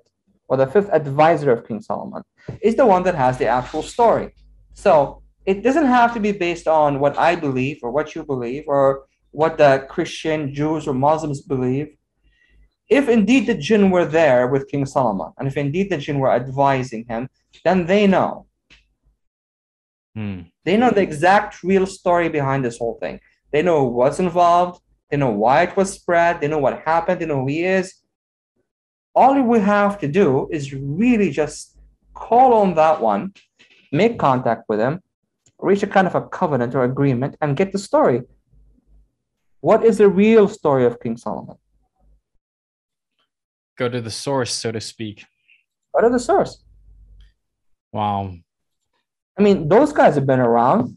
or 0.49 0.57
the 0.57 0.67
fifth 0.67 0.91
advisor 0.93 1.53
of 1.53 1.67
King 1.67 1.81
Solomon, 1.81 2.23
is 2.63 2.75
the 2.75 2.87
one 2.87 3.03
that 3.05 3.15
has 3.15 3.39
the 3.39 3.47
actual 3.47 3.83
story. 3.83 4.35
So 4.75 5.23
it 5.47 5.63
doesn't 5.63 5.87
have 5.87 6.15
to 6.15 6.21
be 6.21 6.33
based 6.33 6.67
on 6.67 7.01
what 7.01 7.19
I 7.19 7.37
believe 7.37 7.79
or 7.83 7.91
what 7.91 8.15
you 8.15 8.25
believe 8.25 8.65
or 8.67 9.05
what 9.31 9.59
the 9.59 9.87
Christian, 9.89 10.55
Jews, 10.55 10.89
or 10.89 10.95
Muslims 10.95 11.41
believe. 11.43 11.98
If 12.89 13.09
indeed 13.09 13.47
the 13.47 13.55
jinn 13.55 13.91
were 13.91 14.07
there 14.07 14.47
with 14.49 14.69
King 14.69 14.87
Solomon, 14.87 15.33
and 15.39 15.47
if 15.47 15.57
indeed 15.57 15.91
the 15.91 15.99
jinn 15.99 16.19
were 16.19 16.33
advising 16.33 17.05
him, 17.09 17.29
then 17.65 17.87
they 17.87 18.07
know. 18.07 18.47
Hmm. 20.15 20.41
They 20.65 20.77
know 20.77 20.91
the 20.91 21.03
exact 21.03 21.63
real 21.63 21.87
story 21.87 22.29
behind 22.29 22.65
this 22.65 22.79
whole 22.79 22.99
thing. 22.99 23.21
They 23.53 23.63
know 23.63 23.85
what's 23.85 24.21
involved. 24.21 24.81
They 25.11 25.17
know 25.17 25.31
why 25.31 25.63
it 25.63 25.77
was 25.77 25.93
spread. 25.93 26.41
They 26.41 26.49
know 26.49 26.59
what 26.59 26.83
happened. 26.85 27.21
They 27.21 27.27
know 27.27 27.41
who 27.41 27.49
he 27.49 27.65
is. 27.65 27.95
All 29.15 29.41
we 29.43 29.61
have 29.61 29.99
to 29.99 30.09
do 30.09 30.49
is 30.51 30.73
really 30.73 31.31
just 31.31 31.79
call 32.15 32.55
on 32.55 32.75
that 32.75 33.01
one, 33.01 33.33
make 33.93 34.19
contact 34.19 34.65
with 34.69 34.81
him, 34.81 35.01
reach 35.59 35.83
a 35.83 35.87
kind 35.87 36.07
of 36.07 36.15
a 36.15 36.23
covenant 36.23 36.75
or 36.75 36.85
agreement, 36.85 37.37
and 37.41 37.57
get 37.57 37.73
the 37.73 37.79
story. 37.79 38.23
What 39.61 39.85
is 39.85 39.99
the 39.99 40.09
real 40.09 40.49
story 40.49 40.85
of 40.85 41.01
King 41.01 41.17
Solomon? 41.17 41.57
Go 43.79 43.89
to 43.89 44.01
the 44.01 44.11
source, 44.11 44.53
so 44.53 44.73
to 44.73 44.81
speak. 44.81 45.25
Go 45.95 46.03
to 46.03 46.11
the 46.11 46.19
source. 46.19 46.59
Wow. 47.93 48.35
I 49.39 49.43
mean, 49.43 49.69
those 49.69 49.93
guys 49.93 50.17
have 50.17 50.27
been 50.27 50.41
around. 50.41 50.97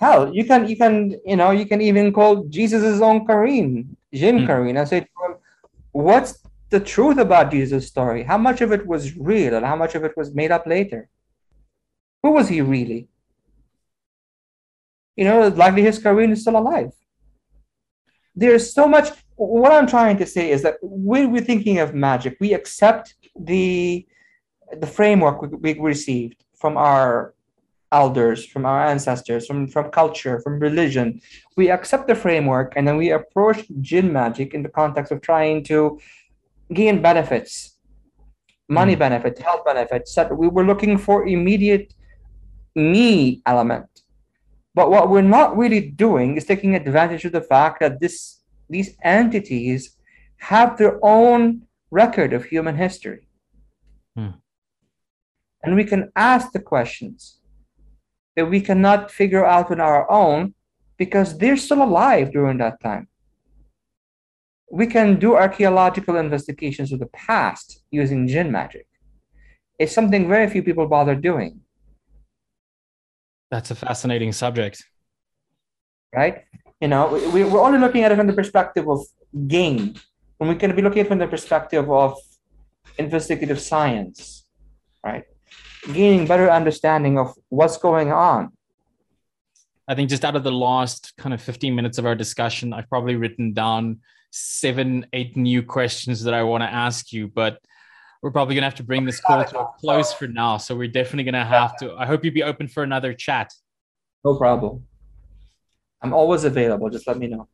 Hell, 0.00 0.34
you 0.34 0.44
can 0.44 0.66
you 0.66 0.76
can 0.76 1.14
you 1.24 1.36
know 1.36 1.50
you 1.50 1.66
can 1.66 1.80
even 1.80 2.12
call 2.12 2.44
Jesus' 2.44 3.00
own 3.00 3.26
Qareen, 3.26 3.86
Jim 4.12 4.38
mm. 4.38 4.46
Qareen, 4.48 4.78
and 4.78 4.88
say, 4.88 5.06
what's 5.92 6.42
the 6.70 6.80
truth 6.80 7.18
about 7.18 7.52
Jesus' 7.52 7.86
story? 7.86 8.24
How 8.24 8.38
much 8.38 8.62
of 8.62 8.72
it 8.72 8.84
was 8.86 9.16
real, 9.16 9.54
and 9.54 9.64
how 9.64 9.76
much 9.76 9.94
of 9.94 10.02
it 10.02 10.16
was 10.16 10.34
made 10.34 10.50
up 10.50 10.66
later? 10.66 11.08
Who 12.22 12.32
was 12.32 12.48
he 12.48 12.62
really? 12.62 13.06
You 15.14 15.26
know, 15.26 15.48
likely 15.48 15.82
his 15.82 16.00
Qareen 16.00 16.32
is 16.32 16.40
still 16.40 16.56
alive 16.56 16.92
there's 18.34 18.72
so 18.72 18.88
much 18.88 19.10
what 19.48 19.72
i'm 19.72 19.86
trying 19.86 20.16
to 20.16 20.26
say 20.26 20.50
is 20.50 20.62
that 20.62 20.76
when 20.82 21.32
we're 21.32 21.42
thinking 21.42 21.78
of 21.78 21.94
magic. 21.94 22.36
We 22.40 22.54
accept 22.54 23.14
the 23.38 24.06
the 24.80 24.86
framework 24.86 25.42
we, 25.42 25.74
we 25.74 25.78
received 25.78 26.44
from 26.60 26.76
our 26.76 27.34
elders 27.90 28.46
from 28.46 28.64
our 28.64 28.86
ancestors 28.86 29.46
from 29.46 29.68
from 29.68 29.90
culture 29.90 30.40
from 30.40 30.58
religion. 30.58 31.20
We 31.56 31.70
accept 31.70 32.08
the 32.08 32.14
framework 32.14 32.72
and 32.76 32.86
then 32.86 32.96
we 32.96 33.10
approach 33.10 33.60
jinn 33.80 34.12
magic 34.12 34.54
in 34.54 34.62
the 34.62 34.70
context 34.70 35.12
of 35.12 35.20
trying 35.20 35.64
to 35.64 36.00
gain 36.72 37.02
benefits 37.02 37.76
money 38.68 38.96
mm. 38.96 39.00
benefits 39.00 39.40
health 39.40 39.64
benefits 39.64 40.14
that 40.14 40.36
we 40.36 40.48
were 40.48 40.64
looking 40.64 40.96
for 40.96 41.26
immediate 41.26 41.94
me 42.74 43.42
element. 43.46 43.86
But 44.74 44.90
what 44.90 45.10
we're 45.10 45.20
not 45.38 45.56
really 45.56 45.82
doing 45.90 46.36
is 46.38 46.46
taking 46.46 46.74
advantage 46.74 47.26
of 47.26 47.32
the 47.32 47.42
fact 47.42 47.80
that 47.80 48.00
this 48.00 48.41
these 48.72 48.96
entities 49.04 49.96
have 50.38 50.76
their 50.76 50.98
own 51.04 51.62
record 51.90 52.32
of 52.32 52.44
human 52.44 52.76
history. 52.76 53.28
Hmm. 54.16 54.34
And 55.62 55.76
we 55.76 55.84
can 55.84 56.10
ask 56.16 56.52
the 56.52 56.60
questions 56.60 57.38
that 58.34 58.46
we 58.46 58.60
cannot 58.60 59.10
figure 59.10 59.44
out 59.44 59.70
on 59.70 59.80
our 59.80 60.10
own 60.10 60.54
because 60.96 61.38
they're 61.38 61.56
still 61.56 61.82
alive 61.82 62.32
during 62.32 62.58
that 62.58 62.80
time. 62.80 63.08
We 64.70 64.86
can 64.86 65.18
do 65.18 65.34
archaeological 65.34 66.16
investigations 66.16 66.92
of 66.92 66.98
the 66.98 67.12
past 67.28 67.82
using 67.90 68.26
jinn 68.26 68.50
magic. 68.50 68.86
It's 69.78 69.92
something 69.92 70.28
very 70.28 70.48
few 70.48 70.62
people 70.62 70.86
bother 70.88 71.14
doing. 71.14 71.60
That's 73.50 73.70
a 73.70 73.74
fascinating 73.74 74.32
subject. 74.32 74.82
Right? 76.14 76.44
You 76.82 76.88
know, 76.88 77.06
we, 77.32 77.44
we're 77.44 77.62
only 77.62 77.78
looking 77.78 78.02
at 78.02 78.10
it 78.10 78.16
from 78.16 78.26
the 78.26 78.32
perspective 78.32 78.88
of 78.88 79.06
gain. 79.46 79.94
When 80.38 80.50
we 80.50 80.56
can 80.56 80.74
be 80.74 80.82
looking 80.82 80.98
at 80.98 81.06
it 81.06 81.08
from 81.08 81.18
the 81.18 81.28
perspective 81.28 81.88
of 81.88 82.18
investigative 82.98 83.60
science, 83.60 84.44
right? 85.04 85.22
Gaining 85.92 86.26
better 86.26 86.50
understanding 86.50 87.20
of 87.20 87.34
what's 87.50 87.76
going 87.76 88.10
on. 88.10 88.50
I 89.86 89.94
think 89.94 90.10
just 90.10 90.24
out 90.24 90.34
of 90.34 90.42
the 90.42 90.50
last 90.50 91.12
kind 91.16 91.32
of 91.32 91.40
15 91.40 91.72
minutes 91.72 91.98
of 91.98 92.06
our 92.06 92.16
discussion, 92.16 92.72
I've 92.72 92.88
probably 92.88 93.14
written 93.14 93.52
down 93.52 94.00
seven, 94.32 95.06
eight 95.12 95.36
new 95.36 95.62
questions 95.62 96.24
that 96.24 96.34
I 96.34 96.42
want 96.42 96.64
to 96.64 96.68
ask 96.68 97.12
you, 97.12 97.28
but 97.28 97.60
we're 98.22 98.32
probably 98.32 98.56
going 98.56 98.62
to 98.62 98.66
have 98.66 98.74
to 98.76 98.82
bring 98.82 99.04
this 99.04 99.20
call 99.20 99.44
to 99.44 99.60
a 99.60 99.68
close 99.78 100.12
for 100.12 100.26
now. 100.26 100.56
So 100.56 100.74
we're 100.74 100.88
definitely 100.88 101.30
going 101.30 101.34
to 101.34 101.44
have 101.44 101.76
to. 101.76 101.94
I 101.94 102.06
hope 102.06 102.24
you'd 102.24 102.34
be 102.34 102.42
open 102.42 102.66
for 102.66 102.82
another 102.82 103.14
chat. 103.14 103.52
No 104.24 104.36
problem. 104.36 104.86
I'm 106.02 106.12
always 106.12 106.44
available. 106.44 106.90
Just 106.90 107.06
let 107.06 107.18
me 107.18 107.28
know. 107.28 107.48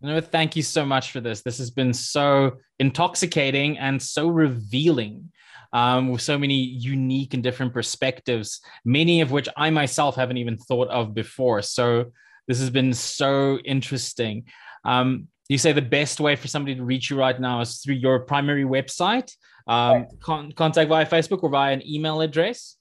No, 0.00 0.20
thank 0.20 0.54
you 0.54 0.62
so 0.62 0.84
much 0.84 1.10
for 1.10 1.20
this. 1.20 1.42
This 1.42 1.58
has 1.58 1.70
been 1.70 1.92
so 1.92 2.52
intoxicating 2.78 3.78
and 3.78 4.00
so 4.00 4.28
revealing 4.28 5.32
um, 5.72 6.08
with 6.08 6.22
so 6.22 6.38
many 6.38 6.54
unique 6.54 7.34
and 7.34 7.42
different 7.42 7.72
perspectives, 7.72 8.60
many 8.84 9.20
of 9.20 9.32
which 9.32 9.48
I 9.56 9.70
myself 9.70 10.16
haven't 10.16 10.36
even 10.36 10.56
thought 10.56 10.88
of 10.88 11.14
before. 11.14 11.62
So 11.62 12.12
this 12.46 12.60
has 12.60 12.70
been 12.70 12.94
so 12.94 13.58
interesting. 13.64 14.44
Um, 14.84 15.28
you 15.48 15.58
say 15.58 15.72
the 15.72 15.82
best 15.82 16.20
way 16.20 16.36
for 16.36 16.46
somebody 16.46 16.76
to 16.76 16.84
reach 16.84 17.10
you 17.10 17.18
right 17.18 17.38
now 17.38 17.60
is 17.60 17.78
through 17.78 17.96
your 17.96 18.20
primary 18.20 18.64
website 18.64 19.32
um, 19.66 20.06
con- 20.20 20.52
contact 20.52 20.88
via 20.88 21.06
Facebook 21.06 21.42
or 21.42 21.50
via 21.50 21.72
an 21.72 21.86
email 21.86 22.20
address? 22.20 22.76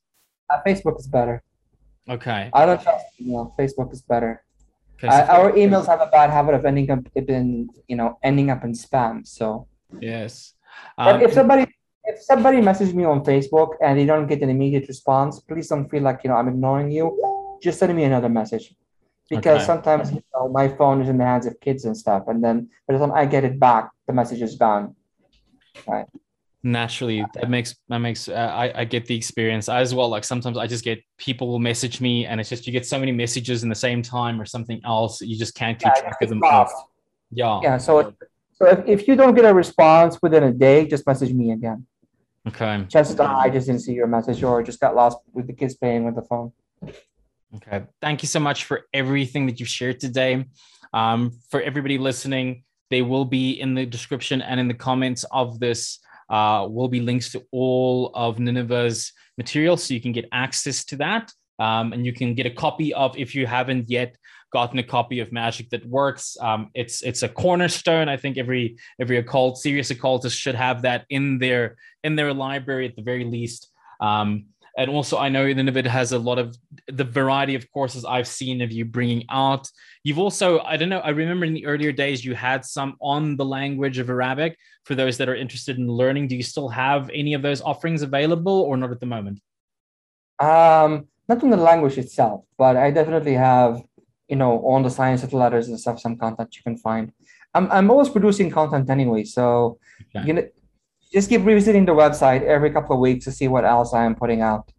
Uh, 0.50 0.60
Facebook 0.66 1.00
is 1.00 1.08
better. 1.08 1.44
Okay. 2.10 2.50
I 2.54 2.66
don't 2.66 2.82
trust 2.82 3.06
email. 3.20 3.54
Facebook 3.60 3.92
is 3.92 4.02
better. 4.02 4.44
Uh, 5.04 5.26
our 5.30 5.52
emails 5.54 5.86
have 5.86 6.02
a 6.02 6.08
bad 6.08 6.30
habit 6.30 6.56
of 6.56 6.66
ending 6.66 6.90
up 6.90 7.00
in 7.16 7.70
you 7.88 7.96
know 7.96 8.18
ending 8.24 8.50
up 8.50 8.64
in 8.64 8.74
spam. 8.74 9.26
So 9.26 9.68
yes. 10.00 10.54
Um, 10.98 11.06
but 11.06 11.24
if 11.24 11.34
somebody 11.34 11.68
if 12.04 12.22
somebody 12.22 12.62
messages 12.62 12.94
me 12.94 13.04
on 13.04 13.24
Facebook 13.24 13.76
and 13.82 14.00
they 14.00 14.06
don't 14.06 14.28
get 14.28 14.42
an 14.42 14.50
immediate 14.50 14.88
response, 14.88 15.40
please 15.40 15.68
don't 15.68 15.90
feel 15.90 16.04
like 16.04 16.22
you 16.24 16.30
know 16.30 16.36
I'm 16.36 16.48
ignoring 16.48 16.92
you. 16.92 17.06
Just 17.62 17.80
send 17.80 17.96
me 17.96 18.04
another 18.04 18.30
message 18.30 18.74
because 19.30 19.58
okay. 19.58 19.66
sometimes 19.66 20.12
you 20.12 20.24
know 20.34 20.50
my 20.50 20.68
phone 20.68 21.02
is 21.02 21.10
in 21.10 21.18
the 21.18 21.26
hands 21.26 21.46
of 21.46 21.60
kids 21.60 21.86
and 21.86 21.96
stuff, 21.96 22.24
and 22.28 22.44
then 22.44 22.70
by 22.88 22.94
the 22.94 23.00
time 23.00 23.14
I 23.14 23.26
get 23.26 23.44
it 23.44 23.60
back, 23.60 23.92
the 24.08 24.14
message 24.14 24.42
is 24.42 24.56
gone. 24.56 24.96
Right 25.88 26.08
naturally 26.68 27.26
that 27.34 27.50
makes 27.50 27.76
that 27.90 28.00
makes 28.00 28.28
uh, 28.28 28.34
I, 28.34 28.82
I 28.82 28.86
get 28.86 29.06
the 29.06 29.16
experience 29.16 29.70
as 29.70 29.94
well 29.96 30.10
like 30.10 30.24
sometimes 30.24 30.58
i 30.58 30.68
just 30.68 30.84
get 30.84 31.00
people 31.18 31.48
will 31.48 31.60
message 31.60 32.02
me 32.02 32.26
and 32.26 32.40
it's 32.40 32.50
just 32.50 32.68
you 32.68 32.74
get 32.74 32.86
so 32.86 33.00
many 33.00 33.12
messages 33.12 33.64
in 33.64 33.70
the 33.70 33.76
same 33.76 34.02
time 34.02 34.40
or 34.40 34.46
something 34.46 34.82
else 34.84 35.22
you 35.22 35.38
just 35.38 35.56
can't 35.56 35.80
keep 35.80 35.92
yeah, 35.96 36.02
track 36.02 36.22
of 36.22 36.30
them 36.30 36.44
off 36.44 36.72
yeah 37.32 37.60
yeah 37.62 37.78
so 37.78 38.14
so 38.54 38.66
if, 38.66 38.80
if 38.88 39.08
you 39.08 39.16
don't 39.16 39.36
get 39.36 39.46
a 39.46 39.54
response 39.54 40.20
within 40.22 40.44
a 40.44 40.52
day 40.52 40.86
just 40.86 41.06
message 41.08 41.34
me 41.34 41.52
again 41.52 41.86
okay 42.48 42.86
just 42.88 43.20
uh, 43.20 43.24
i 43.24 43.50
just 43.50 43.68
didn't 43.68 43.82
see 43.82 43.94
your 43.94 44.08
message 44.08 44.44
or 44.44 44.62
just 44.62 44.80
got 44.80 44.96
lost 44.96 45.18
with 45.34 45.48
the 45.48 45.54
kids 45.54 45.76
playing 45.76 46.04
with 46.04 46.16
the 46.16 46.22
phone 46.24 46.52
Okay. 47.56 47.86
Thank 48.02 48.24
you 48.24 48.28
so 48.28 48.40
much 48.40 48.66
for 48.66 48.86
everything 48.94 49.46
that 49.48 49.60
you've 49.60 49.70
shared 49.70 50.00
today. 50.00 50.46
Um, 50.94 51.32
for 51.50 51.62
everybody 51.62 51.98
listening, 51.98 52.64
they 52.90 53.02
will 53.02 53.26
be 53.26 53.60
in 53.60 53.74
the 53.74 53.86
description 53.86 54.42
and 54.42 54.60
in 54.60 54.68
the 54.68 54.74
comments 54.74 55.26
of 55.32 55.60
this. 55.60 56.00
Uh, 56.30 56.68
will 56.70 56.90
be 56.90 57.00
links 57.00 57.32
to 57.32 57.42
all 57.52 58.12
of 58.14 58.38
Nineveh's 58.38 59.14
material, 59.38 59.78
so 59.78 59.94
you 59.94 60.02
can 60.02 60.12
get 60.12 60.28
access 60.32 60.84
to 60.86 60.98
that, 60.98 61.32
um, 61.60 61.94
and 61.94 62.06
you 62.06 62.14
can 62.14 62.34
get 62.34 62.46
a 62.46 62.52
copy 62.52 62.94
of 62.94 63.18
if 63.18 63.34
you 63.34 63.48
haven't 63.48 63.90
yet 63.90 64.18
gotten 64.52 64.80
a 64.80 64.84
copy 64.84 65.20
of 65.20 65.32
Magic 65.32 65.70
That 65.70 65.86
Works. 65.86 66.38
Um, 66.40 66.70
it's 66.74 67.02
it's 67.02 67.24
a 67.24 67.30
cornerstone. 67.30 68.10
I 68.10 68.18
think 68.18 68.38
every 68.38 68.78
every 69.00 69.18
occult, 69.18 69.58
serious 69.58 69.90
occultist 69.90 70.38
should 70.38 70.56
have 70.56 70.82
that 70.84 71.06
in 71.10 71.38
their 71.40 71.76
in 72.04 72.16
their 72.16 72.34
library 72.34 72.88
at 72.88 72.96
the 72.96 73.02
very 73.02 73.26
least. 73.26 73.72
Um, 74.00 74.48
and 74.78 74.90
also 74.90 75.18
i 75.18 75.28
know 75.28 75.52
Nineveh 75.52 75.90
has 75.90 76.12
a 76.14 76.20
lot 76.20 76.38
of 76.38 76.56
the 76.88 77.04
variety 77.04 77.56
of 77.56 77.70
courses 77.72 78.06
i've 78.06 78.28
seen 78.28 78.62
of 78.62 78.72
you 78.72 78.86
bringing 78.86 79.26
out. 79.30 79.68
You've 80.04 80.20
also 80.20 80.60
i 80.60 80.78
don't 80.78 80.90
know 80.90 81.00
i 81.00 81.10
remember 81.10 81.46
in 81.46 81.54
the 81.54 81.66
earlier 81.66 81.92
days 81.92 82.24
you 82.24 82.34
had 82.36 82.64
some 82.64 82.96
on 83.02 83.36
the 83.36 83.46
language 83.46 83.98
of 83.98 84.10
arabic 84.10 84.58
for 84.86 84.96
those 84.96 85.18
that 85.18 85.28
are 85.28 85.36
interested 85.36 85.78
in 85.78 85.88
learning. 85.88 86.30
Do 86.30 86.38
you 86.38 86.44
still 86.44 86.70
have 86.70 87.10
any 87.14 87.34
of 87.34 87.42
those 87.42 87.62
offerings 87.62 88.04
available 88.04 88.62
or 88.62 88.78
not 88.78 88.92
at 88.92 89.02
the 89.02 89.06
moment? 89.06 89.42
Um 90.40 91.08
not 91.28 91.44
on 91.44 91.50
the 91.50 91.58
language 91.58 91.98
itself 91.98 92.46
but 92.58 92.78
i 92.78 92.90
definitely 92.92 93.34
have 93.34 93.82
you 94.30 94.36
know 94.36 94.66
on 94.66 94.84
the 94.84 94.90
science 94.90 95.24
of 95.24 95.32
the 95.32 95.38
letters 95.38 95.68
and 95.68 95.80
stuff 95.80 96.00
some 96.00 96.16
content 96.18 96.56
you 96.56 96.64
can 96.64 96.78
find. 96.78 97.12
I'm, 97.54 97.72
I'm 97.72 97.90
always 97.90 98.10
producing 98.10 98.52
content 98.52 98.90
anyway 98.90 99.24
so 99.24 99.80
okay. 100.16 100.28
you 100.28 100.34
know 100.34 100.48
just 101.12 101.30
keep 101.30 101.46
revisiting 101.46 101.86
the 101.86 101.94
website 101.94 102.44
every 102.44 102.72
couple 102.72 102.96
of 102.96 103.00
weeks 103.00 103.26
to 103.26 103.32
see 103.32 103.48
what 103.48 103.66
else 103.66 103.94
I 103.94 104.06
am 104.06 104.16
putting 104.16 104.42
out. 104.42 104.72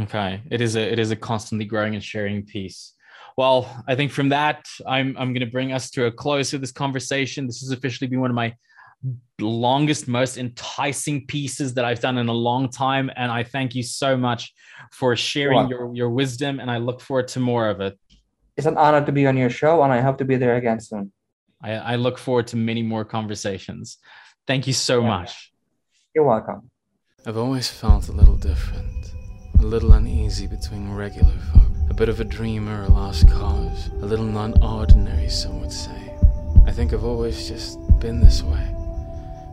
Okay, 0.00 0.40
it 0.50 0.60
is 0.60 0.76
a 0.76 0.92
it 0.92 0.98
is 0.98 1.10
a 1.10 1.16
constantly 1.16 1.64
growing 1.64 1.94
and 1.94 2.02
sharing 2.02 2.44
piece. 2.44 2.94
Well, 3.36 3.84
I 3.86 3.94
think 3.94 4.10
from 4.10 4.30
that, 4.30 4.66
I'm 4.86 5.16
I'm 5.18 5.32
going 5.32 5.44
to 5.44 5.52
bring 5.52 5.72
us 5.72 5.90
to 5.90 6.06
a 6.06 6.10
close 6.10 6.50
to 6.50 6.58
this 6.58 6.72
conversation. 6.72 7.46
This 7.46 7.60
has 7.60 7.70
officially 7.70 8.08
been 8.08 8.20
one 8.20 8.30
of 8.30 8.36
my 8.36 8.54
longest, 9.40 10.08
most 10.08 10.38
enticing 10.38 11.26
pieces 11.26 11.74
that 11.74 11.84
I've 11.84 12.00
done 12.00 12.18
in 12.18 12.28
a 12.28 12.32
long 12.32 12.70
time, 12.70 13.10
and 13.16 13.30
I 13.30 13.42
thank 13.42 13.74
you 13.74 13.82
so 13.82 14.16
much 14.16 14.52
for 14.92 15.14
sharing 15.16 15.68
your 15.68 15.94
your 15.94 16.10
wisdom. 16.10 16.60
And 16.60 16.70
I 16.70 16.78
look 16.78 17.00
forward 17.00 17.28
to 17.28 17.40
more 17.40 17.68
of 17.68 17.80
it. 17.80 17.98
It's 18.56 18.66
an 18.66 18.76
honor 18.76 19.04
to 19.04 19.12
be 19.12 19.26
on 19.26 19.36
your 19.36 19.50
show, 19.50 19.82
and 19.82 19.92
I 19.92 20.00
hope 20.00 20.18
to 20.18 20.24
be 20.24 20.36
there 20.36 20.56
again 20.56 20.80
soon. 20.80 21.12
I, 21.62 21.72
I 21.72 21.96
look 21.96 22.18
forward 22.18 22.46
to 22.48 22.56
many 22.56 22.82
more 22.82 23.04
conversations. 23.04 23.98
Thank 24.46 24.66
you 24.66 24.72
so 24.72 25.00
yeah. 25.00 25.08
much. 25.08 25.52
You're 26.14 26.24
welcome. 26.24 26.70
I've 27.24 27.36
always 27.36 27.70
felt 27.70 28.08
a 28.08 28.12
little 28.12 28.36
different, 28.36 29.12
a 29.60 29.62
little 29.62 29.92
uneasy 29.92 30.48
between 30.48 30.92
regular 30.92 31.38
folk, 31.52 31.70
a 31.88 31.94
bit 31.94 32.08
of 32.08 32.18
a 32.18 32.24
dreamer, 32.24 32.82
a 32.82 32.88
lost 32.88 33.30
cause, 33.30 33.88
a 33.88 34.06
little 34.06 34.24
non 34.24 34.60
ordinary, 34.62 35.28
some 35.28 35.60
would 35.60 35.72
say. 35.72 36.12
I 36.66 36.72
think 36.72 36.92
I've 36.92 37.04
always 37.04 37.48
just 37.48 37.78
been 38.00 38.20
this 38.20 38.42
way. 38.42 38.68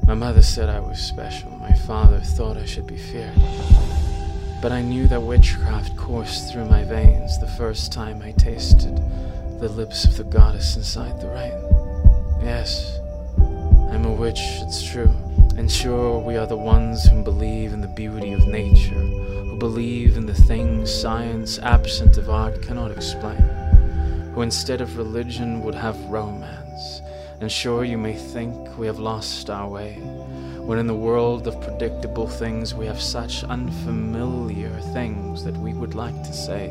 My 0.07 0.15
mother 0.15 0.41
said 0.41 0.69
I 0.69 0.79
was 0.79 0.99
special, 0.99 1.51
my 1.51 1.73
father 1.73 2.19
thought 2.19 2.57
I 2.57 2.65
should 2.65 2.87
be 2.87 2.97
feared. 2.97 3.35
But 4.61 4.71
I 4.71 4.81
knew 4.81 5.07
that 5.07 5.21
witchcraft 5.21 5.95
coursed 5.95 6.51
through 6.51 6.65
my 6.65 6.83
veins 6.83 7.39
the 7.39 7.47
first 7.47 7.93
time 7.93 8.21
I 8.23 8.31
tasted 8.31 8.95
the 9.59 9.69
lips 9.69 10.05
of 10.05 10.17
the 10.17 10.23
goddess 10.23 10.75
inside 10.75 11.21
the 11.21 11.27
rain. 11.27 12.43
Yes, 12.43 12.98
I'm 13.91 14.05
a 14.05 14.11
witch, 14.11 14.39
it's 14.61 14.83
true. 14.83 15.11
And 15.57 15.69
sure, 15.69 16.19
we 16.19 16.37
are 16.37 16.45
the 16.45 16.55
ones 16.55 17.05
who 17.05 17.23
believe 17.23 17.73
in 17.73 17.81
the 17.81 17.87
beauty 17.87 18.33
of 18.33 18.47
nature, 18.47 18.93
who 18.93 19.57
believe 19.57 20.15
in 20.15 20.27
the 20.27 20.33
things 20.33 20.93
science, 20.93 21.57
absent 21.59 22.17
of 22.17 22.29
art, 22.29 22.61
cannot 22.61 22.91
explain, 22.91 23.41
who 24.33 24.43
instead 24.43 24.79
of 24.79 24.95
religion 24.95 25.63
would 25.63 25.73
have 25.73 25.99
romance. 26.05 27.01
And 27.41 27.51
sure, 27.51 27.83
you 27.83 27.97
may 27.97 28.13
think 28.13 28.77
we 28.77 28.85
have 28.85 28.99
lost 28.99 29.49
our 29.49 29.67
way, 29.67 29.93
when 30.59 30.77
in 30.77 30.87
the 30.87 30.93
world 30.93 31.47
of 31.47 31.59
predictable 31.59 32.27
things 32.27 32.75
we 32.75 32.85
have 32.85 33.01
such 33.01 33.43
unfamiliar 33.43 34.69
things 34.93 35.43
that 35.43 35.57
we 35.57 35.73
would 35.73 35.95
like 35.95 36.21
to 36.23 36.33
say. 36.33 36.69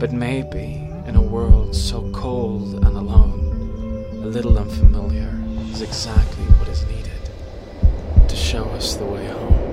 But 0.00 0.12
maybe, 0.12 0.90
in 1.06 1.16
a 1.16 1.22
world 1.22 1.76
so 1.76 2.10
cold 2.12 2.76
and 2.76 2.96
alone, 2.96 4.20
a 4.22 4.26
little 4.26 4.58
unfamiliar 4.58 5.45
is 5.70 5.82
exactly 5.82 6.44
what 6.54 6.68
is 6.68 6.84
needed 6.86 8.28
to 8.28 8.36
show 8.36 8.64
us 8.70 8.96
the 8.96 9.04
way 9.04 9.26
home. 9.26 9.65